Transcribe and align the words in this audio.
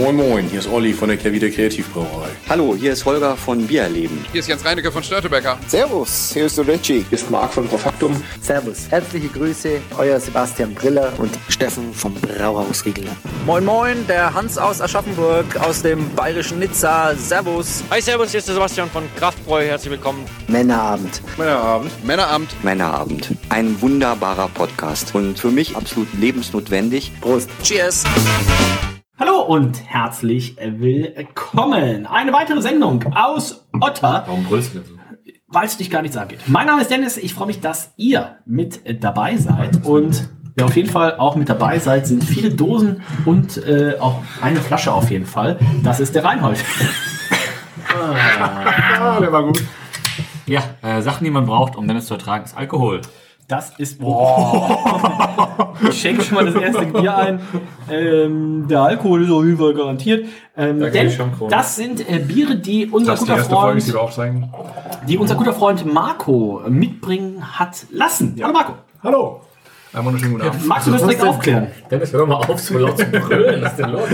Moin 0.00 0.16
Moin, 0.16 0.48
hier 0.48 0.60
ist 0.60 0.68
Olli 0.72 0.94
von 0.94 1.08
der 1.08 1.18
Kehrwieder 1.18 1.50
Kreativbrauerei. 1.50 2.30
Hallo, 2.48 2.74
hier 2.74 2.94
ist 2.94 3.04
Holger 3.04 3.36
von 3.36 3.66
Biererleben. 3.66 4.24
Hier 4.32 4.40
ist 4.40 4.48
Jens 4.48 4.64
Reinecke 4.64 4.90
von 4.90 5.02
Störtebecker. 5.02 5.58
Servus, 5.66 6.30
hier 6.32 6.46
ist 6.46 6.56
der 6.56 6.66
Richie. 6.66 7.04
Hier 7.06 7.18
ist 7.18 7.30
Marc 7.30 7.52
von 7.52 7.68
Profaktum. 7.68 8.22
Servus, 8.40 8.88
herzliche 8.88 9.28
Grüße, 9.28 9.78
euer 9.98 10.18
Sebastian 10.18 10.74
Briller 10.74 11.12
und 11.18 11.30
Steffen 11.50 11.92
vom 11.92 12.14
Brauhaus 12.14 12.82
Riegler. 12.86 13.14
Moin 13.44 13.62
Moin, 13.62 14.06
der 14.06 14.32
Hans 14.32 14.56
aus 14.56 14.80
Aschaffenburg, 14.80 15.44
aus 15.58 15.82
dem 15.82 16.08
bayerischen 16.14 16.60
Nizza. 16.60 17.14
Servus. 17.14 17.84
Hi, 17.90 18.00
Servus, 18.00 18.30
hier 18.30 18.38
ist 18.38 18.48
der 18.48 18.54
Sebastian 18.54 18.88
von 18.88 19.04
Kraftbräu. 19.16 19.66
Herzlich 19.66 19.90
willkommen. 19.90 20.24
Männerabend. 20.48 21.20
Männerabend. 21.36 21.92
Männerabend. 22.06 22.64
Männerabend. 22.64 23.28
Ein 23.50 23.78
wunderbarer 23.82 24.48
Podcast 24.48 25.14
und 25.14 25.38
für 25.38 25.50
mich 25.50 25.76
absolut 25.76 26.08
lebensnotwendig. 26.14 27.12
Prost. 27.20 27.50
Cheers. 27.62 28.04
Hallo 29.20 29.42
und 29.42 29.84
herzlich 29.86 30.56
willkommen. 30.58 32.06
Eine 32.06 32.32
weitere 32.32 32.62
Sendung 32.62 33.04
aus 33.14 33.68
Otter. 33.78 34.24
Warum 34.26 34.44
brüllst 34.44 34.74
du 34.74 34.78
so? 34.78 34.94
Weil 35.46 35.66
es 35.66 35.76
dich 35.76 35.90
gar 35.90 36.00
nichts 36.00 36.16
angeht. 36.16 36.38
Mein 36.46 36.66
Name 36.66 36.80
ist 36.80 36.90
Dennis. 36.90 37.18
Ich 37.18 37.34
freue 37.34 37.48
mich, 37.48 37.60
dass 37.60 37.92
ihr 37.98 38.38
mit 38.46 38.80
dabei 39.04 39.36
seid. 39.36 39.84
Und 39.84 40.30
wer 40.54 40.64
auf 40.64 40.74
jeden 40.74 40.88
Fall 40.88 41.18
auch 41.18 41.36
mit 41.36 41.50
dabei 41.50 41.78
seid, 41.78 42.06
sind 42.06 42.24
viele 42.24 42.48
Dosen 42.48 43.02
und 43.26 43.58
äh, 43.58 43.98
auch 44.00 44.22
eine 44.40 44.58
Flasche 44.58 44.90
auf 44.90 45.10
jeden 45.10 45.26
Fall. 45.26 45.58
Das 45.82 46.00
ist 46.00 46.14
der 46.14 46.24
Reinhold. 46.24 46.64
ah, 47.94 49.20
der 49.20 49.30
war 49.30 49.42
gut. 49.44 49.62
Ja, 50.46 50.62
äh, 50.80 51.02
Sachen, 51.02 51.24
die 51.24 51.30
man 51.30 51.44
braucht, 51.44 51.76
um 51.76 51.86
Dennis 51.86 52.06
zu 52.06 52.14
ertragen, 52.14 52.44
ist 52.44 52.56
Alkohol. 52.56 53.02
Das 53.50 53.72
ist. 53.78 53.98
Boah. 53.98 55.74
ich 55.90 56.00
schenke 56.00 56.22
schon 56.22 56.36
mal 56.36 56.46
das 56.46 56.54
erste 56.54 56.86
Bier 56.86 57.16
ein. 57.16 57.40
Ähm, 57.90 58.66
der 58.68 58.80
Alkohol 58.80 59.24
ist 59.24 59.30
auf 59.32 59.44
jeden 59.44 59.58
Fall 59.58 59.74
garantiert. 59.74 60.26
Ähm, 60.56 60.78
da 60.78 60.88
denn 60.88 61.12
das 61.48 61.74
sind 61.74 62.08
äh, 62.08 62.20
Biere, 62.20 62.56
die 62.56 62.86
unser 62.86 63.12
das 63.12 63.20
guter 63.20 63.34
die 63.34 63.40
Freund, 63.40 63.82
Folge, 63.82 64.48
die, 65.02 65.06
die 65.08 65.18
unser 65.18 65.34
guter 65.34 65.52
Freund 65.52 65.92
Marco 65.92 66.62
mitbringen 66.68 67.58
hat 67.58 67.86
lassen. 67.90 68.34
Ja. 68.36 68.46
Hallo 68.46 68.54
Marco. 68.56 68.72
Hallo. 69.02 69.40
Einen 69.92 70.04
wunderschönen 70.04 70.32
guten 70.34 70.46
Abend. 70.46 70.66
Magst 70.66 70.86
du 70.86 70.92
das 70.92 71.02
direkt 71.02 71.24
aufklären? 71.24 71.66
Dennis, 71.90 72.12
hör 72.12 72.26
mal 72.26 72.36
auf, 72.36 72.60
so 72.60 72.78
laut 72.78 72.98
zu 72.98 73.06
brüllen. 73.06 73.62
Was 73.62 73.72
ist 73.72 73.78
denn 73.80 73.90
los? 73.90 74.10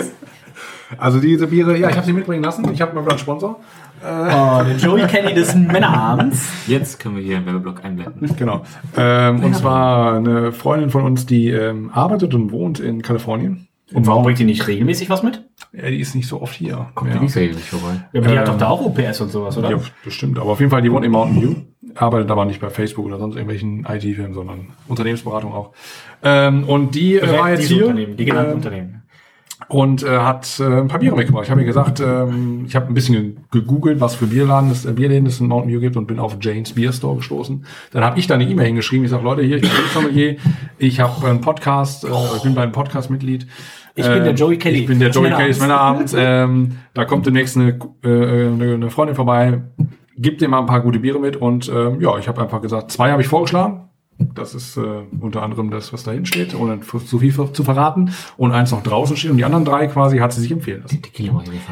Also 0.98 1.20
diese 1.20 1.48
Biere, 1.48 1.76
ja, 1.76 1.88
ich 1.90 1.96
habe 1.96 2.06
sie 2.06 2.12
mitbringen 2.12 2.42
lassen. 2.42 2.70
Ich 2.72 2.80
habe 2.80 2.94
mal 2.94 3.02
wieder 3.02 3.12
einen 3.12 3.18
Sponsor. 3.18 3.60
Oh, 4.02 4.62
den 4.62 4.78
Joey 4.78 5.06
Kenny 5.06 5.34
des 5.34 5.54
Männerabends. 5.54 6.48
Jetzt 6.66 7.00
können 7.00 7.16
wir 7.16 7.22
hier 7.22 7.38
einen 7.38 7.46
Werbeblock 7.46 7.84
einblenden. 7.84 8.36
Genau. 8.36 8.62
Ähm, 8.96 9.42
und 9.42 9.56
zwar 9.56 10.16
eine 10.16 10.52
Freundin 10.52 10.90
von 10.90 11.02
uns, 11.02 11.26
die 11.26 11.48
ähm, 11.48 11.90
arbeitet 11.92 12.34
und 12.34 12.52
wohnt 12.52 12.78
in 12.78 13.02
Kalifornien. 13.02 13.68
Und 13.92 14.06
warum 14.06 14.24
bringt 14.24 14.38
die 14.38 14.44
nicht 14.44 14.66
regelmäßig 14.66 15.08
was 15.10 15.22
mit? 15.22 15.44
Ja, 15.72 15.88
die 15.88 16.00
ist 16.00 16.14
nicht 16.14 16.26
so 16.26 16.42
oft 16.42 16.54
hier. 16.54 16.88
Kommt 16.94 17.10
ja. 17.10 17.18
die 17.18 17.24
nicht 17.24 17.36
regelmäßig 17.36 17.70
vorbei? 17.70 18.02
Ja, 18.12 18.20
aber 18.20 18.28
die 18.28 18.34
ähm, 18.34 18.40
hat 18.40 18.48
doch 18.48 18.58
da 18.58 18.68
auch 18.68 18.84
OPS 18.84 19.20
und 19.20 19.30
sowas, 19.30 19.56
oder? 19.56 19.70
Ja, 19.70 19.80
das 20.04 20.12
stimmt. 20.12 20.38
Aber 20.38 20.50
auf 20.50 20.58
jeden 20.58 20.70
Fall, 20.70 20.82
die 20.82 20.90
wohnt 20.90 21.04
in 21.04 21.12
Mountain 21.12 21.42
View. 21.42 21.54
Arbeitet 21.94 22.30
aber 22.30 22.44
nicht 22.44 22.60
bei 22.60 22.68
Facebook 22.68 23.06
oder 23.06 23.18
sonst 23.18 23.36
irgendwelchen 23.36 23.86
IT-Firmen, 23.88 24.34
sondern 24.34 24.68
Unternehmensberatung 24.88 25.52
auch. 25.52 25.72
Ähm, 26.22 26.64
und 26.64 26.94
die 26.94 27.16
äh, 27.16 27.38
war 27.38 27.50
jetzt 27.50 27.68
hier. 27.68 27.92
Die 27.92 28.24
genannten 28.24 28.50
ähm, 28.50 28.56
Unternehmen 28.56 29.02
und 29.68 30.02
äh, 30.02 30.18
hat 30.18 30.60
äh, 30.60 30.64
ein 30.64 30.88
paar 30.88 31.00
Biere 31.00 31.16
mitgebracht. 31.16 31.44
Ich 31.44 31.50
habe 31.50 31.60
mir 31.60 31.66
gesagt, 31.66 32.00
ähm, 32.00 32.64
ich 32.66 32.76
habe 32.76 32.86
ein 32.86 32.94
bisschen 32.94 33.46
gegoogelt, 33.50 34.00
was 34.00 34.14
für 34.14 34.26
Bierladen 34.26 34.70
es, 34.70 34.84
äh, 34.84 34.92
Bierläden 34.92 35.26
es 35.26 35.40
in 35.40 35.48
Mountain 35.48 35.72
View 35.72 35.80
gibt 35.80 35.96
und 35.96 36.06
bin 36.06 36.18
auf 36.18 36.36
Jane's 36.40 36.72
Beer 36.72 36.92
Store 36.92 37.16
gestoßen. 37.16 37.64
Dann 37.92 38.04
habe 38.04 38.18
ich 38.18 38.26
da 38.26 38.34
eine 38.34 38.44
E-Mail 38.44 38.66
hingeschrieben. 38.66 39.04
Ich 39.04 39.10
sage, 39.10 39.24
Leute, 39.24 39.42
hier, 39.42 39.56
ich 39.56 39.62
bin 39.62 39.70
Sommelier, 39.92 40.36
ich 40.78 41.00
habe 41.00 41.26
einen 41.26 41.40
Podcast, 41.40 42.04
äh, 42.04 42.08
ich 42.36 42.42
bin 42.42 42.54
beim 42.54 42.72
Podcast-Mitglied. 42.72 43.46
Ich 43.98 44.06
bin 44.06 44.24
der 44.24 44.34
Joey 44.34 44.58
Kelly. 44.58 44.80
Ich 44.80 44.86
bin 44.86 45.00
der 45.00 45.10
Joey 45.10 45.30
Kelly 45.30 45.48
des 45.48 45.60
Männerabends. 45.60 46.14
Ähm, 46.16 46.76
da 46.92 47.06
kommt 47.06 47.26
demnächst 47.26 47.56
eine, 47.56 47.78
äh, 48.04 48.48
eine 48.48 48.90
Freundin 48.90 49.16
vorbei, 49.16 49.62
gibt 50.18 50.42
dir 50.42 50.48
mal 50.48 50.60
ein 50.60 50.66
paar 50.66 50.82
gute 50.82 50.98
Biere 50.98 51.18
mit 51.18 51.36
und 51.36 51.68
ähm, 51.68 52.00
ja, 52.00 52.18
ich 52.18 52.28
habe 52.28 52.42
einfach 52.42 52.60
gesagt, 52.60 52.90
zwei 52.90 53.10
habe 53.10 53.22
ich 53.22 53.28
vorgeschlagen. 53.28 53.88
Das 54.18 54.54
ist 54.54 54.78
äh, 54.78 54.80
unter 55.20 55.42
anderem 55.42 55.70
das, 55.70 55.92
was 55.92 56.04
da 56.04 56.10
hinten 56.10 56.26
steht, 56.26 56.54
ohne 56.54 56.80
zu 56.80 57.18
viel 57.18 57.34
zu 57.52 57.64
verraten. 57.64 58.12
Und 58.38 58.52
eins 58.52 58.70
noch 58.70 58.82
draußen 58.82 59.14
steht 59.14 59.30
und 59.30 59.36
die 59.36 59.44
anderen 59.44 59.66
drei 59.66 59.88
quasi 59.88 60.18
hat 60.18 60.32
sie 60.32 60.40
sich 60.40 60.50
empfehlen 60.50 60.82
lassen. 60.82 61.02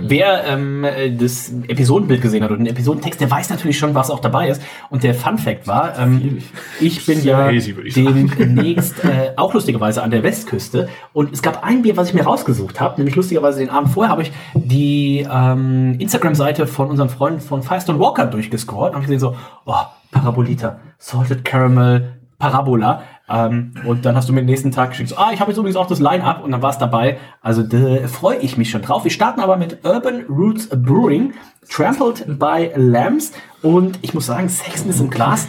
Wer 0.03 0.45
ähm, 0.45 0.85
das 1.19 1.51
Episodenbild 1.69 2.21
gesehen 2.21 2.45
hat 2.45 2.51
oder 2.51 2.59
den 2.59 2.67
Episodentext, 2.67 3.21
der 3.21 3.31
weiß 3.31 3.49
natürlich 3.49 3.79
schon, 3.79 3.95
was 3.95 4.11
auch 4.11 4.21
dabei 4.21 4.49
ist. 4.49 4.61
Und 4.91 5.05
der 5.05 5.15
Fun 5.15 5.39
Fact 5.39 5.67
war, 5.67 5.99
ähm, 5.99 6.39
ich 6.81 7.07
bin 7.07 7.25
ja 7.25 7.51
easy, 7.51 7.75
ich 7.83 7.95
demnächst 7.95 9.03
äh, 9.05 9.33
auch 9.37 9.55
lustigerweise 9.55 10.03
an 10.03 10.11
der 10.11 10.23
Westküste. 10.23 10.89
Und 11.15 11.33
es 11.33 11.41
gab 11.41 11.65
ein 11.65 11.81
Bier, 11.81 11.97
was 11.97 12.09
ich 12.09 12.15
mir 12.15 12.25
rausgesucht 12.25 12.79
habe, 12.79 12.97
nämlich 12.99 13.17
lustigerweise 13.17 13.61
den 13.61 13.71
Abend 13.71 13.91
vorher 13.91 14.11
habe 14.11 14.23
ich 14.23 14.33
die 14.55 15.27
ähm, 15.31 15.97
Instagram-Seite 15.99 16.67
von 16.67 16.91
unserem 16.91 17.09
Freund 17.09 17.43
von 17.43 17.63
Firestone 17.63 17.99
Walker 17.99 18.27
durchgescrollt 18.27 18.91
und 18.91 18.97
habe 18.97 19.07
gesehen 19.07 19.21
so, 19.21 19.35
oh, 19.65 19.75
Parabolita, 20.15 20.79
Salted 20.99 21.45
Caramel, 21.45 22.14
Parabola. 22.39 23.03
Ähm, 23.29 23.75
und 23.87 24.05
dann 24.05 24.17
hast 24.17 24.29
du 24.29 24.33
mir 24.33 24.41
den 24.41 24.47
nächsten 24.47 24.71
Tag 24.71 24.91
geschickt, 24.91 25.09
so, 25.09 25.17
ah, 25.17 25.31
ich 25.33 25.41
habe 25.41 25.51
jetzt 25.51 25.59
übrigens 25.59 25.77
auch 25.77 25.87
das 25.87 26.01
Line-Up 26.01 26.45
und 26.45 26.53
dann 26.53 26.63
war 26.63 26.71
es 26.71 26.79
dabei. 26.79 27.19
Also 27.41 27.63
da 27.63 28.07
freue 28.07 28.37
ich 28.39 28.57
mich 28.59 28.71
schon 28.71 28.83
drauf. 28.83 29.05
Wir 29.05 29.11
starten 29.11 29.41
aber 29.41 29.57
mit 29.57 29.85
Urban 29.85 30.25
Roots 30.29 30.69
Brewing, 30.69 31.33
Trampled 31.71 32.39
by 32.39 32.71
Lambs. 32.77 33.33
Und 33.63 33.99
ich 34.03 34.13
muss 34.13 34.27
sagen, 34.27 34.49
Sexen 34.49 34.91
ist 34.91 35.01
im 35.01 35.11
Glas. 35.11 35.49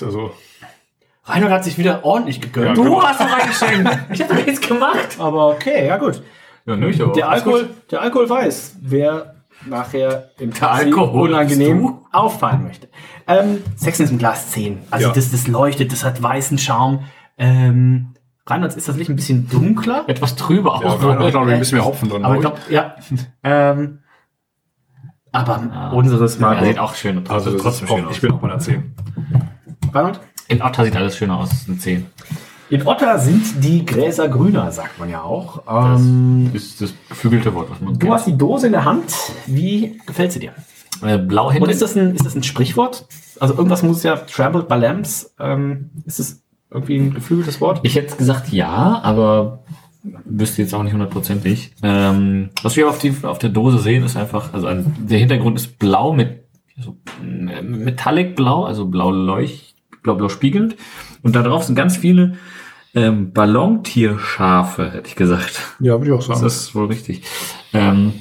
Also. 0.00 0.32
Reinhold 1.24 1.52
hat 1.52 1.64
sich 1.64 1.78
wieder 1.78 2.04
ordentlich 2.04 2.40
gegönnt. 2.40 2.68
Ja, 2.68 2.74
du 2.74 2.84
genau. 2.84 3.02
hast 3.02 3.20
doch 3.20 3.30
reingeschenkt. 3.30 3.98
ich 4.12 4.22
habe 4.22 4.34
nichts 4.34 4.60
gemacht. 4.60 5.16
Aber 5.18 5.48
okay, 5.48 5.86
ja 5.86 5.96
gut. 5.96 6.22
Ja, 6.66 6.76
nicht, 6.76 7.00
aber 7.00 7.12
der, 7.12 7.28
Alkohol, 7.28 7.70
der 7.90 8.02
Alkohol 8.02 8.28
weiß, 8.28 8.76
wer 8.80 9.34
nachher 9.66 10.30
im 10.38 10.52
Taxi 10.52 10.86
Alkohol 10.86 11.30
unangenehm 11.30 11.98
auffallen 12.12 12.64
möchte. 12.64 12.88
Ähm, 13.26 13.58
Sexen 13.76 14.04
ist 14.04 14.10
im 14.10 14.18
Glas 14.18 14.50
10. 14.52 14.78
Also 14.90 15.08
Ja. 15.08 15.12
das, 15.14 15.30
das 15.30 15.46
leuchtet, 15.46 15.92
das 15.92 16.04
hat 16.04 16.22
weißen 16.22 16.58
Schaum. 16.58 17.04
Ähm, 17.38 18.14
Reinholds 18.46 18.74
ist 18.76 18.88
das 18.88 18.96
Licht 18.96 19.10
ein 19.10 19.16
bisschen 19.16 19.48
dunkler. 19.48 20.04
Etwas 20.08 20.34
trüber 20.36 20.74
auch. 20.74 20.82
Ja, 20.82 20.96
da 20.96 21.30
noch 21.40 21.46
ein 21.46 21.58
bisschen 21.58 21.78
mehr 21.78 21.84
Hopfen 21.84 22.08
drin. 22.08 22.24
Aber 22.24 22.34
ich 22.34 22.40
glaub 22.40 22.56
glaube, 22.56 22.72
ja. 22.72 22.94
ähm, 23.44 24.00
aber 25.32 25.92
unseres 25.94 26.34
Ja, 26.40 26.54
Mal. 26.54 26.64
sieht 26.64 26.78
auch 26.78 26.94
schön 26.94 27.18
aus. 27.18 27.30
Also 27.30 27.50
Also 27.50 27.62
trotzdem 27.62 27.86
trotzdem 27.86 27.98
schön 27.98 28.06
aus. 28.08 28.14
Ich 28.16 28.20
bin 28.20 28.32
auch 28.32 28.38
bei 28.40 28.48
der 28.48 28.58
10. 28.58 28.94
Reinhold? 29.92 30.20
In 30.48 30.62
Otter 30.62 30.84
sieht 30.84 30.96
alles 30.96 31.16
schöner 31.16 31.38
aus. 31.38 31.50
Eine 31.68 31.78
10. 31.78 32.06
In 32.70 32.86
Otter 32.86 33.18
sind 33.18 33.64
die 33.64 33.84
Gräser 33.84 34.28
grüner, 34.28 34.70
sagt 34.70 35.00
man 35.00 35.10
ja 35.10 35.22
auch. 35.22 35.64
Das 35.66 36.00
Ähm, 36.00 36.50
ist 36.54 36.80
das 36.80 36.94
geflügelte 37.08 37.52
Wort, 37.52 37.68
was 37.68 37.80
man 37.80 37.98
du 37.98 38.12
hast 38.12 38.28
die 38.28 38.38
Dose 38.38 38.66
in 38.66 38.72
der 38.72 38.84
Hand. 38.84 39.12
Wie 39.46 39.98
gefällt 40.06 40.30
sie 40.30 40.38
dir? 40.38 40.52
Äh, 41.02 41.18
blau 41.18 41.48
Und 41.48 41.68
ist 41.68 41.82
das 41.82 41.96
ein, 41.96 42.14
ist 42.14 42.24
das 42.24 42.36
ein 42.36 42.44
Sprichwort? 42.44 43.06
Also 43.40 43.54
irgendwas 43.54 43.82
muss 43.82 44.04
ja 44.04 44.16
trampled 44.16 44.68
by 44.68 44.76
lambs. 44.76 45.34
Ähm, 45.40 45.90
ist 46.06 46.20
das 46.20 46.42
irgendwie 46.70 46.98
ein 46.98 47.14
geflügeltes 47.14 47.60
Wort? 47.60 47.80
Ich 47.82 47.96
hätte 47.96 48.16
gesagt 48.16 48.52
ja, 48.52 49.00
aber 49.02 49.64
wüsste 50.24 50.62
jetzt 50.62 50.72
auch 50.72 50.84
nicht 50.84 50.92
hundertprozentig. 50.92 51.72
Ähm, 51.82 52.50
was 52.62 52.76
wir 52.76 52.88
auf, 52.88 52.98
die, 52.98 53.12
auf 53.22 53.38
der 53.38 53.50
Dose 53.50 53.80
sehen, 53.80 54.04
ist 54.04 54.16
einfach, 54.16 54.54
also 54.54 54.68
ein, 54.68 54.94
der 55.00 55.18
Hintergrund 55.18 55.58
ist 55.58 55.78
blau 55.80 56.12
mit 56.12 56.44
so, 56.78 56.96
äh, 57.20 57.62
Metallic 57.62 58.36
blau, 58.36 58.64
also 58.64 58.86
blau 58.86 59.10
leucht, 59.10 59.74
blau 60.04 60.14
blau 60.14 60.28
spiegelnd. 60.28 60.76
Und 61.22 61.34
da 61.34 61.42
drauf 61.42 61.64
sind 61.64 61.74
ganz 61.74 61.96
viele 61.96 62.36
ähm, 62.94 63.32
Ballontierschafe, 63.32 64.92
hätte 64.92 65.08
ich 65.08 65.16
gesagt. 65.16 65.76
Ja, 65.80 65.92
würde 65.92 66.06
ich 66.06 66.12
auch 66.12 66.22
sagen. 66.22 66.42
Das 66.42 66.56
ist 66.56 66.74
wohl 66.74 66.86
richtig. 66.86 67.22
Ähm, 67.72 68.14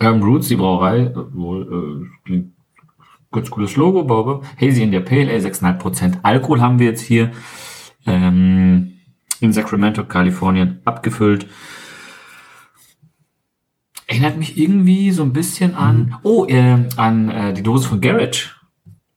Urban 0.00 0.22
Roots, 0.22 0.48
die 0.48 0.56
Brauerei, 0.56 1.00
äh, 1.02 1.14
wohl 1.14 1.62
äh, 1.62 2.24
klingt 2.24 2.52
ganz 3.32 3.50
cooles 3.50 3.76
Logo, 3.76 4.04
Bobe. 4.04 4.42
Hazy 4.60 4.82
in 4.82 4.92
der 4.92 5.00
Pale 5.00 5.30
Ale, 5.30 5.40
6,5% 5.40 6.18
Alkohol 6.22 6.60
haben 6.60 6.78
wir 6.78 6.86
jetzt 6.86 7.02
hier 7.02 7.32
ähm, 8.06 8.94
in 9.40 9.52
Sacramento, 9.52 10.04
Kalifornien, 10.04 10.80
abgefüllt. 10.84 11.46
Erinnert 14.06 14.38
mich 14.38 14.56
irgendwie 14.56 15.10
so 15.10 15.22
ein 15.22 15.32
bisschen 15.32 15.74
an, 15.74 16.16
oh, 16.22 16.46
äh, 16.46 16.84
an 16.96 17.28
äh, 17.28 17.52
die 17.52 17.62
Dose 17.62 17.88
von 17.88 18.00
Garage. 18.00 18.50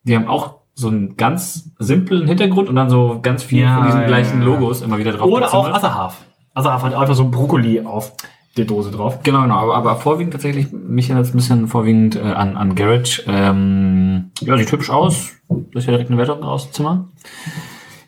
Die 0.04 0.16
haben 0.16 0.28
auch 0.28 0.59
so 0.80 0.88
einen 0.88 1.18
ganz 1.18 1.70
simplen 1.80 2.28
Hintergrund 2.28 2.70
und 2.70 2.76
dann 2.76 2.90
so 2.90 3.20
ganz 3.22 3.44
viel 3.44 3.62
Ja, 3.64 3.76
von 3.76 3.86
diesen 3.86 4.02
ja, 4.02 4.08
gleichen. 4.08 4.42
Logos 4.42 4.82
immer 4.82 4.98
wieder 4.98 5.12
drauf. 5.14 5.30
Oder 5.30 5.54
auch. 5.54 5.70
Asahaf. 5.72 6.18
Asahaf 6.54 6.84
hat 6.84 6.94
einfach 6.94 7.16
so 7.16 7.24
ein 7.24 7.32
Brokkoli 7.32 7.82
auf 7.82 8.14
der 8.58 8.66
Dose 8.66 8.92
drauf. 8.92 9.20
Genau, 9.24 9.44
genau, 9.44 9.56
aber, 9.56 9.76
aber 9.76 9.96
vorwiegend 9.96 10.34
tatsächlich, 10.34 10.72
mich 10.72 11.10
erinnert 11.10 11.28
es 11.28 11.34
ein 11.34 11.38
bisschen 11.38 11.68
vorwiegend 11.68 12.16
äh, 12.16 12.22
an, 12.22 12.58
an 12.58 12.76
Garage. 12.76 13.24
Ähm, 13.28 14.32
ja, 14.42 14.58
sieht 14.58 14.72
hübsch 14.72 14.90
aus. 14.90 15.32
Das 15.48 15.84
ist 15.84 15.86
ja 15.86 15.92
direkt 15.92 16.10
eine 16.10 16.18
Wertung 16.18 16.44
aus 16.44 16.66
dem 16.66 16.74
Zimmer. 16.74 17.08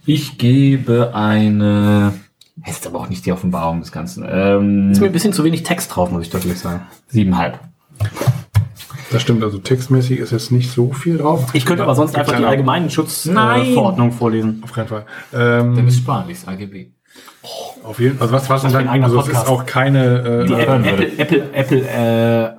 Ich 0.06 0.38
gebe 0.38 1.12
eine, 1.14 2.14
es 2.64 2.78
ist 2.78 2.88
aber 2.88 3.00
auch 3.00 3.10
nicht 3.10 3.26
die 3.26 3.32
Offenbarung 3.32 3.82
des 3.82 3.92
Ganzen, 3.92 4.26
ähm, 4.28 4.92
Ist 4.92 5.00
mir 5.00 5.08
ein 5.08 5.12
bisschen 5.14 5.34
zu 5.34 5.44
wenig 5.44 5.64
Text 5.64 5.96
drauf, 5.96 6.12
muss 6.12 6.24
ich 6.24 6.30
deutlich 6.32 6.58
sagen. 6.60 6.82
siebeneinhalb. 7.08 7.60
Das 9.12 9.22
stimmt, 9.22 9.44
also 9.44 9.58
textmäßig 9.58 10.20
ist 10.20 10.32
jetzt 10.32 10.52
nicht 10.52 10.72
so 10.72 10.92
viel 10.94 11.18
drauf. 11.18 11.50
Ich 11.54 11.66
könnte 11.66 11.84
aber 11.84 11.96
sonst 11.96 12.16
einfach 12.16 12.32
die 12.34 12.38
eine- 12.38 12.48
allgemeinen 12.48 12.84
Nein. 12.86 12.90
Schutzverordnung 12.92 14.12
vorlesen. 14.12 14.62
Auf 14.64 14.72
keinen 14.74 14.88
Fall. 14.88 15.06
Ähm, 15.34 15.76
Dann 15.76 15.88
ist 15.88 16.08
das 16.08 16.48
AGB. 16.48 16.88
Auf 17.84 18.00
jeden 18.00 18.18
Fall. 18.18 18.28
Also 18.28 18.34
was, 18.36 18.50
was, 18.50 18.64
Was 18.64 18.72
für 18.72 18.78
ein 18.80 18.86
dann, 18.86 19.04
also 19.04 19.20
es 19.20 19.28
ist 19.28 19.48
auch 19.48 19.66
keine. 19.66 20.46
Die 20.48 20.54
Äh, 20.54 20.64
Apple, 20.64 20.86
Apple, 20.88 21.18
Apple, 21.18 21.54
Apple, 21.54 21.82
äh, 21.90 22.52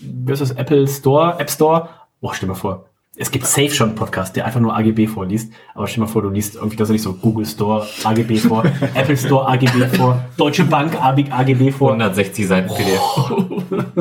wie 0.00 0.32
ist 0.32 0.40
das? 0.40 0.50
Apple 0.52 0.88
Store, 0.88 1.36
App 1.38 1.50
Store. 1.50 1.88
Boah, 2.20 2.34
stell 2.34 2.48
mal 2.48 2.54
vor. 2.54 2.86
Es 3.16 3.30
gibt 3.32 3.44
safe 3.44 3.70
schon 3.70 3.88
einen 3.88 3.96
Podcast, 3.96 4.36
der 4.36 4.46
einfach 4.46 4.60
nur 4.60 4.74
AGB 4.74 5.06
vorliest. 5.08 5.52
Aber 5.74 5.86
stell 5.88 5.96
dir 5.96 6.06
mal 6.06 6.12
vor, 6.12 6.22
du 6.22 6.30
liest 6.30 6.54
irgendwie 6.54 6.76
tatsächlich 6.76 7.02
so 7.02 7.12
Google 7.12 7.44
Store 7.44 7.84
AGB 8.04 8.36
vor, 8.38 8.64
Apple 8.94 9.16
Store 9.16 9.46
AGB 9.48 9.84
vor, 9.96 10.24
Deutsche 10.36 10.64
Bank 10.64 10.96
AGB 11.02 11.72
vor. 11.72 11.92
160 11.92 12.46
Seiten 12.46 12.72
PDF. 12.72 13.00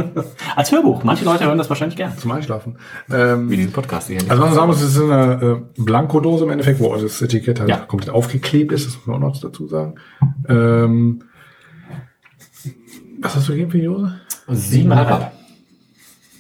Als 0.56 0.71
Hörbuch. 0.71 1.03
Manche 1.03 1.25
Leute 1.25 1.45
hören 1.45 1.57
das 1.57 1.69
wahrscheinlich 1.69 1.97
gern. 1.97 2.15
zum 2.17 2.31
Einschlafen. 2.31 2.77
Ähm, 3.11 3.50
Wie 3.50 3.57
diesen 3.57 3.71
Podcast 3.73 4.07
hier. 4.07 4.19
also 4.29 4.44
man 4.44 4.53
sagen 4.53 4.67
muss, 4.67 4.81
es 4.81 4.95
ist 4.95 5.01
eine 5.01 5.63
äh, 5.77 5.81
Blankodose 5.81 6.45
im 6.45 6.51
Endeffekt, 6.51 6.79
wo 6.79 6.94
also 6.94 7.07
das 7.07 7.21
Etikett 7.21 7.59
halt 7.59 7.69
Ja. 7.69 7.77
komplett 7.77 8.11
aufgeklebt 8.11 8.71
ist, 8.71 8.85
das 8.88 8.95
muss 8.95 9.07
man 9.07 9.15
auch 9.17 9.33
noch 9.33 9.41
dazu 9.41 9.67
sagen. 9.67 9.95
Ähm, 10.47 11.23
was 13.21 13.35
hast 13.35 13.50
du 13.50 13.53
gegeben 13.53 13.71
für 13.71 13.79
die 13.79 13.85
Dose? 13.85 14.15
Siebeneinhalb. 14.47 15.31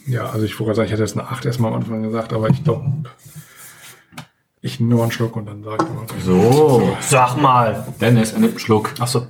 Ja, 0.09 0.25
also 0.31 0.43
ich 0.43 0.59
wollte 0.59 0.65
gerade 0.65 0.75
sagen, 0.75 0.85
ich 0.87 0.91
hätte 0.91 1.03
jetzt 1.03 1.17
eine 1.17 1.27
8 1.29 1.45
erstmal 1.45 1.71
am 1.71 1.77
Anfang 1.77 2.01
gesagt, 2.01 2.33
aber 2.33 2.49
ich 2.49 2.63
glaube, 2.63 2.91
ich 4.59 4.79
nehme 4.79 4.95
nur 4.95 5.03
einen 5.03 5.11
Schluck 5.11 5.35
und 5.35 5.45
dann 5.45 5.63
sage 5.63 5.85
ich 5.85 5.93
mal. 5.93 6.05
So, 6.19 6.97
Sag 6.99 7.37
mal. 7.37 7.85
Dennis, 8.01 8.33
einen 8.33 8.57
Schluck. 8.57 8.95
Ach 8.99 9.07
so. 9.07 9.27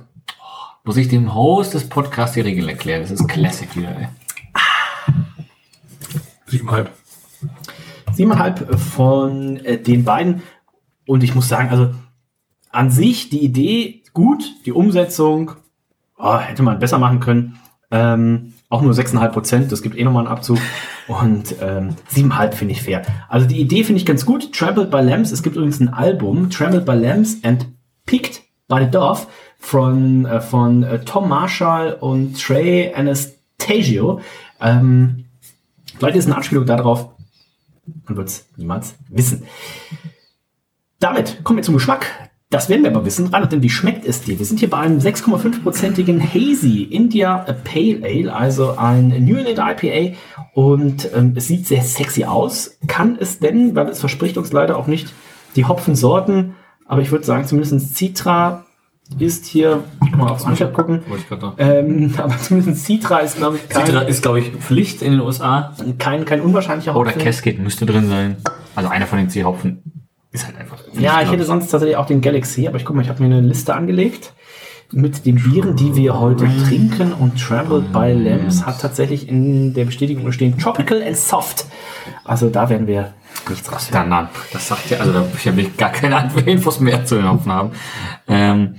Muss 0.82 0.96
ich 0.96 1.08
dem 1.08 1.34
Host 1.34 1.74
des 1.74 1.86
Podcasts 1.86 2.34
die 2.34 2.40
Regeln 2.40 2.66
erklären? 2.66 3.02
Das 3.02 3.10
ist 3.10 3.28
Classic 3.28 3.76
wieder, 3.76 3.94
ey. 3.94 4.08
Siebeneinhalb. 6.46 6.90
Siebeneinhalb 8.14 8.80
von 8.80 9.58
äh, 9.58 9.76
den 9.78 10.04
beiden. 10.04 10.42
Und 11.06 11.22
ich 11.22 11.34
muss 11.34 11.48
sagen, 11.48 11.68
also 11.68 11.94
an 12.70 12.90
sich 12.90 13.28
die 13.28 13.44
Idee 13.44 14.02
gut, 14.14 14.42
die 14.64 14.72
Umsetzung 14.72 15.52
oh, 16.16 16.38
hätte 16.38 16.62
man 16.62 16.78
besser 16.78 16.98
machen 16.98 17.20
können. 17.20 17.58
Ähm, 17.90 18.54
auch 18.70 18.82
nur 18.82 18.92
6,5 18.92 19.28
Prozent, 19.28 19.72
das 19.72 19.82
gibt 19.82 19.98
eh 19.98 20.04
nochmal 20.04 20.26
einen 20.26 20.32
Abzug. 20.32 20.58
Und 21.08 21.56
ähm, 21.60 21.96
7,5 22.14 22.52
finde 22.52 22.72
ich 22.72 22.82
fair. 22.82 23.02
Also 23.28 23.46
die 23.46 23.60
Idee 23.60 23.82
finde 23.82 23.98
ich 23.98 24.06
ganz 24.06 24.24
gut. 24.24 24.52
Trampled 24.52 24.90
by 24.90 25.00
Lambs, 25.00 25.32
es 25.32 25.42
gibt 25.42 25.56
übrigens 25.56 25.80
ein 25.80 25.88
Album, 25.88 26.48
Trampled 26.50 26.86
by 26.86 26.92
Lambs 26.92 27.42
and 27.42 27.66
Picked 28.06 28.42
by 28.68 28.84
the 28.84 28.90
Dove 28.90 29.26
von, 29.58 30.24
äh, 30.24 30.40
von 30.40 30.84
äh, 30.84 31.00
Tom 31.04 31.28
Marshall 31.28 31.94
und 31.94 32.40
Trey 32.40 32.94
Anastasio. 32.94 34.20
Ähm, 34.60 35.24
vielleicht 35.98 36.16
ist 36.16 36.26
eine 36.26 36.36
Anspielung 36.36 36.64
darauf, 36.64 37.10
man 38.06 38.16
wird 38.16 38.28
es 38.28 38.46
niemals 38.56 38.94
wissen. 39.08 39.42
Damit 41.00 41.42
kommen 41.42 41.58
wir 41.58 41.64
zum 41.64 41.74
Geschmack. 41.74 42.29
Das 42.50 42.68
werden 42.68 42.82
wir 42.82 42.90
aber 42.90 43.04
wissen. 43.04 43.28
Reinhard, 43.28 43.52
denn 43.52 43.62
wie 43.62 43.70
schmeckt 43.70 44.04
es 44.04 44.22
dir? 44.22 44.36
Wir 44.36 44.44
sind 44.44 44.58
hier 44.58 44.68
bei 44.68 44.78
einem 44.78 44.98
6,5%igen 44.98 46.20
Hazy 46.20 46.82
India 46.82 47.46
Pale 47.62 48.00
Ale, 48.02 48.34
also 48.34 48.76
ein 48.76 49.24
New 49.24 49.36
England 49.36 49.60
IPA. 49.84 50.16
Und 50.52 51.08
ähm, 51.14 51.34
es 51.36 51.46
sieht 51.46 51.68
sehr 51.68 51.82
sexy 51.82 52.24
aus. 52.24 52.76
Kann 52.88 53.16
es 53.20 53.38
denn, 53.38 53.76
weil 53.76 53.88
es 53.88 54.00
verspricht 54.00 54.36
uns 54.36 54.52
leider 54.52 54.78
auch 54.78 54.88
nicht 54.88 55.12
die 55.54 55.64
Hopfensorten, 55.64 56.56
aber 56.86 57.02
ich 57.02 57.12
würde 57.12 57.24
sagen, 57.24 57.44
zumindest 57.46 57.96
Citra 57.96 58.64
ist 59.20 59.46
hier, 59.46 59.84
mal 60.16 60.28
aufs 60.28 60.44
Anschlag 60.44 60.72
gucken. 60.72 61.02
Ähm, 61.58 62.14
aber 62.18 62.36
zumindest 62.38 62.84
Citra 62.84 63.18
ist, 63.18 63.36
glaube 63.36 63.58
ich, 63.58 63.68
kein, 63.68 63.86
Citra 63.86 64.00
ist, 64.02 64.22
glaube 64.22 64.40
ich, 64.40 64.50
Pflicht 64.56 65.02
in 65.02 65.12
den 65.12 65.20
USA. 65.20 65.76
kein, 65.98 66.24
kein 66.24 66.40
unwahrscheinlicher 66.40 66.96
Oder 66.96 67.10
Hopfen. 67.10 67.22
Cascade 67.22 67.58
müsste 67.58 67.86
drin 67.86 68.08
sein. 68.08 68.36
Also 68.74 68.88
einer 68.88 69.06
von 69.06 69.18
den 69.18 69.30
C-Hopfen 69.30 69.99
ist 70.32 70.46
halt 70.46 70.56
einfach. 70.56 70.78
Ja, 70.92 71.22
ich 71.22 71.30
hätte 71.30 71.44
sonst 71.44 71.70
tatsächlich 71.70 71.96
auch 71.96 72.06
den 72.06 72.20
Galaxy, 72.20 72.66
aber 72.68 72.76
ich 72.76 72.84
guck 72.84 72.96
mal, 72.96 73.02
ich 73.02 73.08
habe 73.08 73.22
mir 73.22 73.34
eine 73.34 73.46
Liste 73.46 73.74
angelegt 73.74 74.32
mit 74.92 75.24
den 75.24 75.36
Bieren, 75.36 75.76
die 75.76 75.94
wir 75.94 76.18
heute 76.18 76.48
trinken 76.66 77.12
und 77.12 77.40
Trampled 77.40 77.92
by 77.92 78.12
Lambs 78.12 78.66
hat 78.66 78.80
tatsächlich 78.80 79.28
in 79.28 79.72
der 79.74 79.84
Bestätigung 79.84 80.32
stehen 80.32 80.58
Tropical 80.58 81.02
and 81.02 81.16
Soft. 81.16 81.66
Also 82.24 82.48
da 82.48 82.68
werden 82.68 82.86
wir 82.86 83.14
nichts 83.48 83.70
raus. 83.72 83.88
Dann, 83.92 84.10
dann. 84.10 84.28
Das 84.52 84.68
sagt 84.68 84.90
ja, 84.90 84.98
also 84.98 85.12
da 85.12 85.24
will 85.56 85.64
ich 85.64 85.76
gar 85.76 85.90
keine 85.90 86.30
Infos 86.46 86.80
mehr 86.80 87.04
zu 87.04 87.16
den 87.16 87.30
Hopfen 87.30 87.52
haben. 87.52 87.70
Ähm, 88.26 88.76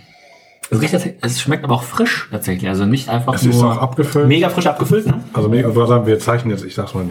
es, 0.70 0.82
riecht, 0.82 0.94
es 1.22 1.42
schmeckt 1.42 1.64
aber 1.64 1.76
auch 1.76 1.84
frisch 1.84 2.28
tatsächlich. 2.32 2.70
Also 2.70 2.86
nicht 2.86 3.10
einfach 3.10 3.34
Es 3.36 3.46
ist 3.46 3.58
auch 3.58 3.76
nur. 3.76 3.82
abgefüllt. 3.82 4.28
Mega 4.28 4.50
frisch 4.50 4.68
abgefüllt, 4.68 5.06
ne? 5.08 5.24
Also 5.34 5.50
mega, 5.50 5.74
wir 6.06 6.20
zeichnen 6.20 6.52
jetzt, 6.52 6.66
ich 6.66 6.76
sag's 6.76 6.94
mal, 6.94 7.06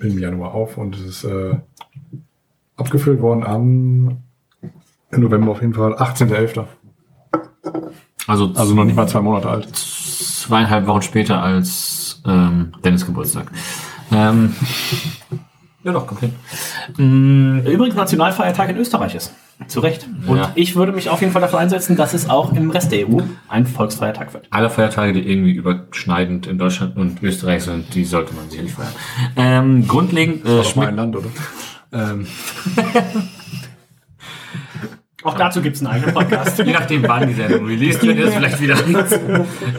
im 0.00 0.18
Januar 0.18 0.54
auf 0.54 0.76
und 0.76 0.96
es 0.96 1.02
ist 1.02 1.24
äh, 1.24 1.54
abgefüllt 2.80 3.20
worden 3.20 3.44
am 3.44 4.16
im 5.12 5.20
November 5.22 5.50
auf 5.52 5.60
jeden 5.60 5.74
Fall, 5.74 5.94
18.11. 5.94 6.64
Also, 8.26 8.52
Also 8.54 8.74
noch 8.74 8.84
nicht 8.84 8.96
mal 8.96 9.08
zwei 9.08 9.20
Monate 9.20 9.48
alt. 9.48 9.68
zweieinhalb 9.74 10.86
Wochen 10.86 11.02
später 11.02 11.42
als 11.42 12.22
ähm, 12.26 12.72
Dennis 12.84 13.04
Geburtstag. 13.06 13.50
Ähm, 14.12 14.54
ja, 15.84 15.92
doch, 15.92 16.06
hin. 16.20 16.32
Mm, 16.96 17.66
Übrigens 17.66 17.96
Nationalfeiertag 17.96 18.70
in 18.70 18.76
Österreich 18.76 19.14
ist. 19.16 19.32
Zu 19.66 19.80
Recht. 19.80 20.08
Und 20.26 20.38
Ja. 20.38 20.52
ich 20.54 20.74
würde 20.76 20.92
mich 20.92 21.10
auf 21.10 21.20
jeden 21.20 21.32
Fall 21.32 21.42
dafür 21.42 21.58
einsetzen, 21.58 21.94
dass 21.96 22.14
es 22.14 22.30
auch 22.30 22.52
im 22.54 22.70
Rest 22.70 22.92
der 22.92 23.06
EU 23.08 23.18
ein 23.48 23.66
Volksfeiertag 23.66 24.32
wird. 24.32 24.46
alle 24.50 24.70
Feiertage, 24.70 25.12
die 25.12 25.28
irgendwie 25.30 25.52
überschneidend 25.52 26.46
in 26.46 26.56
Deutschland 26.56 26.96
und 26.96 27.22
Österreich 27.22 27.64
sind, 27.64 27.94
die 27.94 28.04
sollte 28.04 28.32
man 28.34 28.48
sicherlich 28.48 28.72
feiern. 28.72 28.92
Ähm, 29.36 29.86
grundlegend 29.86 30.46
äh, 30.46 30.54
mein 30.56 30.64
schmeckt, 30.64 30.96
Land, 30.96 31.16
oder? 31.16 31.28
Ähm, 31.92 32.26
Auch 35.22 35.34
dazu 35.36 35.60
gibt 35.60 35.76
es 35.76 35.82
einen 35.82 35.92
eigenen 35.92 36.14
Podcast. 36.14 36.58
je 36.64 36.72
nachdem, 36.72 37.06
wann 37.06 37.28
die 37.28 37.34
Sendung 37.34 37.66
released 37.66 38.02
wird, 38.02 38.18
ist 38.18 38.34
vielleicht 38.34 38.60
wieder 38.60 38.76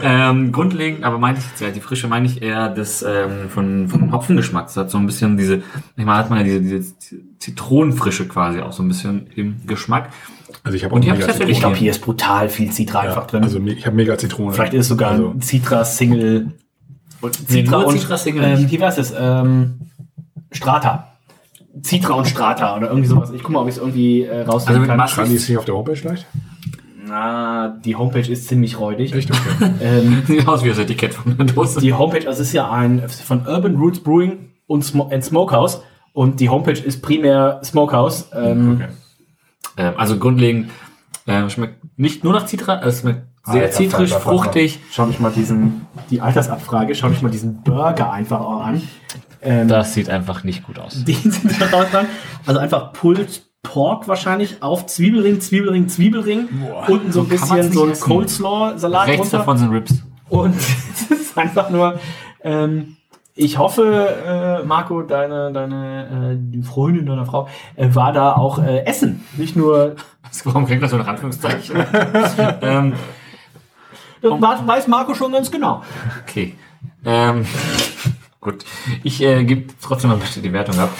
ähm, 0.02 0.52
grundlegend, 0.52 1.02
aber 1.02 1.18
meinte 1.18 1.40
ich 1.40 1.48
jetzt 1.48 1.60
ja, 1.60 1.70
die 1.70 1.80
Frische 1.80 2.06
meine 2.06 2.26
ich 2.26 2.42
eher 2.42 2.68
das 2.68 3.02
ähm, 3.02 3.48
von, 3.48 3.88
von 3.88 4.12
Hopfengeschmack. 4.12 4.66
Das 4.66 4.76
hat 4.76 4.90
so 4.90 4.98
ein 4.98 5.06
bisschen 5.06 5.36
diese, 5.36 5.62
manchmal 5.96 6.18
hat 6.18 6.30
man 6.30 6.38
ja 6.38 6.44
diese, 6.44 6.60
diese 6.60 6.94
Zitronenfrische 7.38 8.28
quasi 8.28 8.60
auch 8.60 8.72
so 8.72 8.84
ein 8.84 8.88
bisschen 8.88 9.26
im 9.34 9.66
Geschmack. 9.66 10.10
also 10.62 10.76
ich 10.76 10.84
habe 10.84 10.94
Und 10.94 11.02
auch 11.02 11.06
mega 11.06 11.18
ich 11.18 11.26
tatsächlich 11.26 11.56
Ich 11.56 11.60
glaube, 11.60 11.76
hier 11.76 11.90
ist 11.90 12.00
brutal 12.00 12.48
viel 12.48 12.70
Citra 12.70 13.00
einfach 13.00 13.26
drin. 13.26 13.42
Also 13.42 13.58
ich 13.58 13.84
habe 13.84 13.96
mega 13.96 14.16
Zitrone. 14.16 14.52
Vielleicht 14.52 14.74
ist 14.74 14.82
es 14.82 14.88
sogar 14.88 15.10
also, 15.12 15.30
ein 15.30 15.42
Citra-Single. 15.42 16.52
Und 17.20 17.34
Citra 17.34 17.78
nur 17.78 17.86
und 17.88 17.98
Citra-Single 17.98 18.44
ähm, 18.44 18.70
wie 18.70 18.80
heißt 18.80 18.98
es? 18.98 19.12
Ähm, 19.18 19.80
Strata. 20.52 21.11
Citra 21.84 22.14
und 22.14 22.26
Strata 22.26 22.76
oder 22.76 22.88
irgendwie 22.88 23.08
sowas. 23.08 23.30
Ich 23.30 23.42
guck 23.42 23.52
mal, 23.52 23.60
ob 23.60 23.68
ich 23.68 23.74
es 23.76 23.80
irgendwie 23.80 24.22
äh, 24.22 24.30
Also 24.40 24.52
rausfinden 24.52 24.80
mit 24.82 24.90
kann. 24.90 24.96
Masse- 24.98 25.24
die 25.24 25.34
es 25.36 25.48
nicht 25.48 25.58
auf 25.58 25.64
der 25.64 25.74
Homepage 25.74 26.00
leicht? 26.08 26.26
Na, 27.04 27.68
die 27.84 27.96
Homepage 27.96 28.30
ist 28.30 28.48
ziemlich 28.48 28.78
räudig. 28.78 29.14
Echt? 29.14 29.30
Okay. 29.30 29.70
Ähm, 29.80 30.22
Sieht 30.26 30.46
aus 30.46 30.62
wie 30.64 30.68
das 30.68 30.78
Etikett 30.78 31.14
von 31.14 31.36
der 31.36 31.46
Dose. 31.46 31.80
die 31.80 31.92
Homepage, 31.92 32.26
also 32.28 32.42
es 32.42 32.48
ist 32.48 32.52
ja 32.52 32.70
ein 32.70 33.08
von 33.08 33.46
Urban 33.46 33.76
Roots 33.76 34.00
Brewing 34.00 34.50
und, 34.66 34.94
and 35.10 35.24
Smokehouse. 35.24 35.82
Und 36.12 36.40
die 36.40 36.48
Homepage 36.48 36.72
ist 36.78 37.00
primär 37.02 37.60
Smokehouse. 37.64 38.28
Ähm, 38.34 38.74
Okay. 38.80 38.88
Ähm, 39.78 39.94
also 39.96 40.18
grundlegend 40.18 40.70
äh, 41.26 41.48
schmeckt 41.48 41.82
nicht 41.98 42.22
nur 42.24 42.34
nach 42.34 42.46
Citra, 42.46 42.82
es 42.82 43.00
schmeckt 43.00 43.22
sehr 43.44 43.62
Alter, 43.62 43.72
zitrisch, 43.72 44.12
fruchtig. 44.12 44.78
Schau 44.92 45.06
dich 45.06 45.18
mal 45.18 45.32
diesen, 45.32 45.86
die 46.10 46.20
Altersabfrage, 46.20 46.94
schau 46.94 47.08
dich 47.08 47.22
mal 47.22 47.30
diesen 47.30 47.62
Burger 47.62 48.12
einfach 48.12 48.40
auch 48.40 48.60
an. 48.60 48.82
Ähm, 49.42 49.68
Das 49.68 49.94
sieht 49.94 50.08
einfach 50.08 50.44
nicht 50.44 50.64
gut 50.64 50.78
aus. 50.78 51.04
Den 51.04 51.30
sind 51.30 51.60
wir 51.60 51.66
raus 51.72 51.86
dran. 51.90 52.06
Also 52.46 52.60
einfach 52.60 52.92
Pulled 52.92 53.42
Pork 53.62 54.08
wahrscheinlich 54.08 54.62
auf 54.62 54.86
Zwiebelring, 54.86 55.40
Zwiebelring, 55.40 55.88
Zwiebelring. 55.88 56.48
Unten 56.88 57.12
so 57.12 57.20
ein 57.20 57.28
bisschen 57.28 57.72
so 57.72 57.84
ein. 57.84 57.98
Coleslaw-Salat 57.98 59.06
Rechts 59.06 59.26
runter. 59.26 59.38
davon 59.38 59.58
sind 59.58 59.70
Rips. 59.70 60.02
Und 60.28 60.56
es 60.56 61.10
ist 61.10 61.38
einfach 61.38 61.70
nur, 61.70 62.00
ähm, 62.42 62.96
ich 63.34 63.58
hoffe, 63.58 64.60
äh, 64.62 64.66
Marco, 64.66 65.02
deine, 65.02 65.52
deine 65.52 66.32
äh, 66.32 66.36
die 66.38 66.62
Freundin 66.62 67.06
deiner 67.06 67.24
Frau, 67.24 67.48
äh, 67.76 67.94
war 67.94 68.12
da 68.12 68.32
auch 68.32 68.58
äh, 68.58 68.84
Essen. 68.84 69.24
Nicht 69.36 69.56
nur, 69.56 69.96
Warum 70.44 70.66
kriegt 70.66 70.82
das 70.82 70.90
so 70.90 70.96
ein 70.96 71.06
Anführungszeichen? 71.06 71.76
ähm, 72.62 72.94
das 74.20 74.66
weiß 74.66 74.88
Marco 74.88 75.14
schon 75.14 75.32
ganz 75.32 75.50
genau. 75.50 75.82
okay. 76.22 76.56
Ähm, 77.04 77.44
gut. 78.42 78.64
Ich 79.02 79.22
äh, 79.22 79.44
gebe 79.44 79.72
trotzdem 79.80 80.10
mal 80.10 80.16
bitte 80.18 80.40
die 80.42 80.52
Wertung 80.52 80.78
ab. 80.78 80.90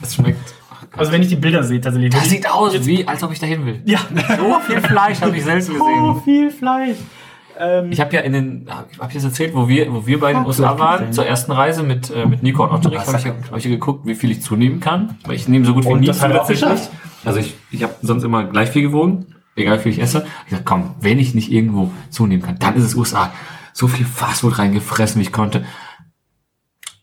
Es 0.00 0.14
schmeckt. 0.14 0.54
Also 0.96 1.12
wenn 1.12 1.20
ich 1.22 1.28
die 1.28 1.36
Bilder 1.36 1.62
sehe, 1.62 1.80
tatsächlich. 1.80 2.12
Das 2.12 2.28
sieht 2.28 2.48
aus, 2.50 2.86
wie 2.86 3.06
als 3.06 3.22
ob 3.22 3.32
ich 3.32 3.38
dahin 3.38 3.66
will. 3.66 3.82
ja, 3.84 3.98
So 4.38 4.58
viel 4.66 4.80
Fleisch 4.80 5.20
habe 5.20 5.36
ich 5.36 5.44
selten 5.44 5.62
so 5.66 5.72
gesehen. 5.74 6.22
viel 6.24 6.50
Fleisch. 6.50 6.96
Ähm, 7.58 7.92
Ich 7.92 8.00
habe 8.00 8.14
ja 8.14 8.22
in 8.22 8.32
den, 8.32 8.66
habe 8.70 8.86
ich 9.08 9.14
das 9.14 9.24
erzählt, 9.24 9.54
wo 9.54 9.68
wir, 9.68 9.92
wo 9.92 10.06
wir 10.06 10.18
bei 10.18 10.32
den 10.32 10.44
Oh, 10.44 10.48
USA 10.48 10.78
waren, 10.78 11.12
zur 11.12 11.26
ersten 11.26 11.52
Reise 11.52 11.82
mit, 11.82 12.10
äh, 12.10 12.24
mit 12.26 12.42
Nico 12.42 12.64
und 12.64 12.70
Otterich, 12.70 13.00
habe 13.06 13.18
ich, 13.18 13.24
ja- 13.24 13.34
hab 13.50 13.58
ich 13.58 13.64
ja 13.64 13.70
geguckt, 13.70 14.06
wie 14.06 14.14
viel 14.14 14.30
ich 14.30 14.40
zunehmen 14.42 14.80
kann. 14.80 15.18
Weil 15.24 15.34
ich 15.36 15.46
nehme 15.46 15.64
so 15.66 15.74
gut 15.74 15.84
wie 15.84 15.88
Und 15.88 16.00
nie 16.00 16.06
geschafft. 16.06 16.48
nicht. 16.48 16.90
Also 17.24 17.38
ich, 17.38 17.54
ich 17.70 17.82
habe 17.82 17.94
sonst 18.02 18.22
immer 18.24 18.44
gleich 18.44 18.70
viel 18.70 18.82
gewogen, 18.82 19.26
egal 19.56 19.78
wie 19.78 19.82
viel 19.82 19.92
ich 19.92 20.00
esse. 20.00 20.24
Ich 20.46 20.52
dachte, 20.52 20.64
komm, 20.64 20.94
wenn 21.00 21.18
ich 21.18 21.34
nicht 21.34 21.52
irgendwo 21.52 21.90
zunehmen 22.08 22.42
kann, 22.42 22.58
dann 22.58 22.74
ist 22.76 22.84
es 22.84 22.94
USA. 22.94 23.30
So 23.74 23.86
viel 23.88 24.06
Fastfood 24.06 24.58
reingefressen, 24.58 25.20
wie 25.20 25.24
ich 25.26 25.32
konnte. 25.32 25.64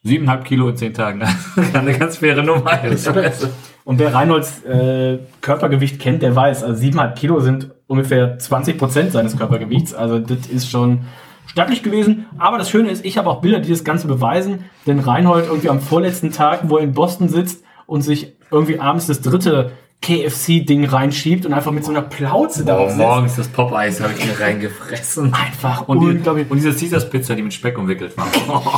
Siebeneinhalb 0.08 0.46
Kilo 0.46 0.70
in 0.70 0.78
zehn 0.78 0.94
Tagen. 0.94 1.22
Eine 1.74 1.98
ganz 1.98 2.18
faire 2.18 2.44
Nummer. 2.44 2.80
Und 3.84 4.00
wer 4.00 4.14
Reinholds 4.14 4.64
äh, 4.66 5.20
Körpergewicht 5.42 6.00
kennt, 6.00 6.22
der 6.22 6.36
weiß, 6.36 6.64
also 6.64 6.84
7,5 6.84 7.14
Kilo 7.14 7.40
sind 7.40 7.70
ungefähr 7.88 8.38
20 8.38 8.78
Prozent 8.78 9.12
seines 9.14 9.38
Körpergewichts. 9.38 9.94
Also 9.94 10.20
das 10.20 10.48
ist 10.48 10.70
schon 10.70 11.06
stattlich 11.46 11.84
gewesen. 11.84 12.26
Aber 12.38 12.58
das 12.58 12.70
Schöne 12.70 12.90
ist, 12.90 13.06
ich 13.06 13.18
habe 13.18 13.30
auch 13.30 13.42
Bilder, 13.42 13.60
die 13.60 13.70
das 13.70 13.84
Ganze 13.84 14.08
beweisen. 14.08 14.66
Denn 14.86 15.00
Reinhold 15.00 15.46
irgendwie 15.48 15.70
am 15.70 15.80
vorletzten 15.80 16.32
Tag, 16.32 16.62
wo 16.64 16.78
er 16.78 16.84
in 16.84 16.94
Boston 16.94 17.30
sitzt 17.30 17.64
und 17.86 18.02
sich 18.02 18.36
irgendwie 18.52 18.80
abends 18.80 19.08
das 19.08 19.22
dritte 19.22 19.72
KFC-Ding 20.02 20.86
reinschiebt 20.86 21.46
und 21.46 21.54
einfach 21.54 21.72
mit 21.72 21.84
so 21.84 21.92
einer 21.92 22.02
Plauze 22.04 22.62
Oh, 22.64 22.66
darauf 22.66 22.90
sitzt. 22.90 23.00
morgens 23.02 23.36
das 23.36 23.48
Popeyes 23.50 24.00
habe 24.00 24.14
ich 24.18 24.26
mir 24.26 24.40
reingefressen. 24.40 25.34
Einfach 25.34 25.88
Und, 25.88 26.00
die, 26.02 26.06
unglaublich. 26.08 26.50
und 26.50 26.58
diese 26.58 26.74
Caesars-Pizza, 26.74 27.36
die 27.36 27.42
mit 27.42 27.54
Speck 27.54 27.78
umwickelt 27.78 28.16
war. 28.18 28.28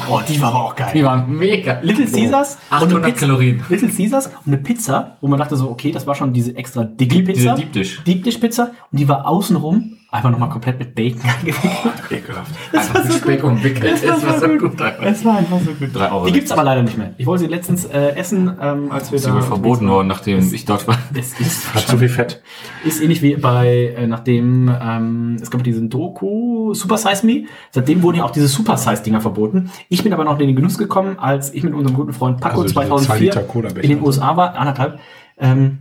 Oh, 0.10 0.22
die 0.28 0.42
war 0.42 0.50
aber 0.50 0.64
auch 0.66 0.76
geil. 0.76 0.92
Die 0.94 1.04
war 1.04 1.28
mega. 1.28 1.80
Little 1.82 2.06
Caesars 2.08 2.58
eine 2.70 2.82
800 2.86 3.04
Pizza. 3.06 3.20
Kalorien. 3.20 3.64
Little 3.70 3.90
Caesars 3.90 4.28
und 4.28 4.36
eine 4.48 4.58
Pizza, 4.58 5.18
wo 5.22 5.28
man 5.28 5.38
dachte 5.40 5.56
so, 5.56 5.70
okay, 5.70 5.92
das 5.92 6.08
war 6.08 6.16
schon 6.16 6.34
diese 6.34 6.56
extra 6.56 6.84
dicke 6.86 7.22
Pizza. 7.22 7.54
Diese 7.54 7.56
Deep 7.56 7.74
Dish. 7.74 8.04
Deep 8.06 8.24
Dish 8.24 8.38
Pizza 8.38 8.72
und 8.92 9.00
die 9.00 9.08
war 9.08 9.28
außenrum 9.28 9.98
einfach 10.12 10.32
nochmal 10.32 10.50
komplett 10.50 10.80
mit 10.80 10.96
Bacon 10.96 11.22
angewickelt. 11.40 12.12
Ekelhaft. 12.12 12.52
Einfach 12.74 13.04
mit 13.04 13.14
Speck 13.14 13.44
umwickelt. 13.44 13.94
Das 14.04 14.04
war 14.04 14.18
Es 14.18 14.24
war 14.26 14.40
so 14.40 14.48
so 14.48 14.58
gut. 14.58 14.82
Es 15.04 15.26
war 15.26 15.38
einfach 15.38 15.60
so 15.60 15.72
gut. 15.74 15.90
Drei 15.94 16.12
Euro. 16.12 16.26
Die 16.26 16.32
gibt's 16.32 16.52
aber 16.52 16.64
leider 16.64 16.82
nicht 16.82 16.98
mehr. 16.98 17.14
Ich 17.18 17.26
wollte 17.28 17.44
sie 17.44 17.50
letztens 17.50 17.86
äh, 17.86 18.16
essen, 18.16 18.52
ähm, 18.62 18.92
als 18.92 19.12
wir 19.12 19.18
Ist 19.18 19.28
da... 19.28 19.34
wohl 19.34 19.42
verboten 19.42 19.88
worden, 19.88 20.08
nachdem 20.08 20.40
ich 20.54 20.66
dort 20.66 20.88
war. 20.88 20.98
Es 21.14 21.40
ist, 21.40 21.74
Hat 21.74 21.88
zu 21.88 21.98
viel 21.98 22.10
Fett. 22.10 22.42
ist 22.86 23.02
ähnlich 23.02 23.22
wie 23.22 23.36
bei, 23.36 23.94
äh, 23.98 24.08
nachdem, 24.08 24.74
ähm, 24.82 25.38
es 25.42 25.52
gab 25.52 25.64
diesen 25.64 25.90
Doku, 25.90 26.74
Super 26.74 26.98
Size 26.98 27.26
Me, 27.26 27.46
seitdem 27.72 28.02
wurden 28.02 28.18
ja 28.18 28.24
auch 28.24 28.32
diese 28.32 28.48
Super 28.48 28.78
Size 28.78 29.04
Dinger 29.04 29.22
verboten. 29.22 29.70
Ich 29.90 30.04
bin 30.04 30.14
aber 30.14 30.24
noch 30.24 30.40
in 30.40 30.48
den 30.48 30.56
Genuss 30.56 30.78
gekommen, 30.78 31.20
als 31.20 31.54
ich 31.54 31.64
mit 31.64 31.74
unserem 31.74 31.96
guten 31.96 32.14
Freund 32.14 32.40
Paco 32.40 32.62
Also 32.62 32.64
diese 32.64 32.74
zwei 32.74 32.86
2004 32.88 33.20
Liter 33.26 33.42
Cola-Becher 33.44 33.84
in 33.84 33.90
den 33.90 34.00
so. 34.00 34.06
USA 34.06 34.38
war, 34.38 34.56
anderthalb, 34.56 35.00
ähm, 35.38 35.80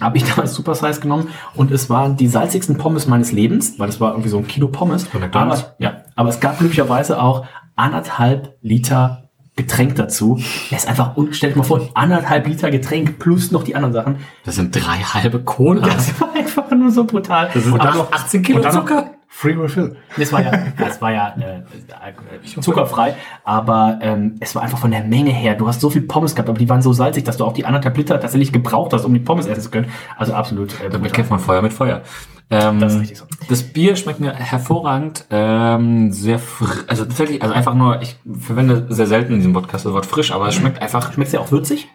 habe 0.00 0.16
ich 0.16 0.24
damals 0.28 0.54
Super 0.54 0.74
Size 0.74 1.00
genommen 1.00 1.28
und 1.54 1.70
es 1.70 1.90
waren 1.90 2.16
die 2.16 2.28
salzigsten 2.28 2.76
Pommes 2.76 3.06
meines 3.06 3.32
Lebens, 3.32 3.78
weil 3.78 3.88
es 3.88 4.00
war 4.00 4.12
irgendwie 4.12 4.28
so 4.28 4.38
ein 4.38 4.46
Kilo 4.46 4.68
Pommes. 4.68 5.06
Aber, 5.32 5.74
ja, 5.78 6.02
aber 6.14 6.28
es 6.28 6.40
gab 6.40 6.58
glücklicherweise 6.58 7.20
auch 7.20 7.46
anderthalb 7.76 8.56
Liter 8.62 9.22
Getränk 9.56 9.94
dazu. 9.96 10.38
Das 10.70 10.84
ist 10.84 10.88
einfach, 10.88 11.16
stell 11.30 11.52
dir 11.52 11.58
mal 11.58 11.64
vor, 11.64 11.88
anderthalb 11.94 12.46
Liter 12.46 12.70
Getränk 12.70 13.18
plus 13.18 13.52
noch 13.52 13.64
die 13.64 13.74
anderen 13.74 13.94
Sachen. 13.94 14.16
Das 14.44 14.56
sind 14.56 14.74
drei 14.76 14.98
halbe 14.98 15.42
Cola. 15.42 15.80
Das 15.80 16.20
war 16.20 16.34
einfach 16.34 16.70
nur 16.72 16.90
so 16.90 17.04
brutal. 17.04 17.48
Das 17.54 17.64
sind 17.64 17.72
Und 17.72 17.82
dann 17.82 17.96
noch 17.96 18.12
18 18.12 18.42
Kilo 18.42 18.60
Zucker. 18.70 19.12
Free 19.38 19.52
Refill. 19.52 19.94
Das 20.16 20.32
war 20.32 20.42
ja, 20.42 20.50
das 20.78 21.02
war 21.02 21.12
ja 21.12 21.36
äh, 21.38 22.60
zuckerfrei, 22.62 23.16
aber 23.44 23.98
ähm, 24.00 24.36
es 24.40 24.54
war 24.54 24.62
einfach 24.62 24.78
von 24.78 24.90
der 24.90 25.04
Menge 25.04 25.30
her. 25.30 25.54
Du 25.54 25.68
hast 25.68 25.82
so 25.82 25.90
viel 25.90 26.00
Pommes 26.00 26.34
gehabt, 26.34 26.48
aber 26.48 26.58
die 26.58 26.66
waren 26.70 26.80
so 26.80 26.94
salzig, 26.94 27.24
dass 27.24 27.36
du 27.36 27.44
auch 27.44 27.52
die 27.52 27.66
anderthalb 27.66 27.94
Liter 27.98 28.18
tatsächlich 28.18 28.50
gebraucht 28.50 28.94
hast, 28.94 29.04
um 29.04 29.12
die 29.12 29.20
Pommes 29.20 29.44
essen 29.44 29.60
zu 29.60 29.70
können. 29.70 29.90
Also 30.16 30.32
absolut. 30.32 30.80
Äh, 30.80 30.88
Damit 30.88 31.12
kennt 31.12 31.28
man 31.28 31.38
Feuer 31.38 31.60
mit 31.60 31.74
Feuer. 31.74 32.00
Ähm, 32.48 32.80
Das 32.80 32.94
ist 32.94 33.00
richtig 33.00 33.18
so. 33.18 33.26
Das 33.50 33.62
Bier 33.62 33.96
schmeckt 33.96 34.20
mir 34.20 34.32
hervorragend, 34.32 35.26
ähm, 35.28 36.12
sehr 36.12 36.38
frisch, 36.38 36.84
also 36.86 37.04
tatsächlich, 37.04 37.42
also 37.42 37.54
einfach 37.54 37.74
nur, 37.74 38.00
ich 38.00 38.16
verwende 38.40 38.86
sehr 38.88 39.06
selten 39.06 39.34
in 39.34 39.40
diesem 39.40 39.52
Podcast 39.52 39.84
das 39.84 39.92
Wort 39.92 40.06
frisch, 40.06 40.32
aber 40.32 40.48
es 40.48 40.54
schmeckt 40.54 40.80
einfach, 40.80 41.12
Schmeckt's 41.12 41.34
ja 41.34 41.40
auch 41.40 41.50
würzig? 41.50 41.88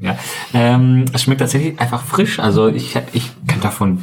ja, 0.00 0.16
ähm, 0.52 1.04
es 1.12 1.22
schmeckt 1.22 1.40
tatsächlich 1.40 1.78
einfach 1.78 2.02
frisch, 2.02 2.40
also 2.40 2.66
ich, 2.66 2.98
ich 3.12 3.30
kann 3.46 3.60
davon, 3.60 4.00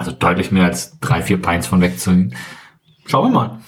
also 0.00 0.12
deutlich 0.12 0.50
mehr 0.50 0.64
als 0.64 0.98
drei, 0.98 1.20
vier 1.20 1.42
Pints 1.42 1.66
von 1.66 1.82
wegzunehmen. 1.82 2.34
Schauen 3.04 3.30
wir 3.30 3.38
mal. 3.38 3.58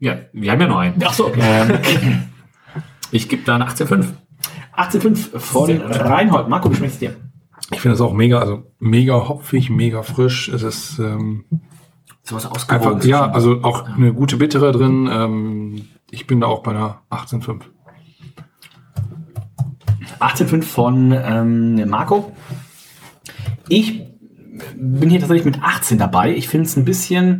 Ja, 0.00 0.16
wir 0.32 0.50
haben 0.50 0.60
ja 0.60 0.66
nur 0.66 0.80
einen. 0.80 1.00
Ach 1.04 1.12
so, 1.12 1.26
okay. 1.26 1.40
Ähm, 1.42 2.24
ich 3.12 3.28
gebe 3.28 3.44
da 3.44 3.54
eine 3.54 3.68
18,5. 3.68 4.06
18,5 4.76 5.38
von 5.38 5.80
Reinhold. 5.80 6.48
Marco, 6.48 6.72
wie 6.72 6.74
schmeckt's 6.74 6.98
dir? 6.98 7.14
Ich 7.70 7.80
finde 7.80 7.94
das 7.94 8.00
auch 8.00 8.12
mega, 8.12 8.40
also 8.40 8.64
mega 8.80 9.28
hopfig, 9.28 9.70
mega 9.70 10.02
frisch. 10.02 10.48
Es 10.48 10.64
ist 10.64 10.98
ähm, 10.98 11.44
Sowas 12.24 12.68
einfach, 12.68 13.04
ja, 13.04 13.30
also 13.30 13.62
auch 13.62 13.86
eine 13.86 14.12
gute 14.12 14.36
Bittere 14.38 14.72
drin. 14.72 15.08
Ähm, 15.08 15.88
ich 16.10 16.26
bin 16.26 16.40
da 16.40 16.48
auch 16.48 16.64
bei 16.64 16.72
einer 16.72 17.02
18,5. 17.10 17.60
18,5 20.18 20.62
von 20.62 21.12
ähm, 21.12 21.88
Marco. 21.88 22.32
Ich 23.68 24.11
bin 24.82 25.10
hier 25.10 25.20
tatsächlich 25.20 25.44
mit 25.44 25.62
18 25.62 25.98
dabei. 25.98 26.34
Ich 26.34 26.48
finde 26.48 26.66
es 26.66 26.76
ein 26.76 26.84
bisschen, 26.84 27.38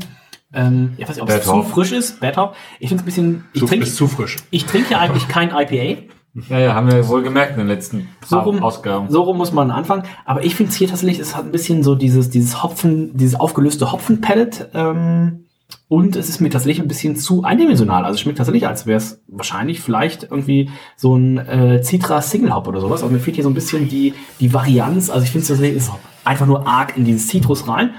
ähm, 0.52 0.92
ich 0.96 1.08
weiß 1.08 1.16
nicht, 1.16 1.22
ob 1.22 1.28
es 1.28 1.44
zu 1.44 1.62
frisch 1.62 1.92
ist. 1.92 2.20
Bad 2.20 2.36
Hop. 2.36 2.54
Ich 2.78 2.88
finde 2.88 3.00
es 3.00 3.02
ein 3.02 3.06
bisschen, 3.06 3.44
ich 3.52 3.60
Zu, 3.60 3.66
trinke 3.66 3.86
zu 3.86 4.06
frisch. 4.06 4.36
ich 4.50 4.64
trinke 4.64 4.92
ja 4.92 4.98
eigentlich 5.00 5.28
kein 5.28 5.50
IPA. 5.50 6.02
Ja, 6.48 6.58
ja, 6.58 6.74
haben 6.74 6.90
wir 6.90 7.06
wohl 7.08 7.22
gemerkt 7.22 7.52
in 7.52 7.58
den 7.58 7.66
letzten 7.66 8.08
So 8.24 8.38
rum, 8.38 8.62
Ausgaben. 8.62 9.10
so 9.10 9.20
rum 9.22 9.36
muss 9.36 9.52
man 9.52 9.70
anfangen. 9.70 10.04
Aber 10.24 10.42
ich 10.44 10.54
finde 10.54 10.70
es 10.70 10.76
hier 10.76 10.88
tatsächlich, 10.88 11.18
es 11.18 11.36
hat 11.36 11.44
ein 11.44 11.52
bisschen 11.52 11.82
so 11.82 11.94
dieses, 11.94 12.30
dieses 12.30 12.62
Hopfen, 12.62 13.14
dieses 13.16 13.38
aufgelöste 13.38 13.92
Hopfenpellet. 13.92 14.70
Ähm, 14.72 15.44
und 15.88 16.16
es 16.16 16.28
ist 16.30 16.40
mir 16.40 16.48
tatsächlich 16.48 16.80
ein 16.80 16.88
bisschen 16.88 17.16
zu 17.16 17.44
eindimensional. 17.44 18.04
Also 18.04 18.14
es 18.14 18.20
schmeckt 18.20 18.38
tatsächlich, 18.38 18.66
als 18.66 18.86
wäre 18.86 18.96
es 18.98 19.22
wahrscheinlich 19.26 19.80
vielleicht 19.80 20.22
irgendwie 20.24 20.70
so 20.96 21.16
ein 21.16 21.38
äh, 21.38 21.82
Citra 21.82 22.22
Single 22.22 22.54
Hop 22.54 22.66
oder 22.66 22.80
sowas. 22.80 23.02
Also 23.02 23.12
mir 23.12 23.20
fehlt 23.20 23.34
hier 23.36 23.44
so 23.44 23.50
ein 23.50 23.54
bisschen 23.54 23.88
die, 23.88 24.14
die 24.40 24.54
Varianz. 24.54 25.10
Also 25.10 25.24
ich 25.24 25.30
finde 25.30 25.42
es 25.42 25.48
tatsächlich 25.48 25.76
ist 25.76 25.92
einfach 26.24 26.46
nur 26.46 26.66
arg 26.66 26.96
in 26.96 27.04
dieses 27.04 27.28
Citrus 27.28 27.68
rein. 27.68 27.90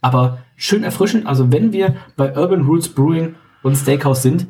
Aber 0.00 0.38
schön 0.56 0.82
erfrischend. 0.84 1.26
Also 1.26 1.52
wenn 1.52 1.72
wir 1.72 1.96
bei 2.16 2.36
Urban 2.36 2.62
Roots 2.66 2.88
Brewing 2.88 3.34
und 3.62 3.76
Steakhouse 3.76 4.22
sind, 4.22 4.46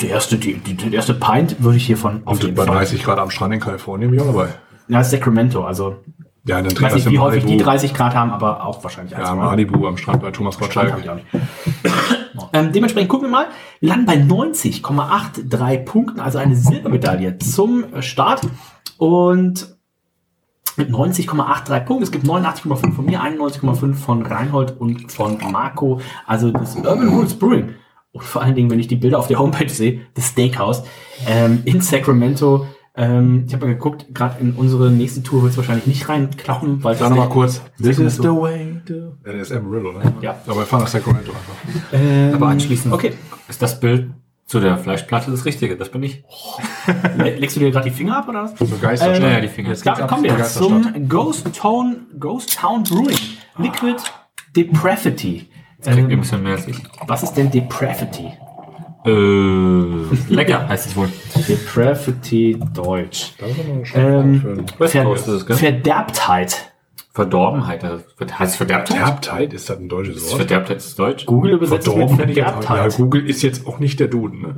die 0.00 0.06
erste, 0.06 0.36
die, 0.38 0.54
die, 0.54 0.74
die 0.74 0.94
erste 0.94 1.12
Pint 1.14 1.62
würde 1.62 1.76
ich 1.76 1.86
hiervon 1.86 2.22
auf 2.24 2.34
Und 2.36 2.42
jeden 2.44 2.54
bei 2.54 2.64
Fall. 2.64 2.76
30 2.76 3.02
Grad 3.02 3.18
am 3.18 3.30
Strand 3.30 3.52
in 3.54 3.60
Kalifornien 3.60 4.10
bin 4.10 4.18
ich 4.18 4.24
auch 4.26 4.32
dabei. 4.32 4.48
Ja, 4.88 5.04
Sacramento, 5.04 5.64
also 5.64 5.96
Ja, 6.46 6.62
dann 6.62 6.72
ich 6.72 6.80
weiß 6.80 6.94
nicht, 6.94 7.10
wie 7.10 7.18
häufig 7.18 7.42
die 7.44 7.50
Malibu. 7.56 7.64
30 7.70 7.94
Grad 7.94 8.14
haben, 8.14 8.30
aber 8.30 8.64
auch 8.64 8.82
wahrscheinlich 8.82 9.12
Ja, 9.12 9.18
eins, 9.30 9.36
Malibu 9.36 9.86
am 9.86 9.96
Strand 9.98 10.22
bei 10.22 10.30
Thomas 10.30 10.58
Gottschalk. 10.58 10.92
hab 10.92 11.00
ich 11.00 11.10
auch 11.10 11.16
nicht. 11.16 11.26
ähm, 12.54 12.72
dementsprechend 12.72 13.10
gucken 13.10 13.28
wir 13.28 13.32
mal. 13.32 13.46
Wir 13.80 13.90
landen 13.90 14.06
bei 14.06 14.16
90,83 14.16 15.84
Punkten, 15.84 16.20
also 16.20 16.38
eine 16.38 16.56
Silbermedaille 16.56 17.38
zum 17.38 17.84
Start. 18.00 18.42
Und 18.96 19.73
mit 20.76 20.90
90,83 20.90 21.80
Punkten. 21.84 22.02
Es 22.04 22.10
gibt 22.10 22.24
89,5 22.26 22.92
von 22.92 23.04
mir, 23.04 23.20
91,5 23.22 23.94
von 23.94 24.26
Reinhold 24.26 24.80
und 24.80 25.10
von 25.12 25.38
Marco. 25.52 26.00
Also 26.26 26.50
das 26.50 26.76
Urban 26.76 27.08
Roots 27.08 27.34
Brewing. 27.34 27.70
Und 28.12 28.22
vor 28.22 28.42
allen 28.42 28.54
Dingen, 28.54 28.70
wenn 28.70 28.78
ich 28.78 28.86
die 28.86 28.96
Bilder 28.96 29.18
auf 29.18 29.26
der 29.26 29.38
Homepage 29.38 29.68
sehe, 29.68 30.02
das 30.14 30.28
Steakhouse 30.28 30.84
ähm, 31.26 31.62
in 31.64 31.80
Sacramento. 31.80 32.66
Ähm, 32.96 33.44
ich 33.48 33.52
habe 33.52 33.66
mal 33.66 33.72
geguckt, 33.72 34.06
gerade 34.14 34.40
in 34.40 34.52
unsere 34.52 34.88
nächste 34.88 35.20
Tour 35.24 35.42
wird 35.42 35.50
es 35.50 35.56
wahrscheinlich 35.56 35.88
nicht 35.88 36.08
reinklappen, 36.08 36.84
weil 36.84 36.94
Sag 36.94 37.10
nochmal 37.10 37.28
kurz. 37.28 37.60
This 37.82 37.98
is 37.98 38.16
the 38.18 38.28
way 38.28 38.80
to... 38.86 38.94
Ja, 39.26 39.32
der 39.32 39.40
ist 39.40 39.50
Amarillo, 39.50 39.90
ne? 39.92 40.14
Ja. 40.20 40.36
Aber 40.46 40.58
wir 40.60 40.66
fahren 40.66 40.82
nach 40.82 40.86
Sacramento 40.88 41.32
einfach. 41.32 41.92
Ähm, 41.92 42.34
Aber 42.34 42.46
anschließend 42.46 42.94
Okay. 42.94 43.14
ist 43.48 43.60
das 43.60 43.80
Bild 43.80 44.10
zu 44.46 44.60
der 44.60 44.76
Fleischplatte 44.76 45.30
das 45.30 45.44
Richtige, 45.44 45.76
das 45.76 45.88
bin 45.90 46.02
ich. 46.02 46.22
Le- 47.16 47.36
Legst 47.36 47.56
du 47.56 47.60
dir 47.60 47.70
gerade 47.70 47.88
die 47.88 47.94
Finger 47.96 48.18
ab 48.18 48.28
oder 48.28 48.44
was? 48.44 48.52
So 48.58 48.76
Geisterstadt. 48.76 49.22
Ja, 49.22 49.30
ja, 49.36 49.40
die 49.40 49.48
Finger. 49.48 49.74
Da 49.84 50.06
kommen 50.06 50.24
wir 50.24 50.42
zum 50.44 51.08
Ghost 51.08 51.46
Town, 51.56 52.06
Ghost 52.18 52.54
Town 52.58 52.82
Brewing. 52.84 53.16
Liquid 53.58 53.96
Depravity. 54.54 55.48
Klingt 55.82 55.98
ein 55.98 56.10
Ähm, 56.10 56.20
bisschen 56.20 56.42
mehr 56.42 56.52
als 56.52 56.66
ich. 56.68 56.76
was 57.06 57.22
ist 57.22 57.34
denn 57.34 57.50
Depravity? 57.50 58.32
Äh, 59.06 60.32
lecker 60.34 60.66
heißt 60.68 60.86
es 60.86 60.96
wohl. 60.96 61.08
Depravity 61.48 62.58
Deutsch. 62.72 63.32
Das 63.38 63.50
ist 63.50 63.58
aber 63.60 63.84
schon 63.84 64.00
Ähm, 64.00 64.66
ein- 64.80 64.88
Ver 64.88 65.04
gell? 65.04 65.56
Verderbtheit. 65.56 66.73
Verdorbenheit. 67.14 67.84
Heißt 67.84 68.56
Verderbtheit? 68.56 68.96
Verderbtheit, 68.98 69.52
ist 69.52 69.70
das 69.70 69.78
ein 69.78 69.88
deutsches 69.88 70.16
Ist 70.16 70.30
Wort? 70.30 70.38
Verderbtheit 70.38 70.76
ist 70.78 70.98
Deutsch? 70.98 71.26
Google 71.26 71.52
übersetzt 71.52 71.86
mit 71.86 71.96
Verdorben. 71.96 72.18
Ja, 72.34 72.52
Verderbtheit. 72.52 72.96
Google 72.96 73.28
ist 73.30 73.42
jetzt 73.42 73.66
auch 73.68 73.78
nicht 73.78 74.00
der 74.00 74.08
Duden, 74.08 74.40
ne? 74.42 74.54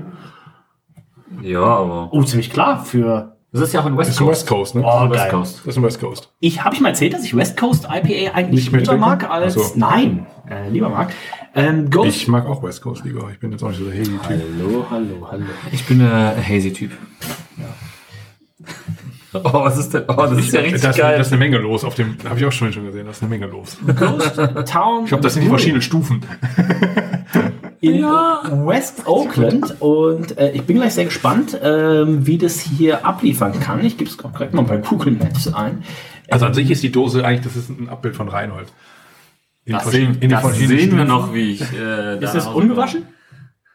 Ja, 1.43 1.61
aber. 1.61 2.09
Oh, 2.13 2.23
ziemlich 2.23 2.51
klar 2.51 2.83
für. 2.83 3.37
Das 3.53 3.61
ist 3.61 3.75
ja 3.75 3.81
auch 3.81 3.87
in 3.87 3.97
West 3.99 4.09
Das 4.09 4.17
ist 4.17 4.21
ein 4.23 4.27
Coast. 4.27 4.41
West 4.41 4.49
Coast, 4.49 4.75
ne? 4.75 4.83
Oh, 4.85 5.11
West 5.11 5.21
geil. 5.21 5.31
Coast. 5.31 5.59
Das 5.59 5.67
ist 5.67 5.77
ein 5.77 5.83
West 5.83 6.01
Coast. 6.01 6.33
Ich 6.41 6.65
habe 6.65 6.75
ich 6.75 6.81
mal 6.81 6.89
erzählt, 6.89 7.13
dass 7.13 7.25
ich 7.25 7.37
West 7.37 7.59
Coast 7.59 7.85
IPA 7.85 8.35
eigentlich 8.35 8.49
Nicht 8.65 8.73
mehr 8.73 8.81
lieber 8.81 8.93
trinken? 8.93 9.01
mag 9.07 9.31
als. 9.31 9.55
So. 9.55 9.63
Nein, 9.77 10.27
äh, 10.49 10.69
lieber 10.71 10.89
mag. 10.89 11.13
Ähm, 11.55 11.91
Ghost. 11.91 12.09
Ich 12.09 12.27
mag 12.29 12.47
auch 12.47 12.63
West 12.63 12.81
Coast 12.81 13.05
lieber. 13.05 13.31
Ich 13.33 13.39
bin 13.39 13.53
jetzt 13.53 13.63
auch 13.63 13.69
nicht 13.69 13.79
so 13.79 13.85
der 13.85 13.99
Hazy-Typ. 13.99 14.23
hallo, 14.29 14.87
hallo, 14.91 15.29
hallo. 15.31 15.45
Ich 15.73 15.87
bin 15.87 15.99
der 15.99 16.37
Hazy-Typ. 16.43 16.91
Oh, 19.45 19.53
was 19.65 19.79
ist 19.79 19.95
denn? 19.95 20.05
Oh, 20.09 20.15
das 20.17 20.39
ist 20.39 20.53
ja 20.53 20.61
richtig 20.61 20.81
Das, 20.83 20.97
geil. 20.97 21.19
das 21.19 21.27
ist 21.29 21.33
eine 21.33 21.39
Menge 21.41 21.59
los 21.59 21.85
auf 21.85 21.95
dem, 21.95 22.17
habe 22.29 22.39
ich 22.39 22.45
auch 22.47 22.53
schon 22.53 22.73
schon 22.73 22.87
gesehen, 22.87 23.07
das 23.07 23.17
ist 23.17 23.23
eine 23.23 23.31
Menge 23.31 23.47
los. 23.47 23.77
Ghost 23.99 24.37
Town. 24.67 25.03
Ich 25.05 25.09
glaube, 25.09 25.23
das 25.23 25.35
sind 25.35 25.43
die 25.43 25.49
verschiedenen 25.49 25.83
Stufen. 25.83 26.23
in 27.81 28.03
West 28.03 29.07
Oakland 29.07 29.81
und 29.81 30.39
äh, 30.39 30.53
ich 30.53 30.63
bin 30.63 30.77
gleich 30.77 30.95
sehr 30.95 31.05
gespannt, 31.05 31.59
ähm, 31.63 32.27
wie 32.27 32.39
das 32.39 32.61
hier 32.61 33.05
abliefern 33.07 33.59
kann. 33.61 33.85
Ich 33.85 33.97
gebe 33.99 34.11
es 34.11 34.23
auch 34.25 34.33
direkt 34.33 34.55
mal 34.55 34.63
bei 34.63 34.79
Google 34.79 35.13
Maps 35.13 35.53
ein. 35.53 35.85
Also 36.31 36.47
an 36.47 36.55
sich 36.55 36.71
ist 36.71 36.83
die 36.83 36.91
Dose 36.91 37.25
eigentlich, 37.25 37.45
das 37.45 37.57
ist 37.57 37.69
ein 37.71 37.89
Abbild 37.89 38.17
von 38.17 38.29
Reinhold. 38.29 38.69
In 39.65 39.73
Das, 39.75 39.91
sehen, 39.91 40.17
in 40.21 40.31
das 40.31 40.57
sehen 40.57 40.97
wir 40.97 41.05
noch, 41.05 41.35
wie 41.35 41.53
ich. 41.53 41.61
Äh, 41.73 42.19
Ist 42.23 42.35
das 42.35 42.47
ungewaschen? 42.47 43.03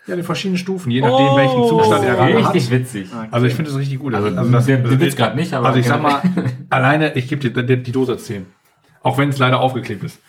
Ja, 0.08 0.14
in 0.14 0.20
den 0.20 0.26
verschiedenen 0.26 0.58
Stufen, 0.58 0.90
je 0.90 1.02
nachdem, 1.02 1.36
welchen 1.36 1.68
Zustand 1.68 2.04
er 2.04 2.16
gerade 2.16 2.44
hat. 2.44 2.56
Richtig 2.56 2.72
witzig. 2.72 3.10
Also 3.30 3.46
ich 3.46 3.54
finde 3.54 3.70
das 3.70 3.80
richtig 3.80 4.00
gut. 4.00 4.16
Also, 4.16 4.32
das, 4.32 4.66
den, 4.66 4.84
den 4.84 5.00
Witz 5.00 5.16
gerade 5.16 5.36
nicht, 5.36 5.54
aber. 5.54 5.68
also 5.68 5.80
ich 5.80 5.88
sag 5.88 6.02
mal, 6.02 6.22
alleine, 6.70 7.14
ich 7.16 7.28
gebe 7.28 7.50
dir 7.50 7.64
die, 7.64 7.84
die 7.84 7.92
Dose 7.92 8.18
10. 8.18 8.48
Auch 9.04 9.18
wenn 9.18 9.30
es 9.30 9.38
leider 9.38 9.60
aufgeklebt 9.60 10.04
ist. 10.04 10.20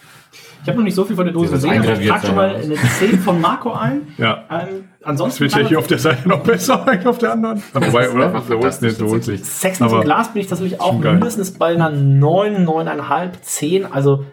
Ich 0.62 0.68
habe 0.68 0.78
noch 0.78 0.84
nicht 0.84 0.94
so 0.94 1.04
viel 1.04 1.16
von 1.16 1.24
der 1.24 1.34
Dose 1.34 1.50
Das 1.52 1.62
gesehen. 1.62 1.80
Also 1.80 2.00
ich 2.00 2.08
trage 2.08 2.26
schon 2.26 2.36
mal 2.36 2.54
eine 2.54 2.74
10 2.76 3.18
von 3.18 3.40
Marco 3.40 3.72
ein. 3.72 4.02
Ja. 4.16 4.44
Ähm, 4.48 4.84
Das 5.00 5.08
ansonsten 5.08 5.40
wird 5.40 5.56
ja 5.56 5.66
hier 5.66 5.78
auf 5.78 5.88
der 5.88 5.98
Seite 5.98 6.28
noch 6.28 6.40
besser 6.44 6.86
als 6.86 7.04
auf 7.04 7.18
der 7.18 7.32
anderen. 7.32 7.62
Wobei, 7.72 8.10
oder? 8.10 8.28
Der 8.28 8.34
Wurst 8.34 8.48
fantastisch, 8.48 8.90
nicht 8.90 9.00
lohnt 9.00 9.24
sich. 9.24 9.40
Im 9.80 9.86
Aber 9.86 10.02
Glas 10.02 10.32
bin 10.32 10.42
ich 10.42 10.48
tatsächlich 10.48 10.80
auch 10.80 10.98
mindestens 10.98 11.52
bei 11.52 11.74
einer 11.74 11.90
9, 11.90 12.64
9,5, 12.66 13.30
10. 13.40 13.86
Also, 13.92 14.24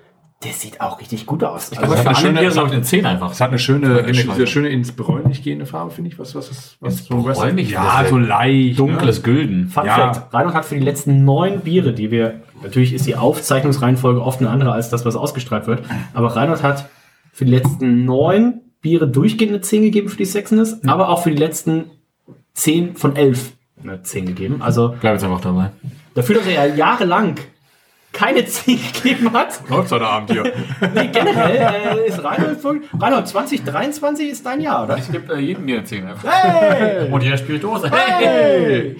der 0.43 0.53
sieht 0.53 0.79
auch 0.79 1.01
richtig 1.01 1.25
gut 1.25 1.43
aus. 1.43 1.72
Aber 1.77 1.88
hat 1.89 2.00
für 2.00 2.00
eine 2.00 2.08
alle 2.10 2.15
schöne- 2.17 2.39
Biere 2.39 2.51
glaube 2.53 2.67
ich 2.69 2.74
eine 2.75 2.81
10 2.84 3.05
einfach. 3.05 3.31
es 3.31 3.41
hat 3.41 3.50
eine 3.50 3.60
schöne, 3.60 3.88
mal. 4.25 4.48
schöne 4.48 4.69
ins 4.69 4.91
bräunlich 4.93 5.43
gehende 5.43 5.65
Farbe, 5.65 5.91
finde 5.91 6.12
ich. 6.12 6.17
Was, 6.17 6.34
was 6.34 6.50
ist, 6.50 6.77
was 6.79 7.00
Ins 7.00 7.08
so 7.08 7.22
bräunlich? 7.22 7.72
Ja, 7.72 8.01
Das 8.01 8.10
so 8.10 8.17
leicht. 8.17 8.79
Dunkles 8.79 9.17
Ne? 9.17 9.24
Gülden. 9.24 9.67
Fun 9.67 9.86
Ja. 9.86 10.13
Fact: 10.13 10.34
Reinhold 10.34 10.55
hat 10.55 10.65
für 10.65 10.75
die 10.75 10.81
letzten 10.86 11.25
neun 11.25 11.60
Biere, 11.60 11.93
die 11.93 12.10
wir, 12.10 12.41
natürlich 12.63 12.93
ist 12.93 13.05
die 13.05 13.15
Aufzeichnungsreihenfolge 13.17 14.22
oft 14.22 14.39
eine 14.39 14.50
andere 14.50 14.72
als 14.72 14.89
das, 14.89 15.03
was 15.05 15.15
ausgestrahlt 15.17 15.67
wird, 15.67 15.84
aber 16.13 16.36
Reinhold 16.36 16.63
hat 16.63 16.88
für 17.34 17.43
die 17.46 17.51
letzten 17.51 18.05
neun 18.05 18.62
Biere 18.81 19.10
durchgehend 19.10 19.53
eine 19.53 19.62
10 19.62 19.81
gegeben 19.84 20.08
für 20.08 20.15
die 20.17 20.24
Sexiness, 20.25 20.79
aber 20.88 21.10
auch 21.10 21.22
für 21.24 21.31
die 21.31 21.38
letzten 21.38 21.86
10 22.53 22.96
von 22.96 23.15
11 23.17 23.51
eine 23.84 24.03
10 24.03 24.25
gegeben. 24.25 24.62
Also 24.62 24.96
Bleib 25.01 25.13
jetzt 25.15 25.24
einfach 25.25 25.41
dabei. 25.41 25.72
dafür, 26.13 26.36
dass 26.36 26.48
er 26.48 26.65
ja 26.69 26.75
jahrelang 26.75 27.36
keine 28.12 28.44
10 28.46 28.80
gegeben 28.94 29.32
hat, 29.34 29.62
Läuft 29.70 29.92
heute 29.92 30.06
Abend 30.08 30.32
hier. 30.32 30.44
nee, 30.94 31.08
generell 31.08 32.00
äh, 32.00 32.08
ist 32.08 32.24
Reinhold, 32.24 32.60
voll- 32.60 32.82
Reinhold 33.00 33.28
2023 33.28 34.30
ist 34.30 34.46
dein 34.46 34.62
Jahr, 34.62 34.84
oder? 34.86 34.98
Ich 34.98 35.12
gebe 35.12 35.34
äh, 35.34 35.39
jedem 35.39 35.66
Bier 35.66 35.78
eine 35.78 35.86
10 35.86 36.08
einfach. 36.08 36.30
Hey! 36.32 37.10
Und 37.12 37.22
jeder 37.24 37.38
spielt 37.38 37.63
Dose. 37.63 37.89
Hey! 37.92 38.98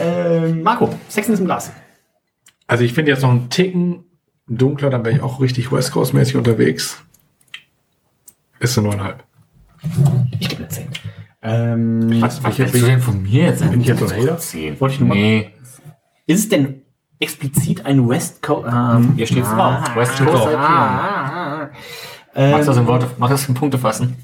Ähm, 0.00 0.62
Marco, 0.62 0.88
Sexiness 1.08 1.40
im 1.40 1.46
Glas. 1.46 1.72
Also 2.66 2.84
ich 2.84 2.92
finde 2.94 3.10
jetzt 3.10 3.22
noch 3.22 3.30
einen 3.30 3.50
Ticken 3.50 4.04
dunkler, 4.46 4.90
dann 4.90 5.04
wäre 5.04 5.16
ich 5.16 5.22
auch 5.22 5.40
richtig 5.40 5.70
West 5.72 5.92
Coast-mäßig 5.92 6.36
unterwegs. 6.36 7.02
Ist 8.60 8.78
eine 8.78 8.88
9,5. 8.90 9.14
Ich 10.40 10.48
gebe 10.48 10.60
eine 10.62 10.68
10. 10.68 10.88
Ähm, 11.42 12.22
Was, 12.22 12.42
was 12.42 12.58
willst 12.58 12.74
du 12.74 12.78
denn 12.86 13.00
von 13.00 13.22
mir 13.22 13.44
jetzt? 13.46 13.68
Bin 13.70 13.80
ich 13.80 13.86
jetzt 13.88 13.98
so 14.00 14.06
ein 14.06 14.16
Hater? 14.22 14.38
10. 14.38 14.80
Wollte 14.80 14.94
ich 14.94 15.00
nur 15.00 15.08
mal- 15.10 15.14
Nee. 15.16 15.50
Ist 16.26 16.38
es 16.40 16.48
denn 16.48 16.82
explizit 17.24 17.84
ein 17.86 18.08
West 18.08 18.42
Coast? 18.42 18.68
Ähm, 18.72 19.14
Hier 19.16 19.26
steht's 19.26 19.48
drauf. 19.50 19.96
West 19.96 20.16
Coast. 20.18 20.46
Ah, 20.54 21.68
Magst 22.36 22.68
du 22.68 22.72
das 22.72 22.76
in 22.78 22.86
Worte, 22.86 23.06
mach 23.18 23.30
das 23.30 23.48
in 23.48 23.54
Punkte 23.54 23.78
fassen? 23.78 24.16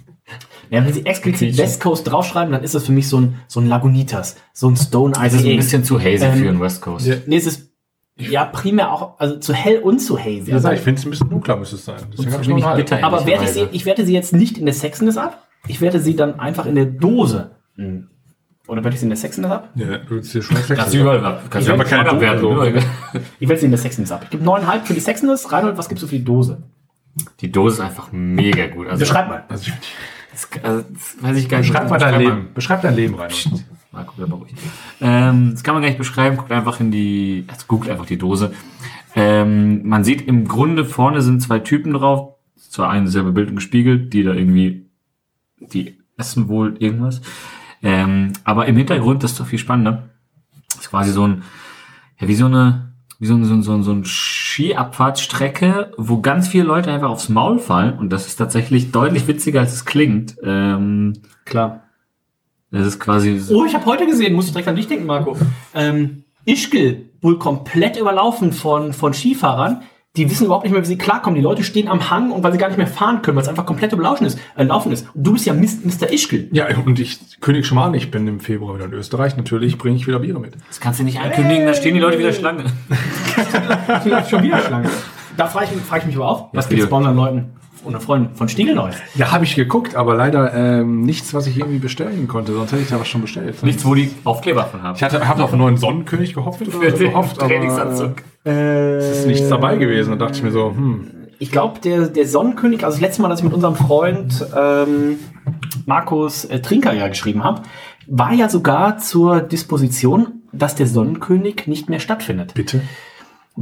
ja, 0.71 0.85
wenn 0.85 0.92
sie 0.92 1.04
explizit. 1.04 1.57
West 1.59 1.80
Coast 1.80 2.09
draufschreiben, 2.11 2.52
dann 2.52 2.62
ist 2.62 2.75
das 2.75 2.87
für 2.87 2.92
mich 2.92 3.09
so 3.09 3.19
ein, 3.21 3.37
so 3.49 3.59
ein 3.61 3.66
Lagunitas, 3.66 4.37
so 4.52 4.69
ein 4.69 4.76
Stone 4.76 5.14
Es 5.25 5.33
ist 5.35 5.40
ein 5.40 5.47
IPA. 5.47 5.57
bisschen 5.57 5.85
zu 5.85 5.99
hazy 5.99 6.25
Ähm, 6.25 6.35
für 6.38 6.49
einen 6.49 6.61
West 6.61 6.80
Coast. 6.83 7.07
ja. 7.07 7.16
Nee, 7.26 7.37
es 7.38 7.47
ist 7.47 7.71
ja 8.16 8.45
primär 8.45 8.92
auch, 8.92 9.19
also 9.19 9.38
zu 9.38 9.52
hell 9.54 9.78
und 9.80 9.99
zu 10.00 10.19
hazy. 10.19 10.50
Ja, 10.50 10.57
Also, 10.57 10.71
ich 10.71 10.80
finde 10.80 11.00
es 11.00 11.07
ein 11.07 11.11
bisschen 11.11 11.30
dunkler, 11.30 11.57
müsste 11.57 11.76
es 11.76 11.85
sein. 11.85 11.97
Deswegen 12.12 12.33
habe 12.33 12.42
ich 12.42 12.49
noch 12.49 12.76
bitter. 12.76 13.02
aber 13.02 13.26
werte 13.26 13.45
ich, 13.45 13.50
sie, 13.50 13.66
ich 13.73 13.87
werte 13.87 14.04
sie 14.07 14.12
jetzt 14.12 14.33
nicht 14.33 14.59
in 14.59 14.66
der 14.66 14.75
Sexiness 14.75 15.16
ab, 15.16 15.49
ich 15.66 15.80
werte 15.80 15.99
sie 16.00 16.14
dann 16.14 16.38
einfach 16.38 16.66
in 16.66 16.75
der 16.76 16.87
Dose. 16.87 17.52
Hm. 17.76 18.09
Oder 18.71 18.85
werte 18.85 18.95
ich 18.95 19.00
sie 19.00 19.07
in 19.07 19.11
der 19.11 19.17
Sexiness 19.19 19.50
ab? 19.50 19.71
Ja, 19.75 19.99
du 19.99 20.11
willst 20.11 20.31
hier 20.31 20.43
schon 20.43 20.57
was 20.57 20.69
Kannst 20.69 20.95
du 20.95 20.99
überall 21.00 21.25
ab. 21.25 21.43
Kannst 21.50 21.67
Ich 21.69 21.75
du 21.75 21.79
habe 21.81 21.89
keine 21.89 22.21
werden. 22.21 22.41
Dose. 22.41 22.75
Ich 23.41 23.49
werte 23.49 23.61
sie 23.61 23.65
in 23.67 23.73
der 23.73 23.81
Sexiness 23.81 24.12
ab. 24.12 24.21
Ich 24.25 24.31
gebe 24.31 24.45
9,5 24.45 24.85
für 24.85 24.95
die 24.95 25.00
Sexiness. 25.00 25.50
Reinhold, 25.50 25.77
was 25.77 25.89
gibst 25.89 26.05
du 26.05 26.07
für 26.07 26.17
die 26.17 26.25
Dose? 26.25 26.62
Die 27.41 27.50
Dose 27.50 27.75
ist 27.75 27.81
einfach 27.81 28.12
mega 28.12 28.69
gut. 28.69 28.87
Also, 28.87 29.00
Beschreib 29.00 29.29
mal. 29.29 29.45
Also 29.49 29.67
ich, 29.67 29.73
das, 30.31 30.49
also, 30.62 30.85
das 30.89 31.17
weiß 31.21 31.37
ich 31.37 31.49
gar 31.49 31.59
nicht. 31.59 31.73
beschreib 31.73 31.91
mal 31.91 31.99
dein 31.99 32.21
Leben. 32.21 32.49
Beschreib 32.55 32.83
dein 32.83 32.95
Leben 32.95 33.17
rein. 33.17 33.31
Marco, 33.91 34.12
bleib 34.17 34.29
mal 34.29 34.37
ruhig. 34.37 34.55
Ähm, 35.00 35.50
das 35.50 35.65
kann 35.65 35.75
man 35.75 35.83
gar 35.83 35.89
nicht 35.89 35.99
beschreiben. 35.99 36.37
Guckt 36.37 36.53
einfach 36.53 36.79
in 36.79 36.93
die, 36.93 37.45
also 37.49 37.65
googelt 37.67 37.91
einfach 37.91 38.07
die 38.07 38.19
Dose. 38.19 38.53
Ähm, 39.17 39.85
man 39.89 40.05
sieht 40.05 40.23
im 40.29 40.47
Grunde 40.47 40.85
vorne 40.85 41.23
sind 41.23 41.43
zwei 41.43 41.59
Typen 41.59 41.93
drauf. 41.93 42.35
Zwar 42.57 42.91
ein 42.91 43.09
selbe 43.09 43.33
Bild 43.33 43.49
und 43.49 43.57
gespiegelt, 43.57 44.12
die 44.12 44.23
da 44.23 44.33
irgendwie, 44.33 44.87
die 45.59 45.99
essen 46.17 46.47
wohl 46.49 46.76
irgendwas. 46.78 47.21
Ähm, 47.82 48.32
aber 48.45 48.66
im 48.66 48.76
Hintergrund, 48.76 49.23
das 49.23 49.32
ist 49.32 49.40
doch 49.40 49.47
viel 49.47 49.58
spannender, 49.58 50.10
ist 50.78 50.90
quasi 50.90 51.12
so 51.12 51.26
ein, 51.26 51.43
ja, 52.19 52.28
wie 52.28 52.34
so 52.34 52.47
eine, 52.47 52.93
wie 53.19 53.26
so 53.26 53.34
ein, 53.34 53.45
so 53.45 53.54
ein, 53.54 53.62
so 53.62 53.73
ein, 53.73 53.82
so 53.82 53.93
ein 53.93 54.04
Skiabfahrtsstrecke, 54.04 55.93
wo 55.97 56.21
ganz 56.21 56.49
viele 56.49 56.64
Leute 56.64 56.90
einfach 56.93 57.10
aufs 57.10 57.28
Maul 57.28 57.58
fallen. 57.58 57.99
Und 57.99 58.10
das 58.10 58.26
ist 58.26 58.36
tatsächlich 58.36 58.93
deutlich 58.93 59.26
witziger, 59.26 59.60
als 59.60 59.73
es 59.73 59.84
klingt. 59.84 60.36
Ähm, 60.43 61.14
Klar. 61.45 61.82
das 62.71 62.86
ist 62.86 63.00
quasi 63.00 63.38
so, 63.38 63.60
Oh, 63.60 63.64
ich 63.64 63.75
habe 63.75 63.86
heute 63.86 64.06
gesehen, 64.06 64.34
musst 64.34 64.49
du 64.49 64.52
direkt 64.52 64.69
an 64.69 64.76
dich 64.76 64.88
denken, 64.88 65.06
Marco. 65.06 65.36
Ähm, 65.75 66.25
Ischgl 66.47 67.10
wohl 67.21 67.38
komplett 67.38 67.99
überlaufen 67.99 68.52
von, 68.52 68.93
von 68.93 69.12
Skifahrern. 69.12 69.82
Die 70.17 70.29
wissen 70.29 70.47
überhaupt 70.47 70.65
nicht 70.65 70.73
mehr, 70.73 70.83
wie 70.83 70.87
sie 70.87 70.99
klarkommen. 70.99 71.37
Die 71.37 71.41
Leute 71.41 71.63
stehen 71.63 71.87
am 71.87 72.11
Hang 72.11 72.33
und 72.33 72.43
weil 72.43 72.51
sie 72.51 72.59
gar 72.59 72.67
nicht 72.67 72.79
mehr 72.79 72.89
fahren 72.89 73.23
können, 73.23 73.37
weil 73.37 73.45
es 73.45 73.49
einfach 73.49 73.65
komplett 73.65 73.93
überlaufen 73.93 74.27
ist, 74.27 74.41
äh, 74.57 74.65
laufen 74.65 74.91
ist. 74.91 75.07
Und 75.15 75.25
du 75.25 75.35
bist 75.35 75.47
ja 75.47 75.55
Mr. 75.55 76.13
Ischgl. 76.13 76.49
Ja, 76.51 76.67
und 76.85 76.99
ich, 76.99 77.41
König 77.41 77.65
Schmarrn, 77.65 77.95
ich 77.95 78.11
bin 78.11 78.27
im 78.27 78.41
Februar 78.41 78.75
wieder 78.75 78.87
in 78.87 78.93
Österreich. 78.93 79.37
Natürlich 79.37 79.79
bringe 79.79 79.97
ich 79.97 80.09
wieder 80.09 80.19
Biere 80.19 80.41
mit. 80.41 80.57
Das 80.67 80.81
kannst 80.81 80.99
du 80.99 81.05
nicht 81.05 81.21
ankündigen, 81.21 81.65
da 81.65 81.75
stehen 81.75 81.95
die 81.95 82.01
Leute 82.01 82.19
wieder 82.19 82.33
Schlange. 82.33 82.65
Schon 84.29 84.43
wieder 84.43 84.59
Schlange. 84.59 84.91
Da 85.37 85.47
frage 85.47 85.69
ich, 85.73 85.81
frag 85.81 86.01
ich 86.01 86.07
mich 86.07 86.17
aber 86.17 86.29
auch, 86.29 86.49
was 86.55 86.67
Video. 86.67 86.79
gibt's 86.79 86.91
bei 86.91 86.97
unseren 86.97 87.17
Leuten 87.17 87.60
und 87.84 88.00
Freunden 88.02 88.34
von 88.34 88.49
Stiegel 88.49 88.75
Neues? 88.75 88.97
Ja, 89.14 89.32
habe 89.32 89.45
ich 89.45 89.54
geguckt, 89.54 89.95
aber 89.97 90.14
leider 90.14 90.52
ähm, 90.54 91.02
nichts, 91.02 91.32
was 91.34 91.47
ich 91.47 91.58
irgendwie 91.58 91.78
bestellen 91.78 92.28
konnte. 92.28 92.52
Sonst 92.52 92.73
hätte 92.73 92.82
ich 92.82 92.88
da 92.88 93.00
was 93.00 93.08
schon 93.08 93.23
bestellt. 93.23 93.62
Nichts, 93.62 93.84
wo 93.84 93.95
die 93.95 94.10
Aufkleber 94.25 94.64
von 94.64 94.82
haben. 94.82 94.97
Ich 94.97 95.02
hatte, 95.02 95.26
habe 95.26 95.43
auf 95.45 95.52
einen 95.52 95.62
neuen 95.62 95.76
Sonnenkönig 95.76 96.34
gehofft, 96.34 96.62
oder 96.62 96.90
so 96.97 96.97
gehofft 96.99 97.38
aber 97.38 97.49
Trainingsanzug. 97.49 98.23
äh, 98.45 98.97
es 98.97 99.19
ist 99.21 99.26
nichts 99.26 99.49
dabei 99.49 99.76
gewesen. 99.76 100.10
Da 100.10 100.16
dachte 100.16 100.36
ich 100.38 100.43
mir 100.43 100.50
so, 100.52 100.71
hm, 100.71 101.10
Ich 101.38 101.50
glaube, 101.50 101.80
der, 101.80 102.08
der 102.08 102.26
Sonnenkönig, 102.26 102.84
also 102.84 102.97
das 102.97 103.00
letzte 103.00 103.23
Mal, 103.23 103.28
dass 103.28 103.40
ich 103.40 103.45
mit 103.45 103.54
unserem 103.54 103.75
Freund 103.76 104.45
ähm, 104.56 105.19
Markus 105.86 106.45
äh, 106.45 106.60
Trinker 106.60 106.93
ja 106.93 107.08
geschrieben 107.08 107.45
habe, 107.45 107.62
war 108.06 108.32
ja 108.32 108.49
sogar 108.49 108.99
zur 108.99 109.40
Disposition, 109.40 110.43
dass 110.52 110.75
der 110.75 110.86
Sonnenkönig 110.86 111.66
nicht 111.66 111.88
mehr 111.88 112.00
stattfindet. 112.00 112.54
bitte. 112.54 112.82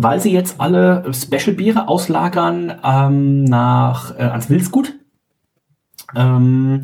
Weil 0.00 0.20
sie 0.20 0.32
jetzt 0.32 0.60
alle 0.60 1.12
Special-Biere 1.12 1.88
auslagern 1.88 2.72
ähm, 2.84 3.42
nach 3.42 4.16
äh, 4.16 4.22
ans 4.22 4.48
Wilsgut. 4.48 4.94
Ähm, 6.14 6.82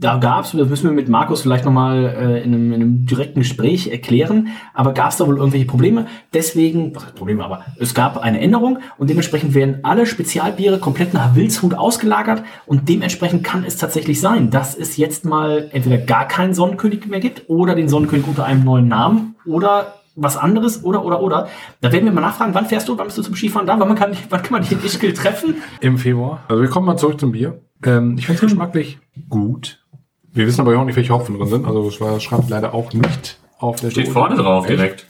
da 0.00 0.16
gab 0.16 0.44
es, 0.44 0.52
das 0.52 0.68
müssen 0.68 0.84
wir 0.84 0.92
mit 0.92 1.08
Markus 1.08 1.42
vielleicht 1.42 1.64
nochmal 1.64 2.04
äh, 2.04 2.42
in, 2.42 2.54
einem, 2.54 2.72
in 2.72 2.80
einem 2.80 3.06
direkten 3.06 3.40
Gespräch 3.40 3.88
erklären, 3.88 4.48
aber 4.72 4.94
gab 4.94 5.10
es 5.10 5.16
da 5.16 5.26
wohl 5.26 5.36
irgendwelche 5.36 5.66
Probleme? 5.66 6.06
Deswegen, 6.32 6.94
was 6.94 7.04
heißt 7.04 7.16
Probleme, 7.16 7.44
aber 7.44 7.64
es 7.78 7.94
gab 7.94 8.16
eine 8.16 8.40
Änderung 8.40 8.78
und 8.96 9.10
dementsprechend 9.10 9.54
werden 9.54 9.80
alle 9.82 10.06
Spezialbiere 10.06 10.78
komplett 10.78 11.14
nach 11.14 11.34
Wildshut 11.34 11.74
ausgelagert 11.74 12.44
und 12.64 12.88
dementsprechend 12.88 13.42
kann 13.42 13.64
es 13.64 13.76
tatsächlich 13.76 14.20
sein, 14.20 14.50
dass 14.50 14.74
es 14.74 14.96
jetzt 14.96 15.24
mal 15.24 15.68
entweder 15.72 15.98
gar 15.98 16.28
keinen 16.28 16.54
Sonnenkönig 16.54 17.06
mehr 17.08 17.20
gibt 17.20 17.50
oder 17.50 17.74
den 17.74 17.88
Sonnenkönig 17.88 18.26
unter 18.26 18.46
einem 18.46 18.64
neuen 18.64 18.88
Namen 18.88 19.34
oder 19.44 19.97
was 20.20 20.36
anderes 20.36 20.82
oder 20.84 21.04
oder 21.04 21.20
oder. 21.22 21.48
Da 21.80 21.92
werden 21.92 22.04
wir 22.04 22.12
mal 22.12 22.20
nachfragen, 22.20 22.54
wann 22.54 22.66
fährst 22.66 22.88
du, 22.88 22.98
wann 22.98 23.06
bist 23.06 23.18
du 23.18 23.22
zum 23.22 23.34
Skifahren 23.34 23.66
da, 23.66 23.78
wann, 23.78 23.88
man 23.88 23.96
kann, 23.96 24.16
wann 24.30 24.42
kann 24.42 24.52
man 24.52 24.62
dich 24.62 24.72
in 24.72 24.84
Ischgl 24.84 25.12
treffen? 25.12 25.56
Im 25.80 25.96
Februar. 25.98 26.44
Also 26.48 26.62
wir 26.62 26.68
kommen 26.70 26.86
mal 26.86 26.96
zurück 26.96 27.18
zum 27.20 27.32
Bier. 27.32 27.62
Ähm, 27.84 28.16
ich 28.18 28.26
finde 28.26 28.34
es 28.44 28.50
geschmacklich 28.50 28.98
gut. 29.28 29.84
Wir 30.32 30.46
wissen 30.46 30.60
aber 30.60 30.76
auch 30.78 30.84
nicht, 30.84 30.96
welche 30.96 31.12
Hopfen 31.14 31.38
drin 31.38 31.48
sind. 31.48 31.66
Also 31.66 31.86
es 31.88 32.00
war- 32.00 32.20
schreibt 32.20 32.48
leider 32.50 32.74
auch 32.74 32.92
nicht 32.92 33.38
auf 33.58 33.76
der 33.80 33.90
Steht 33.90 34.04
Dose. 34.06 34.12
vorne 34.12 34.36
drauf 34.36 34.68
Echt? 34.68 34.78
direkt. 34.78 35.06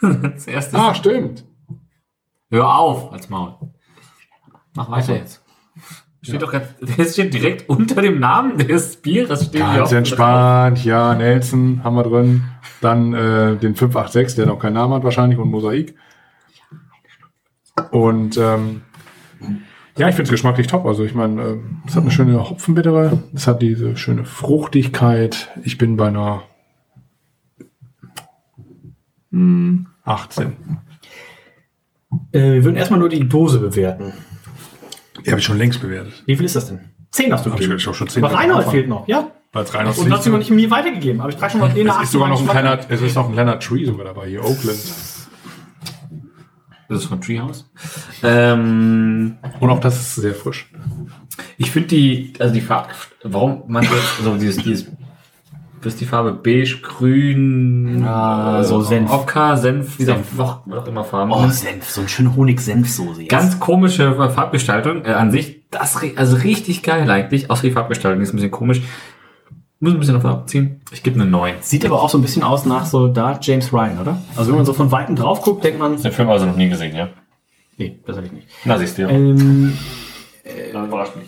das 0.34 0.46
erste. 0.46 0.76
Ah, 0.78 0.94
stimmt. 0.94 1.44
Hör 2.50 2.78
auf, 2.78 3.12
als 3.12 3.28
Maul. 3.30 3.54
Mach 4.74 4.90
weiter 4.90 5.14
jetzt. 5.16 5.41
Steht 6.22 6.40
doch 6.40 6.52
ganz, 6.52 6.68
das 6.96 7.14
steht 7.14 7.34
direkt 7.34 7.68
unter 7.68 8.00
dem 8.00 8.20
Namen 8.20 8.56
des 8.56 8.96
Bieres. 8.96 9.46
Steht 9.46 9.64
hier 9.64 9.78
Ganz 9.78 9.92
auch 9.92 9.96
entspannt. 9.96 10.84
Ja, 10.84 11.14
Nelson 11.14 11.82
haben 11.82 11.96
wir 11.96 12.04
drin. 12.04 12.44
Dann 12.80 13.12
äh, 13.12 13.56
den 13.56 13.74
586, 13.74 14.36
der 14.36 14.46
noch 14.46 14.60
keinen 14.60 14.74
Namen 14.74 14.94
hat 14.94 15.02
wahrscheinlich 15.02 15.38
und 15.38 15.50
Mosaik. 15.50 15.94
Und 17.90 18.36
ähm, 18.36 18.82
ja, 19.96 20.08
ich 20.08 20.14
finde 20.14 20.24
es 20.24 20.30
geschmacklich 20.30 20.68
top. 20.68 20.86
Also 20.86 21.04
ich 21.04 21.14
meine, 21.14 21.42
ähm, 21.42 21.82
es 21.86 21.96
hat 21.96 22.02
eine 22.02 22.12
schöne 22.12 22.48
Hopfenbittere, 22.48 23.22
es 23.34 23.46
hat 23.48 23.60
diese 23.60 23.96
schöne 23.96 24.24
Fruchtigkeit. 24.24 25.50
Ich 25.64 25.76
bin 25.76 25.96
bei 25.96 26.06
einer 26.06 26.44
hm, 29.32 29.88
18. 30.04 30.56
Äh, 32.30 32.40
wir 32.40 32.64
würden 32.64 32.76
erstmal 32.76 33.00
nur 33.00 33.08
die 33.08 33.28
Dose 33.28 33.58
bewerten. 33.58 34.12
Die 35.24 35.30
habe 35.30 35.40
ich 35.40 35.44
schon 35.46 35.58
längst 35.58 35.80
bewertet. 35.80 36.22
Wie 36.26 36.36
viel 36.36 36.46
ist 36.46 36.56
das 36.56 36.68
denn? 36.68 36.80
Zehn 37.10 37.32
hast 37.32 37.44
du 37.44 37.50
Hab 37.50 37.60
ich 37.60 37.68
gegeben. 37.68 37.88
auch 37.88 37.94
schon 37.94 38.08
zehn 38.08 38.24
Aber 38.24 38.34
Reinhold 38.34 38.68
fehlt 38.68 38.88
noch, 38.88 39.06
ja? 39.06 39.30
Weil 39.52 39.64
es 39.64 39.74
rein 39.74 39.86
aus 39.86 39.98
Und 39.98 40.08
du 40.08 40.14
hast 40.14 40.24
sie 40.24 40.30
noch 40.30 40.38
nicht 40.38 40.50
mir 40.50 40.70
weitergegeben. 40.70 41.20
Aber 41.20 41.30
ich 41.30 41.36
trage 41.36 41.52
schon 41.52 41.60
mal 41.60 41.70
den 41.70 41.86
es 41.88 42.02
ist 42.04 42.12
sogar 42.12 42.28
noch 42.28 42.40
ein 42.40 42.48
kleiner, 42.48 42.78
es 42.88 43.00
ist 43.02 43.14
noch 43.14 43.28
ein 43.28 43.34
kleiner 43.34 43.58
Tree 43.58 43.84
sogar 43.84 44.06
dabei 44.06 44.28
hier, 44.28 44.40
Oakland. 44.42 44.78
Das 46.88 47.00
ist 47.02 47.04
von 47.06 47.20
Treehouse. 47.20 47.70
Ähm, 48.22 49.36
Und 49.60 49.70
auch 49.70 49.80
das 49.80 49.98
ist 50.00 50.14
sehr 50.16 50.34
frisch. 50.34 50.70
ich 51.56 51.70
finde 51.70 51.88
die, 51.88 52.32
also 52.38 52.52
die 52.52 52.60
Farbe, 52.60 52.90
warum 53.22 53.64
man 53.66 53.82
jetzt 53.84 54.18
so 54.22 54.36
dieses, 54.36 54.62
dieses 54.62 54.86
was 55.84 55.94
ist 55.94 56.00
die 56.00 56.06
Farbe? 56.06 56.32
Beige, 56.32 56.78
grün, 56.82 58.04
Ah, 58.06 58.62
so 58.64 58.80
Senf. 58.80 59.10
Ocker, 59.12 59.56
Senf, 59.56 59.98
wie 59.98 60.04
Senf. 60.04 60.34
noch, 60.36 60.64
noch 60.66 60.86
immer 60.86 61.04
Farben. 61.04 61.32
Oh, 61.32 61.48
Senf, 61.48 61.88
so 61.90 62.00
ein 62.02 62.08
schön 62.08 62.34
Honig-Senfsoße. 62.36 63.24
Ganz 63.24 63.58
komische 63.60 64.14
Farbgestaltung 64.14 65.04
äh, 65.04 65.10
an 65.12 65.30
sich. 65.30 65.62
Das 65.70 65.96
also 66.16 66.36
richtig 66.36 66.82
geil 66.82 67.10
eigentlich. 67.10 67.50
Außer 67.50 67.62
die 67.62 67.70
Farbgestaltung 67.72 68.22
ist 68.22 68.32
ein 68.32 68.36
bisschen 68.36 68.50
komisch. 68.50 68.82
Muss 69.80 69.94
ein 69.94 69.98
bisschen 69.98 70.14
noch 70.14 70.24
abziehen. 70.24 70.80
Ich 70.92 71.02
gebe 71.02 71.20
eine 71.20 71.28
9. 71.28 71.54
Sieht 71.60 71.84
aber 71.84 72.00
auch 72.00 72.08
so 72.08 72.16
ein 72.18 72.22
bisschen 72.22 72.44
aus 72.44 72.64
nach 72.66 72.86
Soldat 72.86 73.44
James 73.44 73.72
Ryan, 73.72 73.98
oder? 73.98 74.22
Also 74.36 74.50
wenn 74.50 74.56
man 74.58 74.66
so 74.66 74.72
von 74.74 74.92
Weitem 74.92 75.16
drauf 75.16 75.42
guckt, 75.42 75.64
denkt 75.64 75.80
man, 75.80 76.00
Den 76.00 76.12
Film 76.12 76.28
also 76.30 76.46
noch 76.46 76.56
nie 76.56 76.68
gesehen, 76.68 76.94
ja? 76.94 77.08
nee, 77.78 77.98
das 78.06 78.16
habe 78.16 78.26
ich 78.26 78.32
nicht. 78.32 78.46
Na, 78.64 78.78
siehst 78.78 78.96
du. 78.98 79.02
Ähm, 79.08 79.76
Das 80.72 80.86
überrascht 80.86 81.16
mich. 81.16 81.26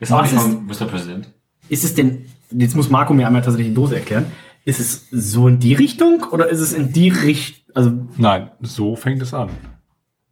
Ist 0.00 0.10
auch 0.12 0.22
nicht 0.22 0.32
ist- 0.32 0.40
von 0.42 0.66
Mr. 0.66 0.86
President. 0.86 1.28
ist 1.68 1.84
es 1.84 1.94
denn, 1.94 2.24
jetzt 2.56 2.76
muss 2.76 2.90
Marco 2.90 3.14
mir 3.14 3.26
einmal 3.26 3.42
tatsächlich 3.42 3.68
die 3.68 3.74
Dose 3.74 3.96
erklären, 3.96 4.26
ist 4.64 4.80
es 4.80 5.08
so 5.10 5.48
in 5.48 5.58
die 5.58 5.74
Richtung 5.74 6.24
oder 6.30 6.48
ist 6.48 6.60
es 6.60 6.72
in 6.72 6.92
die 6.92 7.08
Richtung, 7.08 7.62
also, 7.74 7.90
Nein, 8.16 8.50
so 8.60 8.96
fängt 8.96 9.22
es 9.22 9.32
an. 9.34 9.48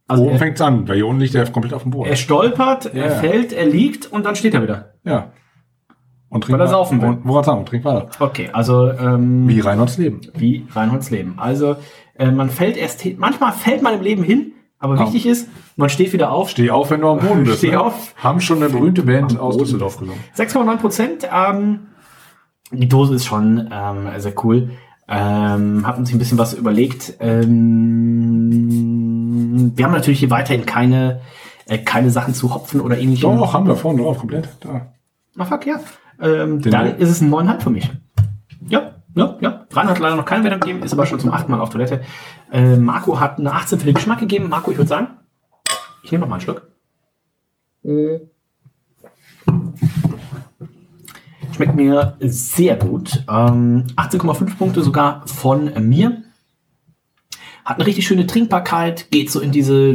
also 0.07 0.23
Oben 0.23 0.37
fängt 0.37 0.55
es 0.55 0.61
an, 0.61 0.87
weil 0.87 0.95
hier 0.97 1.07
unten 1.07 1.21
liegt 1.21 1.35
er 1.35 1.45
komplett 1.49 1.73
auf 1.73 1.81
dem 1.83 1.91
Boden. 1.91 2.09
er 2.09 2.15
stolpert, 2.15 2.85
er 2.93 3.07
Ja. 3.09 3.15
fällt, 3.15 3.51
er 3.51 3.65
liegt 3.65 4.05
und 4.11 4.25
dann 4.25 4.35
steht 4.35 4.53
er 4.53 4.61
wieder. 4.61 4.93
Ja. 5.03 5.31
Und 6.29 6.49
Weil 6.49 6.61
er 6.61 6.67
saufen 6.67 7.01
will. 7.01 7.09
Und, 7.09 7.25
woran 7.25 7.43
sagen, 7.43 7.65
trink 7.65 7.83
weiter. 7.83 8.07
Okay, 8.19 8.49
also 8.53 8.89
ähm, 8.89 9.49
Wie 9.49 9.59
Reinholds 9.59 9.97
Leben. 9.97 10.21
wie 10.33 10.65
Reinholds 10.71 11.09
Leben. 11.11 11.33
Also 11.37 11.75
äh, 12.15 12.31
man 12.31 12.49
fällt 12.49 12.77
erst 12.77 13.01
hin, 13.01 13.17
manchmal 13.19 13.51
fällt 13.51 13.81
man 13.81 13.95
im 13.95 14.01
Leben 14.01 14.23
hin, 14.23 14.53
aber 14.79 14.95
Komm. 14.95 15.07
wichtig 15.07 15.25
ist, 15.25 15.49
man 15.75 15.89
steht 15.89 16.13
wieder 16.13 16.31
auf. 16.31 16.49
Steh 16.51 16.69
auf, 16.71 16.89
wenn 16.89 17.01
du 17.01 17.09
am 17.09 17.19
Boden 17.19 17.43
bist. 17.43 17.57
Steh 17.57 17.71
ne? 17.71 17.81
auf. 17.81 18.13
Haben 18.15 18.39
schon 18.39 18.63
eine 18.63 18.69
berühmte 18.69 19.01
Band 19.03 19.37
aus. 19.37 19.57
Düsseldorf 19.57 19.97
gesungen. 19.97 20.19
6,9 20.37 20.77
Prozent. 20.77 21.27
Ähm, 21.33 21.87
die 22.71 22.87
Dose 22.87 23.15
ist 23.15 23.25
schon 23.25 23.69
ähm, 23.71 24.07
sehr 24.17 24.33
cool. 24.43 24.71
Ähm, 25.07 25.85
haben 25.85 25.99
uns 25.99 26.11
ein 26.13 26.19
bisschen 26.19 26.37
was 26.37 26.53
überlegt. 26.53 27.15
Ähm, 27.19 28.61
wir 29.75 29.85
haben 29.85 29.91
natürlich 29.91 30.19
hier 30.19 30.29
weiterhin 30.29 30.65
keine, 30.65 31.19
äh, 31.65 31.79
keine 31.79 32.11
Sachen 32.11 32.33
zu 32.33 32.53
Hopfen 32.53 32.79
oder 32.79 32.97
ähnlichem. 32.97 33.37
Doch, 33.37 33.53
haben 33.53 33.67
wir 33.67 33.75
vorne 33.75 34.01
drauf, 34.01 34.19
komplett. 34.19 34.47
Da. 34.61 34.93
Na 35.35 35.45
fuck, 35.45 35.65
ja. 35.65 35.81
Ähm, 36.21 36.61
Den 36.61 36.71
dann 36.71 36.85
Nein. 36.85 36.97
ist 36.97 37.09
es 37.09 37.19
ein 37.21 37.29
9,5 37.29 37.59
für 37.61 37.69
mich. 37.71 37.91
Ja, 38.69 38.91
ja, 39.15 39.37
ja. 39.41 39.65
Reinhard 39.71 39.95
hat 39.95 39.99
leider 39.99 40.15
noch 40.15 40.25
keine 40.25 40.43
Wertung 40.45 40.61
gegeben, 40.61 40.83
ist 40.83 40.93
aber 40.93 41.05
schon 41.05 41.19
zum 41.19 41.31
achten 41.31 41.51
Mal 41.51 41.59
auf 41.59 41.69
Toilette. 41.69 42.01
Äh, 42.51 42.77
Marco 42.77 43.19
hat 43.19 43.37
eine 43.39 43.51
18 43.51 43.79
für 43.79 43.85
den 43.85 43.95
Geschmack 43.95 44.19
gegeben. 44.19 44.47
Marco, 44.49 44.71
ich 44.71 44.77
würde 44.77 44.87
sagen, 44.87 45.07
ich 46.03 46.11
nehme 46.11 46.21
noch 46.21 46.29
mal 46.29 46.35
einen 46.35 46.41
Schluck. 46.41 46.67
Schmeckt 51.53 51.75
mir 51.75 52.15
sehr 52.19 52.75
gut. 52.75 53.23
Ähm, 53.29 53.85
18,5 53.95 54.57
Punkte 54.57 54.83
sogar 54.83 55.27
von 55.27 55.71
mir. 55.87 56.23
Hat 57.65 57.77
eine 57.77 57.85
richtig 57.85 58.07
schöne 58.07 58.25
Trinkbarkeit, 58.25 59.11
geht 59.11 59.29
so 59.29 59.39
in 59.39 59.51
diese, 59.51 59.93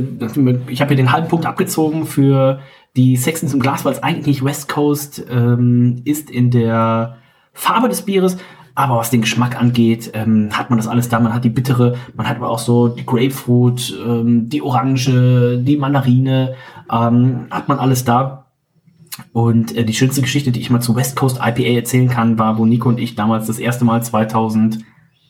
ich 0.69 0.81
habe 0.81 0.89
hier 0.89 0.97
den 0.97 1.13
halben 1.13 1.29
Punkt 1.29 1.47
abgezogen 1.47 2.07
für 2.07 2.61
die 2.95 3.17
Sextons 3.17 3.53
im 3.53 3.61
Glas, 3.61 3.85
weil 3.85 3.93
es 3.93 4.03
eigentlich 4.03 4.27
nicht 4.27 4.45
West 4.45 4.69
Coast 4.69 5.25
ähm, 5.31 6.01
ist 6.05 6.31
in 6.31 6.51
der 6.51 7.17
Farbe 7.53 7.89
des 7.89 8.03
Bieres. 8.03 8.37
Aber 8.75 8.97
was 8.99 9.11
den 9.11 9.23
Geschmack 9.23 9.59
angeht, 9.59 10.11
ähm, 10.13 10.51
hat 10.53 10.69
man 10.69 10.79
das 10.79 10.87
alles 10.87 11.09
da. 11.09 11.19
Man 11.19 11.33
hat 11.33 11.45
die 11.45 11.51
bittere, 11.51 11.97
man 12.15 12.29
hat 12.29 12.37
aber 12.37 12.51
auch 12.51 12.59
so 12.59 12.89
die 12.89 13.07
Grapefruit, 13.07 13.99
ähm, 14.07 14.51
die 14.51 14.61
Orange, 14.61 15.59
die 15.63 15.79
Mandarine, 15.79 16.55
ähm, 16.93 17.47
hat 17.51 17.69
man 17.69 17.79
alles 17.79 18.05
da. 18.05 18.46
Und 19.33 19.77
äh, 19.77 19.85
die 19.85 19.95
schönste 19.95 20.21
Geschichte, 20.21 20.53
die 20.53 20.61
ich 20.61 20.71
mal 20.71 20.81
zu 20.81 20.97
West 20.97 21.17
Coast 21.17 21.39
IPA 21.43 21.77
erzählen 21.77 22.09
kann, 22.09 22.39
war, 22.39 22.59
wo 22.59 22.65
Nico 22.65 22.89
und 22.89 22.99
ich 22.99 23.15
damals 23.15 23.47
das 23.47 23.59
erste 23.59 23.85
Mal 23.85 24.03
2000, 24.03 24.79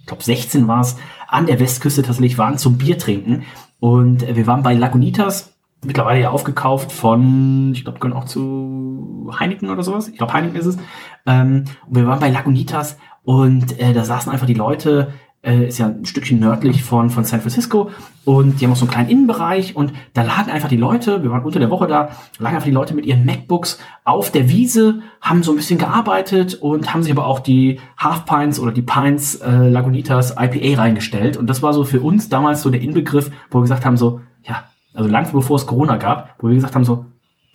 ich 0.01 0.07
glaube 0.07 0.23
16 0.23 0.69
war 0.69 0.81
es, 0.81 0.97
an 1.29 1.47
der 1.47 1.61
Westküste 1.61 2.03
tatsächlich 2.03 2.39
waren 2.39 2.59
zum 2.59 2.79
Bier 2.79 2.99
trinken. 2.99 3.45
Und 3.81 4.23
äh, 4.23 4.37
wir 4.37 4.47
waren 4.47 4.63
bei 4.63 4.75
Lagunitas, 4.75 5.57
mittlerweile 5.85 6.21
ja 6.21 6.31
aufgekauft 6.31 6.93
von, 6.93 7.73
ich 7.75 7.85
glaube, 7.85 7.99
gehören 7.99 8.17
auch 8.17 8.25
zu 8.25 9.31
Heineken 9.39 9.71
oder 9.71 9.83
sowas. 9.83 10.09
Ich 10.09 10.17
glaube, 10.19 10.33
Heineken 10.33 10.59
ist 10.59 10.67
es. 10.67 10.79
Ähm, 11.27 11.65
und 11.87 11.97
wir 11.97 12.07
waren 12.07 12.21
bei 12.21 12.31
Lagunitas 12.31 12.97
und 13.25 13.79
äh, 13.81 13.93
da 13.93 14.05
saßen 14.05 14.31
einfach 14.33 14.47
die 14.47 14.55
Leute, 14.55 15.13
äh, 15.47 15.69
ist 15.69 15.79
ja 15.79 15.87
ein 15.87 16.05
Stückchen 16.05 16.41
nördlich 16.41 16.83
von, 16.83 17.09
von 17.09 17.25
San 17.25 17.41
Francisco 17.41 17.91
und 18.25 18.61
die 18.61 18.65
haben 18.65 18.73
auch 18.73 18.77
so 18.77 18.85
einen 18.85 18.91
kleinen 18.91 19.09
Innenbereich 19.09 19.77
und 19.77 19.93
da 20.13 20.23
lagen 20.23 20.51
einfach 20.51 20.69
die 20.69 20.77
Leute, 20.77 21.23
wir 21.23 21.31
waren 21.31 21.45
unter 21.45 21.61
der 21.61 21.71
Woche 21.71 21.87
da, 21.87 22.11
lagen 22.39 22.57
einfach 22.57 22.67
die 22.67 22.73
Leute 22.73 22.95
mit 22.95 23.07
ihren 23.07 23.25
MacBooks 23.25 23.79
auf 24.05 24.33
der 24.33 24.49
Wiese, 24.49 25.01
haben 25.21 25.43
so 25.43 25.53
ein 25.53 25.57
bisschen 25.57 25.79
gearbeitet 25.79 26.55
und 26.55 26.93
haben 26.93 27.03
sich 27.03 27.13
aber 27.13 27.27
auch 27.27 27.39
die 27.39 27.81
Half 27.97 28.25
Pines 28.25 28.59
oder 28.59 28.73
die 28.73 28.83
Pines 28.83 29.37
äh, 29.37 29.69
Lagunitas 29.69 30.33
IPA 30.33 30.81
reingestellt 30.83 31.37
und 31.37 31.49
das 31.49 31.63
war 31.63 31.73
so 31.73 31.85
für 31.85 32.01
uns 32.01 32.29
damals 32.29 32.63
so 32.63 32.71
der 32.71 32.81
Inbegriff, 32.81 33.31
wo 33.51 33.59
wir 33.59 33.63
gesagt 33.63 33.85
haben 33.85 33.97
so, 33.97 34.21
ja, 34.43 34.65
also 34.95 35.09
lang 35.09 35.31
bevor 35.31 35.57
es 35.57 35.67
Corona 35.67 35.97
gab, 35.97 36.35
wo 36.41 36.49
wir 36.49 36.57
gesagt 36.57 36.75
haben 36.75 36.85
so, 36.85 37.07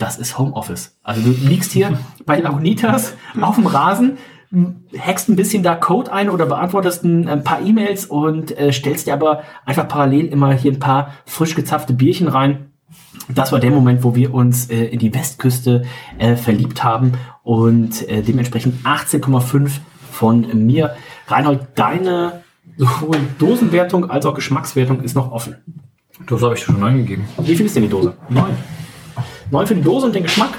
das 0.02 0.18
ist 0.18 0.40
Homeoffice. 0.40 0.98
Also 1.04 1.22
du 1.22 1.30
liegst 1.30 1.74
hier 1.74 2.00
bei 2.26 2.40
Lagunitas 2.40 3.16
auf 3.40 3.56
dem 3.56 3.68
Rasen, 3.68 4.18
hackst 4.98 5.30
ein 5.30 5.36
bisschen 5.36 5.64
da 5.64 5.76
Code 5.76 6.12
ein 6.12 6.30
oder 6.30 6.46
beantwortest 6.46 7.04
ein, 7.04 7.28
ein 7.28 7.44
paar 7.44 7.62
E-Mails 7.62 8.06
und 8.06 8.58
äh, 8.58 8.74
stellst 8.74 9.08
dir 9.08 9.14
aber 9.14 9.44
einfach 9.66 9.88
parallel 9.88 10.28
immer 10.28 10.54
hier 10.54 10.74
ein 10.74 10.80
paar 10.80 11.14
frisch 11.26 11.56
gezapfte 11.56 11.94
Bierchen 11.94 12.28
rein. 12.28 12.72
Das 13.30 13.54
war 13.54 13.60
der 13.60 13.72
Moment, 13.72 14.04
wo 14.04 14.16
wir 14.16 14.34
uns 14.34 14.70
äh, 14.70 14.86
in 14.86 15.00
die 15.00 15.14
Westküste 15.14 15.84
äh, 16.18 16.36
verliebt 16.36 16.84
haben 16.84 17.14
und 17.44 18.08
äh, 18.10 18.22
dementsprechend 18.22 18.86
18,5 18.86 19.80
von 20.12 20.66
mir. 20.66 20.96
Reinhold, 21.28 21.68
deine 21.76 22.44
sowohl 22.76 23.18
Dosenwertung 23.40 24.10
als 24.10 24.26
auch 24.26 24.34
Geschmackswertung 24.34 25.02
ist 25.02 25.16
noch 25.16 25.32
offen. 25.32 25.56
Das 26.28 26.42
habe 26.42 26.56
ich 26.56 26.62
schon 26.62 26.84
eingegeben. 26.84 27.26
Wie 27.38 27.56
viel 27.56 27.66
ist 27.66 27.76
denn 27.76 27.84
die 27.84 27.90
Dose? 27.90 28.16
Neun. 28.30 28.52
Neun 29.50 29.68
für 29.68 29.76
die 29.76 29.82
Dose 29.82 30.08
und 30.08 30.16
den 30.16 30.24
Geschmack? 30.24 30.52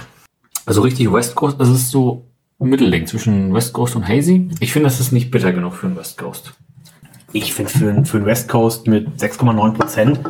Also 0.65 0.81
richtig 0.81 1.13
West 1.13 1.35
Coast, 1.35 1.61
das 1.61 1.69
ist 1.69 1.91
so 1.91 2.32
ein 2.63 2.71
Mittelding 2.71 3.07
zwischen 3.07 3.53
West 3.55 3.73
Coast 3.73 3.97
und 3.97 4.07
Hazy. 4.09 4.49
Ich 4.61 4.73
finde, 4.73 4.87
das 4.89 5.01
ist 5.01 5.13
nicht 5.13 5.31
bitter 5.31 5.53
genug 5.53 5.75
für 5.75 5.87
einen 5.87 5.97
West 5.97 6.19
Coast. 6.19 6.53
Ich 7.33 7.55
finde 7.55 7.71
für, 7.73 7.89
einen- 7.91 8.05
für 8.05 8.19
einen 8.19 8.27
West 8.27 8.49
Coast 8.49 8.87
mit 8.89 9.09
6,9 9.21 9.73
Prozent 9.75 10.21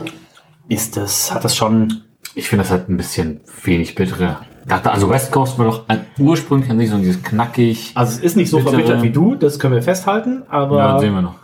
ist 0.68 0.96
das, 0.96 1.34
hat 1.34 1.44
das 1.44 1.56
schon, 1.56 2.02
Ich 2.34 2.48
finde, 2.48 2.62
das 2.64 2.72
hat 2.72 2.88
ein 2.88 2.96
bisschen 2.96 3.40
wenig 3.64 3.94
bittere. 3.94 4.38
Dachte, 4.66 4.92
also 4.92 5.10
West 5.10 5.32
Coast 5.32 5.58
war 5.58 5.66
doch 5.66 5.84
ursprünglich 6.18 6.70
an 6.70 6.78
sich 6.78 6.88
so 6.90 6.96
dieses 6.98 7.22
knackig. 7.22 7.90
also 7.94 8.12
es 8.12 8.18
ist 8.20 8.36
nicht 8.36 8.48
so 8.48 8.58
Bitte. 8.58 8.70
verbittert 8.70 9.02
wie 9.02 9.10
du, 9.10 9.34
das 9.34 9.58
können 9.58 9.74
wir 9.74 9.82
festhalten, 9.82 10.44
aber 10.48 10.78
Ja, 10.78 10.98
sehen 11.00 11.14
wir 11.14 11.22
noch. 11.22 11.34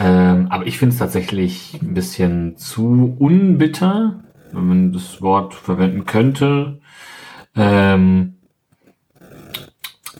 Ähm, 0.00 0.46
aber 0.50 0.66
ich 0.66 0.78
finde 0.78 0.92
es 0.94 0.98
tatsächlich 0.98 1.78
ein 1.82 1.92
bisschen 1.94 2.56
zu 2.56 3.14
unbitter, 3.18 4.20
wenn 4.52 4.66
man 4.66 4.92
das 4.92 5.20
Wort 5.20 5.54
verwenden 5.54 6.06
könnte. 6.06 6.80
Ähm, 7.54 8.35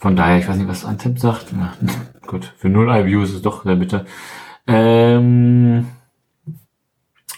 von 0.00 0.16
daher, 0.16 0.38
ich 0.38 0.48
weiß 0.48 0.56
nicht, 0.56 0.68
was 0.68 0.84
Antep 0.84 1.18
sagt. 1.18 1.46
Na, 1.52 1.72
gut, 2.26 2.52
für 2.58 2.68
null 2.68 2.88
IBU 2.90 3.22
ist 3.22 3.34
es 3.34 3.42
doch 3.42 3.64
sehr 3.64 3.76
bitter. 3.76 4.04
Ähm, 4.66 5.86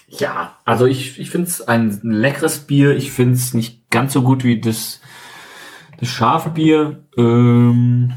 ja, 0.09 0.57
also 0.65 0.87
ich, 0.87 1.19
ich 1.21 1.31
finde 1.31 1.49
es 1.49 1.61
ein 1.67 2.01
leckeres 2.03 2.61
Bier. 2.61 2.97
Ich 2.97 3.13
finde 3.13 3.35
es 3.35 3.55
nicht 3.55 3.91
ganz 3.91 4.13
so 4.13 4.23
gut 4.23 4.43
wie 4.45 4.61
das, 4.61 5.01
das 6.01 6.09
scharfe 6.09 6.51
Bier. 6.51 7.05
Ähm, 7.17 8.13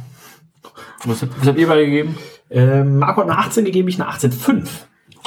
was, 1.06 1.21
habt- 1.21 1.39
was 1.39 1.47
habt 1.47 1.60
ihr 1.60 1.67
beide 1.67 1.86
gegeben? 1.86 2.17
ähm, 2.49 2.99
Marco 2.99 3.21
hat 3.21 3.30
eine 3.30 3.38
18 3.39 3.65
gegeben, 3.65 3.88
ich 3.88 4.01
eine 4.01 4.12
18,5. 4.12 4.67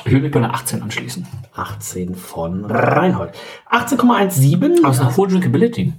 Ich 0.07 0.13
würde 0.13 0.23
mich 0.25 0.33
bei 0.33 0.39
einer 0.41 0.53
18 0.55 0.83
anschließen. 0.83 1.27
18 1.55 2.15
von 2.15 2.65
Reinhold. 2.67 3.33
18,17. 3.71 4.81
Aber 4.81 4.91
es 4.91 4.97
ist 4.97 5.03
eine 5.03 5.17
hohe 5.17 5.29
Drinkability. 5.29 5.95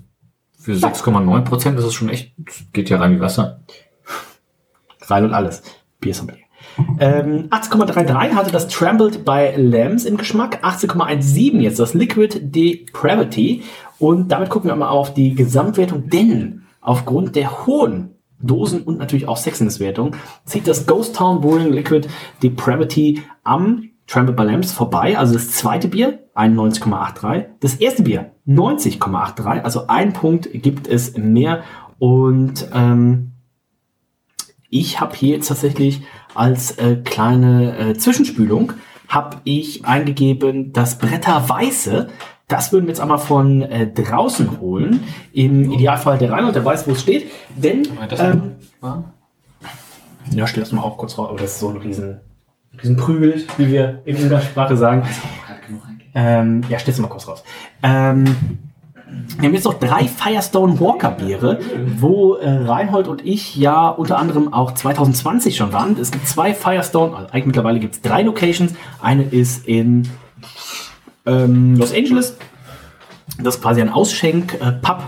Für 0.65 0.73
6,9 0.73 1.41
Prozent 1.41 1.77
ist 1.77 1.85
es 1.85 1.93
schon 1.93 2.09
echt, 2.09 2.33
geht 2.73 2.89
ja 2.89 2.97
rein 2.97 3.15
wie 3.15 3.19
Wasser. 3.19 3.59
Rein 5.03 5.25
und 5.25 5.35
alles. 5.35 5.61
Biersommelier. 5.99 6.41
Ähm, 6.99 7.49
18,33 7.51 8.33
hatte 8.33 8.51
das 8.51 8.67
Trampled 8.67 9.23
by 9.23 9.53
Lambs 9.57 10.05
im 10.05 10.17
Geschmack. 10.17 10.65
18,17 10.65 11.59
jetzt 11.59 11.77
das 11.77 11.93
Liquid 11.93 12.39
Depravity. 12.41 13.61
Und 13.99 14.31
damit 14.31 14.49
gucken 14.49 14.71
wir 14.71 14.75
mal 14.75 14.89
auf 14.89 15.13
die 15.13 15.35
Gesamtwertung, 15.35 16.09
denn 16.09 16.63
aufgrund 16.81 17.35
der 17.35 17.67
hohen 17.67 18.15
Dosen 18.39 18.81
und 18.81 18.97
natürlich 18.97 19.27
auch 19.27 19.37
Sexiness-Wertung 19.37 20.15
zieht 20.45 20.67
das 20.67 20.87
Ghost 20.87 21.15
Town 21.15 21.41
Brewing 21.41 21.73
Liquid 21.73 22.07
Depravity 22.41 23.21
am 23.43 23.91
Trampled 24.07 24.35
by 24.35 24.43
Lambs 24.43 24.71
vorbei. 24.71 25.17
Also 25.17 25.33
das 25.33 25.51
zweite 25.51 25.87
Bier 25.87 26.19
91,83. 26.35 27.45
Das 27.59 27.75
erste 27.75 28.03
Bier 28.03 28.31
90,83. 28.47 29.61
Also 29.61 29.87
ein 29.87 30.13
Punkt 30.13 30.49
gibt 30.53 30.87
es 30.87 31.17
mehr. 31.17 31.63
Und 31.97 32.69
ähm, 32.73 33.31
ich 34.69 34.99
habe 34.99 35.15
hier 35.15 35.35
jetzt 35.35 35.47
tatsächlich 35.47 36.01
als 36.33 36.77
äh, 36.77 36.97
kleine 36.97 37.77
äh, 37.77 37.93
Zwischenspülung 37.93 38.73
habe 39.07 39.37
ich 39.43 39.85
eingegeben 39.85 40.73
das 40.73 40.97
Bretter 40.97 41.47
Weiße. 41.47 42.09
Das 42.47 42.71
würden 42.71 42.85
wir 42.85 42.89
jetzt 42.89 42.99
einmal 42.99 43.17
von 43.17 43.61
äh, 43.61 43.91
draußen 43.91 44.59
holen. 44.59 45.03
Im 45.33 45.71
Idealfall 45.71 46.17
der 46.17 46.31
Reinhold, 46.31 46.55
der 46.55 46.65
weiß, 46.65 46.87
wo 46.87 46.91
es 46.91 47.01
steht. 47.01 47.31
Denn, 47.55 47.87
ähm, 48.19 48.55
ja, 50.31 50.47
stell 50.47 50.63
das 50.63 50.71
mal 50.71 50.81
auch 50.81 50.97
kurz 50.97 51.17
raus. 51.17 51.29
Aber 51.29 51.39
das 51.39 51.51
ist 51.51 51.59
so 51.59 51.69
ein 51.69 51.77
riesen, 51.77 52.19
riesen 52.81 52.97
Prügel, 52.97 53.43
wie 53.57 53.71
wir 53.71 54.01
in 54.05 54.17
Umgangssprache 54.17 54.77
sagen. 54.77 55.07
Ähm, 56.13 56.61
ja, 56.69 56.79
stell's 56.79 56.97
mal 56.99 57.07
kurz 57.07 57.27
raus. 57.27 57.43
Ähm, 57.83 58.25
wir 59.37 59.47
haben 59.47 59.53
jetzt 59.53 59.65
noch 59.65 59.79
drei 59.79 60.07
Firestone 60.07 60.79
Walker 60.79 61.11
Biere, 61.11 61.59
wo 61.97 62.35
äh, 62.35 62.49
Reinhold 62.49 63.07
und 63.07 63.25
ich 63.25 63.55
ja 63.55 63.89
unter 63.89 64.17
anderem 64.17 64.53
auch 64.53 64.73
2020 64.73 65.57
schon 65.57 65.73
waren. 65.73 65.97
Es 65.99 66.11
gibt 66.11 66.27
zwei 66.27 66.53
Firestone, 66.53 67.15
also 67.15 67.29
eigentlich 67.29 67.45
mittlerweile 67.47 67.79
gibt 67.79 67.95
es 67.95 68.01
drei 68.01 68.23
Locations. 68.23 68.73
Eine 69.01 69.23
ist 69.23 69.67
in 69.67 70.07
ähm, 71.25 71.75
Los 71.75 71.93
Angeles. 71.93 72.37
Das 73.41 73.55
ist 73.55 73.61
quasi 73.61 73.81
ein 73.81 73.89
Ausschenk-Pub. 73.89 75.03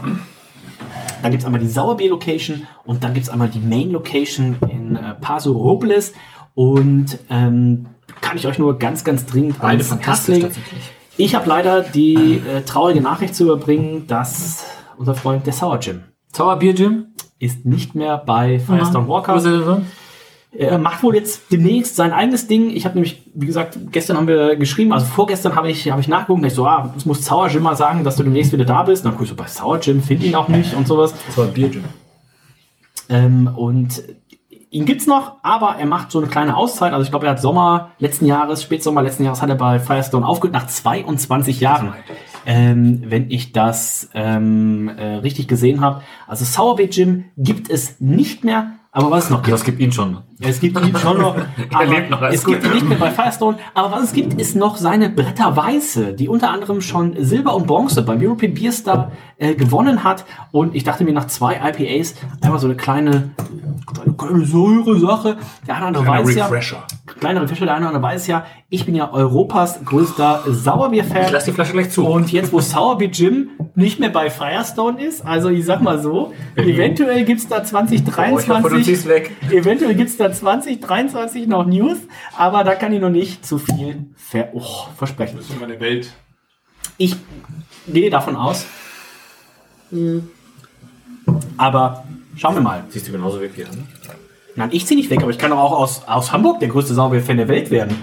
dann 1.22 1.32
gibt 1.32 1.42
es 1.42 1.46
einmal 1.46 1.62
die 1.62 1.68
Sauerbier-Location 1.68 2.68
und 2.86 3.04
dann 3.04 3.14
gibt 3.14 3.26
es 3.26 3.30
einmal 3.30 3.48
die 3.48 3.60
Main-Location 3.60 4.58
in 4.70 4.96
äh, 4.96 5.14
Paso 5.22 5.54
Robles. 5.54 6.14
Und 6.58 7.20
ähm, 7.30 7.86
kann 8.20 8.36
ich 8.36 8.48
euch 8.48 8.58
nur 8.58 8.80
ganz, 8.80 9.04
ganz 9.04 9.28
dringend 9.28 9.60
Beide 9.60 9.84
fantastisch 9.84 10.40
tatsächlich. 10.40 10.92
Ich 11.16 11.36
habe 11.36 11.48
leider 11.48 11.84
die 11.84 12.16
äh, 12.38 12.62
traurige 12.66 13.00
Nachricht 13.00 13.36
zu 13.36 13.44
überbringen, 13.44 14.08
dass 14.08 14.66
unser 14.98 15.14
Freund 15.14 15.46
der 15.46 15.54
Sour 15.54 15.78
Jim 15.78 16.06
Sauerbier, 16.34 16.74
Jim? 16.74 17.06
ist 17.38 17.68
nicht 17.68 17.94
mehr 17.94 18.18
bei 18.18 18.58
Firestone 18.58 19.08
Walker. 19.08 19.36
Wo 19.36 19.38
ist 19.38 19.46
er 19.46 19.76
denn? 19.76 19.86
Er 20.52 20.80
macht 20.80 21.04
wohl 21.04 21.14
jetzt 21.14 21.52
demnächst 21.52 21.96
sein 21.96 22.12
eigenes 22.12 22.48
Ding. 22.48 22.72
Ich 22.72 22.86
habe 22.86 22.96
nämlich, 22.96 23.22
wie 23.36 23.46
gesagt, 23.46 23.78
gestern 23.92 24.18
haben 24.18 24.28
wir 24.28 24.56
geschrieben, 24.56 24.94
also 24.94 25.06
vorgestern 25.06 25.56
habe 25.56 25.70
ich, 25.70 25.92
habe 25.92 26.02
ich 26.02 26.08
nachgeguckt, 26.08 26.44
ich 26.44 26.56
so, 26.56 26.66
ah, 26.66 26.92
es 26.98 27.06
muss 27.06 27.24
Sour 27.24 27.50
Jim 27.50 27.62
mal 27.62 27.76
sagen, 27.76 28.04
dass 28.04 28.16
du 28.16 28.24
demnächst 28.24 28.52
wieder 28.52 28.66
da 28.66 28.82
bist. 28.82 29.06
Und 29.06 29.12
dann 29.12 29.18
guck 29.18 29.26
ich 29.26 29.30
so, 29.30 29.36
bei 29.36 29.46
Sour 29.46 29.78
Jim 29.80 30.02
finde 30.02 30.26
ihn 30.26 30.34
auch 30.34 30.48
nicht 30.48 30.74
und 30.74 30.88
sowas. 30.88 31.14
Das 31.28 31.38
war 31.38 31.46
Bier, 31.46 31.68
Jim. 31.68 31.84
Ähm, 33.10 33.48
und 33.56 34.02
ihn 34.70 34.86
gibt's 34.86 35.08
noch, 35.08 35.38
aber 35.44 35.76
er 35.78 35.86
macht 35.86 36.12
so 36.12 36.20
eine 36.20 36.28
kleine 36.28 36.56
Auszeit. 36.56 36.94
Also 36.94 37.04
ich 37.04 37.10
glaube, 37.10 37.26
er 37.26 37.32
hat 37.32 37.42
Sommer 37.42 37.92
letzten 38.00 38.26
Jahres, 38.26 38.64
Spätsommer 38.64 39.02
letzten 39.02 39.24
Jahres 39.24 39.42
hat 39.42 39.50
er 39.50 39.56
bei 39.56 39.80
Firestone 39.80 40.26
aufgehört 40.26 40.54
nach 40.54 40.68
22 40.68 41.60
Jahren. 41.60 41.94
Ähm, 42.46 43.04
wenn 43.06 43.30
ich 43.30 43.52
das 43.52 44.10
ähm, 44.14 44.90
äh, 44.90 45.16
richtig 45.16 45.48
gesehen 45.50 45.82
habe. 45.82 46.02
Also 46.28 46.46
Sourbeer 46.46 46.88
Jim 46.88 47.26
gibt 47.36 47.70
es 47.70 48.00
nicht 48.00 48.46
mehr, 48.46 48.72
aber 48.92 49.12
was 49.12 49.26
es 49.26 49.30
noch 49.30 49.44
gibt. 49.44 49.54
Das 49.54 49.64
gibt 49.64 49.80
ihn 49.80 49.92
schon. 49.92 50.18
Es 50.40 50.60
gibt 50.60 50.80
ihn 50.80 50.96
schon 50.96 51.20
noch, 51.20 51.36
aber 51.74 51.86
lebt 51.86 52.10
noch, 52.10 52.22
es 52.22 52.46
gibt 52.46 52.66
ihn 52.66 52.72
nicht 52.72 52.88
mehr 52.88 52.98
bei 52.98 53.12
Firestone. 53.12 53.58
Aber 53.74 53.92
was 53.92 54.06
es 54.06 54.14
gibt, 54.14 54.40
ist 54.40 54.56
noch 54.56 54.78
seine 54.78 55.10
Bretter 55.10 55.56
Weiße, 55.56 56.14
die 56.14 56.28
unter 56.28 56.52
anderem 56.52 56.82
schon 56.82 57.16
Silber 57.24 57.56
und 57.56 57.68
Bronze 57.68 58.02
beim 58.04 58.20
European 58.22 58.54
Beer 58.54 58.72
Star 58.72 59.12
äh, 59.38 59.56
gewonnen 59.56 60.04
hat. 60.04 60.26
Und 60.52 60.76
ich 60.76 60.84
dachte 60.84 61.04
mir 61.04 61.14
nach 61.14 61.28
zwei 61.28 61.56
IPAs 61.56 62.16
einfach 62.42 62.60
so 62.60 62.68
eine 62.68 62.76
kleine, 62.76 63.32
kleine, 63.86 64.14
kleine 64.14 64.46
Säure-Sache. 64.46 65.38
Der 65.68 65.76
eine 65.76 65.86
oder 65.86 65.88
andere 65.88 66.04
Kleiner 66.04 66.28
weiß 66.28 66.36
ja, 66.36 66.46
Refresher. 66.46 66.84
kleiner 67.20 67.42
Refresher, 67.42 67.66
der 67.66 67.76
eine 67.76 67.86
oder 67.88 67.96
andere 67.96 68.14
weiß 68.14 68.28
ja, 68.28 68.46
ich 68.70 68.86
bin 68.86 68.96
ja 68.96 69.12
Europas 69.12 69.84
größter 69.86 70.44
Sauerbier-Fan. 70.46 71.26
Ich 71.26 71.32
lass 71.32 71.46
die 71.46 71.52
Flasche 71.52 71.74
gleich 71.74 71.90
zu. 71.90 72.06
Und 72.06 72.32
jetzt, 72.32 72.52
wo 72.54 72.60
Sourbeer 72.60 73.10
Jim 73.10 73.50
nicht 73.78 74.00
mehr 74.00 74.10
bei 74.10 74.32
Firestone 74.32 75.06
ist, 75.06 75.24
also 75.24 75.50
ich 75.50 75.64
sag 75.64 75.82
mal 75.82 76.02
so, 76.02 76.34
eventuell 76.56 77.24
gibt's 77.26 77.48
da 77.48 77.58
Oh, 77.58 77.60
ich 77.60 77.72
hoffe, 77.72 78.00
du 78.00 78.82
2023, 78.82 78.86
ziehst 78.86 79.08
weg. 79.08 79.32
eventuell 79.52 79.94
gibt's 79.94 80.18
da 80.18 80.32
2023 80.32 81.46
noch 81.46 81.68
News, 81.68 82.00
aber 82.36 82.64
da 82.64 82.74
kann 82.74 82.92
ich 82.92 83.00
noch 83.00 83.12
nicht 83.12 83.46
zu 83.46 83.60
viel 83.60 84.08
ver 84.16 84.50
oh, 84.54 84.88
versprechen. 84.98 85.38
Das 85.38 85.48
ist 85.48 85.60
meine 85.60 85.80
Welt. 85.80 86.12
Ich 86.98 87.16
gehe 87.88 88.10
davon 88.10 88.36
aus. 88.36 88.66
Aber 91.58 92.04
schauen 92.36 92.56
wir 92.56 92.62
mal. 92.62 92.84
Siehst 92.90 93.08
du 93.08 93.12
genauso 93.12 93.40
weg 93.40 93.52
wie 93.56 93.62
er, 93.62 93.70
ne? 93.70 93.84
Nein, 94.56 94.70
ich 94.72 94.88
ziehe 94.88 95.00
nicht 95.00 95.12
weg, 95.12 95.22
aber 95.22 95.30
ich 95.30 95.38
kann 95.38 95.52
doch 95.52 95.60
auch 95.60 95.74
aus, 95.74 96.02
aus 96.08 96.32
Hamburg 96.32 96.60
der 96.62 96.70
größte 96.70 96.96
Sauerbier-Fan 96.96 97.38
der 97.38 97.48
Welt 97.48 97.70
werden. 97.70 97.96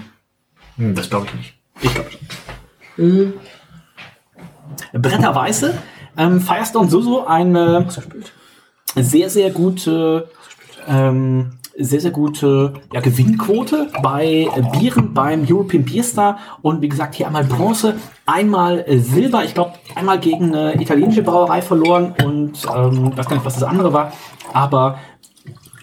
Hm, 0.77 0.95
das 0.95 1.09
glaube 1.09 1.25
ich 1.27 1.33
nicht. 1.33 1.53
Ich 1.81 1.93
glaube 1.93 2.09
schon. 2.11 2.21
Bretter 2.95 3.33
Weiße. 5.35 5.73
Ähm, 6.17 6.41
Firestone 6.41 6.89
Suso 6.89 7.25
eine 7.25 7.87
sehr, 8.95 9.29
sehr 9.29 9.51
gute, 9.51 10.29
ähm, 10.87 11.51
sehr, 11.77 11.99
sehr 11.99 12.11
gute 12.11 12.73
ja, 12.93 13.01
Gewinnquote 13.01 13.89
bei 14.01 14.47
äh, 14.55 14.77
Bieren 14.77 15.13
beim 15.13 15.45
European 15.49 15.83
Beer 15.83 16.03
Star. 16.03 16.39
Und 16.61 16.81
wie 16.81 16.87
gesagt, 16.87 17.15
hier 17.15 17.27
einmal 17.27 17.43
Bronze, 17.43 17.95
einmal 18.25 18.85
äh, 18.87 18.97
Silber. 18.99 19.43
Ich 19.43 19.53
glaube, 19.53 19.73
einmal 19.93 20.19
gegen 20.19 20.55
eine 20.55 20.81
italienische 20.81 21.23
Brauerei 21.23 21.61
verloren 21.61 22.13
und 22.23 22.65
ähm, 22.73 23.17
weiß 23.17 23.27
gar 23.27 23.35
nicht, 23.35 23.45
was 23.45 23.55
das 23.55 23.63
andere 23.63 23.91
war. 23.91 24.13
Aber 24.53 24.99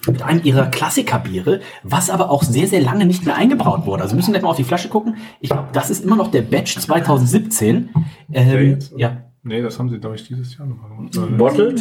mit 0.06 0.22
einem 0.22 0.42
ihrer 0.44 0.66
Klassikerbiere, 0.66 1.60
was 1.82 2.10
aber 2.10 2.30
auch 2.30 2.42
sehr, 2.42 2.66
sehr 2.66 2.80
lange 2.80 3.06
nicht 3.06 3.24
mehr 3.24 3.36
eingebraut 3.36 3.86
wurde. 3.86 4.02
Also 4.02 4.14
wir 4.14 4.16
müssen 4.16 4.32
gleich 4.32 4.42
mal 4.42 4.50
auf 4.50 4.56
die 4.56 4.64
Flasche 4.64 4.88
gucken. 4.88 5.16
Ich 5.40 5.50
glaube, 5.50 5.68
das 5.72 5.90
ist 5.90 6.04
immer 6.04 6.16
noch 6.16 6.30
der 6.30 6.42
Batch 6.42 6.78
2017. 6.78 7.90
Ähm, 8.32 8.70
jetzt, 8.70 8.92
oder? 8.92 9.00
ja. 9.00 9.16
Nee, 9.44 9.60
das 9.60 9.78
haben 9.78 9.88
sie, 9.88 9.98
glaube 9.98 10.16
ich, 10.16 10.26
dieses 10.26 10.56
Jahr 10.56 10.66
nochmal 10.66 10.90
gemacht. 10.90 11.38
Bottled? 11.38 11.80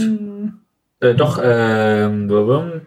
Äh, 0.99 1.15
doch, 1.15 1.39
ähm, 1.43 2.29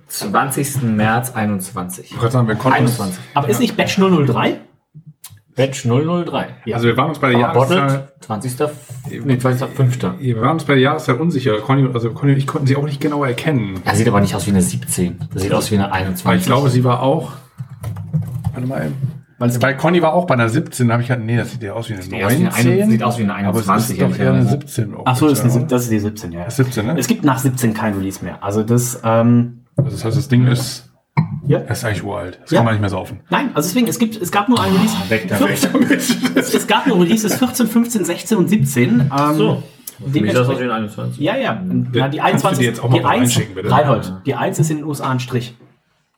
20. 0.07 0.83
März 0.83 1.33
21. 1.35 2.13
Ich 2.13 2.21
wollte 2.21 2.33
sagen, 2.33 2.49
wir 2.49 2.55
konnten 2.55 2.83
uns, 2.83 3.01
21. 3.01 3.21
Aber 3.35 3.49
ist 3.49 3.61
nicht 3.61 3.77
Batch 3.77 3.99
003? 3.99 4.61
Batch 5.57 5.85
003. 5.85 6.47
also 6.73 6.87
wir 6.87 6.97
waren 6.97 7.11
uns 7.11 7.19
bei 7.19 7.31
der 7.31 7.49
Aber 7.49 7.69
Jahreszeit, 7.69 8.13
20. 8.21 8.59
Nee, 9.25 9.35
20.05. 9.35 10.19
wir 10.19 10.41
waren 10.41 10.55
uns 10.55 10.65
bei 10.65 10.75
der 10.75 10.83
Jahreszeit 10.83 11.21
unsicher. 11.21 11.59
Conny, 11.61 11.89
also 11.93 12.11
Conny 12.11 12.33
und 12.33 12.39
ich 12.39 12.47
konnten 12.47 12.67
sie 12.67 12.77
auch 12.77 12.85
nicht 12.85 13.01
genau 13.01 13.25
erkennen. 13.25 13.81
Er 13.85 13.95
sieht 13.95 14.09
aber 14.09 14.21
nicht 14.21 14.35
aus 14.35 14.47
wie 14.47 14.51
eine 14.51 14.63
17. 14.63 15.29
Das 15.33 15.43
sieht 15.43 15.53
aus 15.53 15.71
wie 15.71 15.77
eine 15.77 15.93
21. 15.93 16.27
Weil 16.27 16.39
ich 16.39 16.45
glaube, 16.45 16.71
sie 16.71 16.83
war 16.83 17.03
auch. 17.03 17.33
Warte 18.53 18.67
mal. 18.67 18.91
Weil 19.39 19.51
Bei 19.59 19.75
Conny 19.75 20.01
war 20.01 20.13
auch 20.15 20.27
bei 20.27 20.35
einer 20.35 20.49
17, 20.49 20.87
da 20.87 20.95
habe 20.95 21.03
ich 21.03 21.09
gedacht, 21.09 21.25
nee, 21.25 21.37
das 21.37 21.53
sieht 21.53 21.63
ja 21.63 21.73
aus 21.73 21.89
wie 21.89 21.95
eine 21.95 22.03
Sieht 22.03 22.15
aus 22.15 22.33
wie 22.33 22.37
eine 22.37 22.45
19. 22.45 22.91
sieht 22.91 23.03
aus 23.03 23.19
wie 23.19 23.23
eine 23.25 23.35
aber 23.35 23.59
es 23.61 23.69
21, 23.69 23.99
ist 23.99 24.03
doch 24.03 24.19
eher 24.19 24.29
eine 24.29 24.39
ehrlicherweise. 24.39 24.67
17. 24.67 24.95
Ach 25.05 25.17
so, 25.17 25.29
das 25.29 25.45
ist, 25.45 25.67
das 25.69 25.83
ist 25.83 25.91
die 25.91 25.99
17, 25.99 26.33
ja. 26.33 26.41
oder? 26.43 26.51
17, 26.51 26.87
ne? 26.87 26.95
Es 26.99 27.07
gibt 27.09 27.25
nach 27.25 27.39
17 27.39 27.75
kein 27.75 27.95
Release 27.95 28.25
mehr. 28.25 28.43
Also 28.43 28.63
das, 28.63 29.01
ähm, 29.05 29.65
Also 29.77 29.91
das 29.91 30.05
heißt, 30.05 30.17
das 30.17 30.29
Ding 30.29 30.47
ist, 30.47 30.94
ja. 31.47 31.59
das 31.61 31.79
ist 31.79 31.85
eigentlich 31.85 32.05
uralt. 32.05 32.39
Das 32.43 32.51
Ja. 32.51 32.59
kann 32.59 32.65
man 32.67 32.75
nicht 32.75 32.81
mehr 32.81 32.91
saufen. 32.91 33.21
Nein, 33.31 33.51
also 33.55 33.69
deswegen, 33.69 33.87
es 33.89 33.99
gibt, 33.99 34.21
es 34.21 34.31
gab 34.33 34.49
nur 34.49 34.61
ein 34.61 34.73
Release. 34.73 34.95
Weg 35.09 35.29
da. 35.29 35.37
14, 35.37 35.83
es, 36.37 36.55
es 36.55 36.67
gab 36.67 36.87
nur 36.87 37.01
Releases 37.01 37.35
14, 37.37 37.67
15, 37.67 38.05
16 38.05 38.37
und 38.39 38.49
17. 38.49 39.11
Ähm, 39.17 39.35
so. 39.37 39.63
Für 39.99 40.21
mich 40.21 40.25
ist 40.25 40.35
das 40.37 40.49
aus 40.49 40.55
wie 40.59 40.63
dementsprechend- 40.63 40.63
eine 40.63 40.73
21. 40.75 41.21
Ja, 41.21 41.37
ja. 41.37 41.43
ja 41.93 42.09
die 42.09 42.19
Kannst 42.19 42.45
du 42.45 42.49
21 42.49 42.59
die 42.59 42.65
jetzt 42.65 42.81
auch 42.83 42.89
mal 42.89 42.99
die 42.99 43.05
1, 43.05 43.21
reinschicken, 43.21 43.55
bitte? 43.55 43.71
Reinhold, 43.71 44.13
die 44.27 44.35
1 44.35 44.59
ist 44.59 44.71
in 44.71 44.77
den 44.79 44.87
USA 44.87 45.11
ein 45.11 45.21
Strich. 45.21 45.55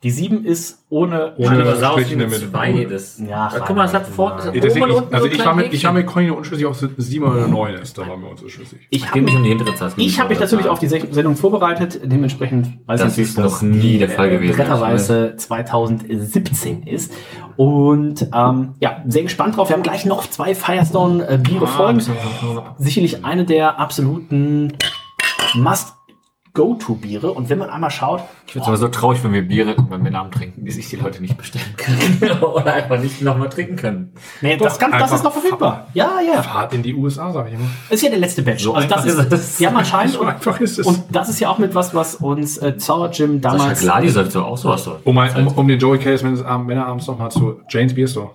Die 0.06 0.12
7 0.12 0.44
ist 0.44 0.84
ohne, 0.88 1.32
Ohne- 1.36 1.64
der 1.64 1.90
eine 1.90 2.26
Mitte. 2.28 2.48
2. 2.48 2.84
Das, 2.88 3.18
Ja, 3.18 3.26
Ja, 3.52 3.58
guck 3.66 3.74
mal, 3.74 3.86
es 3.86 3.92
hat 3.92 4.06
vor. 4.06 4.38
Nee, 4.52 4.60
deswegen, 4.60 4.84
oben 4.84 4.92
und 4.92 4.96
ich, 4.98 5.02
unten 5.02 5.14
also 5.16 5.26
so 5.26 5.32
ich 5.32 5.38
kleine 5.38 5.50
war 5.56 5.64
mit, 5.64 5.74
ich 5.74 5.84
war 5.84 5.92
mit 5.92 6.06
Conny 6.06 6.30
unschlüssig, 6.30 6.64
ob 6.64 6.74
es 6.74 6.88
7 6.96 7.24
oder 7.26 7.48
9 7.48 7.74
ist. 7.74 7.98
Da 7.98 8.02
waren 8.06 8.22
wir 8.22 8.30
uns 8.30 8.40
unschlüssig. 8.40 8.86
ich 8.88 9.08
habe 9.10 9.20
mich 9.22 9.34
um 9.34 9.42
die 9.42 9.48
hintere 9.48 9.74
Zahl. 9.74 9.88
ich 9.88 9.96
nicht 9.96 10.20
hab 10.20 10.28
mich 10.28 10.38
natürlich 10.38 10.68
auf 10.68 10.78
die 10.78 10.86
Se- 10.86 11.08
Sendung 11.10 11.34
vorbereitet. 11.34 12.00
Dementsprechend 12.04 12.78
weiß 12.86 13.00
Das 13.00 13.18
ich 13.18 13.24
ist 13.30 13.36
noch 13.38 13.62
nie 13.62 13.98
der 13.98 14.08
Fall 14.10 14.30
gewesen. 14.30 14.54
Bretterweise 14.56 15.34
2017 15.36 16.84
ist. 16.84 17.12
Und 17.56 18.28
ähm, 18.32 18.74
ja, 18.78 19.02
sehr 19.08 19.24
gespannt 19.24 19.56
drauf. 19.56 19.70
Wir 19.70 19.74
haben 19.74 19.82
gleich 19.82 20.04
noch 20.06 20.30
zwei 20.30 20.54
Firestone-Biere 20.54 21.64
Ah, 21.64 21.66
folgen. 21.66 22.00
Sicherlich 22.78 23.24
eine 23.24 23.44
der 23.44 23.80
absoluten 23.80 24.72
Must-Go-To-Biere. 26.56 27.32
Und 27.32 27.48
wenn 27.48 27.58
man 27.58 27.70
einmal 27.70 27.90
schaut, 27.90 28.22
Ich 28.46 28.52
finde 28.52 28.64
es 28.64 28.68
aber 28.68 28.76
so 28.76 28.88
traurig, 28.88 29.22
wenn 29.22 29.32
wir 29.32 29.42
Biere 29.42 29.74
beim 29.74 30.02
Namen 30.04 30.30
trinken, 30.30 30.64
die 30.64 30.70
sich 30.70 30.88
die 30.88 30.96
Leute 30.96 31.20
nicht 31.20 31.36
bestellen 31.36 31.74
können. 31.76 32.42
Oder 32.42 32.74
einfach 32.74 33.00
nicht 33.00 33.22
nochmal 33.22 33.48
trinken 33.48 33.76
können. 33.76 34.12
nee, 34.40 34.56
das, 34.56 34.78
kann, 34.78 34.90
das 34.92 35.12
ist 35.12 35.24
noch 35.24 35.32
verfügbar. 35.32 35.88
Ja, 35.94 36.20
ja. 36.20 36.42
Fahrt 36.42 36.74
in 36.74 36.82
die 36.82 36.94
USA, 36.94 37.32
sag 37.32 37.48
ich 37.48 37.54
immer. 37.54 37.66
Das 37.88 37.98
ist 37.98 38.02
ja 38.02 38.10
der 38.10 38.18
letzte 38.18 38.42
Batch. 38.42 38.64
So 38.64 38.74
also 38.74 38.88
das 38.88 39.04
ist, 39.04 39.32
ist 39.32 39.60
die 39.60 39.66
haben 39.66 39.76
anscheinend 39.76 40.14
So 40.16 40.22
einfach 40.22 40.60
ist 40.60 40.78
es. 40.78 40.86
und 40.86 41.04
das 41.10 41.28
ist 41.28 41.40
ja 41.40 41.50
auch 41.50 41.58
mit 41.58 41.74
was, 41.74 41.94
was 41.94 42.16
uns 42.16 42.58
äh, 42.58 42.74
Sour 42.78 43.10
Jim 43.10 43.42
Sascha 43.42 43.56
damals 43.56 43.80
Gladi 43.80 44.08
sollte 44.08 44.30
doch 44.32 44.46
auch 44.46 44.56
sowas 44.56 44.84
so. 44.84 44.96
Um, 45.04 45.16
um, 45.16 45.48
um 45.48 45.68
den 45.68 45.78
Joey 45.78 45.98
Case 45.98 46.24
Männerabends 46.24 47.06
nochmal 47.06 47.30
zu 47.30 47.60
James 47.68 47.94
Beer 47.94 48.08
Store 48.08 48.30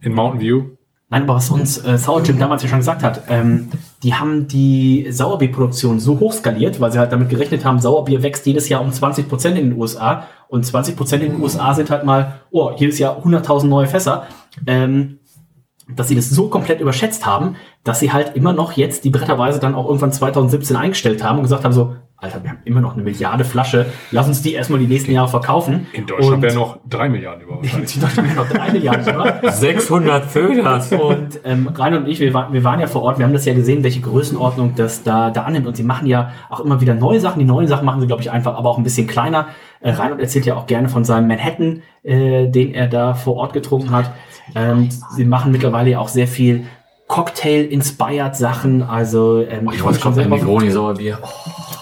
in 0.00 0.14
Mountain 0.14 0.40
View. 0.40 0.64
Nein, 1.14 1.22
aber 1.22 1.36
was 1.36 1.48
uns 1.48 1.78
äh, 1.84 1.96
Sour 1.96 2.24
Jim 2.24 2.40
damals 2.40 2.64
ja 2.64 2.68
schon 2.68 2.80
gesagt 2.80 3.04
hat, 3.04 3.22
ähm, 3.28 3.70
die 4.02 4.14
haben 4.14 4.48
die 4.48 5.06
Sauerbierproduktion 5.10 6.00
so 6.00 6.18
hoch 6.18 6.32
skaliert, 6.32 6.80
weil 6.80 6.90
sie 6.90 6.98
halt 6.98 7.12
damit 7.12 7.28
gerechnet 7.28 7.64
haben, 7.64 7.78
Sauerbier 7.78 8.24
wächst 8.24 8.44
jedes 8.46 8.68
Jahr 8.68 8.80
um 8.80 8.90
20 8.90 9.28
Prozent 9.28 9.56
in 9.56 9.70
den 9.70 9.78
USA 9.78 10.26
und 10.48 10.66
20 10.66 10.96
Prozent 10.96 11.22
in 11.22 11.30
den 11.30 11.40
USA 11.40 11.72
sind 11.72 11.90
halt 11.90 12.02
mal, 12.04 12.40
oh, 12.50 12.72
jedes 12.76 12.98
Jahr 12.98 13.24
100.000 13.24 13.66
neue 13.66 13.86
Fässer, 13.86 14.26
ähm, 14.66 15.20
dass 15.88 16.08
sie 16.08 16.16
das 16.16 16.30
so 16.30 16.48
komplett 16.48 16.80
überschätzt 16.80 17.24
haben, 17.24 17.54
dass 17.84 18.00
sie 18.00 18.12
halt 18.12 18.34
immer 18.34 18.52
noch 18.52 18.72
jetzt 18.72 19.04
die 19.04 19.10
Bretterweise 19.10 19.60
dann 19.60 19.76
auch 19.76 19.86
irgendwann 19.86 20.10
2017 20.10 20.74
eingestellt 20.74 21.22
haben 21.22 21.36
und 21.36 21.44
gesagt 21.44 21.62
haben 21.62 21.72
so, 21.72 21.94
Alter, 22.24 22.42
wir 22.42 22.50
haben 22.50 22.58
immer 22.64 22.80
noch 22.80 22.94
eine 22.94 23.02
Milliarde 23.02 23.44
Flasche. 23.44 23.86
Lass 24.10 24.26
uns 24.26 24.42
die 24.42 24.54
erstmal 24.54 24.80
die 24.80 24.86
nächsten 24.86 25.12
Jahre 25.12 25.28
verkaufen. 25.28 25.86
In 25.92 26.06
Deutschland 26.06 26.42
wären 26.42 26.54
noch 26.56 26.78
drei 26.88 27.08
Milliarden 27.08 27.42
über. 27.44 27.60
in 27.62 27.80
Deutschland 27.80 28.16
wären 28.16 28.36
noch 28.36 28.48
drei 28.48 28.72
Milliarden 28.72 29.14
über. 29.14 29.52
600 29.52 30.24
Föder. 30.24 30.82
Und 31.00 31.40
ähm, 31.44 31.68
Rainer 31.68 31.98
und 31.98 32.08
ich, 32.08 32.20
wir, 32.20 32.32
waren- 32.34 32.52
wir 32.52 32.64
waren 32.64 32.80
ja 32.80 32.86
vor 32.86 33.02
Ort, 33.02 33.18
wir 33.18 33.26
haben 33.26 33.32
das 33.32 33.44
ja 33.44 33.54
gesehen, 33.54 33.82
welche 33.84 34.00
Größenordnung 34.00 34.74
das 34.74 35.02
da, 35.02 35.30
da 35.30 35.42
annimmt. 35.42 35.66
Und 35.66 35.76
sie 35.76 35.82
machen 35.84 36.06
ja 36.06 36.30
auch 36.50 36.60
immer 36.60 36.80
wieder 36.80 36.94
neue 36.94 37.20
Sachen. 37.20 37.38
Die 37.38 37.44
neuen 37.44 37.68
Sachen 37.68 37.84
machen 37.84 38.00
sie, 38.00 38.06
glaube 38.06 38.22
ich, 38.22 38.30
einfach, 38.30 38.56
aber 38.56 38.70
auch 38.70 38.78
ein 38.78 38.84
bisschen 38.84 39.06
kleiner. 39.06 39.48
Äh, 39.80 39.90
Reinhold 39.90 40.20
erzählt 40.20 40.46
ja 40.46 40.56
auch 40.56 40.66
gerne 40.66 40.88
von 40.88 41.04
seinem 41.04 41.28
Manhattan, 41.28 41.82
äh, 42.02 42.48
den 42.48 42.72
er 42.74 42.86
da 42.88 43.14
vor 43.14 43.36
Ort 43.36 43.52
getrunken 43.52 43.90
hat. 43.90 44.10
Ähm, 44.54 44.88
sie 45.16 45.24
machen 45.24 45.52
mittlerweile 45.52 45.90
ja 45.90 45.98
auch 45.98 46.08
sehr 46.08 46.26
viel 46.28 46.64
Cocktail-inspired 47.08 48.34
Sachen. 48.36 48.82
Also 48.82 49.40
ähm, 49.40 49.68
Ich 49.72 49.78
freue 49.80 49.94
weiß 49.94 50.04
mich 50.04 50.14
schon. 50.14 50.30
Negroni 50.30 50.70
Sauerbier. 50.70 51.18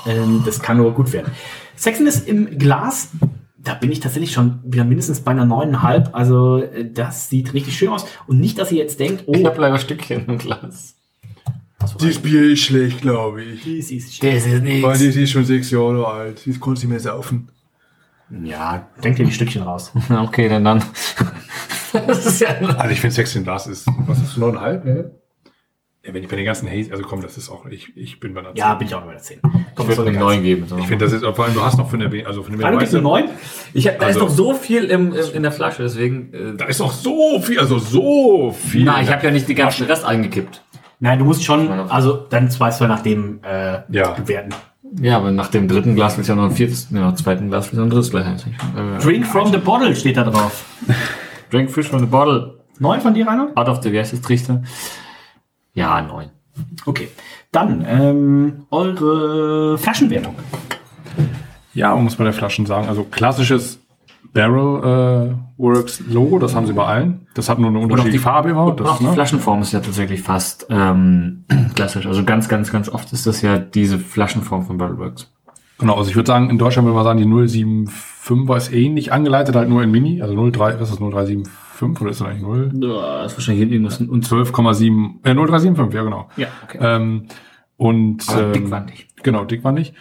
Ähm, 0.07 0.43
das 0.45 0.61
kann 0.61 0.77
nur 0.77 0.93
gut 0.93 1.13
werden. 1.13 1.33
Sexiness 1.77 2.21
im 2.21 2.59
Glas, 2.59 3.11
da 3.59 3.75
bin 3.75 3.91
ich 3.93 4.01
tatsächlich 4.01 4.33
schon 4.33 4.61
wieder 4.65 4.85
mindestens 4.85 5.21
bei 5.21 5.31
einer 5.31 5.45
neuneinhalb. 5.45 6.11
Also 6.15 6.59
äh, 6.59 6.91
das 6.91 7.29
sieht 7.29 7.55
richtig 7.55 7.77
schön 7.77 7.89
aus. 7.89 8.05
Und 8.27 8.41
nicht, 8.41 8.59
dass 8.59 8.73
ihr 8.73 8.79
jetzt 8.79 8.99
denkt, 9.01 9.25
oh, 9.27 9.35
Ich 9.35 9.45
habe 9.45 9.61
leider 9.61 9.79
Stückchen 9.79 10.27
im 10.27 10.39
Glas. 10.39 10.97
Dieses 12.01 12.21
Bier 12.21 12.53
ist 12.53 12.61
schlecht, 12.61 13.01
glaube 13.01 13.43
ich. 13.43 13.61
das 13.65 13.91
ist 13.91 14.23
Das 14.23 14.47
ist 14.47 14.63
nichts. 14.63 14.83
Weil 14.87 14.99
die 14.99 15.07
ist 15.23 15.31
schon 15.31 15.45
sechs 15.45 15.71
Jahre 15.71 16.07
alt. 16.07 16.43
Die 16.47 16.53
konnte 16.59 16.81
nicht 16.81 16.91
mehr 16.91 17.01
saufen. 17.01 17.49
Ja, 18.45 18.89
denkt 19.03 19.19
ihr 19.19 19.27
die 19.27 19.33
Stückchen 19.33 19.63
raus. 19.63 19.93
Okay, 20.11 20.49
dann 20.49 20.65
dann. 20.65 20.83
Das 21.93 22.27
ist 22.27 22.41
ja 22.41 22.49
Also 22.79 22.91
ich 22.93 23.01
finde 23.01 23.15
Sex 23.15 23.35
in 23.37 23.45
Glas 23.45 23.67
ist, 23.67 23.87
was 24.07 24.19
ist, 24.23 24.37
neuneinhalb? 24.37 24.85
Ne? 24.85 25.11
Ja, 26.05 26.13
wenn 26.15 26.23
ich 26.25 26.29
bei 26.29 26.35
den 26.37 26.45
ganzen 26.45 26.69
Haze, 26.69 26.91
also 26.91 27.05
komm, 27.05 27.21
das 27.23 27.37
ist 27.39 27.49
auch, 27.49 27.65
ich, 27.67 27.97
ich 27.97 28.19
bin 28.19 28.35
bei 28.35 28.41
einer 28.41 28.51
Ja, 28.55 28.71
zehn. 28.71 28.79
bin 28.79 28.89
ich 28.89 28.95
auch 28.97 29.03
bei 29.03 29.13
der 29.13 29.21
10. 29.23 29.41
Ich 29.79 29.87
würde 29.97 30.11
einen 30.11 30.19
neuen 30.19 30.43
geben. 30.43 30.67
So. 30.67 30.77
Ich 30.79 30.87
finde, 30.89 31.05
das 31.05 31.13
ist, 31.15 31.25
vor 31.25 31.45
allem, 31.45 31.55
du 31.55 31.63
hast 31.63 31.79
noch 31.79 31.89
von 31.89 32.01
der, 32.01 32.11
W- 32.11 32.25
also 32.25 32.43
von 32.43 32.57
der 32.59 32.65
Reinhold 32.67 32.81
gibt 32.81 32.95
eine 32.95 33.03
9. 33.03 33.25
Ich 33.73 33.87
hab, 33.87 34.01
da 34.01 34.07
Also- 34.07 34.19
ist 34.19 34.25
noch 34.27 34.31
so 34.35 34.55
viel 34.55 34.85
im, 34.87 35.15
in 35.15 35.43
der 35.45 35.53
Flasche, 35.53 35.83
deswegen. 35.85 36.33
Äh, 36.35 36.57
Da 36.57 36.65
ist 36.65 36.81
auch 36.81 36.91
so 36.93 37.41
viel, 37.41 37.61
also 37.61 37.79
so 37.79 38.51
viel. 38.53 38.83
na, 38.85 39.01
ich 39.01 39.13
habe 39.13 39.25
ja 39.25 39.31
nicht 39.31 39.47
die 39.49 39.55
ganzen 39.55 39.87
Rest 39.87 40.05
eingekippt. 40.05 40.65
Nein, 40.99 41.21
du 41.21 41.25
musst 41.25 41.45
schon, 41.45 41.69
also 41.71 42.17
dann 42.31 42.49
weißt 42.59 42.81
du 42.81 42.87
nach 42.89 43.03
dem 43.03 43.41
äh, 43.45 43.83
Ja. 43.91 44.11
bewerten. 44.11 44.51
Ja, 45.01 45.17
aber 45.19 45.31
nach 45.31 45.49
dem 45.49 45.69
dritten 45.69 45.95
Glas 45.95 46.17
willst 46.17 46.29
du 46.29 46.33
ja 46.35 46.37
noch 46.37 46.51
ein 46.51 46.55
viertes, 46.57 46.89
ja, 46.91 46.99
nach 47.01 47.13
dem 47.13 47.17
zweiten 47.17 47.49
Glas 47.49 47.65
willst 47.67 47.75
du 47.75 47.79
noch 47.79 47.87
ein 47.87 47.91
drittes 47.91 48.11
Glas. 48.11 48.45
Äh, 48.45 49.03
Drink 49.03 49.25
from 49.27 49.51
the 49.53 49.59
bottle 49.59 49.95
steht 49.95 50.17
da 50.17 50.25
drauf. 50.25 50.65
Drink 51.53 51.71
fish 51.71 51.89
from 51.89 52.01
the 52.01 52.07
bottle. 52.07 52.59
9 52.79 53.01
von 53.01 53.15
dir, 53.15 53.27
Reinhold? 53.27 53.57
Out 53.57 53.69
of 53.69 53.83
the, 53.83 53.93
wie 53.93 53.99
heißt 53.99 54.15
das, 54.15 54.23
Trichter? 54.23 54.63
Ja, 55.75 56.01
neun. 56.01 56.31
Okay. 56.87 57.09
Dann 57.51 57.85
ähm, 57.87 58.67
eure 58.71 59.77
Flaschenwertung. 59.77 60.35
Ja, 61.75 61.95
man 61.95 62.05
muss 62.05 62.17
bei 62.17 62.25
der 62.25 62.33
Flaschen 62.33 62.67
sagen, 62.67 62.89
also 62.89 63.05
klassisches 63.05 63.79
Barrel 64.33 65.31
äh, 65.31 65.35
Works 65.63 66.01
Logo, 66.09 66.39
das 66.39 66.55
haben 66.55 66.67
sie 66.67 66.73
bei 66.73 66.85
allen. 66.85 67.27
Das 67.35 67.49
hat 67.51 67.59
nur 67.59 67.69
eine 67.69 67.79
unterschiedliche 67.81 68.21
Farbe 68.21 68.51
überhaupt. 68.51 68.81
Und 68.81 68.87
auch 68.87 68.93
Das, 68.93 68.99
die 69.01 69.05
ne? 69.07 69.13
Flaschenform 69.13 69.61
ist 69.61 69.73
ja 69.73 69.81
tatsächlich 69.81 70.23
fast 70.23 70.67
ähm, 70.71 71.45
klassisch. 71.75 72.07
Also 72.07 72.25
ganz, 72.25 72.49
ganz, 72.49 72.73
ganz 72.73 72.89
oft 72.89 73.13
ist 73.13 73.27
das 73.27 73.43
ja 73.43 73.59
diese 73.59 73.99
Flaschenform 73.99 74.65
von 74.65 74.79
Barrelworks. 74.79 75.31
Genau, 75.83 75.97
also 75.97 76.09
ich 76.09 76.17
würde 76.17 76.29
sagen, 76.29 76.49
in 76.49 76.59
Deutschland 76.59 76.87
würde 76.87 76.95
man 76.95 77.05
sagen, 77.05 77.19
die 77.19 77.27
075er 77.27 78.57
ist 78.57 78.73
ähnlich 78.73 79.13
angeleitet, 79.13 79.57
halt 79.57 79.69
nur 79.69 79.83
in 79.83 79.91
Mini, 79.91 80.23
also 80.23 80.35
03, 80.35 80.81
was 80.81 80.91
ist 80.91 81.01
das, 81.01 81.01
0375 81.01 82.01
oder 82.01 82.11
ist 82.11 82.21
das 82.21 82.29
eigentlich 82.29 82.43
0? 82.43 82.71
Ja, 82.81 83.23
das 83.23 83.33
ist 83.33 83.39
wahrscheinlich 83.39 83.71
irgendwas. 83.71 84.01
Und 84.01 84.25
12,7, 84.25 85.25
äh, 85.25 85.35
0375, 85.35 85.95
ja 85.95 86.03
genau. 86.05 86.29
ja, 86.37 86.47
okay. 86.63 86.79
Ähm, 86.81 87.27
und 87.77 88.25
ähm, 88.39 88.53
dickwandig. 88.53 89.09
Genau, 89.25 89.45
dickwandig. 89.45 89.93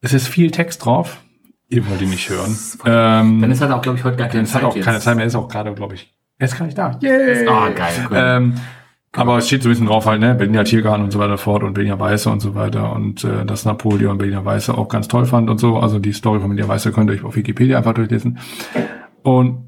Es 0.00 0.14
ist 0.14 0.26
viel 0.26 0.50
Text 0.50 0.84
drauf. 0.86 1.18
Ihr 1.68 1.86
wollt 1.86 2.00
ihn 2.00 2.08
nicht 2.10 2.30
hören. 2.30 2.56
Ähm, 2.86 3.40
Dann 3.42 3.50
ist 3.50 3.60
halt 3.60 3.72
auch, 3.72 3.82
glaube 3.82 3.98
ich, 3.98 4.04
heute 4.04 4.16
gar 4.16 4.28
keine 4.28 4.44
es 4.44 4.54
hat 4.54 4.62
Zeit 4.62 4.70
auch 4.70 4.80
keine 4.80 5.00
Zeit 5.00 5.16
mehr, 5.16 5.26
ist 5.26 5.34
auch 5.34 5.48
gerade, 5.48 5.74
glaube 5.74 5.96
ich. 5.96 6.14
Er 6.38 6.46
ist 6.46 6.56
gar 6.56 6.64
nicht 6.64 6.78
da. 6.78 6.98
Yay! 7.02 7.46
Ah, 7.46 7.68
geil, 7.70 8.06
cool. 8.08 8.16
Ähm, 8.18 8.54
aber 9.16 9.38
es 9.38 9.46
steht 9.46 9.62
so 9.62 9.68
ein 9.68 9.72
bisschen 9.72 9.86
drauf 9.86 10.06
halt, 10.06 10.20
ne, 10.20 10.34
Berliner 10.34 10.64
Tiergarten 10.64 11.04
und 11.04 11.10
so 11.10 11.18
weiter 11.18 11.38
fort 11.38 11.62
und 11.62 11.74
Berliner 11.74 11.98
Weiße 11.98 12.30
und 12.30 12.40
so 12.40 12.54
weiter 12.54 12.92
und 12.92 13.24
äh, 13.24 13.44
dass 13.44 13.64
Napoleon 13.64 14.18
Berliner 14.18 14.44
Weiße 14.44 14.76
auch 14.76 14.88
ganz 14.88 15.08
toll 15.08 15.26
fand 15.26 15.50
und 15.50 15.58
so. 15.58 15.78
Also 15.78 15.98
die 15.98 16.12
Story 16.12 16.40
von 16.40 16.50
Berliner 16.50 16.68
Weiße 16.68 16.92
könnt 16.92 17.10
ihr 17.10 17.14
euch 17.14 17.24
auf 17.24 17.36
Wikipedia 17.36 17.78
einfach 17.78 17.94
durchlesen. 17.94 18.38
Und 19.22 19.66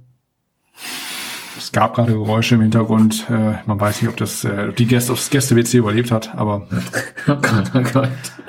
es 1.56 1.72
gab 1.72 1.94
gerade 1.94 2.12
Geräusche 2.12 2.54
im 2.54 2.60
Hintergrund. 2.60 3.26
Äh, 3.30 3.54
man 3.66 3.80
weiß 3.80 4.00
nicht, 4.00 4.10
ob 4.10 4.16
das 4.16 4.44
äh, 4.44 4.72
die 4.72 4.86
Gäste 4.86 5.12
aufs 5.12 5.30
Gäste-WC 5.30 5.78
überlebt 5.78 6.12
hat, 6.12 6.34
aber 6.34 6.66
Oh 7.26 7.34
Gott, 7.34 7.72
oh 7.74 7.82
Gott. 7.92 8.08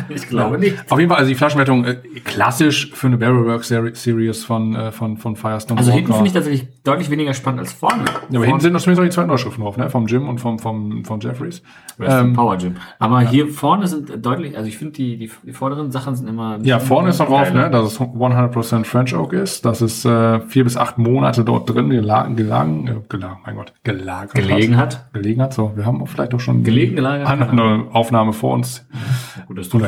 Ich 0.10 0.28
glaube 0.28 0.58
nicht. 0.60 0.76
auf 0.90 0.98
jeden 1.00 1.10
Fall, 1.10 1.20
also 1.20 1.30
die 1.30 1.36
Flaschenwertung 1.36 1.86
äh, 1.86 1.96
klassisch 2.24 2.92
für 2.94 3.08
eine 3.08 3.18
Barrelwork 3.18 3.64
Seri- 3.64 3.96
Series 3.96 4.44
von, 4.44 4.76
äh, 4.76 4.92
von, 4.92 5.18
von 5.18 5.36
Firestone. 5.36 5.80
Also 5.80 5.92
hinten 5.92 6.10
Walker. 6.10 6.18
finde 6.24 6.28
ich 6.30 6.34
tatsächlich 6.34 6.68
deutlich 6.84 7.10
weniger 7.10 7.34
spannend 7.34 7.60
als 7.62 7.74
vorne. 7.74 8.06
Ja, 8.30 8.40
aber 8.40 8.46
hinten 8.46 8.62
sind 8.62 8.74
noch 8.74 8.82
zumindest 8.82 9.00
noch 9.02 9.06
die 9.10 9.16
zwei 9.16 9.24
Unterschriften 9.24 9.64
drauf, 9.64 9.78
ne? 9.78 9.90
Vom 9.90 10.08
Jim 10.08 10.28
und 10.28 10.40
vom, 10.40 10.60
vom, 10.60 11.04
von 11.06 11.20
Jeffries. 11.20 11.62
Ähm, 12.02 12.34
Power 12.34 12.58
Gym. 12.58 12.76
Aber 13.00 13.22
hier 13.22 13.48
vorne 13.48 13.88
sind 13.88 14.26
deutlich, 14.26 14.56
also 14.56 14.68
ich 14.68 14.78
finde 14.78 14.94
die, 14.94 15.18
die, 15.18 15.32
die 15.44 15.52
vorderen 15.54 15.92
Sachen 15.92 16.16
sind 16.16 16.28
immer. 16.28 16.60
Ja, 16.64 16.80
vorne 16.80 17.10
ist 17.10 17.20
noch 17.20 17.28
drauf, 17.28 17.54
ne, 17.54 17.70
dass 17.70 17.86
es 17.94 18.00
100% 18.00 18.86
French 18.86 19.16
Oak 19.16 19.34
ist, 19.34 19.66
dass 19.66 19.82
es 19.82 20.06
äh, 20.06 20.40
vier 20.42 20.64
bis 20.64 20.78
acht 20.78 20.98
Monate 20.98 21.44
dort 21.44 21.70
drin 21.70 21.90
gelagen, 21.90 22.36
gelagen, 22.36 22.88
äh, 22.88 22.96
gelagen, 23.10 23.40
mein 23.46 23.56
Gott, 23.56 23.74
gelagert 23.84 24.34
Gelegen 24.34 24.78
hat. 24.78 24.96
hat. 24.98 25.14
Gelegen 25.14 25.42
hat. 25.42 25.54
So, 25.54 25.74
wir 25.76 25.86
haben 25.86 26.06
vielleicht 26.08 26.34
auch 26.34 26.40
schon 26.40 26.64
Gelegen 26.64 26.96
gelagert. 26.96 27.28
eine 27.28 27.88
Aufnahme 27.92 28.34
vor 28.34 28.54
uns 28.54 28.86
Gut, 29.48 29.58
dass 29.58 29.74
oder 29.74 29.88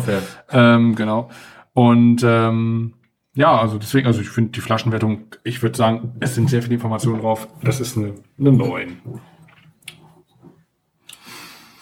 fährst. 0.00 0.44
Ähm, 0.50 0.94
genau. 0.94 1.30
Und 1.74 2.22
ähm, 2.24 2.94
ja, 3.34 3.58
also 3.58 3.78
deswegen, 3.78 4.06
also 4.06 4.20
ich 4.20 4.28
finde 4.28 4.50
die 4.50 4.60
Flaschenwertung, 4.60 5.26
ich 5.42 5.62
würde 5.62 5.76
sagen, 5.76 6.12
es 6.20 6.34
sind 6.34 6.50
sehr 6.50 6.62
viele 6.62 6.74
Informationen 6.74 7.20
drauf. 7.20 7.48
Das 7.62 7.80
ist 7.80 7.96
eine, 7.96 8.14
eine 8.38 8.52
9. 8.52 9.00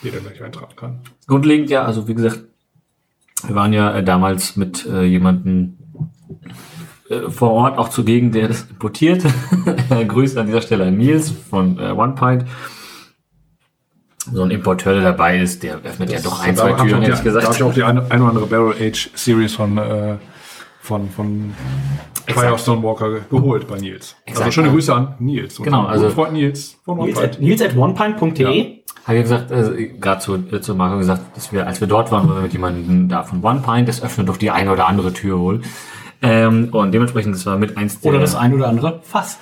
Jeder 0.03 0.21
gleich 0.21 0.43
eintragen 0.43 0.77
kann. 0.77 1.01
Grundlegend 1.27 1.69
ja, 1.69 1.85
also 1.85 2.09
wie 2.09 2.15
gesagt, 2.15 2.45
wir 3.47 3.55
waren 3.55 3.73
ja 3.73 3.93
äh, 3.95 4.05
damals 4.05 4.57
mit 4.57 4.87
äh, 4.87 5.05
jemandem 5.05 5.79
äh, 7.09 7.29
vor 7.29 7.51
Ort 7.51 7.79
auch 7.79 7.89
zugegen, 7.89 8.33
der 8.33 8.49
das 8.49 8.63
importiert. 8.71 9.25
Grüße 10.09 10.41
an 10.41 10.47
dieser 10.47 10.63
Stelle 10.63 10.87
an 10.87 10.97
Nils 10.97 11.31
von 11.31 11.79
äh, 11.79 11.91
One 11.91 12.15
Pint. 12.15 12.45
So 14.33 14.43
ein 14.43 14.51
Importeur, 14.51 14.95
der 14.95 15.03
dabei 15.03 15.39
ist, 15.39 15.63
der 15.63 15.77
öffnet 15.83 16.11
ja 16.11 16.21
doch 16.21 16.41
ein, 16.43 16.57
zwei 16.57 16.71
ich 16.71 16.77
Türen, 16.77 16.95
auch 16.95 17.03
ehrlich 17.03 17.21
die, 17.21 17.25
Da 17.29 17.31
habe 17.31 17.41
gesagt. 17.41 17.57
ich 17.57 17.63
auch 17.63 17.75
die 17.75 17.83
eine, 17.83 18.11
eine 18.11 18.23
oder 18.23 18.31
andere 18.31 18.47
Barrel 18.47 18.75
Age 18.81 19.11
Series 19.15 19.55
von, 19.55 19.79
äh, 19.79 20.17
von, 20.81 21.11
von 21.11 21.53
Exakt. 22.27 22.47
Firestone 22.47 22.83
Walker 22.83 23.11
ge- 23.11 23.21
geholt 23.31 23.67
bei 23.69 23.77
Nils. 23.79 24.17
Also 24.27 24.31
Exakt. 24.39 24.55
schöne 24.55 24.71
Grüße 24.71 24.95
an 24.95 25.15
Nils. 25.19 25.59
unseren 25.59 25.65
Genau, 25.65 25.87
also- 25.87 26.11
Freund 26.11 26.33
Nils 26.35 26.79
von 26.85 26.99
Nils 26.99 27.17
One 27.19 27.27
at, 27.27 27.41
Nils 27.41 27.63
at 27.63 27.77
onepint.de. 27.77 28.77
Habe 29.07 29.17
ich 29.17 29.23
gesagt, 29.23 29.51
äh, 29.51 29.89
gerade 30.01 30.21
zu, 30.21 30.35
äh, 30.35 30.61
zu 30.61 30.75
Marco 30.75 30.99
gesagt, 30.99 31.37
dass 31.37 31.53
wir, 31.53 31.67
als 31.67 31.81
wir 31.81 31.89
dort 31.89 32.13
waren, 32.13 32.29
waren 32.29 32.37
wir 32.37 32.43
mit 32.43 32.53
jemandem 32.53 33.09
da 33.09 33.23
von 33.25 33.43
One 33.43 33.63
Pint, 33.67 33.89
das 33.89 34.03
öffnet 34.03 34.29
doch 34.29 34.37
die 34.37 34.51
eine 34.51 34.71
oder 34.73 34.87
andere 34.87 35.13
Tür 35.13 35.39
wohl. 35.41 35.61
Ähm, 36.23 36.69
und 36.73 36.93
dementsprechend, 36.93 37.35
das 37.35 37.47
war 37.47 37.57
mit 37.57 37.77
eins 37.79 38.01
der, 38.01 38.11
Oder 38.11 38.21
das 38.21 38.35
ein 38.35 38.53
oder 38.55 38.69
andere 38.69 39.01
Fass. 39.03 39.39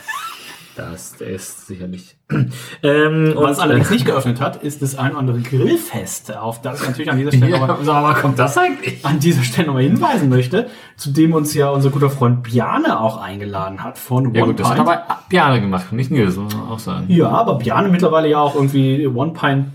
Das 0.78 1.12
ist 1.20 1.66
sicherlich. 1.66 2.16
ähm, 2.30 3.32
Was 3.36 3.50
es 3.52 3.56
und, 3.58 3.62
allerdings 3.62 3.90
äh, 3.90 3.94
nicht 3.94 4.06
geöffnet 4.06 4.40
hat, 4.40 4.62
ist 4.62 4.80
das 4.82 4.96
ein 4.96 5.10
oder 5.10 5.18
andere 5.20 5.40
Grillfest, 5.40 6.36
auf 6.36 6.60
das 6.62 6.80
ich 6.82 6.88
natürlich 6.88 7.10
an 7.10 7.18
dieser 7.18 7.32
Stelle 7.32 7.50
Ja, 7.58 7.66
nochmal 7.66 8.02
mal, 8.02 8.14
kommt 8.14 8.38
das 8.38 8.56
eigentlich? 8.56 9.04
an 9.04 9.18
dieser 9.18 9.42
Stelle 9.42 9.66
nochmal 9.68 9.82
hinweisen 9.82 10.28
möchte, 10.28 10.68
zu 10.96 11.10
dem 11.10 11.32
uns 11.32 11.54
ja 11.54 11.70
unser 11.70 11.90
guter 11.90 12.10
Freund 12.10 12.42
Bjane 12.42 13.00
auch 13.00 13.16
eingeladen 13.20 13.82
hat 13.82 13.98
von 13.98 14.34
Ja 14.34 14.42
One 14.42 14.52
gut, 14.52 14.60
das 14.60 14.68
hat 14.68 14.76
Pint. 14.76 14.88
aber 14.88 15.18
Bjane 15.28 15.60
gemacht, 15.60 15.92
nicht 15.92 16.10
Nils, 16.10 16.36
muss 16.36 16.54
man 16.54 16.68
auch 16.68 16.78
sagen. 16.78 17.06
Ja, 17.08 17.28
aber 17.28 17.54
Bjane 17.58 17.88
mittlerweile 17.88 18.28
ja 18.28 18.38
auch 18.40 18.54
irgendwie 18.54 19.06
One 19.06 19.32
Pint 19.32 19.66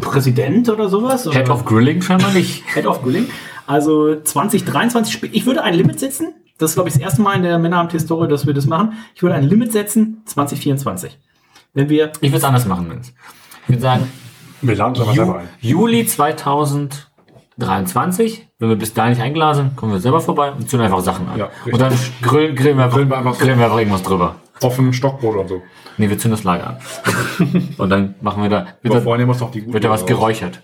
Präsident 0.00 0.68
oder 0.68 0.88
sowas. 0.88 1.24
Head 1.24 1.44
oder 1.46 1.54
of 1.54 1.64
Grilling 1.64 2.02
scheinbar 2.02 2.32
nicht. 2.32 2.64
Head 2.74 2.86
of 2.86 3.02
Grilling. 3.02 3.26
Also 3.66 4.20
2023, 4.20 5.14
sp- 5.18 5.30
ich 5.32 5.46
würde 5.46 5.62
ein 5.62 5.74
Limit 5.74 5.98
setzen. 6.00 6.34
Das 6.58 6.70
ist, 6.70 6.74
glaube 6.76 6.88
ich, 6.88 6.94
das 6.94 7.02
erste 7.02 7.20
Mal 7.22 7.34
in 7.34 7.42
der 7.42 7.58
Männeramt-Historie, 7.58 8.28
dass 8.28 8.46
wir 8.46 8.54
das 8.54 8.66
machen. 8.66 8.92
Ich 9.14 9.22
würde 9.22 9.34
ein 9.34 9.44
Limit 9.44 9.72
setzen, 9.72 10.22
2024. 10.24 11.18
Wenn 11.74 11.88
wir, 11.90 12.12
Ich 12.20 12.30
würde 12.30 12.38
es 12.38 12.44
anders 12.44 12.64
machen, 12.66 12.88
Nils. 12.88 13.12
Ich 13.64 13.68
würde 13.70 13.82
sagen, 13.82 14.10
Wir 14.62 14.76
laden 14.76 14.96
aber 15.02 15.10
Ju 15.12 15.16
selber 15.16 15.38
ein. 15.40 15.48
Juli 15.60 16.06
2023, 16.06 18.48
wenn 18.58 18.68
wir 18.70 18.76
bis 18.76 18.94
dahin 18.94 19.12
nicht 19.12 19.20
eingeladen 19.22 19.56
sind, 19.56 19.76
kommen 19.76 19.92
wir 19.92 20.00
selber 20.00 20.20
vorbei 20.20 20.50
und 20.52 20.66
zünden 20.68 20.86
einfach 20.86 21.02
Sachen 21.02 21.28
an. 21.28 21.38
Ja, 21.38 21.50
und 21.70 21.78
dann 21.80 21.92
grillen, 22.22 22.56
grillen, 22.56 22.78
wir 22.78 22.84
einfach, 22.84 22.96
Grillen 22.96 23.10
wir 23.10 23.18
einfach- 23.18 23.38
grillen 23.38 23.58
wir 23.58 23.64
einfach 23.66 23.78
irgendwas 23.78 24.02
drüber. 24.02 24.36
Offen 24.62 24.94
Stockbrot 24.94 25.36
und 25.36 25.48
so. 25.48 25.62
Nee, 25.98 26.08
wir 26.08 26.18
zünden 26.18 26.38
das 26.38 26.44
Lager 26.44 26.68
an. 26.68 26.78
und 27.76 27.90
dann 27.90 28.14
machen 28.22 28.42
wir 28.42 28.48
da, 28.48 28.66
wird 28.80 28.94
da, 28.94 29.04
wir 29.04 29.28
uns 29.28 29.40
noch 29.40 29.50
die 29.50 29.70
wird 29.70 29.84
da 29.84 29.90
was 29.90 30.00
raus. 30.02 30.08
geräuchert. 30.08 30.62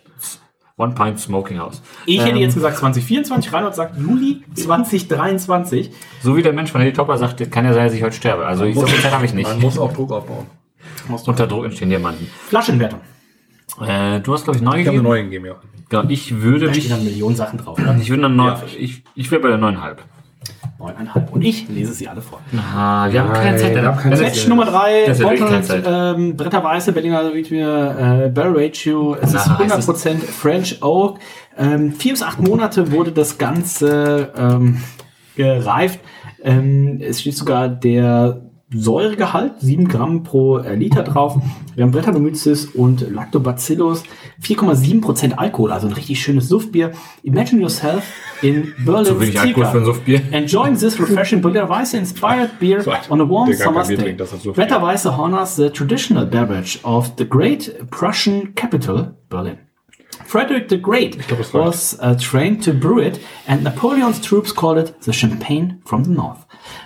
One 0.83 0.95
Pint 0.95 1.19
Smoking 1.21 1.59
House. 1.59 1.81
ich 2.07 2.19
hätte 2.21 2.31
Ähm, 2.31 2.37
jetzt 2.39 2.55
gesagt 2.55 2.77
2024, 2.79 3.53
Reinhold 3.53 3.75
sagt 3.75 3.99
Juli 3.99 4.43
2023. 4.55 5.91
So 6.23 6.37
wie 6.37 6.43
der 6.43 6.53
Mensch 6.53 6.71
von 6.73 6.81
Heli 6.81 6.93
Topper 6.93 7.17
sagt, 7.19 7.51
kann 7.51 7.65
ja 7.65 7.73
sein, 7.73 7.87
dass 7.87 7.95
ich 7.95 8.03
heute 8.03 8.17
sterbe. 8.17 8.47
Also 8.47 8.65
ich, 8.65 8.75
so 8.75 8.87
viel 8.87 9.01
Zeit 9.01 9.13
habe 9.13 9.25
ich 9.25 9.35
nicht. 9.35 9.49
Man 9.49 9.61
muss 9.61 9.79
auch 9.79 9.93
Druck 9.93 10.11
aufbauen. 10.13 10.47
Unter 11.27 11.47
Druck 11.47 11.65
entstehen 11.65 11.91
Diamanten. 11.91 12.27
Flaschenwertung. 12.49 13.01
Äh, 13.81 14.21
du 14.21 14.33
hast, 14.35 14.45
glaube 14.45 14.59
ich, 14.59 14.63
neu 14.63 14.81
Ich 14.81 14.87
habe 14.87 14.91
eine 14.91 14.91
gegeben. 14.91 15.03
neue 15.05 15.23
gegeben, 15.25 15.47
ja. 15.47 15.55
Genau, 15.89 16.05
ich 16.09 16.41
würde 16.43 16.67
Da 16.67 16.73
mich, 16.73 16.89
dann 16.89 17.05
Millionen 17.05 17.37
Sachen 17.37 17.59
drauf. 17.59 17.79
Oder? 17.79 17.97
ich 18.01 18.09
würde 18.11 18.23
dann 18.23 18.37
neun, 18.37 18.55
ich, 18.79 19.03
ich 19.15 19.31
wäre 19.31 19.41
bei 19.43 19.49
der 19.49 19.59
neuneinhalb. 19.59 20.03
Neuneinhalb. 20.83 21.33
Und 21.33 21.43
ich 21.43 21.69
lese 21.69 21.93
sie 21.93 22.09
alle 22.09 22.21
vor. 22.21 22.41
Ah, 22.75 23.09
wir 23.11 23.23
haben 23.23 23.33
keine 23.33 23.57
Zeit. 23.57 23.75
wir 23.75 23.83
haben 23.85 23.99
keine 23.99 24.17
Match 24.17 24.47
Nummer 24.49 24.65
drei, 24.65 25.05
Das 25.07 25.21
Bottled, 25.21 25.65
Zeit. 25.65 25.85
ähm, 25.87 26.37
Bretter 26.37 26.63
Weiße, 26.65 26.93
Berliner 26.93 27.33
Riedbier, 27.33 28.25
äh, 28.27 28.29
Barrel 28.31 28.55
Ratio, 28.57 29.15
es 29.21 29.33
ist 29.33 29.47
Na, 29.47 29.59
100% 29.59 30.17
French 30.25 30.83
Oak. 30.83 31.19
Ähm, 31.57 31.93
vier 31.93 32.13
bis 32.13 32.23
acht 32.23 32.41
Monate 32.41 32.91
wurde 32.91 33.13
das 33.13 33.39
Ganze 33.39 34.33
ähm, 34.37 34.83
gereift. 35.37 36.01
Ähm, 36.43 36.99
es 37.01 37.21
steht 37.21 37.37
sogar 37.37 37.69
der 37.69 38.41
Säuregehalt, 38.75 39.61
7 39.61 39.89
Gramm 39.89 40.23
pro 40.23 40.59
äh, 40.59 40.75
Liter 40.75 41.03
drauf. 41.03 41.37
Wir 41.75 41.85
haben 41.85 41.93
Brettanomyces 41.93 42.67
und 42.67 43.11
Lactobacillus, 43.11 44.03
4,7% 44.43 45.35
Alkohol, 45.35 45.73
also 45.73 45.87
ein 45.87 45.93
richtig 45.93 46.21
schönes 46.21 46.49
Suftbier. 46.49 46.93
Imagine 47.23 47.61
yourself 47.61 48.03
in 48.41 48.73
Berlin's 48.85 49.09
Zu 49.09 49.21
wenig 49.21 49.41
Alkohol 49.41 49.67
für 49.67 49.79
ein 49.79 49.85
Suftbier. 49.85 50.23
Enjoying 50.33 50.77
this 50.77 50.99
refreshing 50.99 51.41
Berliner 51.41 51.69
Weiße 51.69 51.99
inspired 51.99 52.59
beer 52.59 52.85
on 53.09 53.21
a 53.21 53.29
warm 53.29 53.53
summer's 53.53 53.89
day. 53.89 53.97
trinkt, 53.97 54.21
das 54.21 54.33
ist 54.33 54.43
so 54.43 54.53
viel. 54.53 54.65
Bretter 54.65 54.83
Weiße 54.83 55.17
honors 55.17 55.57
the 55.57 55.71
traditional 55.71 56.27
beverage 56.27 56.79
of 56.83 57.13
the 57.19 57.29
great 57.29 57.75
Prussian 57.91 58.55
capital, 58.55 59.15
Berlin. 59.29 59.59
Frederick 60.25 60.69
the 60.69 60.79
Great 60.79 61.19
was 61.53 61.99
uh, 62.01 62.15
trained 62.15 62.63
to 62.63 62.73
brew 62.73 62.99
it, 62.99 63.21
and 63.47 63.63
Napoleon's 63.65 64.21
troops 64.21 64.53
called 64.53 64.79
it 64.79 65.03
the 65.03 65.13
champagne 65.13 65.83
from 65.85 66.05
the 66.05 66.11
north. 66.11 66.42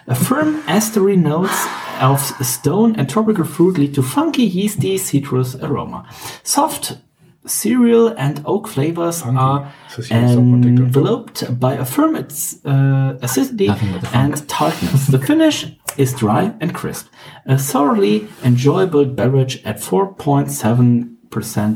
A 0.06 0.14
firm 0.14 0.62
estery 0.68 1.16
notes 1.16 1.66
of 2.00 2.20
stone 2.46 2.94
and 2.96 3.08
tropical 3.08 3.44
fruit 3.44 3.78
lead 3.78 3.94
to 3.94 4.02
funky, 4.02 4.42
yeasty 4.44 4.98
citrus 4.98 5.54
aroma. 5.56 6.04
Soft 6.42 6.98
cereal 7.46 8.08
and 8.18 8.42
oak 8.44 8.66
flavors 8.68 9.22
are 9.22 9.72
Ist 9.88 9.98
das 9.98 10.06
hier 10.08 10.16
ein 10.18 10.28
Songprotector? 10.28 10.82
enveloped 10.84 11.60
by 11.60 11.74
a 11.74 11.84
firm 11.84 12.16
uh, 12.16 13.14
acidity 13.22 13.68
Nothing 13.68 13.92
but 13.92 14.00
the 14.00 14.06
funk. 14.08 14.16
and 14.34 14.48
tartness. 14.48 15.06
The 15.06 15.18
finish 15.20 15.66
is 15.96 16.12
dry 16.12 16.52
and 16.60 16.74
crisp. 16.74 17.06
A 17.46 17.56
thoroughly 17.56 18.26
enjoyable 18.44 19.04
beverage 19.04 19.62
at 19.64 19.78
4.7% 19.80 21.16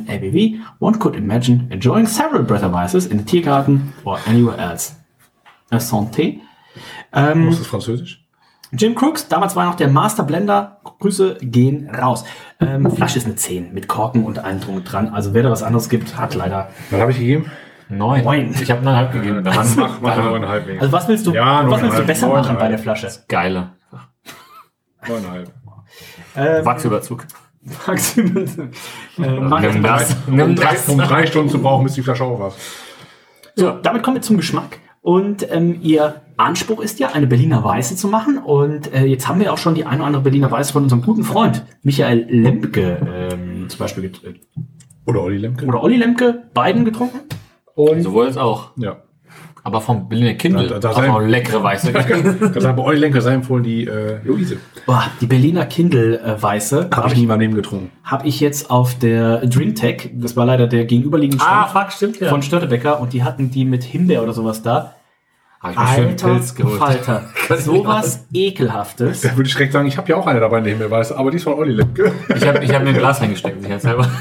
ABV. 0.07 0.65
One 0.81 0.99
could 0.99 1.15
imagine 1.15 1.69
enjoying 1.71 2.07
several 2.07 2.43
Bretterweises 2.45 3.11
in 3.11 3.17
the 3.19 3.23
Tiergarten 3.25 3.93
or 4.05 4.19
anywhere 4.27 4.59
else. 4.59 4.95
A 5.71 5.77
Santé. 5.77 6.41
Ähm, 7.13 7.49
Ist 7.49 7.61
das 7.61 7.67
Französisch? 7.67 8.25
Jim 8.73 8.95
Crooks, 8.95 9.27
damals 9.29 9.57
war 9.57 9.65
noch 9.67 9.75
der 9.75 9.89
Master 9.89 10.23
Blender. 10.23 10.81
Grüße 11.01 11.39
gehen 11.41 11.91
raus. 11.91 12.25
Ähm, 12.61 12.89
Flasche 12.91 13.19
ist 13.19 13.27
eine 13.27 13.35
10 13.35 13.73
mit 13.75 13.89
Korken 13.89 14.25
und 14.25 14.39
allem 14.39 14.61
drum 14.61 14.77
und 14.77 14.85
dran. 14.85 15.09
Also 15.09 15.35
wer 15.35 15.43
da 15.43 15.51
was 15.51 15.63
anderes 15.65 15.89
gibt, 15.89 16.17
hat 16.17 16.35
leider. 16.37 16.71
Was 16.91 17.01
habe 17.01 17.11
ich 17.11 17.19
gegeben? 17.19 17.51
Neun. 17.89 18.23
Neun. 18.23 18.55
Ich 18.61 18.71
habe 18.71 18.83
neuneinhalb 18.85 19.13
gegeben. 19.13 19.43
Da 19.43 19.57
waren 19.57 19.67
Mach, 19.77 20.01
mach 20.01 20.17
neuneinhalb. 20.17 20.81
Also 20.81 20.93
was 20.93 21.09
willst 21.09 21.27
du, 21.27 21.33
Ja, 21.35 21.69
was 21.69 21.83
willst 21.83 21.99
du 21.99 22.05
besser 22.05 22.27
machen 22.29 22.37
neuneinhalb. 22.37 22.61
bei 22.61 22.69
der 22.69 22.79
Flasche? 22.79 23.11
geile. 23.27 23.71
Neuneinhalb. 25.09 25.53
Ähm, 26.37 26.65
Wachsüberzug. 26.65 27.27
Maximum. 27.87 28.45
Äh, 29.19 29.23
Nimm 29.23 29.83
das. 29.83 30.17
Um 30.27 30.35
Nimm 30.37 30.55
drei, 30.57 30.73
das. 30.73 30.89
um 30.89 30.97
drei 30.99 31.27
Stunden 31.27 31.51
zu 31.51 31.61
brauchen, 31.61 31.83
müsste 31.83 32.01
die 32.01 32.05
Flasche 32.05 32.25
auch 32.25 32.39
was. 32.41 32.55
So, 33.57 33.73
damit 33.73 34.03
kommen 34.03 34.17
wir 34.17 34.23
zum 34.23 34.37
Geschmack. 34.39 34.79
Und 35.03 35.47
ähm, 35.51 35.79
ihr 35.81 36.21
Anspruch 36.37 36.81
ist 36.81 36.99
ja, 37.01 37.09
eine 37.13 37.27
Berliner 37.27 37.65
Weiße 37.65 37.97
zu 37.97 38.09
machen. 38.09 38.39
Und 38.39 38.93
äh, 38.93 39.05
jetzt 39.07 39.29
haben 39.29 39.41
wir 39.41 39.53
auch 39.53 39.59
schon 39.59 39.75
die 39.75 39.85
eine 39.87 39.99
oder 39.99 40.07
andere 40.07 40.23
Berliner 40.23 40.51
Weiße 40.51 40.73
von 40.73 40.83
unserem 40.83 41.03
guten 41.03 41.25
Freund 41.25 41.65
Michael 41.83 42.27
Lemke 42.29 43.29
ähm, 43.33 43.69
zum 43.69 43.79
Beispiel 43.79 44.05
get- 44.11 44.25
äh, 44.25 44.35
Oder 45.07 45.23
Olli 45.23 45.39
Lemke. 45.39 45.67
oder 45.67 45.83
Olli 45.83 45.97
Lemke, 45.97 46.45
beiden 46.55 46.85
getrunken. 46.85 47.21
Und 47.75 48.03
Sowohl 48.03 48.27
als 48.27 48.37
auch. 48.37 48.73
Ja. 48.77 49.03
Aber 49.63 49.81
vom 49.81 50.09
Berliner 50.09 50.35
Kindle. 50.35 50.69
Da- 50.69 50.79
da 50.79 50.91
auch 50.91 50.97
sein- 50.97 51.09
noch 51.09 51.21
leckere 51.21 51.63
Weiße. 51.63 51.93
Kann 51.93 52.61
sagen, 52.61 52.77
bei 52.77 52.83
Olli 52.83 52.99
Lemke 52.99 53.21
sei 53.21 53.35
empfohlen 53.35 53.63
die 53.63 53.87
äh, 53.87 54.19
Luise. 54.25 54.59
boah, 54.87 55.05
die 55.21 55.27
Berliner 55.27 55.67
Kindle 55.67 56.19
äh, 56.21 56.43
Weiße 56.43 56.91
Habe 56.93 57.09
ich 57.09 57.17
nie 57.17 57.27
mal 57.27 57.37
neben 57.37 57.55
getrunken. 57.55 57.91
habe 58.05 58.27
ich 58.27 58.41
jetzt 58.41 58.71
auf 58.71 58.99
der 58.99 59.47
Dreamtech, 59.47 60.11
das 60.15 60.37
war 60.37 60.47
leider 60.47 60.67
der 60.67 60.85
gegenüberliegende 60.85 61.45
ah, 61.45 61.69
Stand 61.69 61.85
fuck, 61.87 61.93
stimmt 61.93 62.21
ja. 62.21 62.29
von 62.29 62.43
Störtebecker 62.43 63.01
und 63.01 63.13
die 63.13 63.23
hatten 63.23 63.51
die 63.51 63.65
mit 63.65 63.85
Himbeer 63.85 64.23
oder 64.23 64.33
sowas 64.33 64.63
da. 64.63 64.95
Hab 65.63 65.73
ich 65.73 65.79
mir 65.79 66.17
schön 66.17 66.17
Pilz 66.17 66.55
geholt. 66.55 66.79
Falter, 66.79 67.25
sowas 67.59 68.27
ekelhaftes. 68.33 69.21
Da 69.21 69.37
würde 69.37 69.47
ich 69.47 69.53
direkt 69.55 69.75
sagen, 69.75 69.87
ich 69.87 69.99
habe 69.99 70.09
ja 70.09 70.17
auch 70.17 70.27
eine 70.27 70.41
dabei, 70.41 70.61
die 70.63 70.75
mir 70.75 70.91
weiß, 70.91 71.13
aber 71.13 71.31
die 71.31 71.37
ist 71.37 71.45
von 71.45 71.53
Olli 71.53 71.73
Lemke. 71.73 72.13
Ich 72.35 72.47
habe 72.47 72.65
ich 72.65 72.73
hab 72.75 72.83
mir 72.83 72.89
ein 72.91 72.95
Glas 72.97 73.21
reingesteckt, 73.21 73.61
sicherheitshalber. 73.61 74.09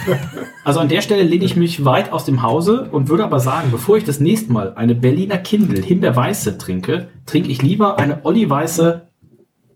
Also 0.65 0.81
an 0.81 0.89
der 0.89 1.01
Stelle 1.01 1.23
lehne 1.23 1.45
ich 1.45 1.55
mich 1.55 1.83
weit 1.85 2.11
aus 2.11 2.25
dem 2.25 2.43
Hause 2.43 2.89
und 2.91 3.07
würde 3.09 3.23
aber 3.23 3.39
sagen, 3.39 3.69
bevor 3.71 3.97
ich 3.97 4.03
das 4.03 4.19
nächste 4.19 4.51
Mal 4.51 4.73
eine 4.75 4.93
Berliner 4.93 5.37
Kindle 5.37 5.81
Himbeerweiße 5.81 6.57
trinke, 6.59 7.07
trinke 7.25 7.49
ich 7.49 7.61
lieber 7.63 7.97
eine 7.97 8.23
Olli 8.23 8.47
Weiße 8.47 9.07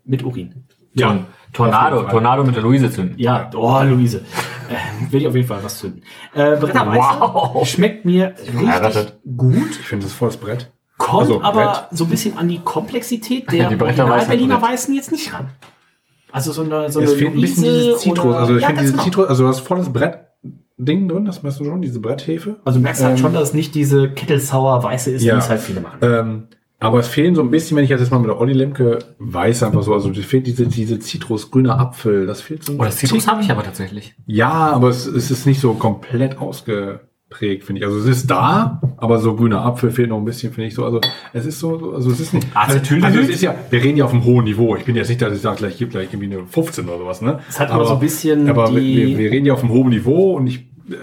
mit 0.04 0.22
Urin. 0.22 0.66
Ja. 0.92 1.08
Torn- 1.08 1.26
Tornado. 1.52 2.02
Tornado 2.04 2.44
mit 2.44 2.54
der 2.54 2.62
Luise 2.62 2.90
zünden. 2.92 3.14
Ja, 3.18 3.50
oh, 3.56 3.80
Luise. 3.82 4.18
Äh, 4.68 5.12
will 5.12 5.22
ich 5.22 5.26
auf 5.26 5.34
jeden 5.34 5.48
Fall 5.48 5.58
was 5.64 5.78
zünden. 5.78 6.02
Äh, 6.34 6.56
Bretterweiße 6.56 7.20
Wow. 7.20 7.66
schmeckt 7.68 8.04
mir 8.04 8.34
richtig 8.44 9.12
gut, 9.36 9.70
Ich 9.70 9.86
finde 9.86 10.04
das 10.04 10.12
volles 10.12 10.36
Brett. 10.36 10.70
Kommt 10.98 11.22
Also, 11.22 11.42
aber 11.42 11.64
Brett. 11.90 11.98
so 11.98 12.04
ein 12.04 12.10
bisschen 12.10 12.36
an 12.38 12.48
die 12.48 12.60
Komplexität 12.60 13.44
der 13.52 13.68
Die 13.70 13.76
Berliner 13.76 14.06
Brett. 14.06 14.62
Weißen 14.62 14.94
jetzt 14.94 15.12
nicht 15.12 15.32
ran. 15.32 15.48
Also 16.32 16.52
so 16.52 16.62
eine, 16.62 16.90
so 16.90 17.00
es 17.00 17.10
eine 17.10 17.18
fehlt 17.18 17.34
ein 17.34 17.40
bisschen 17.40 17.62
dieses 17.64 18.00
Zitrus. 18.00 18.24
oder- 18.26 18.38
Also 18.38 18.56
ich 18.56 18.62
Ja, 18.62 18.68
finde 18.68 18.84
genau. 18.84 19.02
Zitrus, 19.02 19.28
also 19.28 19.42
du 19.44 19.48
hast 19.48 19.60
volles 19.60 19.92
Brett-Ding 19.92 21.08
drin, 21.08 21.24
das 21.24 21.44
weißt 21.44 21.60
du 21.60 21.64
schon, 21.64 21.80
diese 21.82 22.00
Bretthefe. 22.00 22.56
Also 22.64 22.78
du 22.78 22.82
merkst 22.82 23.02
halt 23.02 23.12
Ähm, 23.12 23.18
schon, 23.18 23.34
dass 23.34 23.48
es 23.50 23.54
nicht 23.54 23.74
diese 23.74 24.10
Kettelsauer 24.10 24.82
Weiße 24.82 25.10
ist, 25.12 25.22
Ja. 25.22 25.34
wie 25.34 25.38
es 25.38 25.48
halt 25.48 25.60
viele 25.60 25.80
machen. 25.80 25.98
Ähm, 26.02 26.42
aber 26.80 26.98
es 26.98 27.06
fehlen 27.08 27.34
so 27.36 27.40
ein 27.40 27.50
bisschen, 27.50 27.76
wenn 27.76 27.84
ich 27.84 27.90
jetzt 27.90 28.10
mal 28.10 28.18
mit 28.18 28.28
der 28.28 28.38
Olli 28.40 28.52
Lemke 28.52 28.98
weiß 29.18 29.62
einfach 29.62 29.82
so, 29.84 29.94
also 29.94 30.10
es 30.10 30.18
fehlt 30.26 30.46
diese, 30.46 30.66
diese 30.66 30.98
Zitrus, 30.98 31.50
grüner 31.50 31.78
Apfel, 31.78 32.26
das 32.26 32.40
fehlt 32.42 32.64
so 32.64 32.72
ein 32.72 32.80
Oh, 32.80 32.84
das 32.84 32.96
Zitrus 32.96 33.26
habe 33.28 33.40
ich 33.40 33.50
aber 33.50 33.62
tatsächlich. 33.62 34.14
Ja, 34.26 34.50
aber 34.50 34.88
es, 34.88 35.06
es 35.06 35.30
ist 35.30 35.46
nicht 35.46 35.60
so 35.60 35.74
komplett 35.74 36.40
ausgeprägt, 37.30 37.64
finde 37.64 37.80
ich. 37.80 37.86
Also 37.86 37.98
es 37.98 38.06
ist 38.06 38.30
da, 38.30 38.80
aber 38.96 39.18
so 39.18 39.34
grüner 39.34 39.64
Apfel 39.64 39.90
fehlt 39.90 40.08
noch 40.10 40.18
ein 40.18 40.24
bisschen, 40.24 40.52
finde 40.52 40.68
ich 40.68 40.74
so. 40.74 40.84
Also 40.84 41.00
es 41.32 41.46
ist 41.46 41.58
so, 41.60 41.78
so- 41.78 41.92
also 41.94 42.10
es 42.10 42.20
ist 42.20 42.34
nicht. 42.34 42.46
Also, 42.54 42.78
Acetyl- 42.78 43.02
also 43.02 43.18
es 43.20 43.28
ist 43.28 43.42
ja, 43.42 43.54
wir 43.70 43.82
reden 43.82 43.96
ja 43.96 44.04
auf 44.04 44.12
einem 44.12 44.24
hohen 44.24 44.44
Niveau. 44.44 44.76
Ich 44.76 44.84
bin 44.84 44.96
jetzt 44.96 45.08
nicht, 45.08 45.22
dass 45.22 45.34
ich 45.34 45.40
sage, 45.40 45.58
gleich 45.58 45.76
gibt 45.78 45.92
gleich 45.92 46.08
irgendwie 46.12 46.34
eine 46.36 46.46
15 46.46 46.88
oder 46.88 46.98
sowas, 46.98 47.22
ne? 47.22 47.40
Es 47.48 47.58
hat 47.60 47.70
aber 47.70 47.86
so 47.86 47.94
ein 47.94 48.00
bisschen 48.00 48.48
Aber 48.48 48.72
wir, 48.72 48.80
die- 48.80 48.96
wir, 49.08 49.18
wir 49.18 49.30
reden 49.30 49.46
ja 49.46 49.52
auf 49.54 49.62
einem 49.62 49.72
hohen 49.72 49.90
Niveau 49.90 50.34
und 50.36 50.46
ich, 50.46 50.58
äh, 50.90 50.94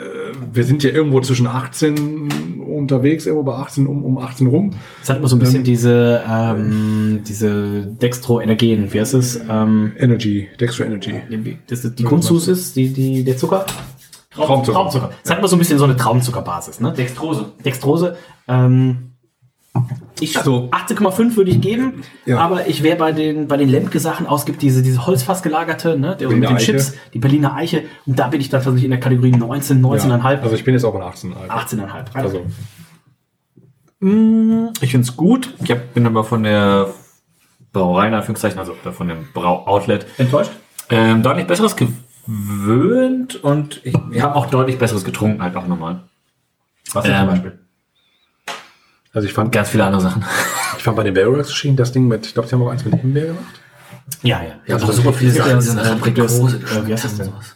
wir 0.53 0.63
sind 0.63 0.83
ja 0.83 0.91
irgendwo 0.91 1.19
zwischen 1.21 1.47
18 1.47 2.29
unterwegs, 2.65 3.25
irgendwo 3.25 3.43
bei 3.43 3.55
18 3.57 3.85
um, 3.87 4.03
um 4.03 4.17
18 4.17 4.47
rum. 4.47 4.71
Es 5.03 5.09
hat 5.09 5.17
immer 5.17 5.27
so 5.27 5.35
ein 5.35 5.39
bisschen 5.39 5.63
diese, 5.63 6.21
ähm, 6.29 7.21
diese 7.27 7.87
Dextro-Energen, 8.01 8.93
wie 8.93 8.99
heißt 8.99 9.13
es? 9.15 9.39
Ähm, 9.49 9.91
Energy, 9.97 10.47
Dextro 10.59 10.83
Energy. 10.85 11.13
das 11.67 11.83
ist 11.85 11.99
die 11.99 12.03
Kunstzusis, 12.03 12.73
die, 12.73 12.89
die, 12.93 13.23
der 13.23 13.37
Zucker? 13.37 13.65
Traumzucker. 14.33 14.73
Traumzucker. 14.77 15.09
Es 15.23 15.29
hat 15.29 15.39
immer 15.39 15.47
so 15.47 15.55
ein 15.55 15.59
bisschen 15.59 15.77
so 15.77 15.83
eine 15.83 15.95
Traumzuckerbasis, 15.97 16.79
ne? 16.79 16.93
Dextrose. 16.93 17.51
Dextrose. 17.65 18.17
Ähm, 18.47 19.07
ich, 20.19 20.37
Also- 20.37 20.67
18,5 20.71 21.35
würde 21.37 21.49
ich 21.51 21.61
geben, 21.61 22.03
Ja. 22.25 22.39
aber 22.39 22.67
ich 22.67 22.83
wäre 22.83 22.97
bei 22.97 23.11
den, 23.13 23.47
bei 23.47 23.55
den 23.57 23.69
Lemke-Sachen 23.69 24.27
ausgibt, 24.27 24.61
diese, 24.61 24.83
diese 24.83 25.05
Holzfass 25.07 25.41
gelagerte, 25.43 25.97
ne, 25.97 26.15
der 26.17 26.27
mit 26.29 26.43
den 26.43 26.55
Eiche. 26.57 26.73
Chips, 26.73 26.93
die 27.13 27.19
Berliner 27.19 27.55
Eiche, 27.55 27.83
und 28.05 28.19
da 28.19 28.27
bin 28.27 28.41
ich 28.41 28.49
dann 28.49 28.59
tatsächlich 28.59 28.83
in 28.83 28.91
der 28.91 28.99
Kategorie 28.99 29.31
19, 29.31 29.81
19,5, 29.81 30.37
Ja, 30.39 30.43
also 30.43 30.55
ich 30.55 30.63
bin 30.65 30.73
jetzt 30.73 30.83
auch 30.83 30.93
bei 30.93 31.01
18. 31.01 31.33
18,5. 31.47 32.05
Also 32.13 32.41
Ich 34.81 34.91
finde 34.91 35.05
es 35.07 35.15
gut. 35.15 35.53
Ich 35.63 35.71
hab, 35.71 35.93
bin 35.93 36.05
aber 36.07 36.23
von 36.23 36.43
der 36.43 36.87
Brauerei, 37.71 38.07
in 38.07 38.13
Anführungszeichen, 38.13 38.59
also 38.59 38.73
von 38.91 39.07
dem 39.07 39.27
Brau-Outlet, 39.33 40.05
Enttäuscht? 40.17 40.51
ähm, 40.89 41.21
deutlich 41.23 41.47
Besseres 41.47 41.75
gewöhnt 42.27 43.43
und 43.43 43.81
ich, 43.83 43.95
wir 44.09 44.23
haben 44.23 44.33
auch 44.33 44.47
deutlich 44.47 44.77
Besseres 44.77 45.03
getrunken, 45.03 45.41
halt 45.41 45.55
auch 45.55 45.67
nochmal. 45.67 46.01
Was 46.93 47.03
denn 47.03 47.13
Ähm, 47.13 47.19
zum 47.19 47.27
Beispiel? 47.29 47.59
Also 49.13 49.27
ich 49.27 49.33
fand, 49.33 49.51
Ganz 49.51 49.69
viele 49.69 49.83
andere 49.85 50.01
Sachen. 50.01 50.23
ich 50.77 50.83
fand 50.83 50.95
bei 50.97 51.03
den 51.03 51.13
Barrels 51.13 51.47
geschehen, 51.49 51.75
das 51.75 51.91
Ding 51.91 52.07
mit, 52.07 52.25
ich 52.25 52.33
glaube, 52.33 52.47
sie 52.47 52.55
haben 52.55 52.63
auch 52.63 52.69
eins 52.71 52.85
mit 52.85 52.95
Himbeer 52.99 53.27
gemacht. 53.27 53.43
Ja, 54.23 54.41
ja. 54.41 54.49
Ja, 54.67 54.75
also 54.75 54.85
aber 54.85 54.93
super 54.93 55.13
viele 55.13 55.31
Sachen. 55.31 55.49
ja 55.51 55.55
diese 55.57 55.79
Äh, 55.79 55.83
Aprikose 55.83 56.57
äh, 56.57 56.87
wie 56.87 56.93
heißt 56.93 57.05
das 57.05 57.17
denn? 57.17 57.25
sowas. 57.27 57.55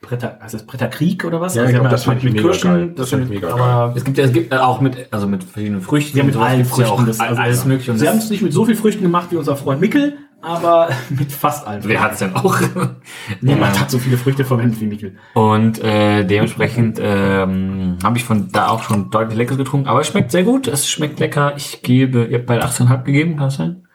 Bretter, 0.00 0.38
heißt 0.42 0.52
das 0.54 0.66
Bretter 0.66 0.88
Krieg 0.88 1.24
oder 1.24 1.40
was? 1.40 1.54
Ja, 1.54 1.62
Also 1.62 1.74
ich 1.74 1.80
glaub, 1.80 1.90
das 1.90 2.04
fand 2.04 2.18
ich 2.18 2.24
mit 2.24 2.34
mega 2.34 2.44
Kirschen, 2.48 2.70
geil. 2.70 2.92
das 2.94 3.08
fand 3.10 3.22
ich 3.22 3.28
sind, 3.28 3.40
mega 3.40 3.54
aber 3.54 3.96
Es 3.96 4.04
gibt 4.04 4.18
ja, 4.18 4.24
es 4.24 4.32
gibt 4.32 4.52
auch 4.52 4.80
mit, 4.82 5.08
also 5.10 5.26
mit 5.26 5.44
verschiedenen 5.44 5.80
Früchten. 5.80 6.18
ja, 6.18 6.24
mit 6.24 6.36
allen 6.36 6.58
gibt's 6.58 6.76
ja 6.76 6.84
Früchten. 6.86 7.02
auch 7.02 7.06
das- 7.06 7.20
also- 7.20 7.40
alles 7.40 7.64
mögliche. 7.64 7.90
Und 7.92 7.98
Sie 7.98 8.08
haben 8.08 8.18
es 8.18 8.28
nicht 8.28 8.42
mit 8.42 8.52
so 8.52 8.66
viel 8.66 8.76
Früchten 8.76 9.02
gemacht 9.02 9.28
wie 9.30 9.36
unser 9.36 9.56
Freund 9.56 9.80
Mickel, 9.80 10.18
aber 10.44 10.88
mit 11.10 11.32
fast 11.32 11.66
allen. 11.66 11.82
wer 11.84 12.02
hat's 12.02 12.18
denn 12.18 12.34
auch? 12.34 12.58
Niemand 13.40 13.80
hat 13.80 13.90
so 13.90 13.98
viele 13.98 14.18
Früchte 14.18 14.44
verwendet 14.44 14.80
wie 14.80 14.86
Mickel. 14.86 15.16
Und 15.34 15.82
äh, 15.82 16.24
dementsprechend 16.24 16.98
ähm, 17.00 17.98
habe 18.02 18.18
ich 18.18 18.24
von 18.24 18.50
da 18.52 18.68
auch 18.68 18.82
schon 18.82 19.10
deutlich 19.10 19.38
leckeres 19.38 19.58
getrunken. 19.58 19.88
Aber 19.88 20.00
es 20.00 20.08
schmeckt 20.08 20.30
sehr 20.30 20.44
gut. 20.44 20.66
Es 20.68 20.88
schmeckt 20.88 21.18
lecker. 21.20 21.54
Ich 21.56 21.82
gebe, 21.82 22.24
ihr 22.24 22.38
habt 22.38 22.46
beide 22.46 22.64
18,5 22.64 23.02
gegeben, 23.02 23.36
kann 23.36 23.46
das 23.46 23.56
sein? 23.56 23.86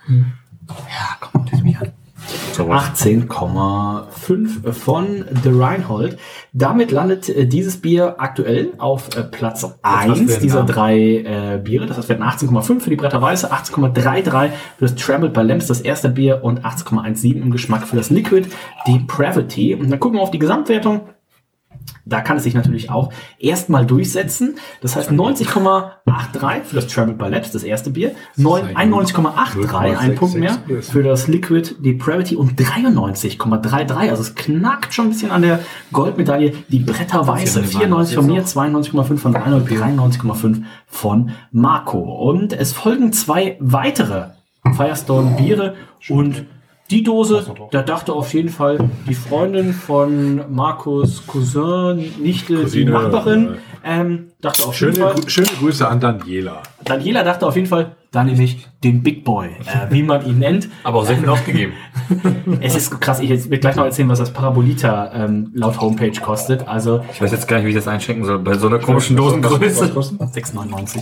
Ja, 0.67 1.17
komm, 1.19 1.45
das 1.49 1.61
mich 1.61 1.77
an. 1.77 1.91
Sowas. 2.53 2.83
18,5 2.95 4.71
von 4.71 5.25
The 5.43 5.49
Reinhold. 5.51 6.17
Damit 6.53 6.91
landet 6.91 7.29
äh, 7.29 7.45
dieses 7.45 7.77
Bier 7.77 8.15
aktuell 8.17 8.73
auf 8.77 9.15
äh, 9.15 9.23
Platz 9.23 9.63
was 9.63 9.79
1 9.81 10.19
für 10.19 10.35
ein 10.35 10.41
dieser 10.41 10.63
drei 10.63 10.97
äh, 10.97 11.61
Biere. 11.63 11.85
Das 11.85 11.97
heißt, 11.97 12.09
wir 12.09 12.19
hatten 12.19 12.47
18,5 12.47 12.79
für 12.79 12.89
die 12.89 12.95
Bretter 12.95 13.21
Weiße, 13.21 13.51
18,33 13.51 14.49
für 14.77 14.85
das 14.85 14.95
Trampled 14.95 15.33
by 15.33 15.41
Lamps, 15.41 15.67
das 15.67 15.81
erste 15.81 16.09
Bier 16.09 16.43
und 16.43 16.65
18,17 16.65 17.41
im 17.41 17.51
Geschmack 17.51 17.87
für 17.87 17.95
das 17.95 18.09
Liquid 18.09 18.49
Depravity. 18.87 19.75
Und 19.75 19.89
dann 19.89 19.99
gucken 19.99 20.17
wir 20.17 20.23
auf 20.23 20.31
die 20.31 20.39
Gesamtwertung. 20.39 21.01
Da 22.09 22.21
kann 22.21 22.37
es 22.37 22.43
sich 22.43 22.53
natürlich 22.53 22.89
auch 22.89 23.11
erstmal 23.37 23.85
durchsetzen. 23.85 24.55
Das 24.81 24.95
heißt 24.95 25.11
90,83 25.11 26.63
für 26.63 26.75
das 26.75 26.87
Trampled 26.87 27.17
by 27.17 27.27
Labs, 27.29 27.51
das 27.51 27.63
erste 27.63 27.89
Bier. 27.91 28.11
Neun- 28.35 28.65
91,83, 28.75 29.97
ein 29.97 30.15
Punkt 30.15 30.35
mehr 30.35 30.57
für 30.81 31.03
das 31.03 31.27
Liquid 31.27 31.75
Depravity 31.79 32.35
und 32.35 32.59
93,33. 32.59 34.09
Also 34.09 34.21
es 34.23 34.35
knackt 34.35 34.93
schon 34.93 35.05
ein 35.07 35.11
bisschen 35.11 35.31
an 35.31 35.41
der 35.41 35.59
Goldmedaille. 35.91 36.53
Die 36.69 36.79
Bretter 36.79 37.27
Weiße, 37.27 37.63
94 37.63 38.15
von 38.15 38.25
mir, 38.27 38.43
92,5 38.45 39.17
von 39.17 39.35
Reinhold, 39.35 39.67
93,5 39.67 40.63
von 40.87 41.31
Marco. 41.51 41.99
Und 41.99 42.53
es 42.53 42.73
folgen 42.73 43.13
zwei 43.13 43.57
weitere 43.59 44.29
Firestone 44.75 45.35
Biere 45.37 45.75
und 46.09 46.45
die 46.89 47.03
Dose, 47.03 47.45
da 47.71 47.81
dachte 47.83 48.13
auf 48.13 48.33
jeden 48.33 48.49
Fall 48.49 48.79
die 49.07 49.13
Freundin 49.13 49.73
von 49.73 50.41
Markus 50.53 51.25
Cousin, 51.27 51.97
Nichte, 52.21 52.55
die 52.55 52.61
Cousine, 52.63 52.91
Nachbarin, 52.91 53.49
ähm, 53.85 54.31
dachte 54.41 54.63
auf 54.63 54.79
jeden 54.79 54.93
Schöne, 54.95 55.05
Fall, 55.05 55.15
Gru- 55.21 55.29
schöne 55.29 55.47
Grüße 55.59 55.87
an 55.87 55.99
Daniela. 55.99 56.63
Daniela 56.83 57.23
dachte 57.23 57.45
auf 57.45 57.55
jeden 57.55 57.67
Fall, 57.67 57.95
da 58.11 58.23
nehme 58.23 58.43
ich 58.43 58.67
den 58.83 59.03
Big 59.03 59.23
Boy, 59.23 59.49
äh, 59.49 59.91
wie 59.91 60.01
man 60.01 60.25
ihn 60.25 60.39
nennt. 60.39 60.67
Aber 60.83 60.99
auch 60.99 61.05
sehr 61.05 61.17
viel 61.17 61.29
aufgegeben. 61.29 61.73
Es 62.61 62.75
ist 62.75 62.99
krass, 62.99 63.19
ich 63.19 63.29
werde 63.29 63.59
gleich 63.59 63.75
noch 63.75 63.85
erzählen, 63.85 64.09
was 64.09 64.17
das 64.17 64.33
Parabolita 64.33 65.11
ähm, 65.13 65.51
laut 65.53 65.79
Homepage 65.79 66.11
kostet. 66.19 66.67
Also 66.67 67.01
Ich 67.13 67.21
weiß 67.21 67.31
jetzt 67.31 67.47
gar 67.47 67.57
nicht, 67.57 67.65
wie 67.65 67.69
ich 67.69 67.75
das 67.75 67.87
einschenken 67.87 68.25
soll, 68.25 68.39
bei 68.39 68.55
so 68.55 68.65
einer 68.67 68.79
komischen 68.79 69.15
Dosengröße. 69.15 69.85
6,99. 69.85 71.01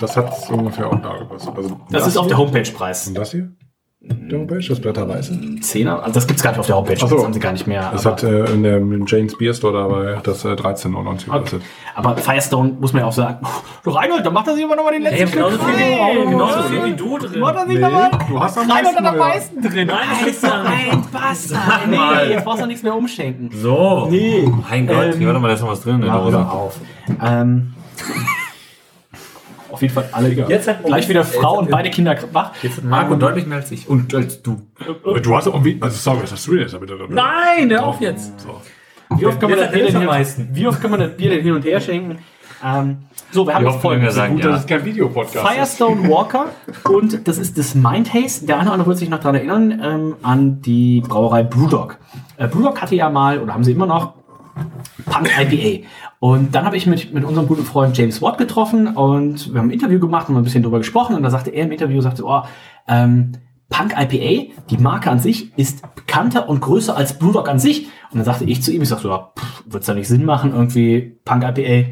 Das 0.00 0.16
hat 0.16 0.32
ungefähr 0.50 0.88
auch 0.88 1.00
da 1.00 1.16
gekostet. 1.18 1.54
Also 1.56 1.80
Das 1.90 2.06
ist 2.08 2.16
auf 2.16 2.26
der 2.26 2.38
Homepage-Preis. 2.38 3.06
Und 3.08 3.14
das 3.18 3.30
hier? 3.30 3.52
Der 4.02 4.38
Homepage, 4.38 4.66
das 4.66 4.80
Bretter 4.80 5.06
Weiße. 5.06 5.60
Zehner, 5.60 6.02
also 6.02 6.14
das 6.14 6.26
gibt's 6.26 6.42
gar 6.42 6.52
nicht 6.52 6.60
auf 6.60 6.66
der 6.66 6.76
Homepage, 6.76 6.96
so. 6.96 7.06
das 7.06 7.22
haben 7.22 7.34
sie 7.34 7.40
gar 7.40 7.52
nicht 7.52 7.66
mehr. 7.66 7.90
Das 7.92 8.06
hat 8.06 8.22
äh, 8.22 8.46
in 8.46 8.62
der 8.62 8.78
im 8.78 9.04
Jane's 9.06 9.36
Beer 9.36 9.52
Store 9.52 9.74
dabei 9.74 10.18
das 10.22 10.42
äh, 10.46 10.52
13,99 10.52 11.26
gekostet. 11.26 11.62
Aber 11.94 12.16
Firestone 12.16 12.78
muss 12.80 12.94
man 12.94 13.02
ja 13.02 13.08
auch 13.08 13.12
sagen, 13.12 13.46
du 13.84 13.90
Reinhold, 13.90 14.24
da 14.24 14.30
macht 14.30 14.46
er 14.46 14.54
sich 14.54 14.64
immer 14.64 14.76
noch 14.76 14.84
mal 14.84 14.92
den 14.92 15.02
letzten 15.02 15.28
Stück 15.28 15.50
genauso 16.30 16.62
viel 16.62 16.84
wie 16.84 16.94
du 16.94 17.18
drin. 17.18 17.40
Macht 17.40 17.56
er 17.56 17.66
sich 17.66 17.78
noch 17.78 17.92
mal 17.92 18.10
du 18.26 18.40
hast 18.40 18.56
am 18.56 18.70
Reinhold 18.70 18.96
hat 18.96 19.04
am 19.04 19.14
ja. 19.16 19.20
meisten 19.20 19.60
drin. 19.60 19.88
Nein, 19.88 19.98
das 20.18 20.28
ist 20.30 20.44
doch 20.44 20.64
ein 20.64 21.04
Bastard. 21.12 21.88
Nee, 21.90 22.32
jetzt 22.32 22.44
brauchst 22.46 22.62
du 22.62 22.66
nichts 22.66 22.82
mehr 22.82 22.94
umschenken. 22.96 23.50
So. 23.52 24.08
Nee. 24.10 24.50
Mein 24.70 24.86
Gott, 24.86 24.96
Ähm, 24.96 25.18
hier, 25.18 25.26
warte 25.26 25.40
mal, 25.40 25.48
da 25.48 25.54
ist 25.54 25.60
noch 25.60 25.68
was 25.68 25.82
drin 25.82 25.96
in 25.96 26.00
der 26.02 26.12
Hör 26.12 26.52
auf. 26.52 26.80
Ähm, 27.22 27.74
auf 29.80 29.82
jeden 29.82 29.94
Fall 29.94 30.08
alle 30.12 30.28
Jetzt 30.28 30.68
hat- 30.68 30.84
gleich 30.84 31.08
wieder 31.08 31.24
Frau 31.24 31.58
und 31.58 31.70
beide 31.70 31.88
Kinder 31.90 32.14
wach. 32.32 32.52
Jetzt 32.62 32.76
hat 32.76 32.84
Marco 32.84 33.14
deutlich 33.14 33.46
mehr 33.46 33.58
als 33.58 33.70
ich. 33.70 33.88
Und 33.88 34.14
als 34.14 34.42
du. 34.42 34.60
Du 35.22 35.36
hast 35.36 35.46
irgendwie, 35.46 35.78
also 35.80 35.96
sorry, 35.96 36.22
was 36.22 36.32
hast 36.32 36.46
du 36.46 36.52
denn 36.52 36.62
jetzt 36.62 36.78
bitte? 36.78 36.98
Nein, 37.08 37.70
hör 37.70 37.86
auf 37.86 38.00
jetzt. 38.00 38.32
Wie 39.16 39.26
oft 39.26 39.40
kann 39.40 39.50
man 39.50 39.58
das 39.58 39.70
Bier 39.72 39.84
denn 39.84 39.92
hin, 39.92 40.00
am 40.02 40.06
meisten. 40.06 40.48
wie 40.52 40.66
oft 40.66 40.80
kann 40.80 40.90
man 40.90 41.00
das 41.00 41.16
Bier 41.16 41.30
denn 41.30 41.42
hin 41.42 41.54
und 41.54 41.64
her 41.64 41.80
schenken? 41.80 42.18
Ähm, 42.62 42.98
so, 43.32 43.46
wir 43.46 43.54
haben 43.54 43.64
jetzt 43.64 43.80
folgendes. 43.80 44.14
sagen 44.14 44.34
Gut, 44.34 44.44
ja. 44.44 44.50
dass 44.50 44.60
es 44.60 44.66
kein 44.66 44.84
Videopodcast 44.84 45.36
ist. 45.36 45.50
Firestone 45.52 46.08
Walker 46.10 46.46
und 46.90 47.26
das 47.26 47.38
ist 47.38 47.56
das 47.56 47.74
Mind 47.74 48.12
Haze. 48.12 48.44
Der 48.46 48.56
eine 48.56 48.64
oder 48.66 48.72
andere 48.74 48.88
wird 48.88 48.98
sich 48.98 49.08
noch 49.08 49.18
daran 49.18 49.36
erinnern, 49.36 49.80
ähm, 49.82 50.16
an 50.22 50.60
die 50.60 51.00
Brauerei 51.00 51.42
Brewdog. 51.42 51.96
Äh, 52.36 52.48
Brewdog 52.48 52.80
hatte 52.82 52.94
ja 52.96 53.08
mal, 53.08 53.38
oder 53.40 53.54
haben 53.54 53.64
sie 53.64 53.72
immer 53.72 53.86
noch, 53.86 54.12
Punk 55.06 55.30
IPA. 55.38 55.86
Und 56.18 56.54
dann 56.54 56.64
habe 56.64 56.76
ich 56.76 56.86
mit, 56.86 57.12
mit 57.14 57.24
unserem 57.24 57.46
guten 57.46 57.64
Freund 57.64 57.96
James 57.96 58.20
Watt 58.20 58.38
getroffen 58.38 58.88
und 58.88 59.52
wir 59.52 59.60
haben 59.60 59.68
ein 59.68 59.72
Interview 59.72 59.98
gemacht 59.98 60.28
und 60.28 60.36
ein 60.36 60.44
bisschen 60.44 60.62
drüber 60.62 60.78
gesprochen 60.78 61.16
und 61.16 61.22
da 61.22 61.30
sagte 61.30 61.50
er 61.50 61.64
im 61.64 61.72
Interview, 61.72 62.00
sagte, 62.00 62.24
oh, 62.24 62.42
ähm, 62.88 63.32
Punk 63.70 63.94
IPA, 63.96 64.52
die 64.68 64.78
Marke 64.78 65.10
an 65.10 65.20
sich, 65.20 65.56
ist 65.56 65.82
bekannter 65.94 66.48
und 66.48 66.60
größer 66.60 66.96
als 66.96 67.18
Brewdog 67.18 67.48
an 67.48 67.60
sich. 67.60 67.86
Und 68.10 68.16
dann 68.18 68.24
sagte 68.24 68.44
ich 68.44 68.62
zu 68.62 68.72
ihm, 68.72 68.82
ich 68.82 68.88
sagte, 68.88 69.04
so, 69.04 69.10
ja, 69.10 69.32
wird 69.64 69.82
es 69.82 69.86
da 69.86 69.94
nicht 69.94 70.08
Sinn 70.08 70.24
machen, 70.24 70.52
irgendwie 70.52 71.16
Punk 71.24 71.44
IPA, 71.44 71.90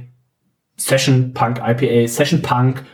Session 0.76 1.32
Punk 1.34 1.60
IPA, 1.64 2.08
Session 2.08 2.42
Punk, 2.42 2.84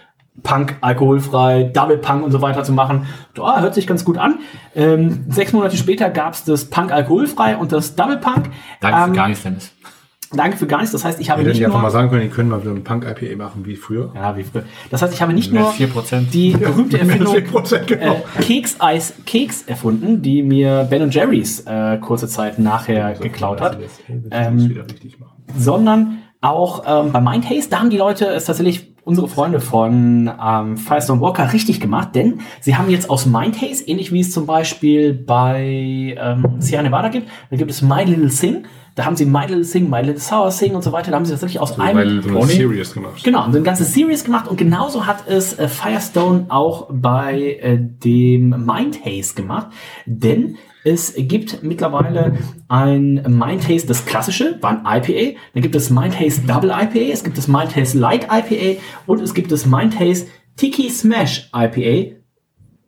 Punk 0.43 0.77
alkoholfrei, 0.81 1.65
Double 1.73 1.97
Punk 1.99 2.25
und 2.25 2.33
so 2.33 2.43
weiter 2.43 2.65
zu 2.65 2.73
machen. 2.73 3.07
Ja, 3.37 3.61
hört 3.61 3.75
sich 3.75 3.87
ganz 3.87 4.05
gut 4.05 4.19
an. 4.19 4.41
Ähm, 4.75 5.25
sechs 5.29 5.53
Monate 5.53 5.77
später 5.77 6.11
gab 6.11 6.35
es 6.35 6.45
das 6.45 6.65
Punk 6.67 6.93
alkoholfrei 6.93 7.57
und 7.57 7.73
das 7.73 7.95
Double 7.95 8.17
Punk. 8.19 8.51
Danke 8.81 8.99
Ähm, 8.99 9.09
für 9.11 9.13
gar 9.17 9.29
nichts, 9.29 9.43
Dennis. 9.45 9.73
Danke 10.33 10.57
für 10.57 10.67
gar 10.67 10.79
nichts. 10.79 10.91
Das 10.91 11.05
heißt, 11.05 11.21
ich 11.21 11.31
habe 11.31 11.43
hätten 11.43 11.51
nicht 11.51 11.61
die 11.61 11.65
einfach 11.65 11.79
nur 11.79 11.83
mal 11.85 11.91
sagen 11.91 12.11
können, 12.11 12.23
die 12.23 12.29
können 12.29 12.49
mal 12.49 12.61
wieder 12.61 12.73
ein 12.73 12.83
Punk-IPA 12.83 13.37
machen 13.37 13.65
wie 13.67 13.77
früher. 13.77 14.11
ja, 14.17 14.37
wie 14.37 14.43
früher. 14.43 14.65
Das 14.91 15.01
heißt, 15.01 15.15
ich 15.15 15.23
habe 15.23 15.33
nicht 15.33 15.53
Mit 15.53 15.63
nur 15.63 15.71
4%. 15.71 16.31
die 16.33 16.51
berühmte 16.51 16.99
Erfindung 16.99 17.33
4%, 17.37 17.85
genau. 17.85 18.15
äh, 18.39 18.43
Keks-Eis 18.43 19.15
Keks 19.27 19.63
erfunden, 19.63 20.23
die 20.23 20.43
mir 20.43 20.89
Ben 20.91 21.09
Jerry's 21.11 21.61
äh, 21.61 21.99
kurze 21.99 22.27
Zeit 22.27 22.59
nachher 22.59 23.13
geklaut 23.15 23.61
hat, 23.61 23.79
Ähm, 24.33 24.69
wieder 24.69 24.83
richtig 24.85 25.21
machen. 25.21 25.45
sondern 25.57 26.19
auch 26.41 26.83
ähm, 26.87 27.13
bei 27.13 27.21
Mind 27.21 27.49
Haze, 27.49 27.71
da 27.71 27.79
haben 27.79 27.91
die 27.91 27.97
Leute 27.97 28.27
es 28.27 28.47
tatsächlich 28.47 28.93
unsere 29.05 29.29
Freunde 29.29 29.61
von 29.61 30.31
ähm, 30.43 30.77
Firestone 30.77 31.21
Walker 31.21 31.53
richtig 31.53 31.81
gemacht, 31.81 32.15
denn 32.15 32.41
sie 32.61 32.77
haben 32.77 32.91
jetzt 32.91 33.11
aus 33.11 33.27
Mind 33.27 33.61
Haze, 33.61 33.85
ähnlich 33.87 34.13
wie 34.13 34.21
es 34.21 34.31
zum 34.31 34.47
Beispiel 34.47 35.13
bei 35.13 36.17
ähm, 36.19 36.57
Sierra 36.59 36.83
Nevada 36.83 37.09
gibt, 37.09 37.29
da 37.51 37.57
gibt 37.57 37.71
es 37.71 37.83
My 37.83 38.05
Little 38.05 38.31
Sing, 38.31 38.65
da 38.95 39.05
haben 39.05 39.17
sie 39.17 39.27
My 39.27 39.43
Little 39.47 39.65
Sing, 39.65 39.91
My 39.91 40.01
Little 40.01 40.21
Sour 40.21 40.51
Sing 40.51 40.75
und 40.75 40.83
so 40.83 40.93
weiter, 40.93 41.11
da 41.11 41.17
haben 41.17 41.25
sie 41.25 41.33
tatsächlich 41.33 41.61
aus 41.61 41.79
einem 41.79 42.23
So 42.23 42.39
eine 42.39 42.47
Series 42.47 42.95
gemacht. 42.95 43.23
Genau, 43.25 43.41
haben 43.41 43.53
so 43.53 43.59
eine 43.59 43.65
ganze 43.65 43.85
Series 43.85 44.25
gemacht 44.25 44.49
und 44.49 44.57
genauso 44.57 45.07
hat 45.07 45.29
es 45.29 45.59
äh, 45.59 45.69
Firestone 45.69 46.47
auch 46.49 46.89
bei 46.91 47.59
äh, 47.61 47.79
dem 47.79 48.51
Mind 48.51 49.05
Haze 49.05 49.35
gemacht, 49.35 49.69
denn 50.07 50.57
es 50.85 51.15
gibt 51.17 51.63
mittlerweile 51.63 52.37
ein 52.69 53.15
Mind 53.27 53.67
Haze, 53.67 53.87
das 53.87 54.05
klassische, 54.05 54.59
war 54.61 54.85
ein 54.85 55.03
IPA, 55.03 55.39
dann 55.55 55.63
gibt 55.63 55.75
es 55.75 55.91
Mind 55.91 56.19
Haze 56.19 56.43
Double 56.43 56.71
IPA, 56.71 57.13
es 57.13 57.25
gibt 57.25 57.39
das 57.39 57.49
Mind 57.49 57.75
Haze 57.75 57.99
Light 57.99 58.29
IPA 58.31 58.81
und 59.07 59.21
es 59.21 59.33
gibt 59.33 59.51
das 59.51 59.65
Mind 59.65 59.99
Haze 59.99 60.27
Tiki 60.57 60.91
Smash 60.91 61.51
IPA, 61.55 62.17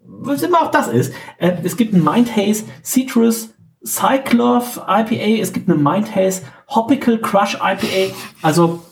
was 0.05 0.43
immer 0.43 0.63
auch 0.63 0.71
das 0.71 0.89
ist. 0.89 1.13
Äh, 1.39 1.53
es 1.65 1.77
gibt 1.77 1.95
ein 1.95 2.05
Mind 2.05 2.37
Haze 2.37 2.65
Citrus 2.85 3.55
Cycloth 3.85 4.77
IPA, 4.87 5.41
es 5.41 5.53
gibt 5.53 5.69
eine 5.69 5.79
Mind 5.79 6.15
Haze 6.15 6.43
Hopical 6.69 7.19
Crush 7.19 7.55
IPA, 7.55 8.15
also 8.43 8.83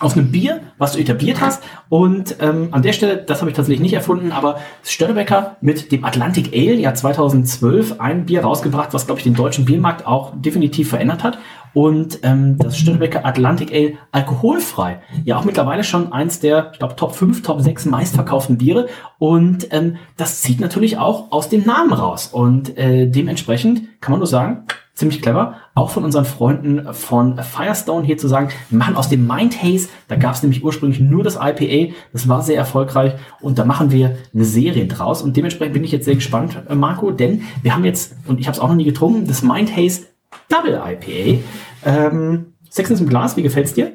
aus 0.00 0.16
einem 0.16 0.30
Bier, 0.30 0.60
was 0.78 0.92
du 0.92 0.98
etabliert 0.98 1.40
hast. 1.40 1.62
Und 1.88 2.36
ähm, 2.40 2.68
an 2.72 2.82
der 2.82 2.92
Stelle, 2.92 3.16
das 3.16 3.40
habe 3.40 3.50
ich 3.50 3.56
tatsächlich 3.56 3.80
nicht 3.80 3.94
erfunden, 3.94 4.32
aber 4.32 4.58
Störtebecker 4.82 5.56
mit 5.60 5.92
dem 5.92 6.04
Atlantic 6.04 6.52
Ale, 6.52 6.74
ja 6.74 6.94
2012, 6.94 8.00
ein 8.00 8.26
Bier 8.26 8.42
rausgebracht, 8.42 8.92
was, 8.92 9.06
glaube 9.06 9.20
ich, 9.20 9.24
den 9.24 9.34
deutschen 9.34 9.64
Biermarkt 9.64 10.06
auch 10.06 10.32
definitiv 10.36 10.88
verändert 10.90 11.22
hat. 11.22 11.38
Und 11.74 12.20
ähm, 12.22 12.56
das 12.58 12.78
Störtebecker 12.78 13.26
Atlantic 13.26 13.72
Ale 13.72 13.94
alkoholfrei. 14.12 15.00
Ja, 15.24 15.38
auch 15.38 15.44
mittlerweile 15.44 15.82
schon 15.82 16.12
eins 16.12 16.38
der, 16.38 16.70
ich 16.72 16.78
glaube, 16.78 16.94
Top 16.96 17.14
5, 17.14 17.42
Top 17.42 17.60
6 17.60 17.86
meistverkauften 17.86 18.58
Biere. 18.58 18.88
Und 19.18 19.72
ähm, 19.72 19.96
das 20.16 20.40
zieht 20.42 20.60
natürlich 20.60 20.98
auch 20.98 21.32
aus 21.32 21.48
dem 21.48 21.64
Namen 21.64 21.92
raus. 21.92 22.28
Und 22.32 22.78
äh, 22.78 23.08
dementsprechend 23.08 24.00
kann 24.00 24.12
man 24.12 24.20
nur 24.20 24.28
sagen, 24.28 24.66
ziemlich 24.94 25.22
clever, 25.22 25.56
auch 25.74 25.90
von 25.90 26.04
unseren 26.04 26.24
Freunden 26.24 26.92
von 26.94 27.38
Firestone 27.38 28.06
hier 28.06 28.16
zu 28.16 28.28
sagen, 28.28 28.50
wir 28.70 28.78
machen 28.78 28.96
aus 28.96 29.08
dem 29.08 29.26
Mind 29.26 29.60
Haze, 29.62 29.88
da 30.08 30.16
gab 30.16 30.34
es 30.34 30.42
nämlich 30.42 30.62
ursprünglich 30.62 31.00
nur 31.00 31.24
das 31.24 31.34
IPA, 31.34 31.94
das 32.12 32.28
war 32.28 32.42
sehr 32.42 32.56
erfolgreich 32.56 33.14
und 33.40 33.58
da 33.58 33.64
machen 33.64 33.90
wir 33.90 34.16
eine 34.32 34.44
Serie 34.44 34.86
draus 34.86 35.22
und 35.22 35.36
dementsprechend 35.36 35.74
bin 35.74 35.84
ich 35.84 35.92
jetzt 35.92 36.04
sehr 36.04 36.14
gespannt, 36.14 36.62
äh, 36.68 36.74
Marco, 36.74 37.10
denn 37.10 37.42
wir 37.62 37.74
haben 37.74 37.84
jetzt, 37.84 38.14
und 38.26 38.38
ich 38.38 38.46
habe 38.46 38.54
es 38.54 38.60
auch 38.60 38.68
noch 38.68 38.76
nie 38.76 38.84
getrunken, 38.84 39.26
das 39.26 39.42
Mind 39.42 39.76
Haze 39.76 40.02
Double 40.48 40.80
IPA. 40.84 41.42
Ähm, 41.84 42.46
Sex 42.70 42.90
ist 42.90 43.00
im 43.00 43.08
Glas, 43.08 43.36
wie 43.36 43.42
gefällt's 43.42 43.74
dir? 43.74 43.92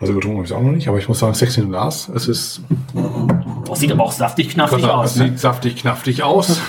Also 0.00 0.14
getrunken 0.14 0.38
habe 0.38 0.44
ich 0.44 0.50
es 0.50 0.56
auch 0.56 0.62
noch 0.62 0.70
nicht, 0.70 0.86
aber 0.88 0.98
ich 0.98 1.08
muss 1.08 1.18
sagen, 1.18 1.34
sexy 1.34 1.60
im 1.60 1.70
Glas. 1.70 2.08
Es 2.08 2.28
ist 2.28 2.60
Oh, 3.68 3.74
sieht 3.74 3.90
aber 3.92 4.04
auch 4.04 4.12
saftig, 4.12 4.50
knaffig 4.50 4.78
es 4.78 4.88
aus. 4.88 5.16
Ne? 5.16 5.24
sieht 5.24 5.38
saftig, 5.40 5.76
knaftig 5.76 6.22
aus. 6.22 6.60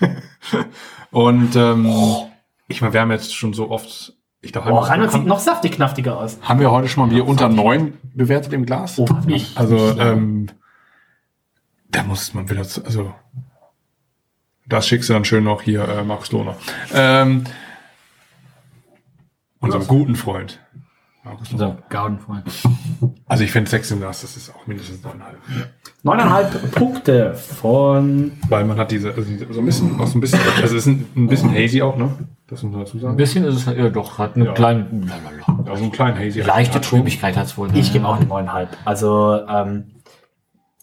Und 1.10 1.56
ähm, 1.56 1.86
ich 2.68 2.80
meine, 2.80 2.92
wir 2.94 3.00
haben 3.00 3.10
jetzt 3.10 3.34
schon 3.34 3.52
so 3.52 3.70
oft, 3.70 4.14
ich 4.40 4.52
glaube, 4.52 4.70
Oh, 4.70 4.76
haben, 4.76 4.84
Reinhard 4.84 5.12
sieht 5.12 5.26
noch 5.26 5.38
saftig, 5.40 5.72
knaftiger 5.72 6.18
aus. 6.18 6.38
haben 6.42 6.60
wir 6.60 6.70
heute 6.70 6.88
schon 6.88 7.04
mal 7.08 7.14
Bier 7.14 7.26
unter 7.26 7.48
neun 7.48 7.94
bewertet 8.14 8.52
im 8.52 8.64
Glas? 8.66 8.98
Oh, 8.98 9.06
ich. 9.26 9.56
Also, 9.58 9.98
ähm, 9.98 10.48
da 11.90 12.02
muss 12.02 12.32
man 12.34 12.48
wieder, 12.48 12.64
zu- 12.64 12.84
also, 12.84 13.14
das 14.66 14.86
schickst 14.86 15.08
du 15.08 15.12
dann 15.12 15.24
schön 15.24 15.44
noch 15.44 15.62
hier, 15.62 15.86
äh, 15.86 16.02
Markus 16.04 16.32
Lohner. 16.32 16.56
Ähm, 16.94 17.44
unserem 19.60 19.86
guten 19.86 20.16
Freund. 20.16 20.60
Unser 21.52 21.78
Gartenfreund. 21.88 22.44
Also 23.26 23.44
ich 23.44 23.50
finde 23.52 23.68
6 23.70 23.92
im 23.92 24.00
Glas, 24.00 24.20
das 24.20 24.36
ist 24.36 24.54
auch 24.54 24.66
mindestens 24.66 25.02
9,5. 25.02 25.10
Neuneinhalb 26.02 26.72
Punkte 26.72 27.32
von 27.34 28.32
Weil 28.48 28.64
man 28.64 28.76
hat 28.76 28.90
diese, 28.90 29.08
also 29.14 29.22
so 29.50 29.60
ein 29.60 29.64
bisschen, 29.66 29.98
auch 29.98 30.06
so 30.06 30.18
ein 30.18 30.20
bisschen, 30.20 30.38
also 30.60 30.76
es 30.76 30.82
ist 30.82 30.86
ein, 30.86 31.06
ein 31.16 31.26
bisschen 31.28 31.50
hazy 31.54 31.80
auch, 31.80 31.96
ne? 31.96 32.10
Das 32.46 32.62
muss 32.62 32.72
man 32.72 32.80
dazu 32.82 32.98
Ein 32.98 33.00
sagen. 33.00 33.16
bisschen 33.16 33.44
ist 33.44 33.54
es 33.56 33.66
halt, 33.66 33.78
ja 33.78 33.88
doch, 33.88 34.18
hat 34.18 34.36
einen 34.36 34.44
Ja. 34.46 34.52
kleinen, 34.52 35.10
Also 35.66 35.82
einen 35.82 35.92
kleinen 35.92 36.18
hazy. 36.18 36.40
leichte 36.42 36.80
Trübigkeit 36.80 37.36
hat 37.36 37.46
es 37.46 37.56
wohl. 37.56 37.70
Ich 37.74 37.92
gebe 37.92 38.06
auch 38.06 38.16
eine 38.16 38.26
neuneinhalb. 38.26 38.68
Also 38.84 39.40
ähm, 39.48 39.92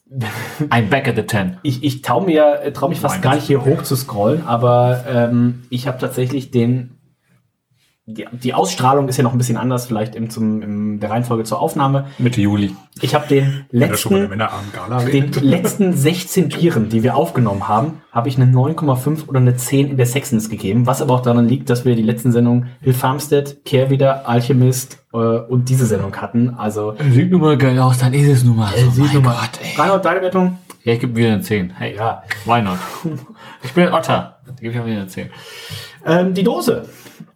ein 0.72 0.90
Back 0.90 1.08
at 1.08 1.16
the 1.16 1.24
Ten. 1.24 1.58
ich, 1.62 1.84
ich 1.84 2.02
trau 2.02 2.22
mir, 2.22 2.62
äh, 2.64 2.72
trau 2.74 2.90
mich 2.90 3.00
fast 3.00 3.16
Nein. 3.16 3.22
gar 3.22 3.36
nicht 3.36 3.46
hier 3.46 3.64
hoch 3.64 3.84
zu 3.84 3.96
scrollen, 3.96 4.46
aber 4.48 5.06
ähm, 5.08 5.64
ich 5.70 5.88
habe 5.88 6.00
tatsächlich 6.00 6.50
den 6.52 6.99
die, 8.14 8.26
die 8.32 8.54
Ausstrahlung 8.54 9.08
ist 9.08 9.18
ja 9.18 9.24
noch 9.24 9.34
ein 9.34 9.38
bisschen 9.38 9.58
anders, 9.58 9.86
vielleicht 9.86 10.16
im, 10.16 10.30
zum, 10.30 10.62
im 10.62 11.00
der 11.00 11.12
Reihenfolge 11.12 11.44
zur 11.44 11.60
Aufnahme. 11.62 12.06
Mitte 12.18 12.42
Juli. 12.42 12.76
Ich 13.02 13.14
habe 13.16 13.28
den 13.28 13.66
letzten, 13.72 14.30
den 15.12 15.32
letzten 15.42 15.94
16 15.94 16.50
Bieren, 16.50 16.90
die 16.90 17.04
wir 17.04 17.16
aufgenommen 17.16 17.68
haben, 17.68 18.02
habe 18.12 18.28
ich 18.28 18.38
eine 18.38 18.52
9,5 18.52 19.28
oder 19.28 19.40
eine 19.40 19.56
10 19.56 19.90
in 19.92 19.98
der 19.98 20.06
Sexness 20.08 20.50
gegeben, 20.50 20.88
was 20.88 21.02
aber 21.02 21.14
auch 21.14 21.22
daran 21.22 21.48
liegt, 21.48 21.70
dass 21.70 21.86
wir 21.86 21.96
die 21.96 22.02
letzten 22.04 22.32
Sendungen 22.32 22.68
Hill 22.82 22.94
Farmstead, 22.94 23.64
Care 23.64 23.90
wieder, 23.90 24.28
Alchemist 24.28 25.04
äh, 25.14 25.18
und 25.18 25.70
diese 25.70 25.86
Sendung 25.86 26.16
hatten. 26.18 26.56
Also 26.58 26.96
Sieht 27.12 27.32
nun 27.32 27.42
mal 27.42 27.58
geil 27.58 27.78
aus, 27.80 28.00
dann 28.00 28.14
ist 28.14 28.28
es 28.28 28.44
nun 28.44 28.58
mal. 28.58 28.72
so. 28.94 29.02
mein 29.02 29.22
Gott, 29.24 29.60
ey. 29.62 29.80
Reinhold, 29.80 30.04
deine 30.04 30.22
Wertung? 30.22 30.58
Ja, 30.84 30.94
ich 30.94 31.00
gebe 31.02 31.16
wieder 31.16 31.34
eine 31.34 31.42
10. 31.42 31.72
Hey, 31.72 31.96
Ja. 31.96 32.24
why 32.46 32.62
not? 32.62 32.78
Ich 33.64 33.74
bin 33.74 33.92
Otter. 33.94 34.39
Da 34.60 34.64
gebe 34.64 34.74
ich 34.74 34.80
auch 34.82 34.86
wieder 34.86 34.98
eine 34.98 35.08
10. 35.08 35.30
Ähm, 36.06 36.34
die 36.34 36.44
Dose. 36.44 36.86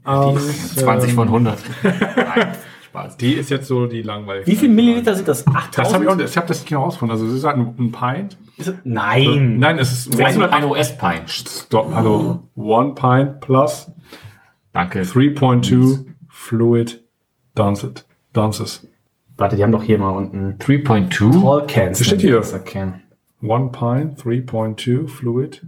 Ähm, 0.06 0.38
20 0.38 1.14
von 1.14 1.28
100. 1.30 1.58
Nein, 1.84 2.48
Spaß. 2.84 3.16
Die 3.16 3.32
ist 3.32 3.50
jetzt 3.50 3.68
so 3.68 3.88
die 3.88 4.02
langweilig. 4.02 4.46
wie 4.46 4.58
viel 4.58 4.68
Milliliter 4.68 5.16
sind 5.16 5.26
das? 5.30 5.48
8000? 5.48 5.78
Das 5.78 5.94
habe 5.94 6.04
ich 6.04 6.10
auch, 6.10 6.20
ich 6.20 6.36
habe 6.36 6.48
das 6.48 6.60
nicht 6.60 6.68
genau 6.68 6.84
rausgefunden. 6.84 7.18
Also 7.18 7.32
es 7.32 7.38
ist 7.38 7.46
halt 7.46 7.56
ein, 7.56 7.76
ein 7.80 7.92
Pint. 7.94 8.38
Ist 8.58 8.74
Nein. 8.84 9.58
Nein, 9.58 9.80
es 9.80 9.94
ist 9.94 10.20
Ein, 10.20 10.44
ein 10.44 10.64
US-Pine. 10.66 11.24
Stop, 11.28 11.96
also 11.96 12.44
one 12.56 12.94
pint 12.94 13.40
plus 13.40 13.90
Danke. 14.74 15.04
3.2 15.04 16.06
fluid 16.30 17.02
dances. 17.56 18.06
dances. 18.34 18.88
Warte, 19.38 19.56
die 19.56 19.64
haben 19.64 19.72
doch 19.72 19.84
hier 19.84 19.98
mal 19.98 20.10
unten 20.10 20.58
3.2. 20.60 21.42
Tall 21.42 21.68
Cans. 21.68 22.00
Das 22.00 22.08
steht 22.08 22.22
hier. 22.22 22.42
One 23.42 23.70
pint, 23.72 24.20
3.2 24.20 25.08
fluid 25.08 25.66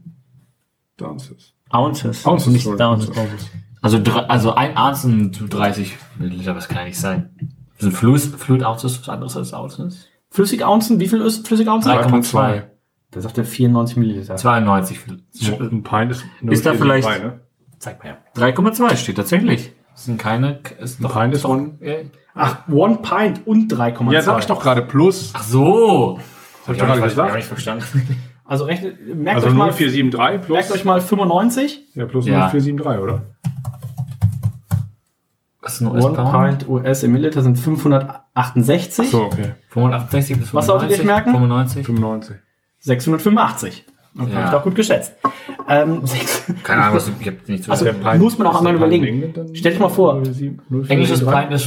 dances. 0.98 1.54
Ounces. 1.70 2.26
Ounces, 2.26 2.54
nicht 2.54 2.64
sorry. 2.64 2.82
Ounces. 2.82 3.10
Ounces. 3.18 3.50
Also, 3.82 3.98
also 4.28 4.56
ein 4.56 4.76
Arzen 4.78 5.34
zu 5.34 5.48
30 5.48 5.96
Milliliter, 6.18 6.56
was 6.56 6.68
kann 6.68 6.80
ja 6.80 6.84
nicht 6.86 7.00
sein. 7.00 7.30
Sind 7.78 7.92
Fluid, 7.92 8.22
Fluid 8.22 8.64
Ounces 8.64 9.00
was 9.00 9.10
anderes 9.10 9.36
als 9.38 9.54
Ounces? 9.54 10.08
Flüssig 10.30 10.64
Ounzen, 10.66 11.00
wie 11.00 11.08
viel 11.08 11.22
ist 11.22 11.48
Flüssig 11.48 11.68
Ounzen? 11.68 11.92
3,2. 11.92 12.64
Da 13.12 13.22
sagt 13.22 13.38
er 13.38 13.46
94 13.46 13.98
Milliliter. 13.98 14.36
92. 14.36 15.00
So, 15.32 15.58
ein 15.60 15.84
Pint 15.84 16.12
ist 16.12 16.26
Ist 16.42 16.66
da 16.66 16.72
4,3, 16.72 16.78
vielleicht- 16.78 17.24
ne? 17.24 17.40
Zeig 17.80 18.00
mal 18.04 18.10
her. 18.10 18.18
3,2 18.36 18.96
steht 18.96 19.18
tatsächlich. 19.18 19.72
Das 19.94 20.06
sind 20.06 20.18
keine. 20.18 20.60
Ist 20.80 21.00
Ein 21.02 21.08
Pint 21.10 21.34
ist 21.34 21.46
one. 21.46 21.78
Ja. 21.82 21.96
Ach, 22.34 22.68
One 22.68 22.98
Pint 23.02 23.46
und 23.48 23.72
3,2. 23.72 24.12
Ja, 24.12 24.22
sag 24.22 24.40
ich 24.40 24.46
doch 24.46 24.62
gerade 24.62 24.82
plus. 24.82 25.32
Ach 25.34 25.44
so. 25.44 26.20
Hab 26.66 26.74
ich 26.74 26.80
doch 26.80 26.88
gerade 26.88 27.02
gesagt. 27.02 27.36
Ich 27.38 27.46
verstanden. 27.46 27.84
Also 28.48 28.66
rechnet, 28.66 29.16
merkt, 29.16 29.38
Also 29.44 29.48
euch 29.48 29.54
mal, 29.56 29.72
0473 29.72 30.42
plus. 30.46 30.56
merkt 30.56 30.72
euch 30.72 30.86
mal 30.86 31.02
95. 31.02 31.80
Ja, 31.96 32.06
plus 32.06 32.28
Ja. 32.28 32.48
0473, 32.50 33.04
oder? 33.04 33.24
Was 35.62 35.74
ist 35.74 35.82
ein 35.82 35.88
One 35.88 36.04
US-Pound? 36.06 36.60
Pint 36.60 36.70
US 36.70 37.02
im 37.04 37.14
Milliliter 37.14 37.42
sind 37.42 37.58
568. 37.58 39.10
So, 39.10 39.24
okay. 39.24 39.54
85 39.70 40.38
bis 40.38 40.50
95. 40.50 40.54
Was 40.54 40.66
solltet 40.68 40.92
ihr 40.92 40.98
euch 41.00 41.04
merken? 41.06 41.32
95. 41.32 41.86
95. 41.88 42.38
685. 42.80 43.86
Okay, 44.18 44.32
Ja. 44.32 44.38
Hab 44.38 44.46
ich 44.46 44.52
doch 44.52 44.64
gut 44.64 44.76
geschätzt. 44.76 45.14
Ähm, 45.68 46.02
Keine 46.64 46.84
Ahnung, 46.84 46.96
was 46.98 47.12
ich 47.20 47.28
hab 47.28 47.48
nicht 47.50 47.64
so. 47.64 47.72
also 47.72 47.86
muss 48.18 48.38
man 48.38 48.48
auch 48.48 48.58
einmal 48.58 48.76
überlegen. 48.76 49.34
Stell 49.54 49.72
dich 49.72 49.80
mal 49.80 49.90
vor. 49.90 50.24
07 50.24 50.60
Englisches 50.88 51.22
0473? 51.22 51.26
Pint 51.26 51.52
ist 51.54 51.64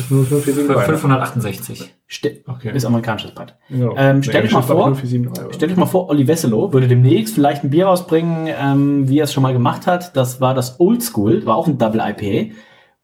für 0.86 0.98
568. 0.98 1.94
Ste 2.06 2.40
Okay. 2.46 2.70
Ist 2.74 2.84
amerikanisches 2.86 3.34
Pint. 3.34 3.54
Genau. 3.68 3.94
Ähm, 3.96 4.22
stell 4.22 4.42
dich 4.42 4.52
mal 4.52 4.62
vor, 4.62 4.86
Pint 4.92 4.98
0473, 5.00 5.44
oder? 5.44 5.52
Stell 5.54 5.68
dich 5.68 5.76
mal 5.76 5.86
vor, 5.86 6.08
Olli 6.08 6.26
Wesselow 6.26 6.72
würde 6.72 6.88
demnächst 6.88 7.34
vielleicht 7.34 7.64
ein 7.64 7.70
Bier 7.70 7.86
rausbringen, 7.86 8.48
ähm, 8.48 9.08
wie 9.08 9.18
er 9.18 9.24
es 9.24 9.32
schon 9.32 9.42
mal 9.42 9.52
gemacht 9.52 9.86
hat. 9.86 10.16
Das 10.16 10.40
war 10.40 10.54
das 10.54 10.80
Old 10.80 11.02
School, 11.02 11.44
war 11.44 11.56
auch 11.56 11.66
ein 11.66 11.76
Double 11.76 12.00
IPA. 12.00 12.54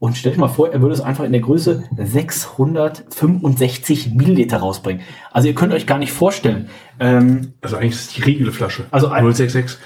Und 0.05 0.19
stell 0.19 0.33
dich 0.33 0.39
mal 0.39 0.49
vor, 0.49 0.71
er 0.71 0.83
würde 0.83 0.95
es 0.95 1.01
einfach 1.01 1.25
in 1.25 1.33
der 1.33 1.41
Größe 1.41 1.83
665 1.97 4.13
Milliliter 4.15 4.59
rausbringen. 4.59 5.01
Also 5.33 5.49
ihr 5.49 5.55
könnt 5.55 5.73
euch 5.73 5.87
gar 5.87 5.97
nicht 5.97 6.13
vorstellen. 6.13 6.69
Ähm, 7.01 7.55
Also 7.63 7.79
eigentlich 7.79 7.93
ist 7.95 8.09
es 8.09 8.13
die 8.15 8.21
Riegelflasche. 8.23 8.85
Also 8.91 9.09
ein- 9.09 9.25
066. 9.25 9.79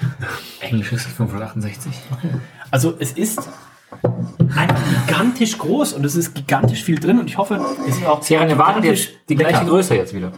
Englisches 0.59 1.05
568. 1.05 1.93
also 2.69 2.95
es 2.99 3.13
ist 3.13 3.47
einfach 4.57 4.81
gigantisch 5.07 5.57
groß 5.57 5.93
und 5.93 6.05
es 6.05 6.17
ist 6.17 6.35
gigantisch 6.35 6.83
viel 6.83 6.99
drin 6.99 7.17
und 7.19 7.29
ich 7.29 7.37
hoffe, 7.37 7.57
es 7.87 7.95
ist 7.95 8.05
auch 8.05 8.19
hat 8.19 8.27
gigantisch 8.49 9.05
jetzt 9.05 9.29
die 9.29 9.35
gleiche 9.37 9.59
lecker. 9.59 9.69
Größe 9.69 9.95
jetzt 9.95 10.13
wieder. 10.13 10.33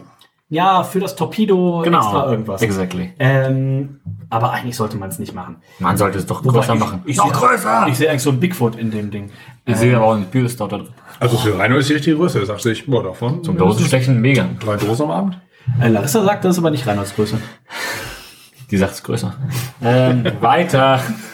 Ja, 0.52 0.82
für 0.84 1.00
das 1.00 1.16
Torpedo 1.16 1.82
extra 1.82 2.30
irgendwas. 2.30 2.60
Exactly. 2.60 3.14
Ähm, 3.18 4.00
aber 4.28 4.50
eigentlich 4.52 4.76
sollte 4.76 4.98
man 4.98 5.08
es 5.08 5.18
nicht 5.18 5.34
machen. 5.34 5.56
Man 5.78 5.96
sollte 5.96 6.18
es 6.18 6.26
doch 6.26 6.44
Wobei 6.44 6.58
größer 6.58 6.74
ich- 6.74 6.80
machen. 6.80 7.02
Ich 7.06 7.16
noch 7.16 7.24
sehe- 7.24 7.48
größer! 7.48 7.86
Ich 7.88 7.96
sehe 7.96 8.10
eigentlich 8.10 8.22
so 8.22 8.30
ein 8.30 8.38
Bigfoot 8.38 8.76
in 8.76 8.90
dem 8.90 9.10
Ding. 9.10 9.30
Ich 9.64 9.76
sehe 9.78 9.96
aber 9.96 10.04
auch 10.04 10.18
ist 10.34 10.60
dort 10.60 10.72
da 10.72 10.76
drin. 10.76 10.88
Also 11.20 11.38
für 11.38 11.58
Reino 11.58 11.76
ist 11.76 11.88
die 11.88 11.94
richtige 11.94 12.16
Größe. 12.16 12.38
Er 12.40 12.44
sagt 12.46 12.60
sich, 12.60 12.84
boah, 12.84 13.02
davon. 13.02 13.42
Zum 13.42 13.56
Dosenstechen 13.56 14.20
mega. 14.20 14.46
Drei 14.60 14.76
Dosen 14.76 15.04
am 15.06 15.10
Abend. 15.10 15.38
Äh, 15.80 15.88
Larissa 15.88 16.22
sagt, 16.22 16.44
das 16.44 16.52
ist 16.52 16.58
aber 16.58 16.70
nicht 16.70 16.86
Reinholds 16.86 17.14
Größe. 17.14 17.38
Die 18.70 18.76
sagt 18.76 18.92
es 18.92 19.02
größer. 19.02 19.34
ähm, 19.82 20.24
weiter. 20.40 21.00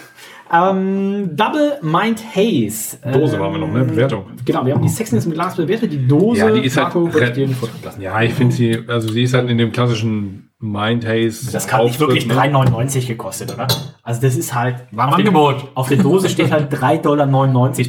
Ähm, 0.53 1.37
Double 1.37 1.79
Mind 1.83 2.23
Haze. 2.35 2.99
Dose 3.13 3.37
ähm, 3.37 3.43
waren 3.43 3.53
wir 3.53 3.59
noch, 3.59 3.73
ne? 3.73 3.85
Bewertung. 3.85 4.25
Genau, 4.45 4.65
wir 4.65 4.75
haben 4.75 4.83
die 4.83 4.89
Sexiness 4.89 5.27
mit 5.27 5.35
Glas 5.35 5.57
bewertet. 5.57 5.93
Die 5.93 6.07
Dose. 6.07 6.41
Ja, 6.41 6.51
die 6.51 6.65
ist 6.65 6.77
halt 6.77 6.95
Marco, 6.95 7.09
den 7.09 7.57
lassen. 7.85 8.01
Ja, 8.01 8.21
ich 8.23 8.33
finde 8.33 8.55
sie, 8.55 8.79
also 8.87 9.09
sie 9.09 9.25
ist 9.25 9.35
halt 9.35 9.51
in 9.51 9.59
dem 9.59 9.73
klassischen 9.73 10.51
Mind 10.61 11.07
Haze. 11.07 11.53
Das 11.53 11.67
kann 11.67 11.85
nicht 11.85 12.01
wirklich 12.01 12.27
ne? 12.27 12.35
3,99 12.35 13.07
gekostet, 13.07 13.53
oder? 13.53 13.69
Also 14.03 14.21
das 14.21 14.37
ist 14.37 14.55
halt... 14.55 14.87
War 14.91 15.13
Angebot. 15.13 15.71
Auf 15.75 15.89
der 15.89 15.99
Dose 15.99 16.29
steht 16.29 16.51
halt 16.51 16.73
3,99 16.73 17.03
Dollar 17.03 17.27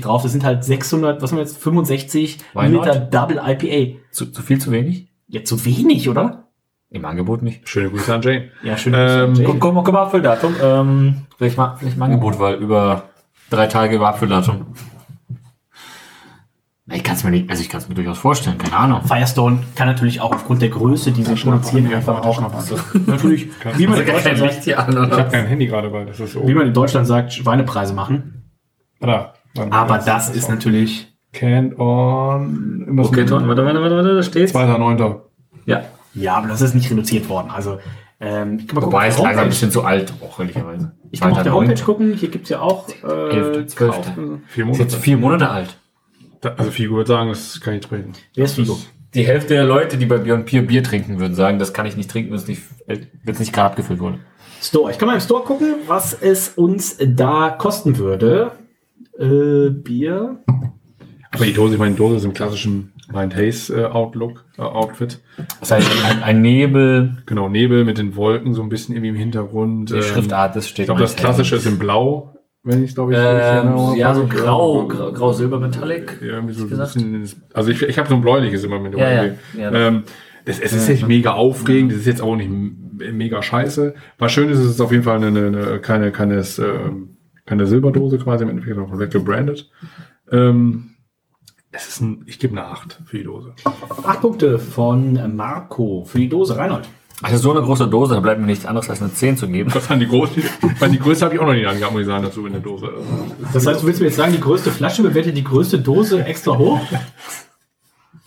drauf. 0.02 0.24
Das 0.24 0.32
sind 0.32 0.44
halt 0.44 0.64
600, 0.64 1.22
was 1.22 1.32
haben 1.32 1.38
wir 1.38 1.44
jetzt, 1.44 1.58
65 1.58 2.38
Why 2.54 2.70
Milliliter 2.70 3.00
not? 3.00 3.14
Double 3.14 3.42
IPA. 3.44 4.00
Zu, 4.12 4.28
zu 4.28 4.42
viel, 4.42 4.60
zu 4.60 4.72
wenig? 4.72 5.08
Ja, 5.28 5.44
zu 5.44 5.64
wenig, 5.66 6.10
oder? 6.10 6.49
Im 6.92 7.06
Angebot 7.06 7.44
nicht. 7.44 7.70
Schöne 7.70 7.90
Grüße 7.90 8.14
an 8.14 8.22
Jane. 8.22 8.50
Ja, 8.64 8.76
schön. 8.76 8.94
Ähm, 8.96 9.36
Jay. 9.36 9.44
Guck, 9.46 9.60
guck 9.60 9.74
mal, 9.74 9.84
guck 9.84 9.94
mal, 9.94 10.04
Abfülldatum. 10.04 10.56
Ähm, 10.62 11.16
vielleicht, 11.38 11.58
mal, 11.58 11.76
vielleicht 11.78 11.98
im 11.98 12.02
Angebot, 12.02 12.40
weil 12.40 12.56
über 12.56 13.04
drei 13.52 13.68
Tage 13.68 13.96
über 13.96 14.10
Abfülldatum. 14.10 14.66
Na, 16.88 16.96
Ich 16.96 17.04
kann 17.04 17.16
es 17.16 17.24
mir 17.24 17.30
nicht, 17.30 17.48
also 17.50 17.62
ich 17.62 17.70
kann 17.70 17.80
es 17.82 17.88
mir 17.90 17.94
durchaus 17.94 18.18
vorstellen, 18.18 18.58
keine 18.58 18.76
Ahnung. 18.76 19.02
Firestone 19.04 19.60
kann 19.76 19.88
natürlich 19.88 20.20
auch 20.22 20.34
aufgrund 20.34 20.64
der 20.64 20.70
Größe, 20.70 21.12
die 21.12 21.24
sie 21.24 21.36
produzieren, 21.36 21.94
einfach 21.94 22.24
auch 22.24 22.42
natürlich, 23.06 23.50
wie 23.76 23.86
man, 23.86 24.00
in 24.00 24.08
Deutschland 24.08 24.38
sagt, 24.40 24.74
an, 24.76 24.92
Ich 25.12 25.18
habe 25.20 25.30
kein 25.30 25.46
Handy 25.46 25.68
gerade, 25.68 25.94
weil 25.94 26.08
das 26.08 26.20
ist 26.20 26.34
so. 26.34 26.48
wie 26.48 26.56
man 26.56 26.66
in 26.66 26.74
Deutschland 26.74 27.06
sagt, 27.06 27.34
Schweinepreise 27.34 27.94
machen. 27.94 28.52
Da, 29.00 29.34
Aber 29.70 30.00
das 30.00 30.36
ist 30.36 30.50
natürlich, 30.50 31.14
Canned 31.32 31.78
on. 31.78 33.00
Okay, 33.00 33.26
Ton, 33.26 33.48
warte, 33.48 33.64
warte, 33.64 33.82
warte, 33.82 33.96
warte, 33.96 34.16
da 34.16 34.24
steht's. 34.24 34.56
2.9. 34.56 35.20
Ja. 35.66 35.84
Ja, 36.14 36.36
aber 36.36 36.48
das 36.48 36.62
ist 36.62 36.74
nicht 36.76 36.90
reduziert 36.92 37.30
worden. 37.30 37.50
Also, 37.52 37.80
ähm, 38.20 38.58
ich 38.60 38.68
kann 38.68 38.76
mal 38.76 38.82
gucken, 38.82 38.94
Wobei 38.94 39.08
auf 39.08 39.10
es 39.10 39.16
der 39.16 39.24
langsam 39.24 39.26
ein 39.26 39.36
Homepage, 39.38 39.50
bisschen 39.50 39.72
zu 39.72 39.84
alt, 39.84 40.14
auch 40.22 40.40
ehrlicherweise. 40.40 40.92
ich 41.12 41.20
kann 41.22 41.32
mal 41.32 41.38
auf 41.38 41.44
der 41.44 41.54
Homepage 41.54 41.82
gucken, 41.84 42.14
hier 42.14 42.30
gibt's 42.30 42.50
ja 42.50 42.60
auch 42.62 42.88
äh, 42.90 43.30
Elfte, 43.38 43.66
zwölfte. 43.68 44.02
kaufen. 44.10 44.44
Vier 44.48 44.68
Ist 44.70 44.80
jetzt 44.80 44.92
Monate. 44.92 44.98
vier 45.04 45.18
Monate 45.18 45.50
alt. 45.50 45.78
Da- 46.42 46.54
Also 46.58 46.72
Figo 46.72 46.96
würde 46.96 47.08
sagen, 47.08 47.30
das 47.30 47.60
kann 47.62 47.74
ich 47.76 47.82
treten. 47.82 48.14
Wer 48.36 48.46
ist 48.46 48.56
Figo? 48.56 48.78
Die 49.14 49.26
Hälfte 49.26 49.56
der 49.56 49.64
Leute, 49.66 49.98
die 49.98 50.06
bei 50.06 50.18
Beyond 50.18 50.46
Pier 50.46 50.62
Bier 50.68 50.84
trinken, 50.84 51.20
würden 51.20 51.34
sagen, 51.34 51.58
das 51.60 51.74
kann 51.74 51.86
ich 51.86 51.98
nicht 51.98 52.12
trinken, 52.12 52.32
wenn 52.32 52.38
es 52.38 52.48
nicht, 52.48 52.62
es 53.26 53.40
nicht 53.40 53.54
gerade 53.54 53.72
abgefüllt 53.72 54.00
wurde. 54.00 54.20
Store. 54.62 54.92
Ich 54.92 55.00
kann 55.00 55.08
mal 55.08 55.16
im 55.16 55.22
Store 55.22 55.44
gucken, 55.44 55.76
was 55.88 56.14
es 56.14 56.50
uns 56.50 56.98
da 57.00 57.50
kosten 57.50 57.98
würde. 57.98 58.52
Äh, 59.18 59.70
Bier. 59.72 60.40
Aber 61.32 61.46
die 61.46 61.54
Dose, 61.54 61.74
ich 61.74 61.80
meine, 61.80 61.92
die 61.92 61.98
Dose 61.98 62.18
ist 62.18 62.24
im 62.26 62.34
klassischen 62.34 62.94
Mind 63.12 63.36
Haze 63.36 63.74
äh, 63.82 63.86
Outlook, 63.86 64.46
äh, 64.58 64.62
Outfit. 64.62 65.20
Das 65.60 65.72
heißt, 65.72 65.88
ein, 66.06 66.24
ein 66.24 66.42
Nebel, 66.42 67.18
Genau, 67.26 67.50
Nebel 67.50 67.86
mit 67.86 67.98
den 67.98 68.16
Wolken 68.16 68.54
so 68.54 68.62
ein 68.62 68.70
bisschen 68.70 68.96
irgendwie 68.96 69.10
im 69.10 69.16
Hintergrund. 69.16 69.90
die 69.90 69.96
ähm, 69.96 70.02
Schriftart, 70.04 70.56
das 70.56 70.66
Ich 70.66 70.72
steht. 70.72 70.86
glaube, 70.86 71.02
das 71.02 71.16
klassische 71.16 71.56
ist 71.56 71.66
in 71.66 71.80
Blau, 71.80 72.36
wenn 72.64 72.84
ich 72.84 72.94
glaube 72.94 73.14
ich. 73.14 73.18
Ähm, 73.20 73.96
ja, 73.98 74.14
so 74.14 74.28
grau, 74.28 74.88
grau, 74.88 75.12
grau 75.12 75.34
Silber 75.34 75.60
Metallic. 75.60 76.20
Ja, 76.22 76.34
irgendwie 76.36 76.54
so 76.54 76.66
ein 76.66 76.70
bisschen, 76.70 77.28
also 77.54 77.72
ich, 77.72 77.82
ich 77.82 77.98
habe 77.98 78.10
so 78.10 78.16
ein 78.16 78.22
bläuliches 78.22 78.64
immer 78.64 78.80
mit. 78.80 78.96
Ja, 78.98 79.10
ja, 79.10 79.16
dabei. 79.16 79.36
ja. 79.58 79.72
Ähm, 79.72 80.04
das, 80.46 80.60
es 80.60 80.74
ist 80.74 80.90
nicht 80.90 81.08
mega 81.08 81.34
aufregend, 81.34 81.92
es 81.92 82.00
ist 82.00 82.06
jetzt 82.08 82.22
auch 82.22 82.36
nicht 82.36 82.50
mega 82.52 83.42
scheiße. 83.42 83.94
Was 84.18 84.32
schön 84.32 84.50
ist, 84.50 84.60
es 84.60 84.72
ist 84.72 84.82
auf 84.82 84.92
jeden 84.92 85.04
Fall 85.04 85.18
eine, 85.18 85.28
eine, 85.28 85.48
eine 85.48 85.80
keine, 85.80 86.12
keine, 86.12 86.44
ähm, 86.60 87.18
keine 87.46 87.66
Silberdose 87.68 88.18
quasi, 88.20 88.44
im 88.44 88.50
Endeffekt 88.50 88.78
auch 88.78 88.90
komplett 88.90 89.12
gebrandet. 89.12 89.70
Ähm, 90.32 90.92
Es 91.72 91.88
ist 91.88 92.02
ein, 92.02 92.24
ich 92.26 92.40
gebe 92.40 92.58
eine 92.58 92.68
8 92.68 93.00
für 93.06 93.18
die 93.18 93.24
Dose. 93.24 93.54
Acht 94.04 94.22
Punkte 94.22 94.58
von 94.58 95.36
Marco 95.36 96.04
für 96.04 96.18
die 96.18 96.30
Dose. 96.30 96.58
Reinhold. 96.58 96.90
Also 97.22 97.38
so 97.38 97.52
eine 97.52 97.62
große 97.62 97.88
Dose, 97.88 98.14
da 98.14 98.22
bleibt 98.22 98.40
mir 98.40 98.48
nichts 98.48 98.66
anderes 98.66 98.90
als 98.90 99.02
eine 99.02 99.14
10 99.14 99.38
zu 99.38 99.48
geben. 99.48 99.74
Was 99.76 99.92
an 99.92 100.00
die 100.00 100.08
Größe? 100.08 100.42
Weil 100.80 100.90
die 100.90 101.00
Größe 101.00 101.26
habe 101.26 101.36
ich 101.36 101.42
auch 101.42 101.46
noch 101.46 101.54
nicht 101.54 101.68
angehabt, 101.68 101.92
muss 101.92 102.02
ich 102.02 102.08
sagen, 102.08 102.24
dazu 102.24 102.46
in 102.46 102.54
der 102.54 102.62
Dose. 102.62 102.92
Das 103.54 103.68
heißt, 103.68 103.82
du 103.82 103.88
willst 103.88 104.00
mir 104.00 104.08
jetzt 104.08 104.16
sagen, 104.16 104.32
die 104.32 104.40
größte 104.40 104.72
Flasche 104.72 105.04
bewertet 105.04 105.36
die 105.36 105.44
größte 105.44 105.80
Dose 105.80 106.24
extra 106.24 106.58
hoch? 106.58 106.80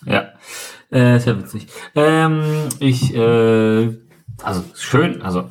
Ja. 0.05 0.33
Äh, 0.91 1.17
ist 1.17 1.27
ja 1.27 1.39
witzig. 1.39 1.69
Ähm, 1.95 2.43
ich, 2.81 3.15
äh, 3.15 3.97
also 4.43 4.63
schön, 4.75 5.23
also 5.23 5.49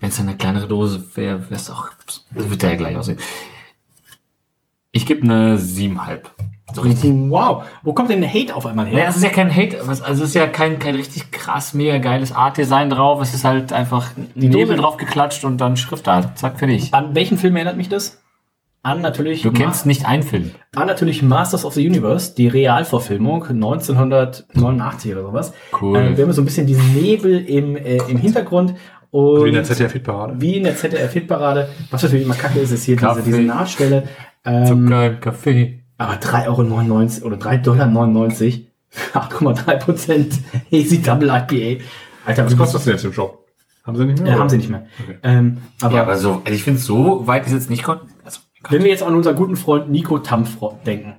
wenn 0.00 0.10
es 0.10 0.20
eine 0.20 0.36
kleinere 0.36 0.68
Dose 0.68 1.04
wäre, 1.16 1.40
wäre 1.50 1.54
es 1.54 1.70
auch, 1.70 1.88
das 2.06 2.50
wird 2.50 2.62
ja 2.62 2.76
gleich 2.76 2.96
aussehen. 2.96 3.18
Ich 4.92 5.06
gebe 5.06 5.22
eine 5.22 5.58
7,5. 5.58 6.20
So 6.74 6.82
richtig. 6.82 7.10
Wow. 7.30 7.62
Wo 7.84 7.92
kommt 7.92 8.10
denn 8.10 8.20
der 8.20 8.32
Hate 8.32 8.54
auf 8.54 8.66
einmal 8.66 8.86
her? 8.86 8.98
Ja, 9.04 9.08
es 9.08 9.16
ist 9.16 9.22
ja 9.22 9.30
kein 9.30 9.54
Hate, 9.54 9.78
was- 9.84 10.02
also 10.02 10.24
es 10.24 10.30
ist 10.30 10.34
ja 10.34 10.46
kein, 10.48 10.78
kein 10.78 10.96
richtig 10.96 11.30
krass, 11.30 11.74
mega 11.74 11.98
geiles 11.98 12.32
Art-Design 12.32 12.90
drauf. 12.90 13.20
Es 13.22 13.34
ist 13.34 13.44
halt 13.44 13.72
einfach 13.72 14.10
die 14.34 14.48
Dose- 14.48 14.58
Nebel 14.58 14.76
drauf 14.76 14.96
geklatscht 14.96 15.44
und 15.44 15.58
dann 15.60 15.76
Schriftart. 15.76 16.36
Zack, 16.38 16.58
fertig. 16.58 16.92
An 16.92 17.14
welchen 17.14 17.38
Film 17.38 17.54
erinnert 17.56 17.76
mich 17.76 17.88
das? 17.88 18.20
An 18.82 19.00
natürlich, 19.00 19.42
Du 19.42 19.50
kennst 19.52 19.86
nicht 19.86 20.06
einen 20.06 20.22
Film. 20.22 20.50
an 20.76 20.86
natürlich 20.86 21.22
Masters 21.22 21.64
of 21.64 21.74
the 21.74 21.86
Universe, 21.86 22.34
die 22.36 22.46
Realverfilmung 22.48 23.44
1989 23.48 25.12
oder 25.12 25.22
sowas. 25.22 25.52
Cool. 25.80 25.96
Äh, 25.98 26.16
wir 26.16 26.24
haben 26.24 26.32
so 26.32 26.42
ein 26.42 26.44
bisschen 26.44 26.66
diesen 26.66 26.94
Nebel 26.94 27.38
im, 27.44 27.76
äh, 27.76 27.98
im 28.08 28.16
Hintergrund. 28.18 28.74
Und 29.10 29.44
Wie 29.44 29.48
in 29.48 29.54
der 29.54 29.64
ZDF-Hitparade. 29.64 30.34
Wie 30.40 30.56
in 30.56 30.64
der 30.64 30.76
ZDF-Hitparade. 30.76 31.68
Was 31.90 32.02
natürlich 32.02 32.24
immer 32.26 32.34
kacke 32.34 32.58
ist, 32.58 32.70
ist 32.72 32.84
hier 32.84 32.96
diese, 32.96 33.06
Kaffee. 33.06 33.22
diese 33.24 33.42
Nachstelle. 33.42 34.02
Ähm, 34.44 34.66
Zucker, 34.86 35.10
Kaffee. 35.14 35.82
Aber 35.98 36.14
3,99 36.14 37.22
Euro 37.22 37.26
oder 37.26 37.36
3,99 37.36 37.62
Dollar 37.62 37.90
für 38.88 39.18
8,3 39.18 39.76
Prozent 39.78 40.38
Hazy 40.72 41.02
Double 41.02 41.28
IPA. 41.28 41.82
Alter, 42.24 42.46
Was 42.46 42.56
kostet 42.56 42.74
das 42.76 42.84
denn 42.84 42.94
jetzt 42.94 43.04
im 43.04 43.12
Shop? 43.12 43.44
Haben 43.84 43.96
sie 43.96 44.04
nicht 44.04 44.20
mehr? 44.20 44.34
Äh, 44.34 44.38
haben 44.38 44.48
sie 44.48 44.56
nicht 44.56 44.68
mehr. 44.68 44.86
Ähm, 45.22 45.58
aber 45.80 45.96
Ja, 45.96 46.02
aber 46.02 46.16
so, 46.16 46.42
also 46.44 46.52
ich 46.52 46.64
finde, 46.64 46.80
so 46.80 47.26
weit 47.26 47.46
ist 47.46 47.52
jetzt 47.52 47.70
nicht 47.70 47.84
kon 47.84 47.98
also, 48.24 48.40
wenn 48.68 48.82
wir 48.82 48.90
jetzt 48.90 49.02
an 49.04 49.14
unseren 49.14 49.36
guten 49.36 49.54
Freund 49.56 49.90
Nico 49.90 50.18
Tampf 50.18 50.58
denken 50.84 51.14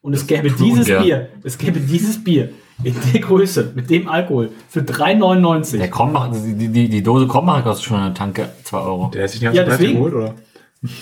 und 0.00 0.14
es 0.14 0.26
gäbe 0.26 0.50
dieses 0.50 0.86
ja. 0.86 1.02
Bier, 1.02 1.28
es 1.42 1.58
gäbe 1.58 1.80
dieses 1.80 2.22
Bier 2.22 2.50
in 2.82 2.94
der 3.12 3.20
Größe, 3.20 3.72
mit 3.74 3.90
dem 3.90 4.08
Alkohol, 4.08 4.50
für 4.68 4.80
3,99. 4.80 5.78
Der 5.78 5.90
Krombacher, 5.90 6.32
die, 6.32 6.68
die, 6.68 6.88
die 6.88 7.02
Dose 7.02 7.26
Krombacher 7.26 7.62
kostet 7.62 7.86
schon 7.86 7.98
eine 7.98 8.14
Tanke 8.14 8.48
2 8.64 8.78
Euro. 8.78 9.10
Der 9.14 9.24
hat 9.24 9.30
sich 9.30 9.40
nicht 9.40 9.52
Ja, 9.54 9.62
ja, 9.62 9.68
deswegen. 9.68 9.94
geholt, 9.94 10.14
oder? 10.14 10.34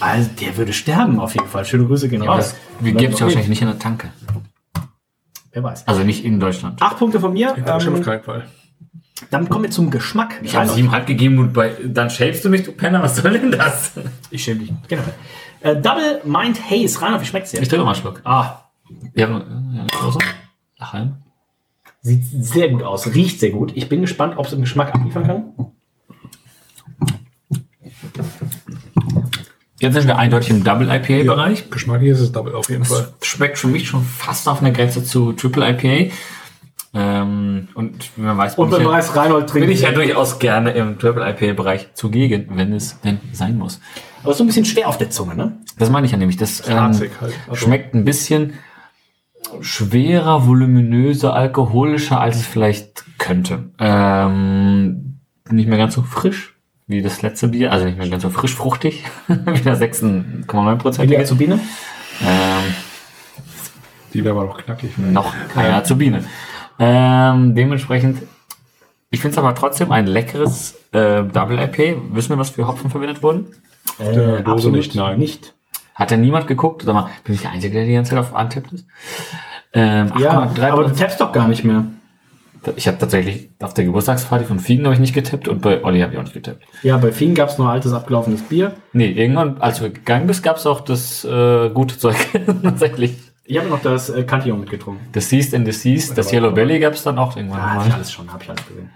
Also 0.01 0.31
der 0.41 0.57
würde 0.57 0.73
sterben 0.73 1.19
auf 1.21 1.35
jeden 1.35 1.49
Fall. 1.49 1.65
Schöne 1.65 1.87
Grüße 1.87 2.09
gehen 2.09 2.23
Ja, 2.23 2.33
raus. 2.33 2.55
wir 2.81 2.93
geben 2.93 3.13
es 3.15 3.19
ja 3.21 3.27
wahrscheinlich 3.27 3.49
nicht 3.49 3.63
in 3.63 3.69
der 3.69 3.79
Tanke. 3.79 4.11
Wer 5.53 5.63
weiß. 5.63 5.87
Also 5.87 6.03
nicht 6.05 6.25
in 6.25 6.41
Deutschland. 6.41 6.81
Acht 6.81 6.99
Punkte 6.99 7.21
von 7.21 7.33
mir. 7.33 7.55
In 7.57 7.65
Deutschland 7.65 7.89
auf 7.95 7.99
Ähm, 7.99 8.05
keinen 8.05 8.23
Fall. 8.23 8.47
dann 9.31 9.49
kommen 9.49 9.65
wir 9.65 9.71
zum 9.71 9.91
Geschmack. 9.91 10.39
Ich 10.43 10.51
habe 10.55 10.61
Reinhold. 10.61 10.77
siebenhalb 10.77 11.07
gegeben 11.07 11.39
und 11.39 11.53
bei, 11.53 11.75
dann 11.85 12.11
schämst 12.11 12.45
du 12.45 12.49
mich, 12.49 12.63
du 12.65 12.73
Penner, 12.73 13.03
was 13.03 13.17
soll 13.17 13.33
denn 13.33 13.51
das? 13.53 13.93
Ich 14.31 14.45
schäme 14.45 14.61
dich. 14.61 14.73
Genau. 14.89 15.03
Äh, 15.61 15.77
Double 15.81 16.23
Mind 16.25 16.59
Haze. 16.71 17.03
Reinhold, 17.03 17.23
wie 17.23 17.27
schmeckt's 17.27 17.51
dir? 17.51 17.61
Ich 17.61 17.69
trinke 17.69 17.85
mal 17.85 17.93
einen 17.93 18.01
Schluck. 18.01 18.21
Ah, 18.25 18.71
Wir 19.15 19.29
haben 19.29 19.75
ja, 19.77 19.87
Dose. 20.01 20.19
Achheim. 20.79 21.17
sieht 22.01 22.25
sehr 22.25 22.69
gut 22.71 22.83
aus. 22.83 23.07
Riecht 23.15 23.39
sehr 23.41 23.51
gut. 23.51 23.73
Ich 23.75 23.89
bin 23.89 24.01
gespannt, 24.01 24.35
ob 24.39 24.47
es 24.47 24.53
im 24.53 24.61
Geschmack 24.63 24.95
abliefern 24.95 25.27
kann. 25.27 25.72
Jetzt 29.83 29.95
sind 29.95 30.07
wir 30.07 30.17
eindeutig 30.17 30.51
im 30.51 30.63
Double 30.63 30.89
IPA-Bereich. 30.89 31.69
Geschmacklich 31.69 32.11
ist 32.11 32.21
es 32.21 32.31
Double 32.31 32.55
auf 32.55 32.71
jeden 32.71 32.85
Fall. 32.85 33.09
Schmeckt 33.21 33.59
für 33.59 33.67
mich 33.67 33.89
schon 33.89 34.05
fast 34.05 34.49
auf 34.49 34.61
einer 34.61 34.71
Grenze 34.71 35.03
zu 35.03 35.33
Triple 35.33 35.71
IPA. 35.71 36.15
Ähm, 36.95 37.67
und 37.75 38.17
wie 38.17 38.21
man 38.23 38.39
weiß, 38.39 38.59
Und 38.59 38.71
wenn 38.71 38.85
man 38.85 38.93
ja, 38.93 38.99
weiß, 38.99 39.17
Reinhold 39.17 39.51
trinkt. 39.51 39.67
bin 39.67 39.75
ich 39.75 39.83
ja 39.83 39.91
durchaus 39.91 40.39
gerne 40.39 40.71
im 40.71 41.01
Triple 41.01 41.29
IPA-Bereich 41.29 41.95
zugegen, 41.95 42.47
wenn 42.55 42.73
es 42.73 43.01
denn 43.01 43.19
sein 43.33 43.59
muss. 43.59 43.81
Aber 44.23 44.35
so 44.35 44.45
ein 44.45 44.47
bisschen 44.47 44.67
schwer 44.67 44.89
auf 44.89 44.99
der 44.99 45.11
Zunge, 45.11 45.35
ne? 45.35 45.59
Das 45.79 45.91
meine 45.91 46.07
ich 46.07 46.13
ja 46.13 46.19
nämlich. 46.19 46.37
Das 46.37 46.63
ähm, 46.69 46.77
halt. 46.77 47.11
Also- 47.21 47.57
schmeckt 47.57 47.93
ein 47.93 48.05
bisschen 48.05 48.53
schwerer, 49.63 50.47
voluminöser, 50.47 51.35
alkoholischer, 51.35 52.21
als 52.21 52.37
es 52.37 52.47
vielleicht 52.47 53.05
könnte. 53.19 53.71
Ähm, 53.81 55.19
nicht 55.51 55.69
mehr 55.69 55.79
ganz 55.79 55.95
so 55.95 56.03
frisch 56.03 56.52
wie 56.93 57.03
das 57.03 57.23
letzte 57.23 57.49
Bier, 57.49 57.73
also 57.73 57.85
nicht 57.87 57.99
mehr 57.99 58.09
ganz 58.09 58.23
so 58.23 58.31
frisch 58.31 58.55
fruchtig, 58.55 59.05
wie 59.29 59.61
der 59.61 59.77
6,9 59.77 60.77
Prozent. 60.77 61.11
Die 61.11 61.19
Azubine. 61.19 61.59
Ähm, 62.23 62.75
Die 64.15 64.25
wäre 64.25 64.37
aber 64.37 64.47
noch 64.47 64.59
knackig. 64.59 64.97
noch 64.99 65.33
keine 65.53 65.75
Azubine. 65.75 66.25
Ähm, 66.79 67.55
dementsprechend, 67.55 68.23
ich 69.11 69.21
finde 69.21 69.33
es 69.35 69.39
aber 69.39 69.55
trotzdem 69.55 69.91
ein 69.93 70.07
leckeres 70.07 70.75
äh, 70.93 71.23
Double 71.25 71.59
IPA. 71.59 72.01
Wissen 72.13 72.31
wir, 72.31 72.39
was 72.39 72.51
für 72.51 72.67
Hopfen 72.67 72.91
verwendet 72.91 73.23
wurden? 73.23 73.47
der 73.99 74.41
Dose 74.41 74.51
absolut 74.53 74.77
nicht, 74.77 74.95
nein. 74.95 75.19
Nicht. 75.19 75.55
Hat 75.95 76.11
da 76.11 76.17
niemand 76.17 76.47
geguckt? 76.47 76.83
Sag 76.83 76.95
mal, 76.95 77.11
bin 77.25 77.35
ich 77.35 77.43
der 77.43 77.51
Einzige, 77.51 77.75
der 77.75 77.85
die 77.87 77.93
ganze 77.95 78.11
Zeit 78.11 78.19
auf 78.21 78.35
Antippt 78.35 78.73
ist? 78.73 78.87
Ähm, 79.75 80.13
Ja, 80.19 80.43
8,3 80.45 80.71
aber 80.71 80.85
du 80.85 80.95
tappst 80.95 81.21
doch 81.21 81.33
gar 81.33 81.49
nicht 81.49 81.65
mehr. 81.65 81.85
Ich 82.77 82.87
habe 82.87 82.99
tatsächlich 82.99 83.51
auf 83.61 83.75
der 83.75 83.85
Geburtstagsparty 83.85 84.45
von 84.45 84.59
Fiegen 84.61 84.85
habe 84.85 84.95
ich 84.95 85.01
nicht 85.01 85.15
getippt 85.15 85.49
und 85.49 85.63
bei 85.63 85.83
Olli 85.85 86.01
habe 86.01 86.13
ich 86.13 86.19
auch 86.19 86.23
nicht 86.23 86.35
getippt. 86.35 86.65
Ja, 86.83 86.97
bei 86.97 87.13
Fien 87.13 87.35
gab 87.35 87.49
es 87.49 87.59
nur 87.59 87.69
altes, 87.69 87.93
abgelaufenes 87.93 88.43
Bier. 88.43 88.75
Nee, 88.93 89.11
irgendwann, 89.11 89.59
als 89.61 89.79
du 89.79 89.91
gegangen 89.91 90.27
bist, 90.27 90.43
gab 90.43 90.57
es 90.57 90.67
auch 90.67 90.81
das 90.81 91.25
äh, 91.25 91.71
gute 91.71 91.99
Zeug. 91.99 92.17
tatsächlich. 92.63 93.17
Ich 93.45 93.59
habe 93.59 93.69
noch 93.69 93.83
das 93.83 94.11
äh, 94.11 94.23
Cantillon 94.23 94.61
mitgetrunken. 94.61 95.07
Das 95.13 95.29
Seized 95.29 95.55
and 95.55 95.67
Deceased, 95.67 96.17
das 96.17 96.33
Yellow 96.33 96.53
Belly 96.53 96.79
gab 96.79 96.95
es 96.95 97.03
dann 97.03 97.19
auch 97.19 97.37
irgendwann 97.37 97.61
Ah, 97.61 97.75
hab 97.75 97.87
ich 97.87 97.93
alles 97.93 98.13
schon, 98.13 98.33
habe 98.33 98.43
ich 98.43 98.51
alles 98.51 98.67
gesehen. 98.67 98.91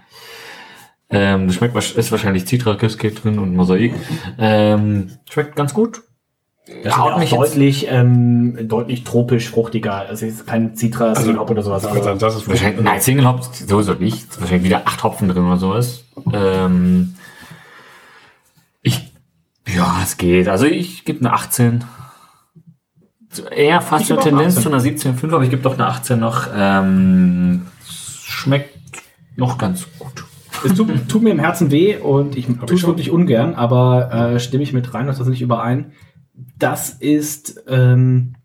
Ähm, 1.09 1.47
das 1.47 1.55
schmeckt, 1.55 1.75
ist 1.75 2.11
wahrscheinlich 2.11 2.45
Citra-Kiske 2.45 3.11
drin 3.11 3.39
und 3.39 3.55
Mosaik. 3.55 3.93
Ähm, 4.37 5.11
schmeckt 5.29 5.55
ganz 5.55 5.73
gut. 5.73 6.01
Das 6.67 6.93
ist 6.93 6.97
Haut 6.97 7.13
auch 7.13 7.19
mich 7.19 7.29
deutlich, 7.29 7.87
ähm, 7.89 8.67
deutlich 8.67 9.03
tropisch, 9.03 9.49
fruchtiger. 9.49 9.93
Also 9.93 10.25
es 10.25 10.33
ist 10.35 10.47
kein 10.47 10.75
Citra, 10.75 11.09
Also, 11.09 11.21
Single 11.21 11.39
Hop 11.39 11.49
oder 11.49 11.61
sowas. 11.61 11.85
Also, 11.85 12.15
das 12.15 12.35
ist 12.35 12.47
Wahrscheinlich, 12.47 12.83
nein, 12.83 12.99
Single 12.99 13.25
Hop 13.25 13.43
sowieso 13.43 13.93
nicht. 13.93 14.39
Wahrscheinlich 14.39 14.65
wieder 14.65 14.81
acht 14.85 15.03
Hopfen 15.03 15.29
drin 15.29 15.45
oder 15.45 15.57
sowas. 15.57 16.03
Ähm, 16.33 17.15
ich, 18.81 19.11
ja, 19.67 19.99
es 20.03 20.17
geht. 20.17 20.49
Also 20.49 20.65
ich 20.65 21.05
gebe 21.05 21.19
eine 21.19 21.33
18. 21.33 21.85
Eher 23.51 23.81
fast 23.81 24.05
Ich 24.05 24.11
eine 24.11 24.21
Tendenz 24.21 24.57
18. 24.57 24.63
zu 24.63 24.69
einer 24.69 24.83
17,5, 24.83 25.33
aber 25.33 25.43
ich 25.43 25.49
gebe 25.49 25.61
doch 25.61 25.73
eine 25.75 25.87
18 25.87 26.19
noch. 26.19 26.47
Ähm, 26.53 27.67
schmeckt 27.85 28.75
noch 29.35 29.57
ganz 29.57 29.87
gut. 29.99 30.25
es 30.65 30.73
tut, 30.73 30.89
tut 31.07 31.21
mir 31.21 31.29
im 31.29 31.39
Herzen 31.39 31.71
weh 31.71 31.97
und 31.97 32.35
ich 32.35 32.47
tue 32.47 32.75
es 32.75 32.85
wirklich 32.85 33.11
ungern, 33.11 33.55
aber 33.55 34.11
äh, 34.11 34.39
stimme 34.39 34.63
ich 34.63 34.73
mit 34.73 34.93
rein, 34.93 35.07
das 35.07 35.19
nicht 35.19 35.41
überein. 35.41 35.93
Das 36.57 36.89
ist, 36.89 37.63
ähm, 37.67 38.35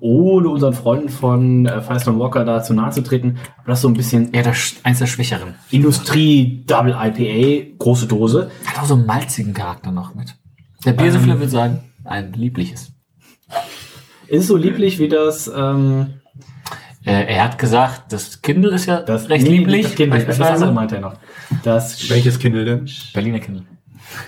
ohne 0.00 0.48
unseren 0.48 0.74
Freunden 0.74 1.08
von 1.08 1.66
äh, 1.66 1.80
Firestone 1.80 2.18
Walker 2.18 2.44
da 2.44 2.62
zu 2.62 2.74
nahe 2.74 2.90
zu 2.90 3.02
treten, 3.02 3.38
aber 3.58 3.68
das 3.68 3.78
ist 3.78 3.82
so 3.82 3.88
ein 3.88 3.94
bisschen 3.94 4.32
Eher 4.32 4.42
der, 4.42 4.54
Sch- 4.54 4.76
eins 4.82 4.98
der 4.98 5.06
Schwächeren. 5.06 5.54
Industrie 5.70 6.62
Double 6.66 6.92
IPA, 6.98 7.74
große 7.78 8.06
Dose. 8.06 8.50
Hat 8.66 8.78
auch 8.82 8.86
so 8.86 8.94
einen 8.94 9.06
malzigen 9.06 9.54
Charakter 9.54 9.90
noch 9.92 10.14
mit. 10.14 10.34
Der 10.84 10.92
Biersouffleur 10.92 11.38
würde 11.38 11.50
sagen, 11.50 11.80
ein 12.04 12.32
liebliches. 12.34 12.92
Ist 14.26 14.42
es 14.42 14.46
so 14.48 14.56
lieblich 14.56 14.98
wie 14.98 15.08
das, 15.08 15.50
ähm, 15.54 16.14
Äh, 17.06 17.34
er 17.34 17.44
hat 17.44 17.58
gesagt, 17.58 18.12
das 18.12 18.40
Kindle 18.40 18.70
ist 18.74 18.86
ja 18.86 19.00
das 19.02 19.28
recht 19.28 19.46
nee, 19.46 19.58
lieblich. 19.58 19.82
Das, 19.86 19.94
Kindle, 19.94 20.24
das 20.24 20.72
meinte 20.72 20.94
er 20.96 21.00
noch. 21.02 21.14
Das, 21.62 22.08
Welches 22.08 22.38
Kindle 22.38 22.64
denn? 22.64 22.88
Berliner 23.12 23.40
Kindle. 23.40 23.64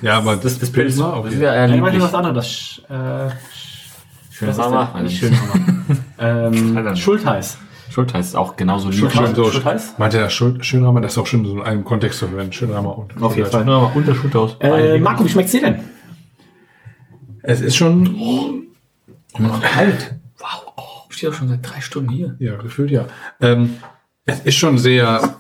Ja, 0.03 0.19
aber 0.19 0.37
das, 0.37 0.59
das 0.59 0.71
Pilsner. 0.71 1.09
Das 1.11 1.19
Okay. 1.19 1.35
ist 1.35 1.41
ja 1.41 1.55
eher 1.55 1.69
lieblich. 1.69 2.01
was 2.01 2.15
anderes. 2.15 2.83
Das, 2.89 3.31
äh, 3.31 3.35
Schön 4.33 4.49
was 4.49 4.59
ist 4.59 4.65
Hammer. 4.65 4.93
denn? 4.95 5.03
Nicht 5.05 5.19
schön 5.19 5.37
ähm. 6.19 6.97
Schultheiß. 6.97 7.59
Schulter 7.89 8.19
ist 8.19 8.37
auch 8.37 8.57
genauso 8.57 8.91
lieblich. 8.91 9.13
Schön, 9.13 9.35
so, 9.35 9.51
Schultheiß? 9.51 9.95
meinte 9.99 10.19
er 10.19 10.29
Schön, 10.29 10.63
Schönrammer, 10.63 11.01
das 11.01 11.13
ist 11.13 11.19
auch 11.19 11.27
schön 11.27 11.45
so 11.47 11.55
in 11.57 11.63
einem 11.63 11.85
Kontext 11.85 12.19
zu 12.19 12.27
verwenden. 12.29 12.53
Schönrammer 12.53 12.99
und. 12.99 13.23
Auf 13.23 13.37
jeden 13.37 13.49
Fall. 13.51 13.67
Ja, 13.67 13.77
und 13.79 14.07
der 14.07 14.15
Schulterhaus. 14.15 14.57
Äh, 14.61 14.99
Marco, 14.99 15.25
wie 15.25 15.29
schmeckt's 15.29 15.53
dir 15.53 15.63
denn? 15.63 15.81
Es 17.43 17.61
ist 17.61 17.77
schon, 17.77 18.07
Immer 19.39 19.49
noch 19.49 19.63
kalt. 19.63 20.15
Wow. 20.39 20.73
Oh, 20.77 20.83
steht 21.11 21.31
auch 21.31 21.35
schon 21.35 21.49
seit 21.49 21.61
drei 21.63 21.81
Stunden 21.81 22.11
hier. 22.11 22.35
ja, 22.39 22.57
gefühlt 22.57 22.91
ja. 22.91 23.07
Ähm, 23.41 23.77
es 24.25 24.41
ist 24.41 24.57
schon 24.57 24.77
sehr, 24.79 25.37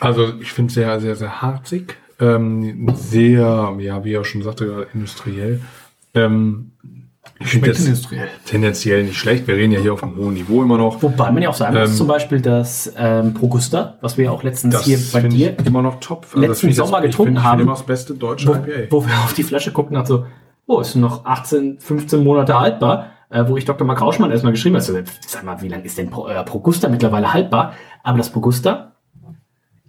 also 0.00 0.34
ich 0.40 0.52
finde 0.52 0.72
sehr, 0.72 0.98
sehr, 1.00 1.14
sehr 1.14 1.40
harzig. 1.40 1.96
Ähm, 2.20 2.92
sehr, 2.96 3.74
ja, 3.78 4.04
wie 4.04 4.12
er 4.12 4.24
schon 4.24 4.42
sagte, 4.42 4.66
gerade 4.66 4.86
industriell. 4.94 5.60
Ähm, 6.14 6.72
ich 7.40 7.48
finde 7.48 7.68
das 7.68 7.84
industriell. 7.84 8.28
tendenziell 8.46 9.04
nicht 9.04 9.16
schlecht. 9.18 9.46
Wir 9.46 9.54
reden 9.54 9.72
ja 9.72 9.78
hier 9.80 9.92
auf 9.92 10.02
einem 10.02 10.16
hohen 10.16 10.34
Niveau 10.34 10.62
immer 10.62 10.78
noch. 10.78 11.00
Wobei 11.02 11.30
man 11.30 11.42
ja 11.42 11.50
auch 11.50 11.54
sagen 11.54 11.78
muss, 11.78 11.90
Ähm, 11.90 11.96
zum 11.96 12.06
Beispiel 12.08 12.40
das 12.40 12.92
ähm, 12.96 13.34
Progusta, 13.34 13.96
was 14.00 14.16
wir 14.18 14.24
ja 14.26 14.30
auch 14.32 14.42
letztens 14.42 14.74
Das 14.74 14.84
hier 14.84 14.98
bei 15.12 15.22
dir, 15.22 15.54
ich 15.60 15.66
immer 15.66 15.82
noch 15.82 16.00
top. 16.00 16.26
Also 16.26 16.38
letzten 16.40 16.48
das 16.66 16.72
ich 16.72 16.76
das- 16.76 16.86
Sommer 16.88 16.98
ich 17.04 17.10
getrunken 17.10 17.36
ich 17.36 17.42
haben. 17.42 17.50
finde 17.50 17.62
immer 17.64 17.72
das 17.74 17.84
beste 17.86 18.14
deutsche 18.14 18.48
wo, 18.48 18.52
IPA. 18.54 18.90
wo 18.90 19.06
wir 19.06 19.12
auf 19.18 19.34
die 19.34 19.44
Flasche 19.44 19.70
guckten, 19.72 19.96
hat 19.96 20.08
so, 20.08 20.26
oh, 20.66 20.80
ist 20.80 20.96
noch 20.96 21.24
18, 21.24 21.78
15 21.78 22.24
Monate 22.24 22.58
haltbar. 22.58 23.10
äh, 23.30 23.44
wo 23.46 23.58
ich 23.58 23.66
Dr. 23.66 23.86
Mark 23.86 24.00
Rauschmann 24.00 24.30
erstmal 24.30 24.52
geschrieben 24.52 24.76
habe, 24.76 24.84
so, 24.84 24.94
sag 25.26 25.44
mal, 25.44 25.60
wie 25.60 25.68
lange 25.68 25.84
ist 25.84 25.98
denn 25.98 26.08
Pro, 26.08 26.26
äh, 26.28 26.42
Progusta 26.44 26.88
mittlerweile 26.88 27.30
haltbar? 27.34 27.74
Aber 28.02 28.16
das 28.16 28.30
Progusta, 28.30 28.92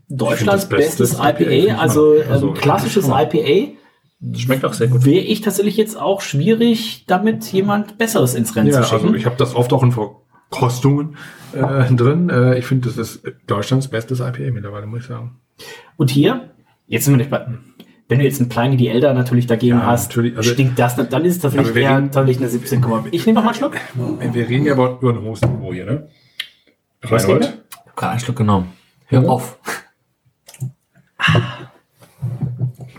Deutschlands 0.10 0.68
das 0.68 0.70
Beste 0.70 1.04
bestes 1.04 1.20
IPA, 1.20 1.52
IPA, 1.52 1.82
also, 1.82 2.02
mal. 2.18 2.32
Also, 2.32 2.48
ähm, 2.50 2.54
klassisches. 2.56 3.08
IPA, 3.08 3.74
Schmeckt 4.36 4.66
auch 4.66 4.74
sehr 4.74 4.88
gut. 4.88 5.06
wäre 5.06 5.24
ich 5.24 5.42
tatsächlich 5.42 5.78
jetzt 5.78 5.98
auch 5.98 6.20
schwierig, 6.22 7.06
damit 7.08 7.46
jemand 7.54 7.98
Besseres 7.98 8.36
ins 8.36 8.56
Rennen 8.56 8.68
Ja, 8.70 8.82
zu 8.82 8.90
schicken. 8.90 9.06
also 9.06 9.16
ich 9.16 9.26
habe 9.26 9.38
das 9.38 9.56
oft 9.56 9.72
auch 9.72 9.82
in 9.84 9.94
Verkostungen 9.94 11.16
äh, 11.54 11.94
drin. 11.94 12.30
Äh, 12.30 12.58
ich 12.60 12.66
finde, 12.66 12.90
das 12.90 12.98
ist 12.98 13.22
Deutschlands 13.48 13.88
bestes 13.88 14.20
IPA 14.20 14.52
mittlerweile, 14.52 14.88
muss 14.88 15.02
ich 15.02 15.06
sagen. 15.08 15.40
Und 15.96 16.10
hier, 16.10 16.50
jetzt 16.88 17.06
sind 17.06 17.14
wir 17.14 17.18
nicht 17.18 17.30
bei, 17.30 17.46
wenn 18.10 18.20
du 18.20 18.26
jetzt 18.26 18.42
einen 18.42 18.50
Pliny 18.50 18.76
die 18.76 18.88
Elder 18.90 19.14
natürlich 19.14 19.46
dagegen 19.48 19.78
Ja, 19.78 19.86
hast, 19.86 20.10
natürlich, 20.10 20.36
also- 20.36 20.52
stinkt 20.52 20.78
das, 20.80 20.96
dann 20.96 21.24
ist 21.24 21.36
es 21.38 21.42
tatsächlich 21.42 21.76
eher 21.78 21.98
reden- 21.98 22.12
tatsächlich 22.12 22.38
eine 22.40 22.50
17, 22.50 22.84
ich 23.12 23.26
nehme 23.26 23.36
noch 23.36 23.44
mal 23.44 23.50
einen 23.52 23.58
Schluck. 23.58 23.76
Wir 24.34 24.50
reden 24.50 24.66
ja 24.66 24.74
aber 24.74 24.98
über 25.00 25.12
ein 25.14 25.22
hohes 25.22 25.42
Niveau 25.44 25.72
hier, 25.74 25.86
ne? 25.86 26.10
Reinhold? 27.04 27.42
reden 27.44 27.54
Ich 27.70 27.78
habe 27.78 27.92
gerade 27.96 28.12
einen 28.12 28.20
Schluck 28.20 28.36
genommen. 28.36 28.74
Hör 29.06 29.30
auf. 29.30 29.58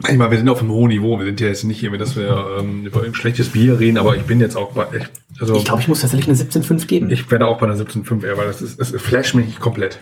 Ich 0.09 0.17
meine, 0.17 0.31
wir 0.31 0.39
sind 0.39 0.49
auf 0.49 0.61
einem 0.61 0.71
hohen 0.71 0.89
Niveau. 0.89 1.19
Wir 1.19 1.27
sind 1.27 1.41
ja 1.41 1.49
jetzt 1.49 1.65
nicht 1.65 1.79
hier, 1.81 1.97
dass 1.99 2.17
wir 2.17 2.57
ähm, 2.59 2.87
über 2.87 3.03
ein 3.03 3.15
schlechtes 3.15 3.51
Bier 3.51 3.79
reden, 3.79 3.99
aber 3.99 4.17
ich 4.17 4.23
bin 4.23 4.41
jetzt 4.41 4.57
auch 4.57 4.73
bei. 4.73 4.87
Ich, 4.97 5.41
also 5.41 5.55
Ich 5.57 5.65
glaube, 5.65 5.83
ich 5.83 5.89
muss 5.89 6.01
tatsächlich 6.01 6.29
eine 6.29 6.37
17,5 6.51 6.87
geben. 6.87 7.11
ich 7.11 7.31
werde 7.31 7.47
auch 7.47 7.59
bei 7.59 7.67
einer 7.67 7.77
17.5 7.77 8.25
eher, 8.25 8.37
weil 8.39 8.47
das 8.47 8.63
ist, 8.63 8.81
es 8.81 8.91
flasht 9.01 9.35
mich 9.35 9.47
nicht 9.47 9.61
komplett. 9.61 10.01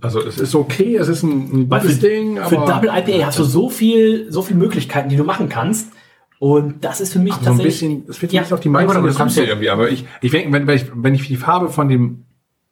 Also 0.00 0.20
es 0.20 0.38
ist 0.38 0.54
okay, 0.54 0.96
es 0.96 1.08
ist 1.08 1.22
ein, 1.22 1.62
ein 1.62 1.68
gutes 1.68 1.94
für, 1.94 2.00
Ding, 2.08 2.36
für 2.36 2.58
aber 2.58 2.72
Double 2.72 2.90
IPA 2.94 3.26
hast 3.26 3.38
du 3.38 3.44
so 3.44 3.68
viel, 3.68 4.30
so 4.30 4.42
viel 4.42 4.56
Möglichkeiten, 4.56 5.08
die 5.08 5.16
du 5.16 5.24
machen 5.24 5.48
kannst. 5.48 5.88
Und 6.40 6.84
das 6.84 7.00
ist 7.00 7.12
für 7.12 7.18
mich 7.18 7.32
so 7.34 7.40
ein 7.40 7.44
tatsächlich. 7.46 7.72
bisschen, 7.74 8.04
es 8.08 8.22
wird 8.22 8.32
Ja, 8.32 8.42
nicht 8.42 8.52
auf 8.52 8.60
die 8.60 8.68
aber 8.68 8.84
meisten 8.84 9.02
du 9.02 9.08
das 9.08 9.16
kannst 9.16 9.36
du 9.36 9.42
irgendwie. 9.42 9.70
Aber 9.70 9.90
ich, 9.90 10.04
ich 10.20 10.30
denke, 10.30 10.52
wenn, 10.52 10.68
wenn, 10.68 10.76
ich, 10.76 10.86
wenn 10.94 11.14
ich 11.14 11.26
die 11.26 11.36
Farbe 11.36 11.68
von 11.68 11.88
dem 11.88 12.24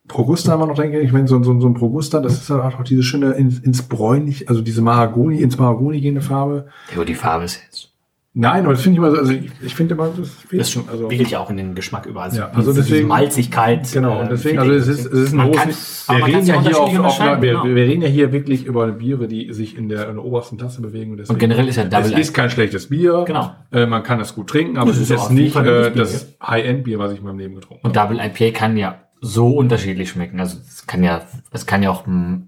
Progusta 0.09 0.55
immer 0.55 0.67
noch 0.67 0.77
denke, 0.77 1.01
ich 1.01 1.13
meine, 1.13 1.27
so, 1.29 1.43
so, 1.43 1.59
so 1.61 1.67
ein 1.69 1.75
Progusta, 1.75 2.21
das 2.21 2.35
ist 2.35 2.51
halt 2.51 2.75
auch 2.75 2.83
diese 2.85 3.03
schöne 3.03 3.33
ins, 3.33 3.59
ins 3.59 3.83
bräunlich, 3.83 4.49
also 4.49 4.63
diese 4.63 4.83
Mahagoni, 4.83 5.41
ins 5.41 5.59
Mahagoni 5.59 6.01
gehende 6.01 6.21
Farbe. 6.23 6.67
Ja, 6.97 7.05
die 7.05 7.15
Farbe 7.15 7.45
ist 7.45 7.61
jetzt. 7.65 7.93
Nein, 8.39 8.65
aber 8.65 8.75
das 8.75 8.83
finde 8.83 8.97
ich 8.97 8.99
immer 8.99 9.11
so, 9.13 9.17
also 9.17 9.33
ich, 9.33 9.51
ich 9.65 9.75
finde 9.75 9.95
immer, 9.95 10.11
das 10.15 10.29
fehlt 10.29 10.61
Das 10.61 10.71
schon. 10.71 10.87
Also, 10.91 11.07
spiegelt 11.07 11.31
ja 11.31 11.41
auch 11.41 11.49
in 11.49 11.57
den 11.57 11.75
Geschmack 11.75 12.05
über. 12.05 12.21
Also, 12.25 12.37
Ja, 12.41 12.51
also 12.53 12.75
deswegen- 12.75 13.09
Malzigkeit. 13.09 13.91
Genau, 13.91 14.21
und 14.21 14.27
äh, 14.27 14.29
deswegen, 14.29 14.59
also 14.59 14.73
es 14.73 14.89
ist, 14.89 15.07
es 15.07 15.13
ist 15.13 15.33
ein 15.33 15.43
hohes, 15.43 16.05
kann- 16.07 16.19
wir 16.19 16.27
reden 16.27 16.47
ja 16.47 16.61
hier 16.61 16.77
auf, 16.79 16.83
auf 16.91 16.95
unterscheiden, 16.99 17.43
wir, 17.43 17.53
genau. 17.53 17.65
wir 17.65 17.75
reden 17.75 18.03
ja 18.03 18.09
hier 18.09 18.33
wirklich 18.33 18.67
über 18.67 18.89
Biere, 18.89 19.27
die 19.27 19.51
sich 19.55 19.75
in 19.79 19.89
der, 19.89 20.11
in 20.11 20.17
der 20.17 20.25
obersten 20.27 20.59
Tasse 20.59 20.83
bewegen. 20.83 21.13
Und, 21.13 21.17
deswegen, 21.17 21.35
Und 21.35 21.39
generell 21.41 21.67
ist 21.67 21.77
ja 21.77 21.85
Double 21.85 22.13
Es 22.13 22.19
ist 22.19 22.35
kein 22.35 22.51
schlechtes 22.51 22.91
Bier. 22.91 23.25
Genau. 23.27 23.53
Äh, 23.73 23.87
man 23.87 24.03
kann 24.03 24.21
es 24.21 24.35
gut 24.35 24.49
trinken, 24.51 24.77
aber 24.77 24.89
Das 24.91 24.97
es 24.99 25.05
ist 25.05 25.09
jetzt 25.09 25.31
nicht 25.31 25.57
äh, 25.57 25.91
das 25.93 26.37
High-End-Bier, 26.47 26.99
was 26.99 27.13
ich 27.13 27.21
in 27.21 27.25
meinem 27.25 27.39
Leben 27.39 27.55
getrunken 27.55 27.87
Und 27.87 27.97
habe. 27.97 28.15
Double 28.17 28.27
IPA 28.27 28.51
kann 28.59 28.77
ja 28.77 29.01
so 29.27 29.49
unterschiedlich 29.49 30.11
schmecken. 30.11 30.41
Also 30.41 30.59
es 30.67 30.87
kann 30.87 31.03
ja, 31.03 31.23
es 31.51 31.67
kann 31.67 31.83
ja 31.83 31.91
auch, 31.91 32.07
mh, 32.07 32.39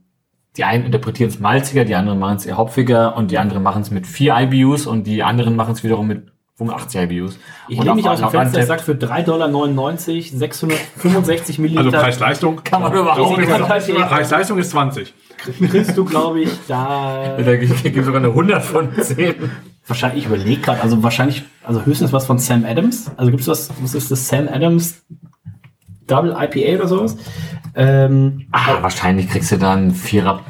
die 0.57 0.65
einen 0.65 0.85
interpretieren 0.85 1.29
es 1.31 1.39
malziger, 1.41 1.85
die 1.85 1.95
anderen 1.95 2.19
machen 2.19 2.37
es 2.37 2.47
eher 2.47 2.57
hopfiger 2.59 3.17
und 3.17 3.31
die 3.31 3.39
anderen 3.39 3.63
machen 3.63 3.83
es 3.83 3.91
mit 3.91 4.07
vier 4.07 4.35
IBUs 4.39 4.87
und 4.87 5.07
die 5.07 5.23
anderen 5.23 5.57
machen 5.57 5.73
es 5.73 5.85
wiederum 5.85 6.07
mit 6.09 6.33
85 6.57 7.03
IBUs. 7.03 7.39
Ich 7.69 7.79
lehne 7.79 7.91
auf- 7.91 7.97
mich 7.97 8.09
aus 8.09 8.19
dem 8.21 8.31
Fenster, 8.31 8.59
ich 8.61 8.67
sag 8.67 8.81
für 8.81 8.95
3,99 8.95 9.25
Dollar 9.25 9.49
665 10.39 11.59
Milliliter. 11.61 11.85
Also 11.85 11.99
Preis-Leistung. 11.99 12.65
kann 12.65 12.83
man 12.83 12.93
überhaupt 12.93 13.21
Auch 13.21 13.37
nicht. 13.37 13.49
nicht. 13.49 13.61
Preis- 13.61 13.87
Preis-Leistung 13.87 14.59
ist 14.59 14.71
20. 14.71 15.15
kriegst 15.71 15.97
du, 15.97 16.05
glaube 16.05 16.41
ich, 16.41 16.51
da. 16.69 17.37
Da 17.39 17.57
gibt 17.57 18.05
sogar 18.05 18.17
eine 18.17 18.29
100 18.29 18.65
von 18.65 18.89
10. 19.01 19.35
Wahrscheinlich, 19.87 20.25
ich 20.25 20.27
überlege 20.27 20.61
gerade, 20.61 20.83
also 20.83 21.01
wahrscheinlich, 21.03 21.45
also 21.63 21.85
höchstens 21.87 22.13
was 22.13 22.27
von 22.27 22.39
Sam 22.39 22.65
Adams. 22.65 23.11
Also 23.17 23.31
gibt 23.31 23.43
es 23.43 23.49
was, 23.49 23.71
was 23.81 23.95
ist 23.95 24.11
das 24.11 24.27
Sam 24.29 24.49
Adams 24.49 25.03
Double 26.09 26.33
IPA 26.37 26.79
oder 26.81 26.89
sowas? 26.89 27.17
Ähm, 27.77 28.47
Ah, 28.51 28.83
wahrscheinlich 28.83 29.29
kriegst 29.31 29.53
du 29.53 29.57
dann 29.59 29.93
Vierer 29.93 30.41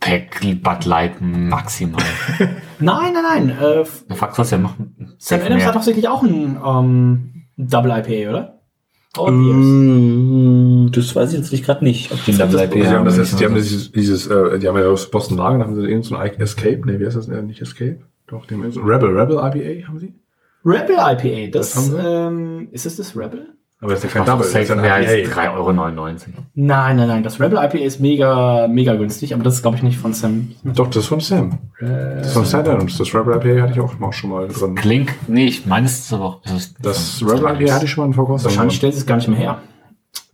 Pack 0.00 0.40
Bud 0.40 0.84
Light 0.86 1.20
maximal. 1.20 2.02
nein, 2.78 3.12
nein, 3.12 3.22
nein. 3.22 3.50
Äh, 3.50 3.84
Der 4.08 4.16
Fakt 4.16 4.38
was 4.38 4.50
ja 4.50 4.58
machen. 4.58 5.14
Sam 5.18 5.40
Adams 5.42 5.66
hat 5.66 5.74
tatsächlich 5.74 6.08
auch 6.08 6.22
ein 6.22 6.58
ähm, 6.64 7.42
Double 7.56 7.90
IPA, 7.90 8.30
oder? 8.30 8.52
Oh, 9.18 9.30
Mm, 9.30 10.90
das 10.92 11.16
weiß 11.16 11.32
ich 11.32 11.38
jetzt 11.38 11.50
nicht 11.52 11.64
gerade 11.64 11.82
nicht, 11.84 12.12
ob 12.12 12.22
die 12.24 12.32
ein 12.32 12.38
Double 12.38 12.60
IPA 12.64 12.90
haben, 12.90 13.04
das 13.06 13.36
die 13.36 13.44
haben 13.44 13.54
dieses, 13.54 13.90
dieses 13.92 14.26
äh, 14.26 14.58
die 14.58 14.68
haben 14.68 14.76
ja 14.78 14.86
aus 14.88 15.10
Boston 15.10 15.38
Lager, 15.38 15.64
haben 15.64 15.74
sie 15.74 15.88
irgend 15.88 16.04
so 16.04 16.16
ein 16.16 16.38
Escape, 16.40 16.82
ne, 16.86 17.00
wie 17.00 17.06
heißt 17.06 17.16
das? 17.16 17.28
Äh, 17.28 17.42
nicht 17.42 17.60
Escape? 17.62 18.00
Doch, 18.26 18.44
dem 18.46 18.62
ist 18.64 18.76
Rebel, 18.76 19.18
Rebel 19.18 19.36
IPA 19.36 19.88
haben 19.88 19.98
sie? 19.98 20.14
Rebel 20.64 20.96
IPA, 20.98 21.50
das, 21.50 21.72
Das 21.72 21.76
haben 21.76 21.90
sie? 21.92 21.98
ähm, 22.06 22.68
ist 22.72 22.86
es 22.86 22.96
das 22.96 23.16
Rebel? 23.16 23.54
Aber 23.80 23.90
das 23.90 24.02
ist 24.02 24.04
ja 24.14 24.18
kein 24.20 24.26
Double 24.26 24.46
das 24.50 24.54
ist 24.54 24.68
ja 24.70 24.74
mehr 24.74 24.94
ein 24.94 25.04
als 25.04 25.12
IPA. 25.12 25.40
3,99 25.42 25.54
Euro. 25.54 25.72
Nein, 26.54 26.96
nein, 26.96 27.08
nein, 27.08 27.22
das 27.22 27.38
Rebel 27.38 27.58
IPA 27.58 27.78
ist 27.78 28.00
mega, 28.00 28.66
mega 28.68 28.94
günstig, 28.94 29.34
aber 29.34 29.42
das 29.44 29.56
ist, 29.56 29.62
glaube 29.62 29.76
ich, 29.76 29.82
nicht 29.82 29.98
von 29.98 30.14
Sam. 30.14 30.52
Doch, 30.64 30.86
das 30.86 30.96
ist 30.96 31.06
von 31.06 31.20
Sam. 31.20 31.58
Das 31.78 32.28
ist 32.28 32.32
von 32.32 32.44
Sam 32.46 32.60
Adams. 32.60 32.96
Das 32.96 33.14
Rebel 33.14 33.34
IPA 33.36 33.62
hatte 33.62 33.72
ich 33.74 33.80
auch 33.80 33.98
mal 33.98 34.12
schon 34.12 34.30
mal 34.30 34.48
drin. 34.48 34.74
Klingt, 34.76 35.10
nee, 35.28 35.46
ich 35.46 35.66
meine, 35.66 35.86
es 35.86 35.98
ist 35.98 36.12
aber 36.14 36.24
auch. 36.24 36.40
ist- 36.46 36.74
Das 36.80 37.20
Rebel 37.22 37.38
IPA 37.62 37.74
hatte 37.74 37.84
ich 37.84 37.90
schon 37.90 38.02
mal 38.04 38.08
in 38.08 38.14
Verkostung. 38.14 38.50
Wahrscheinlich 38.50 38.76
stellt 38.76 38.94
es 38.94 39.04
gar 39.04 39.16
nicht 39.16 39.28
mehr 39.28 39.38
her. 39.38 39.58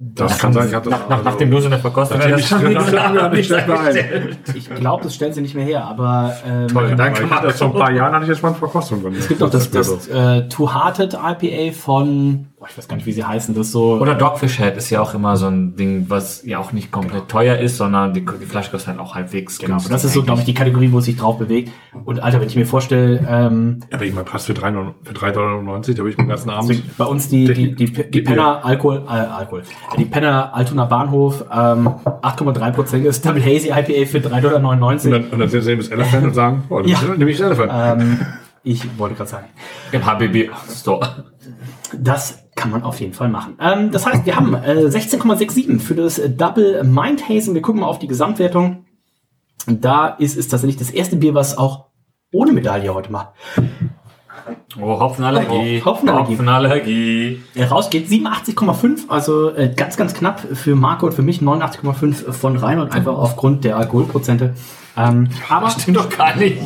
Das 0.05 0.37
kann 0.39 0.53
sein. 0.53 0.67
Ich 0.69 0.75
hatte 0.75 0.91
Nach, 0.91 1.09
nach, 1.09 1.23
nachdem 1.23 1.49
du 1.51 1.61
so 1.61 1.67
eine 1.67 1.79
Verkostung 1.79 2.19
Nachdem 2.19 2.37
ich- 2.39 2.53
hast, 2.53 2.63
nachdem 2.93 3.39
ich 3.39 3.49
das 3.49 3.97
Ich 4.55 4.75
glaube, 4.75 5.05
das 5.05 5.15
stellen 5.15 5.33
sie 5.33 5.41
nicht 5.43 5.55
mehr 5.55 5.65
her, 5.65 5.85
aber 5.85 6.35
ähm, 6.45 6.67
Toll, 6.69 6.95
danke, 6.97 7.25
das 7.43 7.59
vor 7.59 7.69
ein 7.69 7.73
paar 7.75 7.93
Jahren 7.93 8.13
hatte 8.13 8.25
ich 8.25 8.31
das 8.31 8.43
mal 8.43 8.49
in 8.51 8.55
Verkostung 8.57 9.01
drin. 9.03 9.15
es 9.17 9.29
gibt 9.29 9.41
noch 9.41 9.51
das, 9.51 9.71
das 9.71 10.09
äh, 10.09 10.49
Two 10.49 10.73
Hearted 10.75 11.15
IPA 11.15 11.73
von, 11.73 12.49
boah, 12.63 12.69
ich 12.71 12.79
weiß 12.79 12.87
gar 12.87 12.95
nicht, 12.95 13.07
wie 13.07 13.13
sie 13.13 13.25
heißen, 13.25 13.57
das 13.57 13.73
so. 13.73 13.99
Oder 13.99 14.15
Dogfish 14.15 14.59
Head 14.59 14.77
ist 14.77 14.89
ja 14.91 15.01
auch 15.01 15.15
immer 15.15 15.37
so 15.37 15.49
ein 15.49 15.75
Ding, 15.75 16.05
was 16.09 16.45
ja 16.45 16.61
auch 16.61 16.71
nicht 16.71 16.93
komplett 16.93 17.27
teuer 17.29 17.59
ist, 17.59 17.77
sondern 17.77 18.15
die, 18.15 18.25
die 18.25 18.47
Flasche 18.47 18.71
kostet 18.71 18.91
halt 18.91 19.01
auch 19.01 19.17
halbwegs 19.17 19.59
genau, 19.59 19.77
aber 19.77 19.89
das 19.89 20.05
ist 20.05 20.13
so, 20.13 20.23
glaube 20.23 20.41
ich, 20.41 20.45
die 20.47 20.55
Kategorie, 20.55 20.93
wo 20.93 20.99
es 20.99 21.07
sich 21.07 21.17
drauf 21.17 21.39
bewegt. 21.39 21.73
Und 22.05 22.21
Alter, 22.21 22.41
wenn 22.41 22.47
ich 22.47 22.55
mir 22.55 22.65
vorstelle, 22.65 23.27
ähm, 23.29 23.81
Aber 23.91 24.05
ich 24.05 24.15
meine, 24.15 24.25
passt 24.25 24.47
für 24.47 24.53
3,99 24.53 24.93
für 25.03 25.13
3,90 25.13 25.33
Dollar, 25.33 25.63
da 25.65 25.99
habe 25.99 26.11
ich 26.11 26.17
den 26.17 26.29
ganzen 26.29 26.51
Abend. 26.51 26.71
also 26.71 26.83
bei 26.97 27.05
uns 27.05 27.29
die, 27.29 27.53
die, 27.53 27.75
die, 27.75 28.11
die 28.11 28.21
Penner 28.21 28.65
Alkohol, 28.65 29.03
äh, 29.09 29.11
Alkohol, 29.11 29.65
die 29.99 30.05
Penner 30.05 30.55
Altona 30.55 30.85
Bahnhof, 30.85 31.45
ähm, 31.53 31.89
8,3% 31.89 33.03
ist 33.03 33.27
Double 33.27 33.43
Hazy 33.43 33.71
IPA 33.71 34.07
für 34.07 34.19
3,99 34.19 34.41
Dollar. 34.41 34.61
Und 34.63 35.11
dann, 35.11 35.25
und 35.25 35.39
dann 35.41 35.49
sehen 35.49 35.63
sie 35.63 35.77
das 35.77 35.89
Elephant 35.89 36.25
und 36.27 36.35
sagen, 36.35 36.63
oh, 36.69 36.81
Ja. 36.81 36.97
ja. 37.03 37.15
nehme 37.17 37.29
ich 37.29 37.39
das 37.39 37.59
Elephant. 37.59 38.01
Ähm, 38.01 38.21
ich 38.63 38.87
wollte 38.97 39.17
gerade 39.17 39.31
sagen, 39.31 39.47
im 39.91 40.07
HBB 40.07 40.51
Store. 40.73 41.25
Das 41.99 42.43
kann 42.55 42.71
man 42.71 42.83
auf 42.83 43.01
jeden 43.01 43.13
Fall 43.13 43.29
machen. 43.29 43.57
Ähm, 43.61 43.91
das 43.91 44.07
heißt, 44.07 44.27
wir 44.27 44.37
haben 44.37 44.55
äh, 44.55 44.87
16,67 44.87 45.81
für 45.81 45.95
das 45.95 46.21
Double 46.37 46.85
Mind 46.85 47.29
Haze. 47.29 47.55
Wir 47.55 47.63
gucken 47.63 47.81
mal 47.81 47.87
auf 47.87 47.99
die 47.99 48.09
Gesamtwertung. 48.09 48.85
Und 49.67 49.85
da 49.85 50.09
ist 50.09 50.37
es 50.37 50.49
tatsächlich 50.49 50.77
das 50.77 50.91
erste 50.91 51.17
Bier, 51.17 51.35
was 51.35 51.57
auch 51.57 51.87
ohne 52.33 52.53
Medaille 52.53 52.93
heute 52.93 53.13
macht. 53.13 53.29
Oh, 54.81 54.99
Hopfenallergie. 54.99 55.83
Oh, 55.83 55.87
Hopfenallergie. 55.87 56.33
Hopfenallergie. 56.33 57.43
Äh, 57.55 57.65
rausgeht 57.65 58.09
87,5, 58.09 59.09
also 59.09 59.55
äh, 59.55 59.73
ganz, 59.75 59.97
ganz 59.97 60.15
knapp 60.15 60.41
für 60.41 60.75
Marco 60.75 61.07
und 61.07 61.13
für 61.13 61.23
mich 61.23 61.41
89,5 61.41 62.33
von 62.33 62.57
Reinhold, 62.57 62.93
einfach 62.93 63.17
aufgrund 63.17 63.65
der 63.65 63.77
Alkoholprozente. 63.77 64.55
Ähm, 64.97 65.29
aber 65.49 65.71
Stimmt 65.71 65.97
doch 65.97 66.09
gar 66.11 66.37
nicht. 66.37 66.59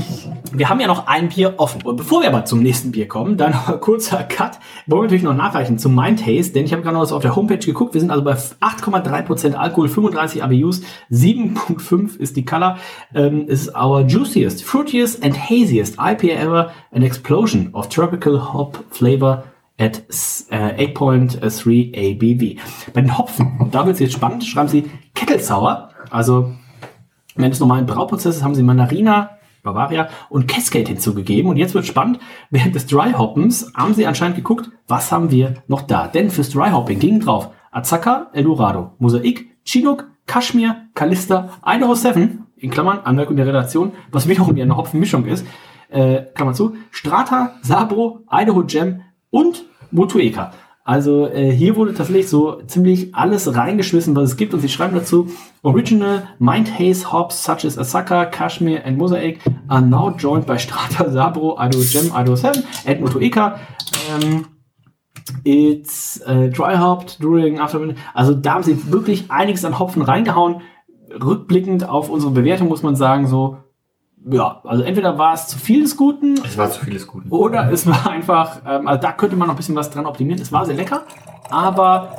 wir 0.53 0.69
haben 0.69 0.81
ja 0.81 0.87
noch 0.87 1.07
ein 1.07 1.29
Bier 1.29 1.55
offen. 1.59 1.83
Und 1.83 1.97
bevor 1.97 2.23
wir 2.23 2.29
aber 2.29 2.45
zum 2.45 2.61
nächsten 2.63 2.93
Bier 2.93 3.07
kommen, 3.09 3.37
dann 3.37 3.53
noch 3.53 3.69
ein 3.73 3.81
kurzer 3.81 4.23
Cut. 4.25 4.59
Wollen 4.87 5.03
wir 5.03 5.05
natürlich 5.05 5.23
noch 5.23 5.35
nachreichen 5.37 5.79
zum 5.79 5.95
Mind 5.95 6.25
Taste, 6.25 6.53
denn 6.53 6.65
ich 6.65 6.73
habe 6.73 6.83
gerade 6.83 6.95
noch 6.95 7.03
was 7.03 7.13
auf 7.13 7.23
der 7.23 7.37
Homepage 7.37 7.59
geguckt. 7.59 7.95
Wir 7.95 8.01
sind 8.01 8.11
also 8.11 8.25
bei 8.25 8.33
8,3% 8.33 9.55
Alkohol, 9.55 9.89
35 9.89 10.43
ABUs, 10.43 10.83
7,5 11.11 12.19
ist 12.19 12.37
die 12.37 12.45
Color. 12.45 12.79
Ähm, 13.15 13.47
es 13.49 13.67
ist 13.67 13.77
our 13.77 14.01
juiciest, 14.01 14.65
fruitiest 14.65 15.23
and 15.23 15.39
haziest 15.39 15.95
IPA 15.95 16.41
ever, 16.41 16.71
an 16.93 17.03
explosion 17.03 17.71
of 17.75 17.89
tropical 17.89 18.53
hop 18.53 18.83
flavor 18.91 19.45
at 19.79 20.03
äh, 20.51 20.87
8.3 20.87 21.93
ABV. 21.95 22.61
Bei 22.93 23.01
den 23.03 23.17
Hopfen, 23.19 23.59
und 23.61 23.75
da 23.75 23.85
wird 23.85 23.95
es 23.95 24.01
jetzt 24.01 24.15
spannend, 24.15 24.45
schreiben 24.45 24.69
sie 24.69 24.91
Kettelsauer, 25.15 25.91
also 26.11 26.53
Während 27.37 27.55
des 27.55 27.61
normalen 27.61 27.87
Brauprozesses 27.87 28.43
haben 28.43 28.55
sie 28.55 28.63
Mandarina, 28.63 29.31
Bavaria 29.63 30.09
und 30.31 30.49
Cascade 30.49 30.89
hinzugegeben. 30.89 31.51
Und 31.51 31.57
jetzt 31.57 31.75
wird 31.75 31.87
spannend, 31.87 32.19
während 32.51 32.75
des 32.75 32.87
Dry 32.87 33.13
Hoppens 33.13 33.73
haben 33.75 33.95
sie 33.95 34.07
anscheinend 34.07 34.37
geguckt, 34.37 34.71
was 34.89 35.13
haben 35.13 35.31
wir 35.31 35.55
noch 35.69 35.83
da. 35.83 36.07
Denn 36.09 36.31
fürs 36.31 36.51
Dry 36.51 36.71
Hopping 36.71 36.99
gingen 36.99 37.21
drauf 37.21 37.51
Azaka, 37.71 38.31
Eldorado, 38.33 38.93
Mosaik, 38.99 39.51
Chinook, 39.65 40.07
Kashmir, 40.27 40.77
Kalista, 40.95 41.51
Idaho 41.65 41.95
7, 41.95 42.47
in 42.57 42.71
Klammern, 42.71 43.01
Anmerkung 43.05 43.37
der 43.37 43.47
Redaktion, 43.47 43.93
was 44.11 44.29
wiederum 44.29 44.59
eine 44.59 44.77
Hopfenmischung 44.77 45.27
ist, 45.27 45.47
äh, 45.91 46.23
Klammer 46.35 46.55
zu, 46.55 46.77
Strata, 46.91 47.57
Sabro, 47.63 48.21
Idaho 48.31 48.65
Gem 48.65 49.03
und 49.31 49.65
Motueka. 49.91 50.53
Also 50.87 51.27
äh, 51.27 51.51
hier 51.51 51.75
wurde 51.75 51.95
tatsächlich 51.95 52.29
so 52.29 52.63
ziemlich 52.69 53.13
alles 53.13 53.53
reingeschmissen, 53.53 54.15
was 54.15 54.31
es 54.31 54.37
gibt. 54.37 54.55
Und 54.55 54.61
sie 54.61 54.69
schreiben 54.69 54.95
dazu, 54.95 55.27
Original 55.65 56.29
Mind 56.39 56.79
Haze 56.79 57.13
Hops 57.13 57.43
such 57.43 57.65
as 57.65 57.77
Asaka, 57.77 58.25
Kashmir 58.25 58.87
and 58.87 58.97
Mosaic 58.97 59.41
are 59.67 59.83
now 59.83 60.15
joined 60.17 60.47
by 60.47 60.57
Strata, 60.57 61.11
Sabro, 61.11 61.59
Idaho 61.59 61.83
Gem, 61.83 62.13
Idaho 62.15 62.37
7 62.37 62.63
and 62.87 63.01
Motueka. 63.01 63.59
Ähm, 64.15 64.47
It's 65.43 66.19
äh, 66.19 66.51
dry 66.51 66.79
hopped 66.79 67.21
during 67.21 67.59
after. 67.59 67.81
Also 68.15 68.33
da 68.35 68.55
haben 68.55 68.63
sie 68.63 68.93
wirklich 68.93 69.29
einiges 69.29 69.65
an 69.65 69.81
Hopfen 69.81 70.03
reingehauen. 70.03 70.63
Rückblickend 71.21 71.89
auf 71.89 72.11
unsere 72.11 72.31
Bewertung 72.31 72.69
muss 72.69 72.85
man 72.85 72.95
sagen, 72.95 73.27
so, 73.27 73.57
ja, 74.29 74.61
also 74.65 74.83
entweder 74.83 75.17
war 75.19 75.35
es 75.35 75.47
zu 75.49 75.59
viel 75.59 75.83
des 75.83 75.97
Guten 75.97 76.35
Es 76.45 76.59
war 76.59 76.71
zu 76.71 76.85
vieles 76.85 77.07
Guten. 77.07 77.29
oder 77.31 77.71
es 77.71 77.87
war 77.87 78.11
einfach, 78.11 78.59
ähm, 78.67 78.89
also 78.89 79.01
da 79.01 79.13
könnte 79.13 79.37
man 79.37 79.47
noch 79.49 79.55
ein 79.55 79.57
bisschen 79.57 79.77
was 79.77 79.91
dran 79.91 80.05
optimieren. 80.07 80.41
Es 80.41 80.51
war 80.53 80.67
sehr 80.67 80.75
lecker, 80.75 81.03
aber 81.51 82.11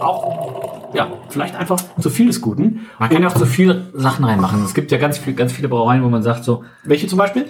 auch, 0.00 0.94
ja, 0.94 1.08
vielleicht 1.28 1.56
einfach 1.56 1.80
zu 2.00 2.10
viel 2.10 2.26
des 2.26 2.40
Guten. 2.40 2.86
Man 2.98 3.08
kann 3.10 3.22
ja 3.22 3.28
auch 3.28 3.34
zu 3.34 3.46
viele 3.46 3.90
Sachen 3.94 4.24
reinmachen. 4.24 4.62
Es 4.64 4.74
gibt 4.74 4.90
ja 4.92 4.98
ganz, 4.98 5.18
viel, 5.18 5.34
ganz 5.34 5.52
viele 5.52 5.68
Brauereien, 5.68 6.02
wo 6.04 6.08
man 6.08 6.22
sagt 6.22 6.44
so, 6.44 6.64
Welche 6.84 7.06
zum 7.06 7.18
Beispiel? 7.18 7.46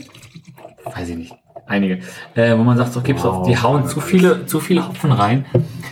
weiß 0.85 1.09
ich 1.11 1.17
nicht, 1.17 1.35
einige, 1.71 2.01
äh, 2.35 2.57
wo 2.57 2.63
man 2.63 2.77
sagt, 2.77 2.93
so, 2.93 3.01
gibt's 3.01 3.25
auch, 3.25 3.47
die 3.47 3.57
hauen 3.57 3.87
zu 3.87 4.01
viele, 4.01 4.47
zu 4.47 4.61
viele 4.61 4.87
Hopfen 4.87 5.13
rein. 5.13 5.47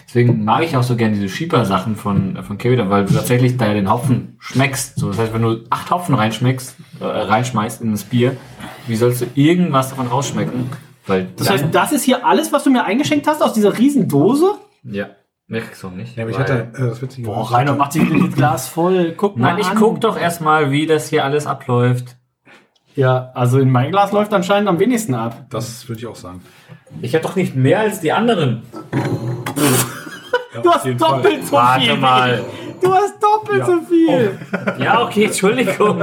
Deswegen 0.06 0.44
mag 0.44 0.64
ich 0.64 0.76
auch 0.76 0.82
so 0.82 0.96
gerne 0.96 1.14
diese 1.14 1.28
Schieber-Sachen 1.28 1.96
von, 1.96 2.36
äh, 2.36 2.42
von 2.42 2.58
Kevida, 2.58 2.90
weil 2.90 3.04
du 3.04 3.14
tatsächlich 3.14 3.56
da 3.56 3.66
ja 3.66 3.74
den 3.74 3.90
Hopfen 3.90 4.36
schmeckst. 4.40 4.98
So, 4.98 5.08
das 5.08 5.18
heißt, 5.18 5.34
wenn 5.34 5.42
du 5.42 5.64
acht 5.70 5.90
Hopfen 5.90 6.14
reinschmeckst, 6.14 6.76
äh, 7.00 7.04
reinschmeißt 7.04 7.80
in 7.82 7.92
das 7.92 8.04
Bier, 8.04 8.36
wie 8.86 8.96
sollst 8.96 9.20
du 9.22 9.26
irgendwas 9.34 9.90
davon 9.90 10.08
rausschmecken? 10.08 10.70
Weil 11.06 11.28
Das 11.36 11.48
heißt, 11.50 11.66
das 11.72 11.92
ist 11.92 12.02
hier 12.04 12.26
alles, 12.26 12.52
was 12.52 12.64
du 12.64 12.70
mir 12.70 12.84
eingeschenkt 12.84 13.26
hast 13.26 13.42
aus 13.42 13.52
dieser 13.54 13.78
riesen 13.78 14.08
Dose? 14.08 14.52
ja, 14.84 15.06
mehr 15.46 15.62
kriegst 15.62 15.82
du 15.82 15.88
auch 15.88 15.92
nicht. 15.92 16.16
Ja, 16.16 16.24
aber 16.24 16.30
ich 16.30 16.38
hatte, 16.38 16.68
äh, 16.74 16.88
das 16.88 17.00
Boah, 17.22 17.50
Rainer 17.50 17.74
macht 17.74 17.92
sich 17.92 18.02
das 18.08 18.34
Glas 18.34 18.68
voll. 18.68 19.14
Guck 19.16 19.36
mal 19.36 19.52
Nein, 19.52 19.60
ich 19.60 19.68
an. 19.68 19.76
guck 19.76 20.00
doch 20.00 20.18
erstmal, 20.18 20.70
wie 20.70 20.86
das 20.86 21.08
hier 21.08 21.24
alles 21.24 21.46
abläuft. 21.46 22.17
Ja, 22.98 23.30
also 23.34 23.60
in 23.60 23.70
mein 23.70 23.92
Glas 23.92 24.10
läuft 24.10 24.34
anscheinend 24.34 24.68
am 24.68 24.80
wenigsten 24.80 25.14
ab. 25.14 25.44
das 25.50 25.88
würde 25.88 26.00
ich 26.00 26.06
auch 26.08 26.16
sagen. 26.16 26.40
Ich 27.00 27.14
habe 27.14 27.22
doch 27.22 27.36
nicht 27.36 27.54
mehr 27.54 27.78
als 27.78 28.00
die 28.00 28.10
anderen. 28.10 28.62
Du 30.60 30.68
hast 30.68 30.84
doppelt 31.00 31.46
so 31.46 31.52
Warte 31.52 31.84
viel. 31.84 31.96
mal. 31.96 32.40
Du 32.82 32.92
hast 32.92 33.14
doppelt 33.22 33.64
so 33.66 33.78
viel. 33.88 34.32
Ja, 34.82 35.02
okay, 35.04 35.26
Entschuldigung. 35.26 36.02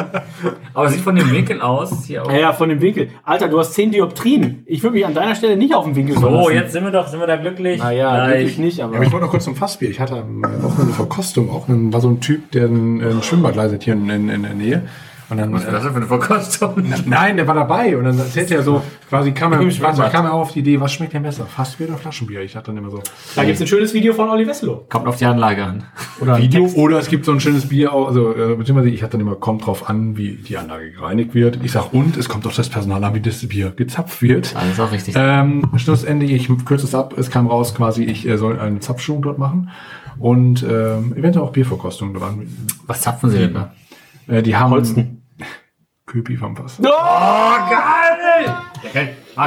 Aber 0.73 0.87
sieht 0.89 1.01
von 1.01 1.15
dem 1.17 1.29
Winkel 1.31 1.59
aus 1.61 2.05
hier 2.05 2.23
auch. 2.25 2.31
Ja, 2.31 2.37
ja, 2.37 2.53
von 2.53 2.69
dem 2.69 2.79
Winkel. 2.79 3.09
Alter, 3.23 3.49
du 3.49 3.59
hast 3.59 3.73
10 3.73 3.91
Dioptrien. 3.91 4.63
Ich 4.65 4.81
würde 4.81 4.95
mich 4.95 5.05
an 5.05 5.13
deiner 5.13 5.35
Stelle 5.35 5.57
nicht 5.57 5.73
auf 5.75 5.83
den 5.83 5.95
Winkel 5.97 6.15
So, 6.15 6.21
verlassen. 6.21 6.53
jetzt 6.53 6.71
sind 6.71 6.85
wir 6.85 6.91
doch, 6.91 7.07
sind 7.07 7.19
wir 7.19 7.27
da 7.27 7.35
glücklich. 7.35 7.79
Naja, 7.79 8.15
Gleich. 8.27 8.39
wirklich 8.39 8.57
nicht, 8.59 8.79
aber. 8.81 8.93
Ja, 8.93 8.97
aber 8.99 9.05
ich 9.05 9.11
wollte 9.11 9.25
noch 9.25 9.31
kurz 9.31 9.43
zum 9.43 9.57
Fassbier. 9.57 9.89
Ich 9.89 9.99
hatte 9.99 10.15
am 10.15 10.41
Wochenende 10.61 10.93
Verkostung 10.93 11.49
auch. 11.49 11.67
Ein, 11.67 11.91
war 11.91 11.99
so 11.99 12.07
ein 12.07 12.21
Typ, 12.21 12.51
der 12.51 12.67
ein, 12.67 13.01
ein 13.01 13.21
Schwimmbad 13.21 13.55
leitet 13.57 13.83
hier 13.83 13.93
in, 13.95 14.09
in, 14.09 14.29
in 14.29 14.43
der 14.43 14.53
Nähe. 14.53 14.83
Und 15.29 15.37
dann, 15.37 15.51
Was 15.53 15.63
ist 15.63 15.71
das 15.71 15.83
denn 15.83 15.91
für 15.91 15.97
eine 15.97 16.05
Verkostung? 16.05 16.83
Nein, 17.05 17.37
der 17.37 17.47
war 17.47 17.55
dabei 17.55 17.97
und 17.97 18.03
dann 18.03 18.17
erzählt 18.17 18.51
er 18.51 18.61
so, 18.61 18.83
quasi 19.09 19.31
kam 19.31 19.53
er, 19.53 19.71
Schwimmbad. 19.71 20.11
kam 20.11 20.25
er 20.25 20.33
auf 20.33 20.51
die 20.51 20.59
Idee, 20.59 20.79
was 20.79 20.93
schmeckt 20.93 21.13
denn 21.13 21.23
besser? 21.23 21.45
Fassbier 21.45 21.87
oder 21.87 21.97
Flaschenbier? 21.97 22.41
Ich 22.41 22.53
dachte 22.53 22.67
dann 22.67 22.77
immer 22.77 22.91
so. 22.91 23.01
da 23.35 23.43
gibt's 23.43 23.59
ein 23.59 23.67
schönes 23.67 23.93
Video 23.93 24.13
von 24.13 24.29
Olli 24.29 24.45
Wesselow. 24.47 24.85
Kommt 24.89 25.07
auf 25.07 25.17
die 25.17 25.25
Anlage 25.25 25.63
an. 25.63 25.83
Oder 26.21 26.37
Video 26.37 26.63
Text. 26.63 26.77
oder 26.77 26.99
es 26.99 27.07
gibt 27.07 27.25
so 27.25 27.31
ein 27.31 27.39
schönes 27.39 27.67
Bier, 27.67 27.91
auch, 27.91 28.07
also 28.07 28.35
äh, 28.35 28.55
beziehungsweise 28.55 28.89
ich 28.89 29.01
hatte 29.01 29.13
dann 29.13 29.21
immer, 29.21 29.35
kommt 29.35 29.65
drauf 29.65 29.89
an, 29.89 30.15
wie 30.15 30.35
die 30.35 30.57
Anlage 30.57 30.91
gereinigt 30.91 31.33
wird. 31.33 31.59
Ich 31.63 31.71
sag 31.71 31.91
und 31.93 32.17
es 32.17 32.29
kommt 32.29 32.45
auf 32.45 32.55
das 32.55 32.69
Personal 32.69 33.03
an, 33.03 33.15
wie 33.15 33.21
das 33.21 33.47
Bier 33.47 33.71
gezapft 33.71 34.21
wird. 34.21 34.53
Das 34.53 34.65
ist 34.65 34.79
auch 34.79 34.91
richtig. 34.91 35.15
Ähm, 35.17 35.63
schlussendlich, 35.77 36.31
ich 36.31 36.65
kürze 36.65 36.85
es 36.85 36.93
ab, 36.93 37.15
es 37.17 37.31
kam 37.31 37.47
raus 37.47 37.73
quasi, 37.73 38.03
ich 38.03 38.27
äh, 38.27 38.37
soll 38.37 38.59
eine 38.59 38.79
Zapfschulung 38.79 39.23
dort 39.23 39.39
machen 39.39 39.69
und 40.19 40.63
ähm, 40.63 41.13
eventuell 41.15 41.45
auch 41.45 41.51
Bierverkostung 41.51 42.13
dran. 42.13 42.47
Was 42.85 43.01
zapfen 43.01 43.29
Sie 43.29 43.39
denn 43.39 43.53
da? 43.53 43.73
Äh, 44.27 44.43
die 44.43 44.55
haben 44.55 44.71
Holsten. 44.71 45.14
Köpi 46.05 46.37
vom 46.37 46.55
Fass. 46.55 46.77
Ja, 46.81 47.67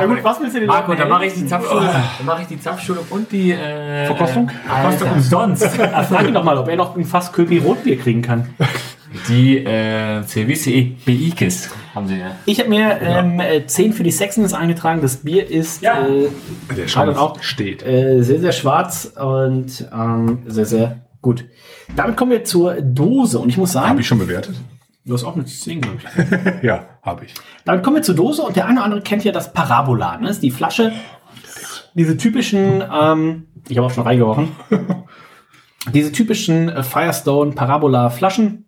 gut, 0.07 0.25
was 0.25 0.41
willst 0.41 0.57
du 0.57 0.61
denn 0.61 0.67
Marco, 0.69 0.89
sagen, 0.89 0.99
da 0.99 1.05
ey? 1.05 1.11
mache 1.11 1.27
ich 1.27 1.35
die 1.35 1.47
Zapfschulung, 1.47 1.87
dann 2.19 2.27
mache 2.27 2.43
ich 2.43 2.49
die 2.49 2.61
Zapfschulung 2.61 3.05
und 3.11 3.31
die 3.31 3.53
äh, 3.53 4.07
Verkostung? 4.07 4.51
Verkostung 4.67 5.13
umsonst. 5.13 5.65
Frag 5.67 6.27
ihn 6.27 6.35
doch 6.35 6.43
mal, 6.45 6.59
ob 6.59 6.69
er 6.69 6.77
noch 6.77 6.97
ein 6.97 7.05
Fass 7.05 7.33
Köpi 7.33 7.59
Rotbier 7.59 7.97
kriegen 7.99 8.23
kann. 8.23 8.49
Die 9.29 9.59
äh, 9.65 10.23
CWCE 10.25 10.97
BIKIS 11.07 11.71
haben 11.95 12.09
sie 12.09 12.19
ja. 12.19 12.33
Ich 12.45 12.59
habe 12.61 12.69
mir 12.69 13.01
ähm, 13.01 13.41
äh, 13.41 13.65
10 13.67 13.95
für 13.95 14.03
die 14.03 14.11
Sexiness 14.11 14.53
eingetragen. 14.53 15.01
Das 15.01 15.17
Bier 15.19 15.49
ist 15.49 15.81
Ja. 15.81 16.07
äh, 16.07 16.29
Der 16.77 16.89
Schade 16.89 17.15
Schaum 17.15 17.23
auch. 17.33 17.43
steht. 17.43 17.83
äh, 17.87 18.21
sehr, 18.23 18.41
sehr 18.41 18.53
schwarz 18.53 19.11
und 19.19 19.89
ähm, 19.93 20.43
sehr, 20.47 20.67
sehr 20.67 20.99
gut. 21.23 21.47
Damit 21.97 22.17
kommen 22.19 22.33
wir 22.33 22.45
zur 22.45 22.75
Dose. 22.83 23.39
Und 23.39 23.49
ich 23.49 23.57
muss 23.57 23.73
sagen, 23.73 23.89
Habe 23.89 24.01
ich 24.03 24.07
schon 24.07 24.19
bewertet? 24.19 24.57
Du 25.09 25.15
hast 25.15 25.25
auch 25.25 25.35
eine 25.35 25.45
10, 25.45 25.81
glaube 25.81 25.99
ich. 25.99 26.63
Ja, 26.63 26.87
habe 27.03 27.25
ich. 27.25 27.35
Damit 27.65 27.83
kommen 27.83 27.97
wir 27.97 28.03
zur 28.03 28.15
Dose 28.15 28.43
und 28.43 28.57
der 28.57 28.67
eine 28.67 28.77
oder 28.77 28.85
andere 28.85 29.03
kennt 29.03 29.25
ja 29.25 29.33
das 29.33 29.53
Parabola. 29.53 30.19
Ne? 30.19 30.27
Das 30.27 30.37
ist 30.37 30.43
die 30.43 30.51
Flasche, 30.51 30.93
diese 31.95 32.17
typischen, 32.17 32.83
ähm, 32.93 33.49
ich 33.69 33.77
habe 33.77 33.87
auch 33.87 33.91
schon 33.91 34.05
reingerochen, 34.05 34.51
diese 35.93 36.13
typischen 36.13 36.69
äh, 36.69 36.83
Firestone 36.83 37.53
Parabola 37.53 38.11
Flaschen. 38.11 38.67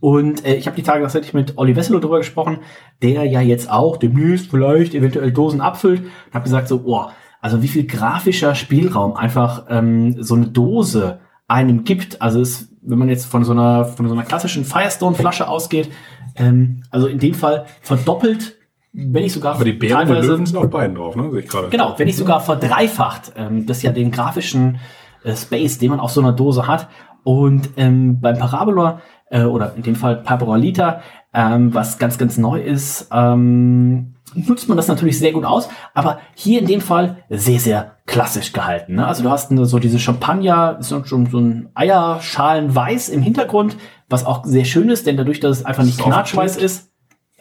Und 0.00 0.44
äh, 0.44 0.54
ich 0.54 0.66
habe 0.66 0.76
die 0.76 0.82
Tage 0.82 1.02
tatsächlich 1.02 1.34
mit 1.34 1.58
Olli 1.58 1.74
Wesselow 1.74 2.00
drüber 2.00 2.18
gesprochen, 2.18 2.60
der 3.02 3.24
ja 3.24 3.40
jetzt 3.40 3.70
auch 3.70 3.96
demnächst 3.96 4.50
vielleicht 4.50 4.94
eventuell 4.94 5.32
Dosen 5.32 5.60
abfüllt. 5.60 6.00
Und 6.00 6.34
habe 6.34 6.44
gesagt 6.44 6.68
so, 6.68 6.82
oh, 6.84 7.06
also 7.40 7.62
wie 7.62 7.68
viel 7.68 7.86
grafischer 7.86 8.54
Spielraum 8.54 9.16
einfach 9.16 9.66
ähm, 9.68 10.22
so 10.22 10.34
eine 10.34 10.48
Dose 10.48 11.20
einem 11.46 11.84
gibt. 11.84 12.20
Also 12.20 12.40
es, 12.40 12.67
wenn 12.82 12.98
man 12.98 13.08
jetzt 13.08 13.26
von 13.26 13.44
so 13.44 13.52
einer 13.52 13.84
von 13.84 14.08
so 14.08 14.14
einer 14.14 14.24
klassischen 14.24 14.64
Firestone 14.64 15.16
Flasche 15.16 15.48
ausgeht, 15.48 15.90
ähm, 16.36 16.82
also 16.90 17.06
in 17.06 17.18
dem 17.18 17.34
Fall 17.34 17.66
verdoppelt, 17.82 18.56
wenn 18.92 19.22
nicht 19.22 19.32
sogar 19.32 19.54
Aber 19.54 19.64
die 19.64 19.72
Bären 19.72 20.08
und 20.08 20.22
Löwen 20.22 20.46
sind 20.46 20.56
auf 20.56 20.70
beiden 20.70 20.96
drauf, 20.96 21.14
ne? 21.14 21.30
Sehe 21.30 21.40
ich 21.40 21.48
gerade. 21.48 21.68
Genau, 21.68 21.94
wenn 21.96 22.06
nicht 22.06 22.16
sogar 22.16 22.40
verdreifacht. 22.40 23.32
Ähm, 23.36 23.66
das 23.66 23.78
ist 23.78 23.82
ja 23.82 23.92
den 23.92 24.10
grafischen 24.10 24.78
äh, 25.24 25.36
Space, 25.36 25.78
den 25.78 25.90
man 25.90 26.00
auf 26.00 26.10
so 26.10 26.20
einer 26.20 26.32
Dose 26.32 26.66
hat. 26.66 26.88
Und 27.22 27.70
ähm, 27.76 28.20
beim 28.20 28.38
Parabola, 28.38 29.00
äh, 29.30 29.42
oder 29.42 29.74
in 29.76 29.82
dem 29.82 29.94
Fall 29.94 30.16
Parabolita, 30.22 31.02
ähm, 31.34 31.74
was 31.74 31.98
ganz, 31.98 32.16
ganz 32.16 32.38
neu 32.38 32.60
ist, 32.60 33.08
ähm, 33.12 34.14
nutzt 34.34 34.68
man 34.68 34.76
das 34.76 34.88
natürlich 34.88 35.18
sehr 35.18 35.32
gut 35.32 35.44
aus. 35.44 35.68
Aber 35.94 36.20
hier 36.34 36.60
in 36.60 36.66
dem 36.66 36.80
Fall 36.80 37.24
sehr, 37.30 37.60
sehr 37.60 37.96
klassisch 38.06 38.52
gehalten. 38.52 38.96
Ne? 38.96 39.06
Also 39.06 39.22
du 39.22 39.30
hast 39.30 39.50
so 39.50 39.78
diese 39.78 39.98
Champagner, 39.98 40.78
so, 40.80 41.02
so, 41.04 41.24
so 41.30 41.38
ein 41.38 41.68
Eierschalenweiß 41.74 43.08
im 43.10 43.22
Hintergrund, 43.22 43.76
was 44.08 44.24
auch 44.24 44.44
sehr 44.44 44.64
schön 44.64 44.88
ist, 44.88 45.06
denn 45.06 45.16
dadurch, 45.16 45.40
dass 45.40 45.58
es 45.58 45.64
einfach 45.64 45.84
nicht 45.84 46.00
knatschweiß 46.00 46.56
ist, 46.56 46.90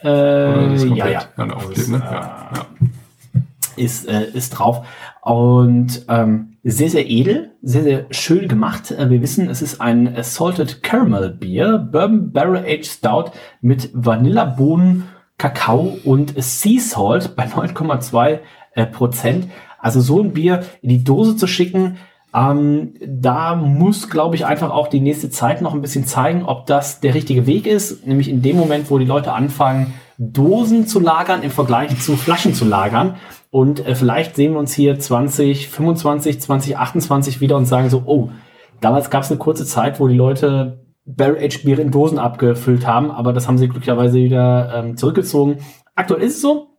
äh, 0.03 0.75
ist 0.75 0.85
ja, 0.85 1.07
ja, 1.07 1.21
aufklebt, 1.53 1.89
ne? 1.89 2.01
Ja, 2.03 2.51
ja. 2.53 3.41
ist, 3.77 4.07
äh, 4.07 4.29
ist 4.31 4.51
drauf. 4.51 4.85
Und 5.21 6.05
ähm, 6.07 6.57
sehr, 6.63 6.89
sehr 6.89 7.09
edel, 7.09 7.51
sehr, 7.61 7.83
sehr 7.83 8.05
schön 8.11 8.47
gemacht. 8.47 8.91
Äh, 8.91 9.09
wir 9.09 9.21
wissen, 9.21 9.49
es 9.49 9.61
ist 9.61 9.81
ein 9.81 10.15
Salted 10.21 10.83
Caramel 10.83 11.31
Bier, 11.31 11.77
Bourbon 11.77 12.31
Barrel 12.31 12.57
Aged 12.57 12.85
Stout 12.85 13.31
mit 13.61 13.89
Vanillabohnen, 13.93 15.05
Kakao 15.37 15.97
und 16.03 16.33
Sea 16.37 16.79
Salt 16.79 17.35
bei 17.35 17.45
9,2 17.45 18.39
äh, 18.73 18.85
Prozent. 18.85 19.49
Also 19.79 20.01
so 20.01 20.21
ein 20.21 20.33
Bier 20.33 20.63
in 20.81 20.89
die 20.89 21.03
Dose 21.03 21.35
zu 21.35 21.47
schicken, 21.47 21.97
ähm, 22.33 22.93
da 23.05 23.55
muss, 23.55 24.09
glaube 24.09 24.35
ich, 24.35 24.45
einfach 24.45 24.69
auch 24.69 24.87
die 24.87 24.99
nächste 24.99 25.29
Zeit 25.29 25.61
noch 25.61 25.73
ein 25.73 25.81
bisschen 25.81 26.05
zeigen, 26.05 26.43
ob 26.43 26.65
das 26.65 26.99
der 26.99 27.13
richtige 27.13 27.47
Weg 27.47 27.65
ist. 27.65 28.05
Nämlich 28.05 28.29
in 28.29 28.41
dem 28.41 28.57
Moment, 28.57 28.91
wo 28.91 28.97
die 28.97 29.05
Leute 29.05 29.33
anfangen, 29.33 29.93
Dosen 30.17 30.87
zu 30.87 30.99
lagern 30.99 31.43
im 31.43 31.51
Vergleich 31.51 31.99
zu 31.99 32.17
Flaschen 32.17 32.53
zu 32.53 32.65
lagern. 32.65 33.15
Und 33.49 33.85
äh, 33.85 33.95
vielleicht 33.95 34.35
sehen 34.35 34.53
wir 34.53 34.59
uns 34.59 34.73
hier 34.73 34.99
2025, 34.99 36.41
2028 36.41 37.41
wieder 37.41 37.55
und 37.55 37.65
sagen 37.65 37.89
so, 37.89 38.03
oh, 38.05 38.29
damals 38.81 39.09
gab 39.09 39.23
es 39.23 39.31
eine 39.31 39.39
kurze 39.39 39.65
Zeit, 39.65 39.99
wo 39.99 40.07
die 40.07 40.15
Leute 40.15 40.86
Barrel-Aged 41.07 41.63
Biere 41.63 41.81
in 41.81 41.91
Dosen 41.91 42.19
abgefüllt 42.19 42.85
haben, 42.85 43.11
aber 43.11 43.33
das 43.33 43.47
haben 43.47 43.57
sie 43.57 43.67
glücklicherweise 43.67 44.17
wieder 44.17 44.73
ähm, 44.75 44.97
zurückgezogen. 44.97 45.59
Aktuell 45.95 46.21
ist 46.21 46.35
es 46.35 46.41
so, 46.41 46.77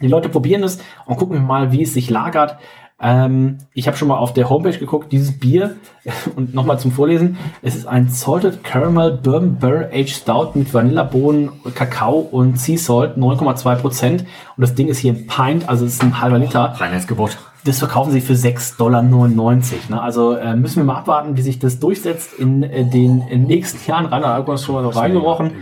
die 0.00 0.08
Leute 0.08 0.30
probieren 0.30 0.62
es 0.62 0.82
und 1.06 1.16
gucken 1.16 1.44
mal, 1.46 1.70
wie 1.70 1.82
es 1.82 1.92
sich 1.92 2.08
lagert. 2.08 2.56
Ähm, 3.02 3.58
ich 3.72 3.86
habe 3.86 3.96
schon 3.96 4.08
mal 4.08 4.18
auf 4.18 4.34
der 4.34 4.50
Homepage 4.50 4.76
geguckt, 4.78 5.10
dieses 5.12 5.38
Bier, 5.38 5.76
und 6.36 6.54
nochmal 6.54 6.78
zum 6.78 6.92
Vorlesen, 6.92 7.38
es 7.62 7.74
ist 7.74 7.86
ein 7.86 8.08
Salted 8.08 8.62
Caramel 8.62 9.12
Bourbon 9.12 9.56
Barrel 9.56 9.90
Aged 9.92 10.10
Stout 10.10 10.50
mit 10.54 10.72
Vanillabohnen, 10.72 11.50
Kakao 11.74 12.18
und 12.18 12.58
Sea 12.58 12.78
Salt, 12.78 13.16
9,2 13.16 13.76
Prozent. 13.76 14.20
Und 14.56 14.60
das 14.60 14.74
Ding 14.74 14.88
ist 14.88 14.98
hier 14.98 15.14
ein 15.14 15.26
Pint, 15.26 15.68
also 15.68 15.86
es 15.86 15.94
ist 15.94 16.02
ein 16.02 16.20
halber 16.20 16.38
Liter. 16.38 16.74
Reinheitsgebot. 16.76 17.38
Das 17.64 17.78
verkaufen 17.78 18.10
sie 18.10 18.22
für 18.22 18.32
6,99 18.32 18.76
Dollar. 18.78 19.02
Ne? 19.02 20.00
Also 20.00 20.34
äh, 20.34 20.56
müssen 20.56 20.76
wir 20.76 20.84
mal 20.84 20.96
abwarten, 20.96 21.36
wie 21.36 21.42
sich 21.42 21.58
das 21.58 21.78
durchsetzt 21.78 22.32
in 22.38 22.62
äh, 22.62 22.84
den 22.84 23.22
in 23.28 23.44
nächsten 23.44 23.78
Jahren. 23.90 24.06
Rainer 24.06 24.28
Alkon 24.28 24.54
ist 24.54 24.64
schon 24.64 24.74
mal 24.74 24.82
so 24.82 24.98
reingerochen. 24.98 25.52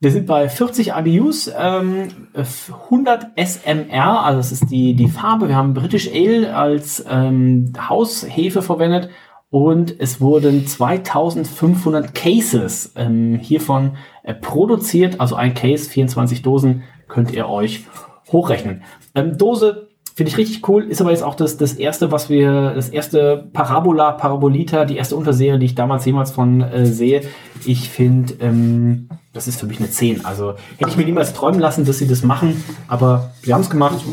Wir 0.00 0.12
sind 0.12 0.26
bei 0.26 0.48
40 0.48 0.92
IBUs, 0.96 1.50
ähm, 1.58 2.08
100 2.32 3.32
SMR, 3.34 4.24
also 4.24 4.38
das 4.38 4.52
ist 4.52 4.70
die, 4.70 4.94
die 4.94 5.08
Farbe. 5.08 5.48
Wir 5.48 5.56
haben 5.56 5.74
British 5.74 6.08
Ale 6.14 6.54
als 6.54 7.04
ähm, 7.08 7.72
Haushefe 7.76 8.62
verwendet 8.62 9.10
und 9.50 9.98
es 9.98 10.20
wurden 10.20 10.68
2500 10.68 12.14
Cases 12.14 12.92
ähm, 12.94 13.40
hiervon 13.42 13.96
äh, 14.22 14.34
produziert. 14.34 15.20
Also 15.20 15.34
ein 15.34 15.54
Case, 15.54 15.90
24 15.90 16.42
Dosen, 16.42 16.84
könnt 17.08 17.32
ihr 17.32 17.48
euch 17.48 17.84
hochrechnen. 18.30 18.84
Ähm, 19.16 19.36
Dose 19.36 19.87
Finde 20.18 20.32
ich 20.32 20.36
richtig 20.36 20.68
cool. 20.68 20.82
Ist 20.82 21.00
aber 21.00 21.12
jetzt 21.12 21.22
auch 21.22 21.36
das, 21.36 21.58
das 21.58 21.74
erste, 21.74 22.10
was 22.10 22.28
wir, 22.28 22.74
das 22.74 22.88
erste 22.88 23.48
Parabola, 23.52 24.10
Parabolita, 24.10 24.84
die 24.84 24.96
erste 24.96 25.14
Unterserie, 25.14 25.60
die 25.60 25.66
ich 25.66 25.76
damals 25.76 26.04
jemals 26.06 26.32
von 26.32 26.60
äh, 26.60 26.86
sehe. 26.86 27.22
Ich 27.64 27.88
finde, 27.88 28.34
ähm, 28.40 29.08
das 29.32 29.46
ist 29.46 29.60
für 29.60 29.66
mich 29.66 29.78
eine 29.78 29.88
10. 29.88 30.24
Also 30.24 30.56
hätte 30.76 30.90
ich 30.90 30.96
mir 30.96 31.04
niemals 31.04 31.34
träumen 31.34 31.60
lassen, 31.60 31.84
dass 31.84 31.98
sie 31.98 32.08
das 32.08 32.24
machen, 32.24 32.64
aber 32.88 33.30
sie 33.44 33.54
haben 33.54 33.60
es 33.60 33.70
gemacht. 33.70 34.04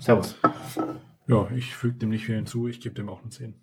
Servus. 0.00 0.34
Ja, 1.28 1.46
ich 1.56 1.72
füge 1.76 1.96
dem 1.96 2.08
nicht 2.08 2.24
viel 2.24 2.34
hinzu, 2.34 2.66
ich 2.66 2.80
gebe 2.80 2.96
dem 2.96 3.08
auch 3.08 3.20
eine 3.20 3.30
10. 3.30 3.54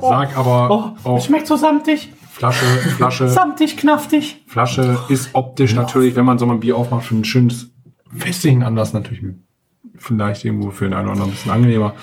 Sag 0.00 0.36
aber 0.36 0.96
Oh, 1.04 1.20
schmeckt 1.20 1.46
so 1.46 1.54
samtig. 1.54 2.12
Flasche, 2.28 2.64
Flasche, 2.64 3.28
Samtig, 3.28 3.76
knaftig. 3.76 4.42
Flasche 4.48 4.98
ist 5.08 5.30
optisch 5.34 5.74
natürlich, 5.74 6.16
wenn 6.16 6.24
man 6.24 6.40
so 6.40 6.46
ein 6.50 6.58
Bier 6.58 6.76
aufmacht, 6.76 7.04
schon 7.04 7.20
ein 7.20 7.24
schönes 7.24 7.69
festigen 8.14 8.62
Anlass 8.62 8.92
natürlich 8.92 9.22
vielleicht 9.96 10.44
irgendwo 10.44 10.70
für 10.70 10.84
den 10.84 10.94
einen 10.94 11.04
oder 11.04 11.12
anderen 11.12 11.30
ein 11.30 11.34
bisschen 11.34 11.52
angenehmer, 11.52 11.94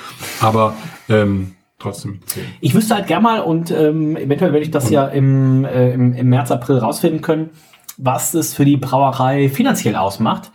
aber 0.42 0.76
ähm, 1.10 1.56
trotzdem 1.80 2.20
10. 2.26 2.44
Ich 2.62 2.74
wüsste 2.74 2.96
halt 2.96 3.08
gern 3.08 3.24
mal 3.24 3.42
und 3.42 3.72
ähm, 3.72 4.16
eventuell 4.16 4.54
werde 4.54 4.66
ich 4.66 4.72
das 4.72 4.90
ja 4.90 5.08
im, 5.08 5.66
äh, 5.66 5.94
im, 5.94 6.14
im 6.14 6.30
März, 6.30 6.52
April 6.52 6.78
rausfinden 6.78 7.22
können, 7.22 7.52
was 7.98 8.34
es 8.34 8.54
für 8.54 8.66
die 8.66 8.78
Brauerei 8.78 9.50
finanziell 9.50 9.96
ausmacht. 9.96 10.52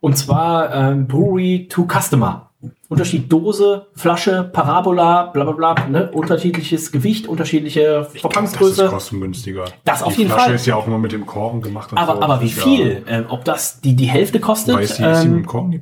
Und 0.00 0.16
zwar 0.16 0.74
ähm, 0.74 1.06
Brewery 1.06 1.68
to 1.68 1.86
Customer. 1.86 2.49
Unterschied 2.88 3.32
Dose, 3.32 3.86
Flasche, 3.94 4.50
Parabola, 4.52 5.26
bla 5.26 5.44
bla 5.44 5.52
bla, 5.74 5.86
ne? 5.88 6.10
unterschiedliches 6.12 6.92
Gewicht, 6.92 7.26
unterschiedliche 7.26 7.80
Das 7.82 8.14
ist 8.14 8.20
Verpackungsgröße. 8.20 8.88
kostengünstiger. 8.88 9.64
Das 9.84 10.02
auf 10.02 10.12
Die 10.12 10.20
jeden 10.20 10.30
Flasche 10.30 10.46
Fall. 10.46 10.54
ist 10.56 10.66
ja 10.66 10.76
auch 10.76 10.86
immer 10.86 10.98
mit 10.98 11.12
dem 11.12 11.24
Korken 11.24 11.62
gemacht. 11.62 11.92
Und 11.92 11.98
Aber, 11.98 12.16
so. 12.16 12.22
aber 12.22 12.42
wie 12.42 12.50
viel? 12.50 13.02
Ähm, 13.08 13.24
ob 13.28 13.44
das 13.46 13.80
die, 13.80 13.94
die 13.96 14.06
Hälfte 14.06 14.40
kostet? 14.40 14.76
Weiß 14.76 14.98
ich, 14.98 15.06
ist 15.06 15.22
die 15.22 15.28
mit 15.28 15.36
ähm, 15.36 15.42
dem 15.42 15.46
Korken 15.46 15.70
die? 15.70 15.80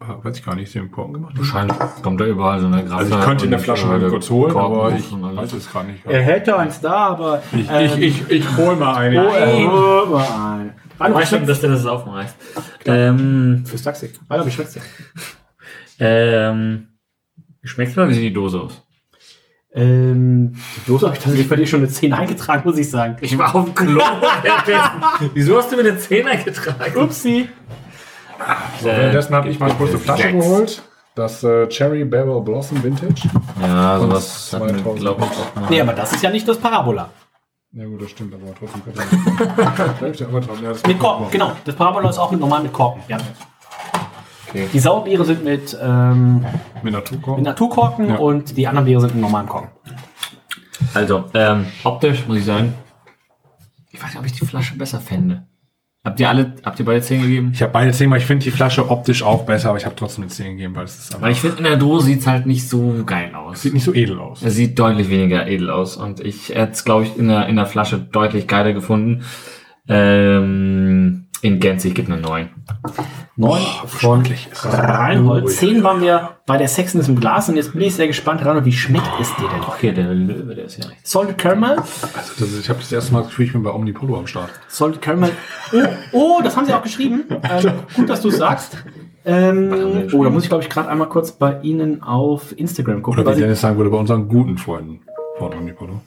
Ah, 0.00 0.16
Weiß 0.22 0.36
ich 0.36 0.44
gar 0.44 0.54
nicht, 0.56 0.64
ist 0.64 0.74
die 0.74 0.80
mit 0.80 0.88
dem 0.90 0.92
Korken 0.92 1.12
gemacht? 1.14 1.34
Wahrscheinlich 1.38 1.76
kommt 2.02 2.20
da 2.20 2.24
überall 2.26 2.60
so 2.60 2.66
eine 2.66 2.84
Grafik. 2.84 2.92
Also 2.98 3.18
ich 3.18 3.24
könnte 3.24 3.44
in 3.44 3.50
der 3.52 3.60
Flasche 3.60 3.86
mal 3.86 4.08
kurz 4.08 4.28
holen, 4.30 4.56
aber 4.56 4.92
ich 4.96 5.12
weiß 5.12 5.52
es 5.52 5.72
gar 5.72 5.84
nicht. 5.84 6.04
er 6.06 6.22
hätte 6.22 6.56
eins 6.58 6.80
da, 6.80 6.92
aber. 7.08 7.42
Ich, 7.52 7.70
ähm, 7.70 7.84
ich, 8.02 8.22
ich, 8.22 8.30
ich 8.30 8.56
hol 8.56 8.74
mal 8.74 8.96
eine. 8.96 9.24
oh, 9.28 9.32
äh, 9.32 9.64
hol 9.66 10.06
mal 10.08 10.58
ein. 10.58 10.74
Hallo, 10.98 11.14
wie 11.14 11.18
Weißt 11.20 11.32
du, 11.32 11.38
dass 11.40 11.60
der 11.60 11.70
das 11.70 11.86
aufreißt? 11.86 12.36
Ähm, 12.86 13.64
Fürs 13.66 13.82
Taxi. 13.82 14.10
Hallo, 14.28 14.44
wie 14.46 14.50
schmeckt's 14.50 14.74
dir? 14.74 14.82
Ähm, 15.98 16.88
wie 17.62 17.68
schmeckt's 17.68 17.96
mal? 17.96 18.08
Wie 18.08 18.14
sieht 18.14 18.24
die 18.24 18.32
Dose 18.32 18.60
aus? 18.60 18.82
Ähm, 19.76 20.52
die 20.76 20.86
Dose 20.86 21.06
habe 21.06 21.16
ich 21.16 21.22
tatsächlich 21.22 21.48
bei 21.48 21.56
dir 21.56 21.66
schon 21.66 21.80
eine 21.80 21.88
10 21.88 22.12
eingetragen, 22.12 22.62
muss 22.64 22.78
ich 22.78 22.88
sagen. 22.88 23.16
Ich 23.20 23.36
war 23.36 23.54
auf 23.54 23.64
dem 23.64 23.74
Klo. 23.74 24.00
Wieso 25.34 25.58
hast 25.58 25.72
du 25.72 25.76
mir 25.76 25.82
eine 25.82 25.98
10 25.98 26.26
eingetragen? 26.26 26.96
Upsi. 26.96 27.48
So, 28.80 28.86
währenddessen 28.86 29.34
habe 29.34 29.48
ich 29.48 29.58
mal 29.58 29.72
kurz 29.74 29.90
eine 29.90 29.98
Flasche 29.98 30.22
Jacks. 30.22 30.32
geholt. 30.32 30.82
Das 31.16 31.44
äh, 31.44 31.68
Cherry 31.68 32.04
Barrel 32.04 32.40
Blossom 32.42 32.82
Vintage. 32.82 33.28
Ja, 33.62 33.98
sowas 34.00 34.52
hat 34.52 34.62
mir, 34.62 34.68
2000. 34.74 35.00
glaube 35.00 35.22
ich, 35.24 35.30
auch 35.38 35.54
mal. 35.60 35.70
Nee, 35.70 35.80
aber 35.80 35.92
das 35.92 36.12
ist 36.12 36.22
ja 36.22 36.30
nicht 36.30 36.46
das 36.46 36.58
Parabola. 36.58 37.08
Ja 37.72 37.84
gut, 37.86 38.02
das 38.02 38.10
stimmt, 38.10 38.34
aber 38.34 38.54
trotzdem 38.56 38.84
könnte 38.84 39.00
man. 39.00 40.12
Immer 40.12 40.40
drauf. 40.40 40.58
Ja, 40.62 40.68
das 40.70 40.86
Mit 40.86 40.98
Korken, 40.98 41.30
genau. 41.30 41.52
Das 41.64 41.74
Parabola 41.74 42.10
ist 42.10 42.18
auch 42.18 42.30
mit 42.30 42.40
normal 42.40 42.62
mit 42.62 42.72
Korken. 42.72 43.02
Ja. 43.08 43.18
Okay. 44.54 44.68
Die 44.72 44.78
Sauerbiere 44.78 45.24
sind 45.24 45.44
mit, 45.44 45.76
ähm, 45.82 46.44
Mit 46.82 46.92
Naturkorken. 46.92 47.34
mit 47.42 47.44
Naturkorken 47.44 48.08
Ja. 48.08 48.16
und 48.16 48.56
die 48.56 48.68
anderen 48.68 48.86
Biere 48.86 49.00
sind 49.00 49.14
mit 49.14 49.22
normalen 49.22 49.48
Korken. 49.48 49.70
Also, 50.94 51.24
ähm, 51.34 51.66
optisch 51.82 52.24
muss 52.28 52.38
ich 52.38 52.44
sagen, 52.44 52.72
ich 53.90 54.00
weiß 54.00 54.10
nicht, 54.10 54.18
ob 54.20 54.26
ich 54.26 54.32
die 54.32 54.46
Flasche 54.46 54.76
besser 54.76 55.00
fände. 55.00 55.44
Habt 56.04 56.20
ihr 56.20 56.28
alle, 56.28 56.54
habt 56.64 56.78
ihr 56.78 56.84
beide 56.84 57.00
10 57.00 57.22
gegeben? 57.22 57.50
Ich 57.54 57.62
habe 57.62 57.72
beide 57.72 57.90
10, 57.90 58.10
weil 58.10 58.18
ich 58.18 58.26
finde 58.26 58.44
die 58.44 58.50
Flasche 58.50 58.88
optisch 58.90 59.22
auch 59.22 59.44
besser, 59.46 59.70
aber 59.70 59.78
ich 59.78 59.86
habe 59.86 59.96
trotzdem 59.96 60.24
eine 60.24 60.30
10 60.30 60.52
gegeben, 60.56 60.76
weil 60.76 60.84
es 60.84 60.98
ist 60.98 61.20
Weil 61.20 61.32
ich 61.32 61.40
finde, 61.40 61.56
in 61.58 61.64
der 61.64 61.76
Dose 61.76 62.06
sieht's 62.06 62.26
halt 62.26 62.44
nicht 62.46 62.68
so 62.68 63.02
geil 63.06 63.34
aus. 63.34 63.62
sieht 63.62 63.72
nicht 63.74 63.84
so 63.84 63.92
edel 63.94 64.20
aus. 64.20 64.42
Es 64.42 64.54
sieht 64.54 64.78
deutlich 64.78 65.08
weniger 65.08 65.46
edel 65.48 65.70
aus 65.70 65.96
und 65.96 66.20
ich 66.20 66.50
hätte 66.50 66.72
es, 66.72 66.84
glaube 66.84 67.04
ich, 67.04 67.16
in 67.16 67.28
der, 67.28 67.46
in 67.46 67.56
der 67.56 67.66
Flasche 67.66 67.98
deutlich 67.98 68.46
geiler 68.46 68.72
gefunden. 68.74 69.22
Ähm, 69.88 71.23
in 71.44 71.60
Gänze, 71.60 71.88
ich 71.88 71.94
gebe 71.94 72.10
eine 72.10 72.22
9. 72.22 72.48
9 73.36 73.62
von 73.86 74.24
schrecklich 74.24 74.48
ist 74.50 74.64
das. 74.64 74.78
Reinhold. 74.78 75.50
10 75.50 75.82
waren 75.82 76.00
wir 76.00 76.38
bei 76.46 76.56
der 76.56 76.68
Sexiness 76.68 77.06
im 77.08 77.20
Glas 77.20 77.50
und 77.50 77.56
jetzt 77.56 77.72
bin 77.72 77.82
ich 77.82 77.94
sehr 77.94 78.06
gespannt, 78.06 78.42
Reinhold, 78.42 78.64
wie 78.64 78.72
schmeckt 78.72 79.10
es 79.20 79.28
dir 79.36 79.48
denn? 79.48 79.60
Okay, 79.60 79.92
der 79.92 80.14
Löwe, 80.14 80.54
der 80.54 80.64
ist 80.64 80.82
ja 80.82 80.88
recht. 80.88 81.06
Salted 81.06 81.36
Caramel? 81.36 81.76
Also 81.76 82.32
das 82.38 82.40
ist, 82.40 82.60
ich 82.60 82.68
habe 82.70 82.78
das 82.78 82.90
erste 82.90 83.12
Mal 83.12 83.20
das 83.20 83.28
Gefühl, 83.28 83.44
ich 83.44 83.52
bin 83.52 83.62
bei 83.62 83.70
Omnipolo 83.70 84.16
am 84.16 84.26
Start. 84.26 84.48
Salted 84.68 85.02
Caramel. 85.02 85.32
Oh, 85.72 85.78
oh, 86.12 86.40
das 86.42 86.56
haben 86.56 86.64
sie 86.64 86.72
auch 86.72 86.82
geschrieben. 86.82 87.24
Ähm, 87.28 87.72
gut, 87.94 88.08
dass 88.08 88.22
du 88.22 88.28
es 88.28 88.38
sagst. 88.38 88.78
Ähm, 89.26 90.08
oh, 90.12 90.24
da 90.24 90.30
muss 90.30 90.44
ich, 90.44 90.48
glaube 90.48 90.64
ich, 90.64 90.70
gerade 90.70 90.88
einmal 90.88 91.10
kurz 91.10 91.32
bei 91.32 91.60
Ihnen 91.60 92.02
auf 92.02 92.58
Instagram 92.58 93.02
gucken. 93.02 93.20
Oder 93.20 93.30
weil 93.30 93.36
wie 93.36 93.42
Dennis 93.42 93.60
sagen 93.60 93.76
würde, 93.76 93.90
bei 93.90 93.98
unseren 93.98 94.28
guten 94.28 94.56
Freunden 94.56 95.00
von 95.38 95.52
Omnipolo. 95.52 96.00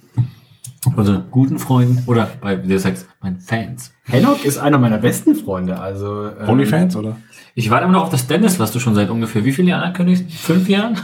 Also 0.96 1.24
guten 1.32 1.60
Freunden 1.60 2.04
oder 2.06 2.30
bei, 2.42 2.64
wie 2.64 2.68
der 2.68 2.80
sagt, 2.80 3.06
meinen 3.22 3.40
Fans. 3.40 3.94
Henok 4.04 4.46
ist 4.46 4.58
einer 4.58 4.78
meiner 4.78 4.98
besten 4.98 5.36
Freunde. 5.36 5.80
Also, 5.80 6.30
ähm, 6.40 6.50
Onlyfans, 6.50 6.96
oder? 6.96 7.18
Ich 7.56 7.70
warte 7.70 7.86
immer 7.86 7.94
noch 7.94 8.04
auf 8.04 8.10
das 8.10 8.28
Dennis, 8.28 8.60
was 8.60 8.72
du 8.72 8.80
schon 8.80 8.96
seit 8.96 9.10
ungefähr 9.10 9.44
wie 9.44 9.52
viele 9.52 9.70
Jahren 9.70 9.84
ankündigst? 9.84 10.32
Fünf 10.32 10.70
Jahren? 10.70 10.98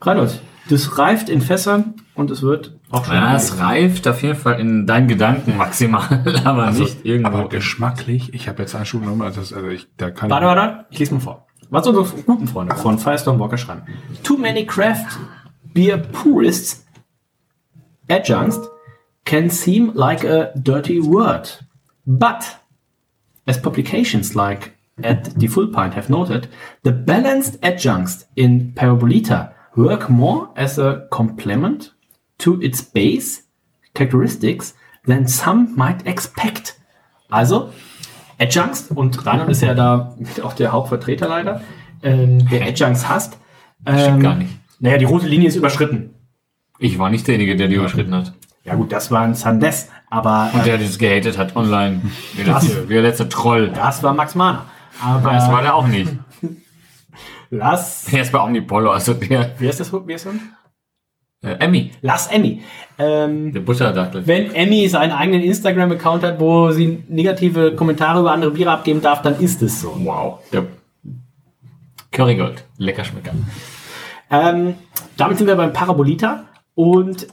Reinhold, 0.00 0.40
das 0.68 0.98
reift 0.98 1.28
in 1.28 1.40
Fässern 1.40 1.94
und 2.14 2.30
es 2.30 2.42
wird 2.42 2.78
auch 2.90 3.04
schon. 3.04 3.14
Ja, 3.14 3.34
es 3.34 3.58
reift 3.60 4.06
auf 4.08 4.22
jeden 4.22 4.36
Fall 4.36 4.60
in 4.60 4.86
deinen 4.86 5.08
Gedanken 5.08 5.56
maximal, 5.56 6.22
aber 6.44 6.70
nicht 6.70 7.04
irgendwo. 7.04 7.28
Aber 7.28 7.48
geschmacklich, 7.48 8.34
ich 8.34 8.48
habe 8.48 8.62
jetzt 8.62 8.74
eine 8.74 8.86
Schule 8.86 9.04
genommen, 9.04 9.22
also, 9.22 9.40
das, 9.40 9.52
also 9.52 9.68
ich, 9.68 9.88
da 9.96 10.10
kann 10.10 10.30
Warte, 10.30 10.46
warte, 10.46 10.60
warte, 10.60 10.86
ich 10.90 10.98
lese 10.98 11.14
mal 11.14 11.20
vor. 11.20 11.46
Was 11.70 11.86
unsere 11.86 12.06
guten 12.22 12.46
Freunde 12.46 12.76
von 12.76 12.98
Firestone 12.98 13.40
Walker 13.40 13.58
schreiben. 13.58 13.82
Too 14.22 14.36
many 14.36 14.64
craft 14.64 15.18
beer 15.74 15.98
purists 15.98 16.86
adjuncts 18.08 18.60
can 19.26 19.50
seem 19.50 19.92
like 19.94 20.24
a 20.24 20.52
dirty 20.62 21.00
word. 21.00 21.50
But, 22.06 22.56
as 23.46 23.58
publications 23.58 24.34
like 24.34 24.72
at 25.02 25.38
the 25.38 25.48
Full 25.48 25.68
Pint 25.68 25.94
have 25.94 26.08
noted, 26.08 26.48
the 26.84 26.92
balanced 26.92 27.58
adjuncts 27.62 28.24
in 28.36 28.72
Parabolita 28.72 29.52
work 29.76 30.08
more 30.08 30.48
as 30.56 30.78
a 30.78 31.06
complement 31.10 31.92
to 32.38 32.62
its 32.62 32.80
base 32.80 33.42
characteristics 33.94 34.72
than 35.04 35.28
some 35.28 35.76
might 35.76 36.06
expect. 36.06 36.80
Also, 37.30 37.72
Adjuncts, 38.38 38.90
und 38.90 39.26
Reinhard 39.26 39.50
ist 39.50 39.62
ja 39.62 39.74
da 39.74 40.14
auch 40.42 40.52
der 40.52 40.72
Hauptvertreter 40.72 41.28
leider, 41.28 41.62
ähm, 42.02 42.48
der 42.48 42.66
Adjuncts 42.66 43.08
hasst. 43.08 43.38
Ähm, 43.84 43.98
Stimmt 43.98 44.22
gar 44.22 44.34
nicht. 44.36 44.52
Naja, 44.78 44.98
die 44.98 45.04
rote 45.04 45.26
Linie 45.26 45.48
ist 45.48 45.56
überschritten. 45.56 46.14
Ich 46.78 46.98
war 46.98 47.10
nicht 47.10 47.26
derjenige, 47.26 47.56
der 47.56 47.68
die 47.68 47.76
überschritten 47.76 48.14
hat. 48.14 48.34
Ja 48.66 48.74
gut, 48.74 48.90
das 48.92 49.10
war 49.10 49.22
ein 49.22 49.34
Sandes, 49.34 49.88
aber 50.10 50.50
Und 50.52 50.60
äh, 50.60 50.64
der 50.64 50.78
das 50.78 50.98
gehatet 50.98 51.38
hat 51.38 51.54
online. 51.56 52.00
Wie 52.34 52.42
der 52.44 52.54
letzte, 52.54 52.88
wie 52.88 52.92
der 52.94 53.02
letzte 53.02 53.28
Troll. 53.28 53.70
das 53.70 54.02
war 54.02 54.12
Max 54.12 54.34
Mahner. 54.34 54.66
Aber 55.02 55.30
Das 55.32 55.48
war 55.50 55.62
der 55.62 55.74
auch 55.74 55.86
nicht. 55.86 56.10
lass, 57.50 58.06
Der 58.06 58.22
ist 58.22 58.32
bei 58.32 58.40
Omnipolo, 58.42 58.90
also 58.90 59.14
der 59.14 59.50
wie 59.58 59.68
heißt 59.68 59.80
das, 59.80 59.92
wie 59.92 60.12
heißt 60.12 60.26
das? 60.26 60.34
äh, 61.42 61.64
Emmy, 61.64 61.92
Lass 62.02 62.26
Emmy. 62.28 62.62
Ähm, 62.98 63.52
der 63.52 63.60
Butterdackel. 63.60 64.26
wenn 64.26 64.52
Emmy 64.54 64.88
seinen 64.88 65.12
eigenen 65.12 65.42
Instagram-Account 65.42 66.22
hat, 66.24 66.40
wo 66.40 66.70
sie 66.72 67.04
negative 67.08 67.76
Kommentare 67.76 68.20
über 68.20 68.32
andere 68.32 68.50
Biere 68.50 68.70
abgeben 68.72 69.00
darf, 69.02 69.22
dann 69.22 69.38
ist 69.38 69.62
es 69.62 69.80
so. 69.82 69.94
Wow. 70.02 70.38
Der 70.52 70.64
Currygold. 72.10 72.64
Lecker 72.78 73.04
Schmecker. 73.04 73.32
Ähm, 74.30 74.74
damit 75.16 75.38
sind 75.38 75.46
wir 75.46 75.54
beim 75.56 75.72
Parabolita 75.72 76.44
und 76.74 77.26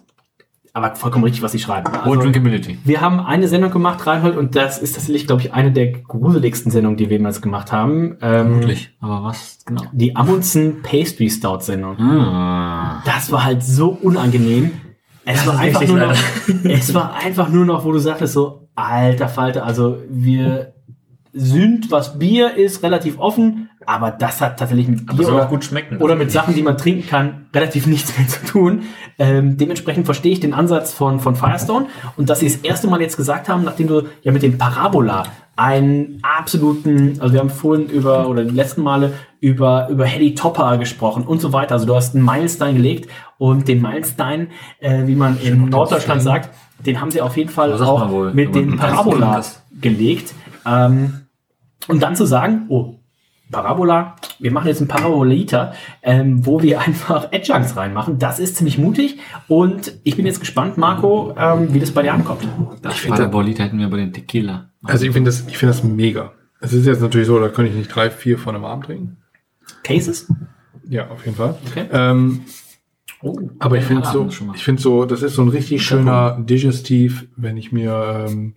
aber 0.73 0.95
vollkommen 0.95 1.23
richtig, 1.23 1.43
was 1.43 1.51
sie 1.51 1.59
schreiben. 1.59 1.87
Und 1.87 1.99
Also, 1.99 2.21
Drinkability. 2.21 2.79
wir 2.83 2.99
haben 2.99 3.19
eine 3.19 3.47
Sendung 3.47 3.69
gemacht, 3.71 4.05
Reinhold, 4.07 4.35
und 4.35 4.55
das 4.55 4.79
ist 4.79 4.93
tatsächlich, 4.93 5.27
glaube 5.27 5.43
ich, 5.43 5.53
eine 5.53 5.71
der 5.71 5.91
gruseligsten 5.91 6.71
Sendungen, 6.71 6.97
die 6.97 7.09
wir 7.09 7.17
jemals 7.17 7.43
gemacht 7.43 7.71
haben. 7.71 8.17
Ähm, 8.21 8.55
Wirklich. 8.55 8.91
Aber 8.99 9.23
was 9.23 9.59
genau? 9.65 9.83
die 9.91 10.15
Amundsen 10.15 10.81
Pastry 10.81 11.29
Stout 11.29 11.59
Sendung. 11.59 11.97
Ah. 11.99 13.03
Das 13.05 13.31
war 13.31 13.45
halt 13.45 13.63
so 13.63 13.89
unangenehm. 13.89 14.71
Es 15.25 15.45
war, 15.45 15.59
einfach 15.59 15.81
richtig 15.81 15.95
nur 15.95 16.07
noch, 16.07 16.17
es 16.63 16.93
war 16.93 17.15
einfach 17.23 17.49
nur 17.49 17.65
noch, 17.65 17.85
wo 17.85 17.91
du 17.91 17.99
sagtest 17.99 18.33
so, 18.33 18.67
alter 18.75 19.29
Falter, 19.29 19.65
also 19.65 19.99
wir 20.09 20.73
sind, 21.33 21.91
was 21.91 22.19
Bier 22.19 22.55
ist, 22.55 22.83
relativ 22.83 23.19
offen, 23.19 23.69
aber 23.85 24.11
das 24.11 24.41
hat 24.41 24.59
tatsächlich 24.59 24.87
mit 24.87 25.05
Bier 25.05 25.27
oder, 25.27 25.45
auch 25.45 25.49
gut 25.49 25.63
schmecken. 25.63 25.97
oder 25.97 26.15
mit 26.15 26.31
Sachen, 26.31 26.55
die 26.55 26.61
man 26.61 26.77
trinken 26.77 27.07
kann, 27.07 27.45
relativ 27.53 27.85
nichts 27.87 28.17
mehr 28.17 28.27
zu 28.27 28.45
tun. 28.45 28.83
Ähm, 29.19 29.57
dementsprechend 29.57 30.05
verstehe 30.05 30.31
ich 30.31 30.39
den 30.39 30.53
Ansatz 30.53 30.93
von, 30.93 31.19
von 31.19 31.35
Firestone 31.35 31.87
und 32.17 32.29
dass 32.29 32.39
sie 32.39 32.47
das 32.47 32.57
erste 32.57 32.87
Mal 32.87 33.01
jetzt 33.01 33.17
gesagt 33.17 33.49
haben, 33.49 33.63
nachdem 33.63 33.87
du 33.87 34.03
ja 34.21 34.31
mit 34.31 34.43
dem 34.43 34.57
Parabola 34.57 35.25
einen 35.55 36.19
absoluten, 36.23 37.17
also 37.19 37.33
wir 37.33 37.39
haben 37.39 37.49
vorhin 37.49 37.87
über, 37.87 38.27
oder 38.27 38.43
die 38.43 38.55
letzten 38.55 38.81
Male 38.81 39.13
über, 39.39 39.87
über 39.89 40.05
Hedy 40.05 40.33
Topper 40.33 40.77
gesprochen 40.77 41.23
und 41.23 41.41
so 41.41 41.53
weiter. 41.53 41.75
Also 41.75 41.85
du 41.85 41.95
hast 41.95 42.15
einen 42.15 42.23
Meilenstein 42.23 42.75
gelegt 42.75 43.09
und 43.37 43.67
den 43.67 43.81
Meilenstein, 43.81 44.47
äh, 44.79 45.05
wie 45.05 45.15
man 45.15 45.39
in 45.39 45.69
Norddeutschland 45.69 46.23
sagt, 46.23 46.49
den 46.85 46.99
haben 46.99 47.11
sie 47.11 47.21
auf 47.21 47.37
jeden 47.37 47.49
Fall 47.49 47.73
auch 47.73 48.09
wohl, 48.09 48.33
mit 48.33 48.55
dem 48.55 48.77
Parabola 48.77 49.43
gelegt. 49.79 50.33
Ähm, 50.65 51.27
und 51.87 52.01
dann 52.01 52.15
zu 52.15 52.25
sagen, 52.25 52.65
oh, 52.69 52.95
Parabola. 53.53 54.15
Wir 54.39 54.51
machen 54.51 54.67
jetzt 54.67 54.79
einen 54.79 54.89
Paraboliter, 54.89 55.73
ähm, 56.01 56.45
wo 56.45 56.61
wir 56.61 56.81
einfach 56.85 57.31
Adjuncts 57.31 57.77
reinmachen. 57.77 58.19
Das 58.19 58.39
ist 58.39 58.57
ziemlich 58.57 58.77
mutig 58.77 59.19
und 59.47 59.93
ich 60.03 60.17
bin 60.17 60.25
jetzt 60.25 60.41
gespannt, 60.41 60.77
Marco, 60.77 61.33
ähm, 61.37 61.73
wie 61.73 61.79
das 61.79 61.91
bei 61.91 62.01
dir 62.01 62.13
ankommt. 62.13 62.45
Das 62.81 63.01
Parabolita 63.01 63.63
hätten 63.63 63.79
wir 63.79 63.89
bei 63.89 63.97
den 63.97 64.11
Tequila. 64.11 64.69
Also 64.83 65.05
ich 65.05 65.13
finde 65.13 65.29
das, 65.29 65.47
ich 65.47 65.57
finde 65.57 65.73
das 65.73 65.83
mega. 65.83 66.33
Es 66.59 66.73
ist 66.73 66.85
jetzt 66.85 67.01
natürlich 67.01 67.27
so, 67.27 67.39
da 67.39 67.47
könnte 67.47 67.71
ich 67.71 67.77
nicht 67.77 67.95
drei, 67.95 68.09
vier 68.09 68.37
von 68.37 68.55
einem 68.55 68.65
Abend 68.65 68.85
trinken. 68.85 69.17
Cases? 69.83 70.29
Ja, 70.89 71.07
auf 71.09 71.25
jeden 71.25 71.37
Fall. 71.37 71.55
Okay. 71.69 71.85
Ähm, 71.91 72.41
Oh, 73.23 73.39
aber 73.59 73.77
ich 73.77 73.85
finde 73.85 74.05
so, 74.05 74.27
ich 74.53 74.63
finde 74.65 74.81
so, 74.81 75.05
das 75.05 75.23
ist 75.23 75.35
so 75.35 75.43
ein 75.43 75.47
richtig 75.47 75.81
schöner 75.81 76.37
Digestiv, 76.41 77.25
wenn 77.37 77.55
ich 77.55 77.71
mir 77.71 78.27
ähm, 78.27 78.55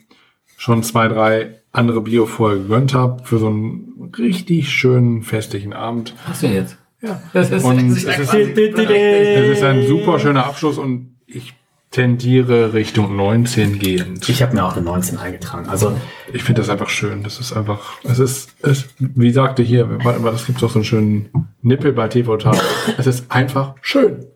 schon 0.56 0.82
zwei, 0.82 1.06
drei 1.06 1.62
andere 1.76 2.00
Bio 2.00 2.26
vorher 2.26 2.58
gegönnt 2.58 2.94
habe 2.94 3.22
für 3.24 3.38
so 3.38 3.48
einen 3.48 4.12
richtig 4.18 4.70
schönen 4.70 5.22
festlichen 5.22 5.72
Abend. 5.72 6.14
Hast 6.24 6.42
du 6.42 6.46
jetzt? 6.46 6.78
Ja. 7.02 7.20
Das 7.32 7.50
ist, 7.50 7.64
Und 7.64 7.76
das 7.76 7.98
es 7.98 8.18
ist, 8.18 8.34
ist, 8.34 8.34
es 8.34 9.58
ist 9.58 9.62
ein 9.62 9.86
super 9.86 10.18
schöner 10.18 10.46
Abschluss 10.46 10.78
und 10.78 11.16
ich 11.26 11.54
tendiere 11.90 12.72
Richtung 12.72 13.16
19 13.16 13.78
gehend. 13.78 14.28
Ich 14.28 14.42
habe 14.42 14.54
mir 14.54 14.64
auch 14.64 14.74
eine 14.74 14.84
19 14.84 15.18
eingetragen. 15.18 15.68
Also 15.68 15.96
Ich 16.32 16.42
finde 16.42 16.60
das 16.60 16.68
einfach 16.68 16.88
schön. 16.88 17.22
Das 17.22 17.38
ist 17.38 17.52
einfach, 17.52 17.94
es 18.04 18.18
ist, 18.18 18.50
es, 18.62 18.88
wie 18.98 19.30
sagte 19.30 19.62
hier, 19.62 20.04
warte 20.04 20.20
mal, 20.20 20.32
das 20.32 20.46
gibt 20.46 20.62
doch 20.62 20.70
so 20.70 20.78
einen 20.78 20.84
schönen 20.84 21.48
Nippel 21.62 21.92
bei 21.92 22.08
TV 22.08 22.36
Total. 22.36 22.60
Es 22.98 23.06
ist 23.06 23.30
einfach 23.30 23.74
schön. 23.80 24.26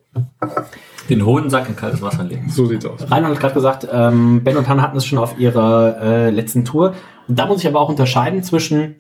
den 1.09 1.27
Hodensack 1.27 1.69
in 1.69 1.77
kaltes 1.77 2.03
Wasser 2.03 2.25
legen. 2.25 2.49
So 2.49 2.67
sieht's 2.67 2.87
aus. 2.87 3.11
Reinhard 3.11 3.35
hat 3.35 3.41
gerade 3.41 3.55
gesagt, 3.55 3.87
ähm, 3.91 4.43
Ben 4.43 4.57
und 4.57 4.69
Hannah 4.69 4.83
hatten 4.83 4.97
es 4.97 5.05
schon 5.05 5.19
auf 5.19 5.39
ihrer 5.39 6.01
äh, 6.01 6.31
letzten 6.31 6.65
Tour. 6.65 6.95
Und 7.31 7.39
da 7.39 7.47
muss 7.47 7.61
ich 7.61 7.69
aber 7.69 7.81
auch 7.81 7.89
unterscheiden 7.89 8.43
zwischen, 8.43 8.97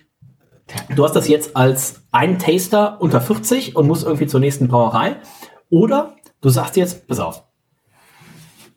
du 0.95 1.03
hast 1.05 1.17
das 1.17 1.27
jetzt 1.27 1.57
als 1.57 2.03
ein 2.13 2.39
Taster 2.39 2.97
unter 3.01 3.21
40 3.21 3.75
und 3.75 3.89
musst 3.89 4.05
irgendwie 4.05 4.29
zur 4.29 4.39
nächsten 4.39 4.69
Brauerei. 4.69 5.17
Oder 5.69 6.15
du 6.41 6.49
sagst 6.49 6.77
jetzt, 6.77 7.09
pass 7.09 7.19
auf, 7.19 7.43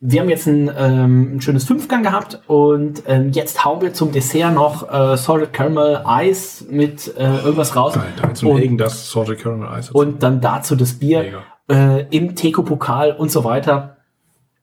wir 0.01 0.19
haben 0.21 0.29
jetzt 0.29 0.47
ein, 0.47 0.71
ähm, 0.75 1.35
ein 1.35 1.41
schönes 1.41 1.65
Fünfgang 1.65 2.01
gehabt 2.01 2.41
und 2.47 3.03
ähm, 3.07 3.29
jetzt 3.31 3.63
hauen 3.63 3.79
wir 3.81 3.93
zum 3.93 4.11
Dessert 4.11 4.53
noch 4.53 4.91
äh, 4.91 5.15
Salted 5.17 5.53
Caramel 5.53 6.01
Eis 6.03 6.65
mit 6.69 7.15
äh, 7.15 7.23
irgendwas 7.37 7.75
raus. 7.75 7.93
Geil, 7.93 8.11
da 8.21 8.33
zum 8.33 8.49
Und- 8.49 8.77
das 8.79 9.11
Salted 9.11 9.39
Caramel 9.39 9.67
Eis. 9.69 9.91
Und 9.91 10.23
dann 10.23 10.41
dazu 10.41 10.75
das 10.75 10.93
Bier 10.93 11.43
äh, 11.69 12.05
im 12.09 12.35
Teko-Pokal 12.35 13.11
und 13.13 13.31
so 13.31 13.43
weiter. 13.43 13.97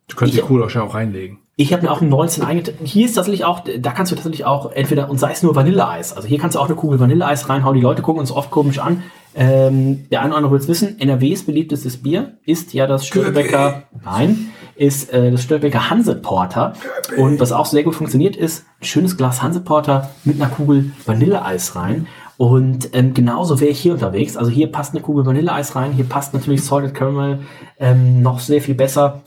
du 0.09 0.17
kannst 0.17 0.35
die 0.35 0.41
ich- 0.41 0.45
Cola 0.45 0.67
auch 0.67 0.95
reinlegen. 0.95 1.39
Ich 1.61 1.75
habe 1.75 1.83
mir 1.83 1.93
auch 1.93 2.01
einen 2.01 2.09
19 2.09 2.43
eingetragen. 2.43 2.87
Hier 2.87 3.05
ist 3.05 3.17
tatsächlich 3.17 3.45
auch, 3.45 3.61
da 3.61 3.91
kannst 3.91 4.11
du 4.11 4.17
tatsächlich 4.17 4.47
auch 4.47 4.73
entweder, 4.73 5.11
und 5.11 5.21
sei 5.21 5.33
es 5.33 5.43
nur 5.43 5.55
Vanilleeis. 5.55 6.17
Also 6.17 6.27
hier 6.27 6.39
kannst 6.39 6.57
du 6.57 6.59
auch 6.59 6.65
eine 6.65 6.75
Kugel 6.75 6.99
Vanilleeis 6.99 7.51
reinhauen. 7.51 7.75
Die 7.75 7.83
Leute 7.83 8.01
gucken 8.01 8.19
uns 8.19 8.33
oft 8.33 8.51
komisch 8.51 8.79
an. 8.79 9.03
Ähm, 9.35 10.09
der 10.11 10.21
eine 10.21 10.31
oder 10.31 10.39
andere 10.39 10.53
will 10.53 10.59
es 10.59 10.69
wissen. 10.69 10.99
NRWs 10.99 11.45
beliebtestes 11.45 12.03
Bier 12.03 12.39
ist 12.47 12.73
ja 12.73 12.87
das 12.87 13.07
Störtebecker, 13.07 13.83
nein, 14.03 14.53
ist 14.75 15.13
äh, 15.13 15.31
das 15.31 15.43
Störtebecker 15.43 15.91
Hanse 15.91 16.15
Porter. 16.15 16.73
Und 17.19 17.39
was 17.41 17.53
auch 17.53 17.67
sehr 17.67 17.83
gut 17.83 17.95
funktioniert 17.95 18.37
ist, 18.37 18.65
ein 18.81 18.87
schönes 18.87 19.19
Glas 19.19 19.43
Hanse 19.43 19.61
Porter 19.61 20.09
mit 20.25 20.41
einer 20.41 20.51
Kugel 20.51 20.93
Vanilleeis 21.05 21.77
rein. 21.77 22.07
Und 22.39 22.95
ähm, 22.95 23.13
genauso 23.13 23.61
wäre 23.61 23.71
ich 23.71 23.81
hier 23.81 23.93
unterwegs. 23.93 24.39
Also 24.39 24.51
hier 24.51 24.73
passt 24.73 24.95
eine 24.95 25.03
Kugel 25.03 25.27
Vanilleeis 25.27 25.77
rein. 25.77 25.93
Hier 25.93 26.07
passt 26.07 26.33
natürlich 26.33 26.65
Salted 26.65 26.95
Caramel 26.95 27.41
ähm, 27.79 28.23
noch 28.23 28.41
sehr 28.41 28.63
viel 28.63 28.75
besser. 28.75 29.21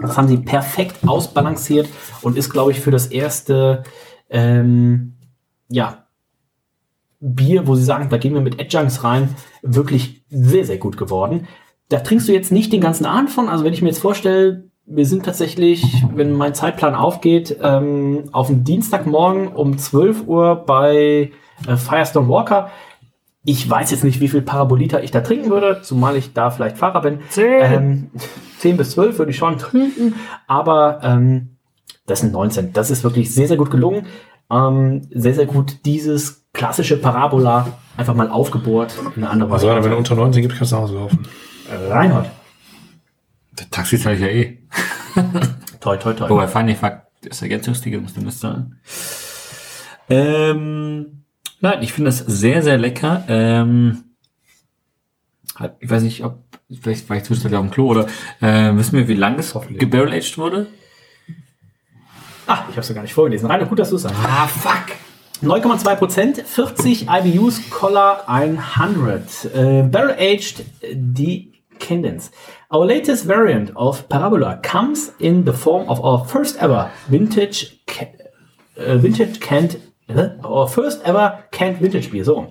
Das 0.00 0.16
haben 0.16 0.28
sie 0.28 0.38
perfekt 0.38 0.96
ausbalanciert 1.06 1.88
und 2.22 2.36
ist, 2.36 2.50
glaube 2.50 2.72
ich, 2.72 2.80
für 2.80 2.90
das 2.90 3.06
erste 3.06 3.84
ähm, 4.30 5.14
ja, 5.68 6.04
Bier, 7.20 7.66
wo 7.66 7.74
sie 7.74 7.84
sagen, 7.84 8.08
da 8.10 8.16
gehen 8.16 8.34
wir 8.34 8.40
mit 8.40 8.60
Adjuncts 8.60 9.02
rein, 9.04 9.34
wirklich 9.62 10.22
sehr, 10.30 10.64
sehr 10.64 10.78
gut 10.78 10.96
geworden. 10.96 11.48
Da 11.88 12.00
trinkst 12.00 12.28
du 12.28 12.32
jetzt 12.32 12.52
nicht 12.52 12.72
den 12.72 12.80
ganzen 12.80 13.06
Abend 13.06 13.30
von. 13.30 13.48
Also 13.48 13.64
wenn 13.64 13.72
ich 13.72 13.82
mir 13.82 13.88
jetzt 13.88 14.00
vorstelle, 14.00 14.68
wir 14.86 15.06
sind 15.06 15.24
tatsächlich, 15.24 15.84
wenn 16.14 16.32
mein 16.32 16.54
Zeitplan 16.54 16.94
aufgeht, 16.94 17.56
ähm, 17.62 18.24
auf 18.32 18.46
dem 18.46 18.64
Dienstagmorgen 18.64 19.48
um 19.48 19.78
12 19.78 20.26
Uhr 20.26 20.64
bei 20.66 21.32
äh, 21.66 21.76
Firestone 21.76 22.28
Walker. 22.28 22.70
Ich 23.48 23.68
weiß 23.68 23.92
jetzt 23.92 24.04
nicht, 24.04 24.20
wie 24.20 24.28
viel 24.28 24.42
Paraboliter 24.42 25.02
ich 25.02 25.10
da 25.10 25.22
trinken 25.22 25.48
würde, 25.48 25.80
zumal 25.82 26.16
ich 26.16 26.34
da 26.34 26.50
vielleicht 26.50 26.76
Fahrer 26.76 27.00
bin. 27.00 27.20
Ähm, 27.38 28.10
10 28.58 28.76
bis 28.76 28.90
12 28.90 29.18
würde 29.18 29.30
ich 29.30 29.38
schon 29.38 29.56
trinken, 29.56 30.16
aber 30.46 31.00
ähm, 31.02 31.56
das 32.04 32.20
sind 32.20 32.32
19. 32.32 32.74
Das 32.74 32.90
ist 32.90 33.04
wirklich 33.04 33.32
sehr, 33.34 33.48
sehr 33.48 33.56
gut 33.56 33.70
gelungen. 33.70 34.04
Ähm, 34.50 35.08
sehr, 35.14 35.32
sehr 35.32 35.46
gut 35.46 35.86
dieses 35.86 36.46
klassische 36.52 36.98
Parabola 36.98 37.68
einfach 37.96 38.14
mal 38.14 38.28
aufgebohrt 38.28 38.94
in 39.16 39.24
eine 39.24 39.30
andere 39.30 39.50
Also 39.54 39.68
wenn 39.68 39.92
du 39.92 39.96
unter 39.96 40.14
19 40.14 40.42
gibt, 40.42 40.54
kannst 40.54 40.72
du 40.72 40.76
nach 40.76 40.82
Hause 40.82 40.96
laufen. 40.96 41.26
Reinhold. 41.88 42.26
Der 43.58 43.70
Taxi 43.70 43.98
zahle 43.98 44.16
ich 44.16 44.20
ja 44.20 44.28
eh. 44.28 44.58
Toi, 45.80 45.96
toi, 45.96 46.12
toi. 46.12 46.28
Wobei, 46.28 46.48
Funny 46.48 46.74
Fact, 46.74 47.06
das 47.22 47.40
Ergänzungssticker 47.40 47.98
musst 47.98 48.14
du 48.14 48.20
nicht 48.20 48.38
zahlen. 48.38 48.78
Ähm, 50.10 51.17
nein, 51.60 51.82
ich 51.82 51.92
finde 51.92 52.08
das 52.10 52.18
sehr, 52.18 52.62
sehr 52.62 52.78
lecker. 52.78 53.24
Ähm, 53.28 54.04
ich 55.80 55.90
weiß 55.90 56.02
nicht, 56.02 56.24
ob, 56.24 56.38
vielleicht 56.80 57.08
war 57.08 57.16
ich 57.16 57.24
zwischendurch 57.24 57.54
auf 57.54 57.66
dem 57.66 57.72
Klo 57.72 57.88
oder, 57.88 58.06
äh, 58.40 58.74
wissen 58.74 58.96
wir, 58.96 59.08
wie 59.08 59.14
lange 59.14 59.38
das 59.38 59.58
gebarrel-aged 59.70 60.38
wurde? 60.38 60.66
Ah, 62.46 62.64
ich 62.70 62.76
habe 62.76 62.80
es 62.80 62.94
gar 62.94 63.02
nicht 63.02 63.12
vorgelesen. 63.12 63.50
Rainer, 63.50 63.66
gut, 63.66 63.78
dass 63.78 63.90
du 63.90 63.96
es 63.96 64.02
sagst. 64.02 64.16
Ah, 64.24 64.46
fuck. 64.46 64.96
9,2 65.42 65.96
Prozent, 65.96 66.38
40 66.38 67.06
IBUs, 67.08 67.70
Collar 67.70 68.28
100. 68.28 69.44
Äh, 69.54 69.82
Barrel 69.82 70.16
Aged 70.18 70.64
Decadence. 70.92 72.30
Our 72.72 72.86
latest 72.86 73.26
variant 73.26 73.76
of 73.76 74.08
Parabola 74.08 74.56
comes 74.56 75.12
in 75.18 75.44
the 75.46 75.52
form 75.52 75.88
of 75.88 76.00
our 76.00 76.24
first 76.24 76.60
ever 76.60 76.90
vintage, 77.08 77.78
äh, 78.74 78.96
vintage 79.00 79.38
canned, 79.40 79.78
our 80.44 80.68
first 80.68 81.02
ever 81.04 81.44
canned 81.50 81.78
vintage 81.80 82.10
beer. 82.10 82.24
So. 82.24 82.48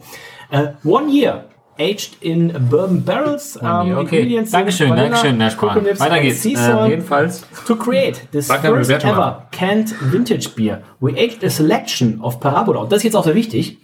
Äh, 0.51 0.73
one 0.83 1.09
year. 1.09 1.45
Aged 1.79 2.17
in 2.21 2.51
bourbon 2.71 3.03
barrels. 3.03 3.55
Um, 3.57 3.67
okay. 3.67 3.99
ingredients 3.99 4.51
Dankeschön, 4.51 4.89
Vanilla, 4.89 5.09
Dankeschön, 5.09 5.39
Herr 5.39 5.51
Spahn. 5.51 5.85
Weiter 5.85 6.19
geht's. 6.21 6.41
salt. 6.41 6.89
jedenfalls. 6.89 7.45
To 7.67 7.75
create 7.75 8.31
this 8.31 8.49
eine 8.49 8.61
first 8.61 8.89
ever 8.89 9.25
ab. 9.25 9.51
canned 9.51 9.93
vintage 10.11 10.55
beer, 10.55 10.81
we 10.99 11.11
aged 11.11 11.43
a 11.43 11.51
selection 11.51 12.19
of 12.21 12.39
Parabola. 12.39 12.79
Und 12.79 12.91
das 12.91 12.97
ist 12.97 13.03
jetzt 13.03 13.15
auch 13.15 13.25
sehr 13.25 13.35
wichtig. 13.35 13.77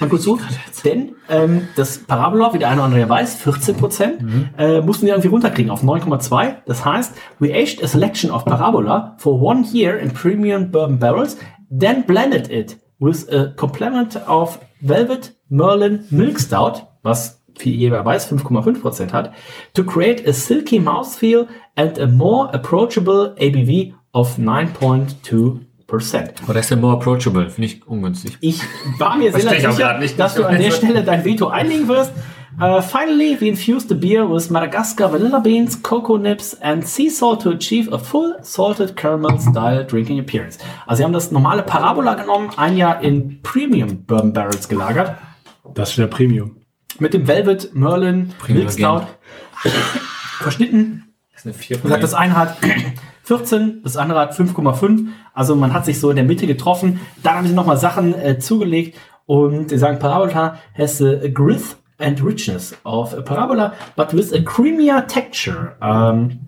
Mal 0.00 0.08
kurz 0.08 0.22
zu, 0.22 0.38
denn 0.84 1.14
ähm, 1.28 1.68
das 1.76 1.98
Parabola, 1.98 2.52
wie 2.54 2.58
der 2.58 2.68
eine 2.68 2.80
oder 2.80 2.86
andere 2.86 3.08
weiß, 3.08 3.34
14 3.36 3.76
Prozent, 3.76 4.20
äh, 4.58 4.80
mussten 4.80 5.06
wir 5.06 5.12
irgendwie 5.12 5.28
runterkriegen 5.28 5.70
auf 5.70 5.82
9,2. 5.82 6.56
Das 6.66 6.84
heißt, 6.84 7.14
we 7.38 7.52
aged 7.52 7.82
a 7.82 7.86
selection 7.86 8.30
of 8.30 8.44
Parabola 8.44 9.16
for 9.18 9.40
one 9.40 9.64
year 9.72 9.98
in 9.98 10.12
premium 10.12 10.70
bourbon 10.70 10.98
barrels, 10.98 11.36
then 11.70 12.04
blended 12.04 12.50
it 12.50 12.78
with 13.02 13.28
a 13.30 13.52
complement 13.56 14.16
of 14.28 14.60
Velvet 14.80 15.34
Merlin 15.48 16.06
Milk 16.10 16.38
Stout, 16.38 16.86
was 17.02 17.42
wie 17.58 17.74
jeder 17.74 18.04
weiß 18.04 18.32
5,5 18.32 18.80
Prozent 18.80 19.12
hat, 19.12 19.32
to 19.74 19.84
create 19.84 20.26
a 20.26 20.32
silky 20.32 20.78
mouthfeel 20.78 21.46
and 21.76 21.98
a 21.98 22.06
more 22.06 22.52
approachable 22.54 23.34
ABV 23.38 23.92
of 24.12 24.38
9.2 24.38 25.60
Prozent. 25.86 26.42
Aber 26.44 26.54
das 26.54 26.66
ist 26.66 26.70
ja 26.70 26.76
more 26.76 26.94
approachable, 26.94 27.50
finde 27.50 27.66
ich 27.66 27.86
ungünstig. 27.86 28.38
Ich 28.40 28.60
war 28.98 29.16
mir 29.18 29.32
sehr 29.32 29.60
sicher, 29.60 29.98
nicht. 29.98 30.18
dass 30.18 30.34
du 30.34 30.44
an 30.44 30.56
der 30.56 30.70
Stelle 30.70 31.02
dein 31.02 31.24
Veto 31.24 31.48
einlegen 31.48 31.88
wirst. 31.88 32.12
Uh, 32.60 32.80
finally, 32.82 33.36
we 33.40 33.48
infused 33.48 33.88
the 33.88 33.94
beer 33.94 34.26
with 34.26 34.50
Madagascar 34.50 35.08
vanilla 35.08 35.40
beans, 35.40 35.74
cocoa 35.74 36.16
nips 36.16 36.54
and 36.60 36.86
sea 36.86 37.08
salt 37.08 37.40
to 37.40 37.50
achieve 37.50 37.90
a 37.92 37.98
full 37.98 38.34
salted 38.42 38.94
caramel 38.94 39.38
style 39.38 39.84
drinking 39.84 40.18
appearance. 40.20 40.58
Also 40.86 40.98
sie 41.00 41.04
haben 41.04 41.12
das 41.14 41.32
normale 41.32 41.62
Parabola 41.62 42.14
genommen, 42.14 42.50
ein 42.56 42.76
Jahr 42.76 43.00
in 43.00 43.40
Premium 43.42 44.04
Bourbon 44.04 44.32
Barrels 44.32 44.68
gelagert, 44.68 45.16
Das 45.74 45.90
ist 45.90 45.98
der 45.98 46.06
Premium. 46.08 46.56
mit 47.00 47.14
dem 47.14 47.26
Velvet 47.26 47.74
Merlin 47.74 48.32
Premium 48.38 48.66
Milk 48.66 48.72
Stout 48.72 49.06
verschnitten. 50.38 51.04
Das 51.32 51.40
ist 51.40 51.46
eine 51.46 51.54
4 51.54 51.78
Wie 51.78 51.82
gesagt, 51.82 52.02
das 52.02 52.14
eine 52.14 52.36
hat 52.36 52.58
14, 53.24 53.80
das 53.82 53.96
andere 53.96 54.20
hat 54.20 54.34
5,5. 54.34 55.06
Also 55.32 55.56
man 55.56 55.72
hat 55.72 55.84
sich 55.86 55.98
so 55.98 56.10
in 56.10 56.16
der 56.16 56.24
Mitte 56.24 56.46
getroffen. 56.46 57.00
Dann 57.22 57.34
haben 57.36 57.46
sie 57.46 57.54
nochmal 57.54 57.76
Sachen 57.78 58.14
äh, 58.14 58.38
zugelegt 58.38 58.98
und 59.26 59.70
sie 59.70 59.78
sagen, 59.78 59.98
Parabola 59.98 60.58
has 60.76 61.00
a 61.00 61.28
growth 61.28 61.76
and 61.98 62.22
richness 62.22 62.74
of 62.84 63.14
a 63.14 63.22
Parabola, 63.22 63.74
but 63.96 64.12
with 64.12 64.32
a 64.32 64.38
creamier 64.38 65.06
texture. 65.06 65.76
Ähm, 65.80 66.40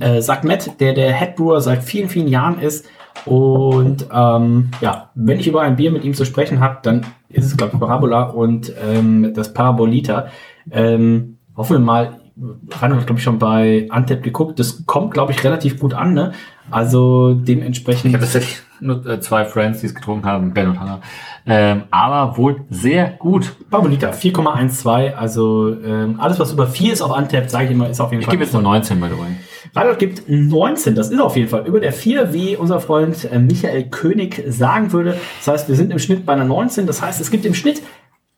äh, 0.00 0.20
sagt 0.20 0.44
Matt, 0.44 0.80
der 0.80 0.92
der 0.92 1.12
Headbrewer 1.12 1.60
seit 1.60 1.84
vielen, 1.84 2.08
vielen 2.08 2.28
Jahren 2.28 2.58
ist. 2.58 2.86
Und 3.24 4.06
ähm, 4.12 4.70
ja, 4.80 5.10
wenn 5.14 5.40
ich 5.40 5.46
über 5.46 5.62
ein 5.62 5.76
Bier 5.76 5.90
mit 5.90 6.04
ihm 6.04 6.14
zu 6.14 6.24
sprechen 6.24 6.60
habe, 6.60 6.78
dann 6.82 7.06
ist 7.28 7.46
es, 7.46 7.56
glaube 7.56 7.72
ich, 7.74 7.80
Parabola 7.80 8.24
und 8.24 8.72
ähm, 8.84 9.32
das 9.34 9.52
Parabolita. 9.52 10.28
Ähm, 10.70 11.38
hoffen 11.56 11.74
wir 11.74 11.80
mal, 11.80 12.20
Rainer 12.80 12.96
hat, 12.96 13.06
glaube 13.06 13.18
ich, 13.18 13.24
schon 13.24 13.38
bei 13.38 13.86
Antep 13.90 14.22
geguckt. 14.22 14.58
Das 14.58 14.84
kommt, 14.86 15.14
glaube 15.14 15.32
ich, 15.32 15.42
relativ 15.42 15.80
gut 15.80 15.94
an. 15.94 16.12
Ne? 16.12 16.32
Also 16.70 17.34
dementsprechend. 17.34 18.06
Ich 18.06 18.14
habe 18.14 18.26
das, 18.30 18.64
Nur 18.80 19.04
äh, 19.06 19.20
zwei 19.20 19.44
Friends, 19.44 19.80
die 19.80 19.86
es 19.86 19.94
getrunken 19.94 20.26
haben, 20.26 20.52
Ben 20.52 20.68
und 20.68 20.80
Hannah. 20.80 21.00
Ähm, 21.46 21.84
aber 21.90 22.36
wohl 22.36 22.62
sehr 22.70 23.08
gut. 23.10 23.54
Barbolita, 23.70 24.10
4,12. 24.10 25.14
Also 25.14 25.74
ähm, 25.82 26.16
alles, 26.18 26.38
was 26.40 26.52
über 26.52 26.66
4 26.66 26.92
ist 26.92 27.02
auf 27.02 27.16
Untapped, 27.16 27.50
sage 27.50 27.66
ich 27.66 27.70
immer, 27.70 27.88
ist 27.88 28.00
auf 28.00 28.10
jeden 28.10 28.20
Ich 28.20 28.26
Fall. 28.26 28.32
gebe 28.34 28.44
jetzt 28.44 28.52
nur 28.52 28.62
19, 28.62 29.00
by 29.00 29.06
the 29.06 29.12
way. 29.18 29.36
Reinhold 29.74 29.98
gibt 29.98 30.28
19, 30.28 30.94
das 30.94 31.10
ist 31.10 31.20
auf 31.20 31.36
jeden 31.36 31.48
Fall 31.48 31.66
über 31.66 31.80
der 31.80 31.92
4, 31.92 32.32
wie 32.32 32.56
unser 32.56 32.80
Freund 32.80 33.30
äh, 33.30 33.38
Michael 33.38 33.84
König 33.90 34.42
sagen 34.48 34.92
würde. 34.92 35.16
Das 35.38 35.48
heißt, 35.52 35.68
wir 35.68 35.76
sind 35.76 35.90
im 35.92 35.98
Schnitt 35.98 36.24
bei 36.26 36.32
einer 36.32 36.44
19. 36.44 36.86
Das 36.86 37.02
heißt, 37.02 37.20
es 37.20 37.30
gibt 37.30 37.44
im 37.44 37.54
Schnitt 37.54 37.82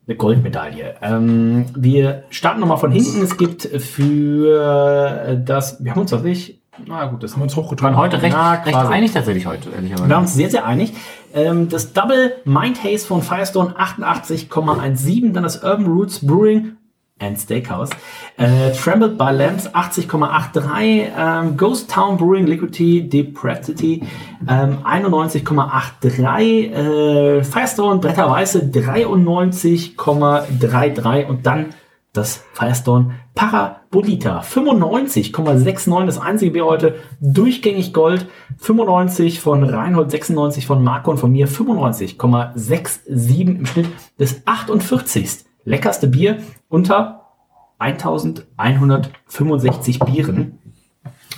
eine 0.06 0.16
Goldmedaille. 0.16 0.94
Ähm, 1.02 1.66
wir 1.76 2.24
starten 2.30 2.60
nochmal 2.60 2.78
von 2.78 2.90
hinten. 2.90 3.22
Es 3.22 3.36
gibt 3.36 3.62
für 3.66 5.36
das, 5.44 5.82
wir 5.84 5.92
haben 5.92 6.00
uns 6.00 6.10
tatsächlich, 6.10 6.57
na 6.86 7.06
gut, 7.06 7.22
das 7.22 7.32
haben 7.32 7.40
wir 7.40 7.44
uns 7.44 7.56
Wir 7.56 7.62
hochgetragen. 7.62 7.96
waren 7.96 8.04
heute 8.04 8.20
recht, 8.22 8.36
Na, 8.36 8.52
recht 8.54 8.76
einig 8.76 9.12
tatsächlich 9.12 9.46
heute, 9.46 9.70
ehrlicherweise. 9.70 10.08
Wir 10.08 10.14
waren 10.14 10.22
uns 10.22 10.34
sehr, 10.34 10.50
sehr 10.50 10.66
einig. 10.66 10.92
Ähm, 11.34 11.68
das 11.68 11.92
Double 11.92 12.32
Mind 12.44 12.82
Haze 12.82 13.06
von 13.06 13.22
Firestone 13.22 13.74
88,17, 13.78 15.32
dann 15.32 15.42
das 15.42 15.62
Urban 15.62 15.86
Roots 15.86 16.24
Brewing 16.26 16.72
and 17.20 17.36
Steakhouse. 17.38 17.90
Äh, 18.36 18.70
Trembled 18.72 19.18
by 19.18 19.32
Lamps 19.32 19.68
80,83, 19.68 21.06
ähm, 21.18 21.56
Ghost 21.56 21.90
Town 21.90 22.16
Brewing 22.16 22.46
Liquidity 22.46 23.08
Depravity 23.08 24.04
ähm, 24.48 24.78
91,83, 24.84 26.72
äh, 26.72 27.42
Firestone 27.42 27.98
Bretter 27.98 28.30
Weiße 28.30 28.70
93,33 28.72 31.26
und 31.26 31.44
dann 31.44 31.74
das 32.12 32.44
Firestone 32.52 33.14
Parabolita 33.34 34.40
95,69, 34.40 36.06
das 36.06 36.18
einzige 36.18 36.52
Bier 36.52 36.64
heute, 36.64 36.94
durchgängig 37.20 37.92
Gold, 37.92 38.26
95 38.58 39.40
von 39.40 39.62
Reinhold, 39.62 40.10
96 40.10 40.66
von 40.66 40.82
Marco 40.82 41.10
und 41.10 41.18
von 41.18 41.30
mir, 41.30 41.46
95,67 41.48 43.40
im 43.40 43.66
Schnitt 43.66 43.88
des 44.18 44.40
48. 44.46 45.44
Leckerste 45.64 46.08
Bier 46.08 46.38
unter 46.68 47.26
1165 47.78 49.98
Bieren. 50.00 50.57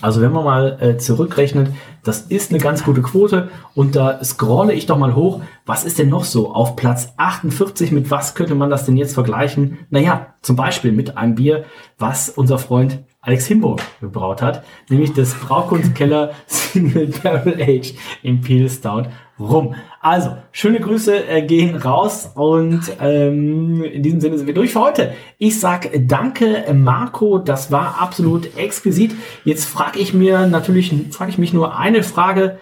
Also 0.01 0.21
wenn 0.21 0.33
man 0.33 0.45
mal 0.45 0.79
äh, 0.81 0.97
zurückrechnet, 0.97 1.73
das 2.03 2.23
ist 2.23 2.51
eine 2.51 2.61
ganz 2.61 2.85
gute 2.85 3.03
Quote 3.03 3.51
und 3.75 3.97
da 3.97 4.23
scrolle 4.25 4.73
ich 4.73 4.87
doch 4.87 4.97
mal 4.97 5.15
hoch. 5.15 5.43
Was 5.67 5.85
ist 5.85 5.99
denn 5.99 6.09
noch 6.09 6.25
so 6.25 6.53
auf 6.53 6.77
Platz 6.77 7.13
48? 7.17 7.93
Mit 7.93 8.11
was 8.11 8.35
könnte 8.35 8.55
man 8.55 8.71
das 8.71 8.87
denn 8.87 8.97
jetzt 8.97 9.15
vergleichen? 9.15 9.79
Naja, 9.91 10.35
zum 10.43 10.57
Beispiel 10.57 10.93
mit 10.93 11.17
einem 11.17 11.35
Bier, 11.35 11.65
was 11.99 12.31
unser 12.31 12.59
Freund 12.59 13.01
Alex 13.23 13.47
Himburg 13.47 13.83
gebraut 14.01 14.41
hat, 14.41 14.65
nämlich 14.89 15.13
das 15.13 15.35
Braukunstkeller 15.35 16.31
Single 16.47 17.09
Barrel 17.23 17.61
Age 17.61 17.93
Imperial 18.23 18.71
Stout 18.71 19.05
rum. 19.41 19.75
Also, 20.01 20.37
schöne 20.53 20.81
Grüße 20.81 21.29
äh, 21.29 21.43
gehen 21.43 21.77
raus 21.77 22.31
und 22.35 22.83
ähm, 23.01 23.83
in 23.83 24.03
diesem 24.03 24.21
Sinne 24.21 24.39
sind 24.39 24.47
wir 24.47 24.55
durch 24.55 24.73
für 24.73 24.81
heute. 24.81 25.15
Ich 25.39 25.59
sag 25.59 25.91
danke, 26.07 26.65
Marco, 26.75 27.39
das 27.39 27.73
war 27.73 28.01
absolut 28.01 28.57
exquisit. 28.57 29.15
Jetzt 29.45 29.65
frage 29.65 29.99
ich 29.99 30.15
mir 30.15 30.47
natürlich, 30.47 30.95
frage 31.11 31.31
ich 31.31 31.39
mich 31.39 31.53
nur 31.53 31.79
eine 31.79 32.03
Frage. 32.03 32.59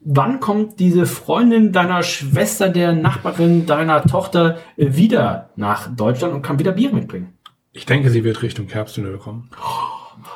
Wann 0.00 0.38
kommt 0.38 0.78
diese 0.78 1.06
Freundin 1.06 1.72
deiner 1.72 2.02
Schwester, 2.02 2.68
der 2.68 2.92
Nachbarin 2.92 3.66
deiner 3.66 4.02
Tochter 4.04 4.58
äh, 4.76 4.94
wieder 4.94 5.50
nach 5.56 5.94
Deutschland 5.94 6.34
und 6.34 6.42
kann 6.42 6.58
wieder 6.58 6.72
Bier 6.72 6.92
mitbringen? 6.92 7.34
Ich 7.72 7.86
denke, 7.86 8.10
sie 8.10 8.24
wird 8.24 8.42
Richtung 8.42 8.68
Herbstdüne 8.68 9.16
kommen. 9.18 9.50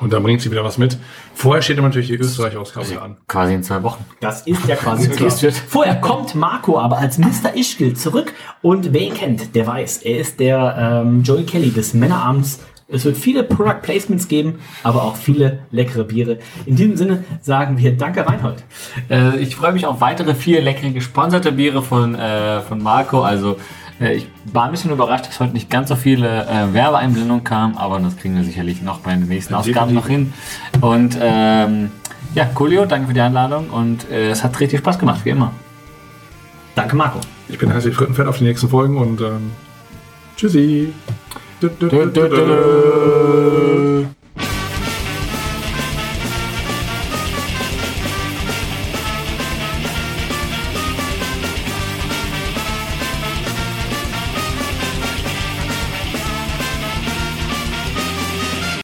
Und 0.03 0.13
dann 0.13 0.23
bringt 0.25 0.41
sie 0.41 0.51
wieder 0.51 0.65
was 0.65 0.79
mit. 0.79 0.99
Vorher 1.33 1.63
steht 1.63 1.79
aber 1.79 1.87
natürlich 1.87 2.09
die 2.09 2.17
Österreich-Ausgabe 2.17 3.01
an. 3.01 3.17
Quasi 3.29 3.55
in 3.55 3.63
zwei 3.63 3.83
Wochen. 3.85 4.05
Das 4.21 4.47
ist 4.49 4.67
ja 4.67 4.75
quasi 4.77 5.09
wird. 5.09 5.55
Vorher 5.55 5.95
kommt 5.97 6.35
Marco 6.35 6.79
aber 6.79 6.99
als 6.99 7.19
Mr. 7.19 7.55
Ischgl 7.55 7.95
zurück 7.95 8.35
und 8.63 8.93
wer 8.93 9.01
ihn 9.01 9.15
kennt, 9.15 9.55
der 9.55 9.67
weiß, 9.67 9.99
er 9.99 10.19
ist 10.19 10.41
der 10.41 11.03
ähm, 11.05 11.23
Joey 11.23 11.45
Kelly 11.45 11.71
des 11.71 11.95
Männerabends. 11.95 12.61
Es 12.89 13.05
wird 13.05 13.17
viele 13.17 13.45
Product 13.45 13.81
Placements 13.81 14.29
geben, 14.29 14.59
aber 14.83 15.05
auch 15.05 15.17
viele 15.17 15.61
leckere 15.71 16.05
Biere. 16.05 16.39
In 16.67 16.77
diesem 16.77 16.97
Sinne 16.97 17.25
sagen 17.41 17.79
wir 17.79 17.97
Danke 17.97 18.27
Reinhold. 18.27 18.65
Äh, 19.09 19.39
ich 19.39 19.55
freue 19.55 19.73
mich 19.73 19.87
auf 19.87 20.01
weitere 20.01 20.35
vier 20.35 20.61
leckere 20.61 20.91
gesponserte 20.91 21.53
Biere 21.53 21.83
von, 21.83 22.17
äh, 22.17 22.61
von 22.61 22.83
Marco. 22.83 23.23
Also 23.23 23.57
ich 24.11 24.27
war 24.53 24.65
ein 24.65 24.71
bisschen 24.71 24.91
überrascht, 24.91 25.27
dass 25.29 25.41
heute 25.41 25.53
nicht 25.53 25.71
ganz 25.71 25.89
so 25.89 25.97
viele 25.97 26.47
äh, 26.47 26.73
Werbeeinblendungen 26.73 27.45
kamen, 27.45 27.77
aber 27.77 28.01
das 28.01 28.17
kriegen 28.17 28.37
wir 28.37 28.45
sicherlich 28.45 28.83
noch 28.83 29.01
bei 29.01 29.13
den 29.13 29.29
nächsten 29.29 29.55
Ausgaben 29.55 29.95
noch 29.95 30.09
hin. 30.09 30.33
Und 30.81 31.17
ähm, 31.21 31.91
ja, 32.35 32.47
Coolio, 32.47 32.87
danke 32.87 33.09
für 33.09 33.15
die 33.15 33.21
Einladung 33.21 33.71
und 33.71 34.11
äh, 34.11 34.31
es 34.31 34.43
hat 34.43 34.59
richtig 34.61 34.81
Spaß 34.81 34.99
gemacht, 34.99 35.21
wie 35.25 35.31
immer. 35.31 35.53
Danke 36.75 36.97
Marco. 36.97 37.21
Ich 37.49 37.59
bin 37.59 37.73
heißig 37.73 37.95
Frittenfett 37.95 38.27
auf 38.27 38.39
die 38.39 38.45
nächsten 38.45 38.69
Folgen 38.69 38.97
und 38.97 39.21
ähm, 39.21 39.53
tschüssi. 40.37 40.93
Du, 41.61 41.69
du, 41.69 41.89
du, 41.89 42.29
du. 42.29 43.82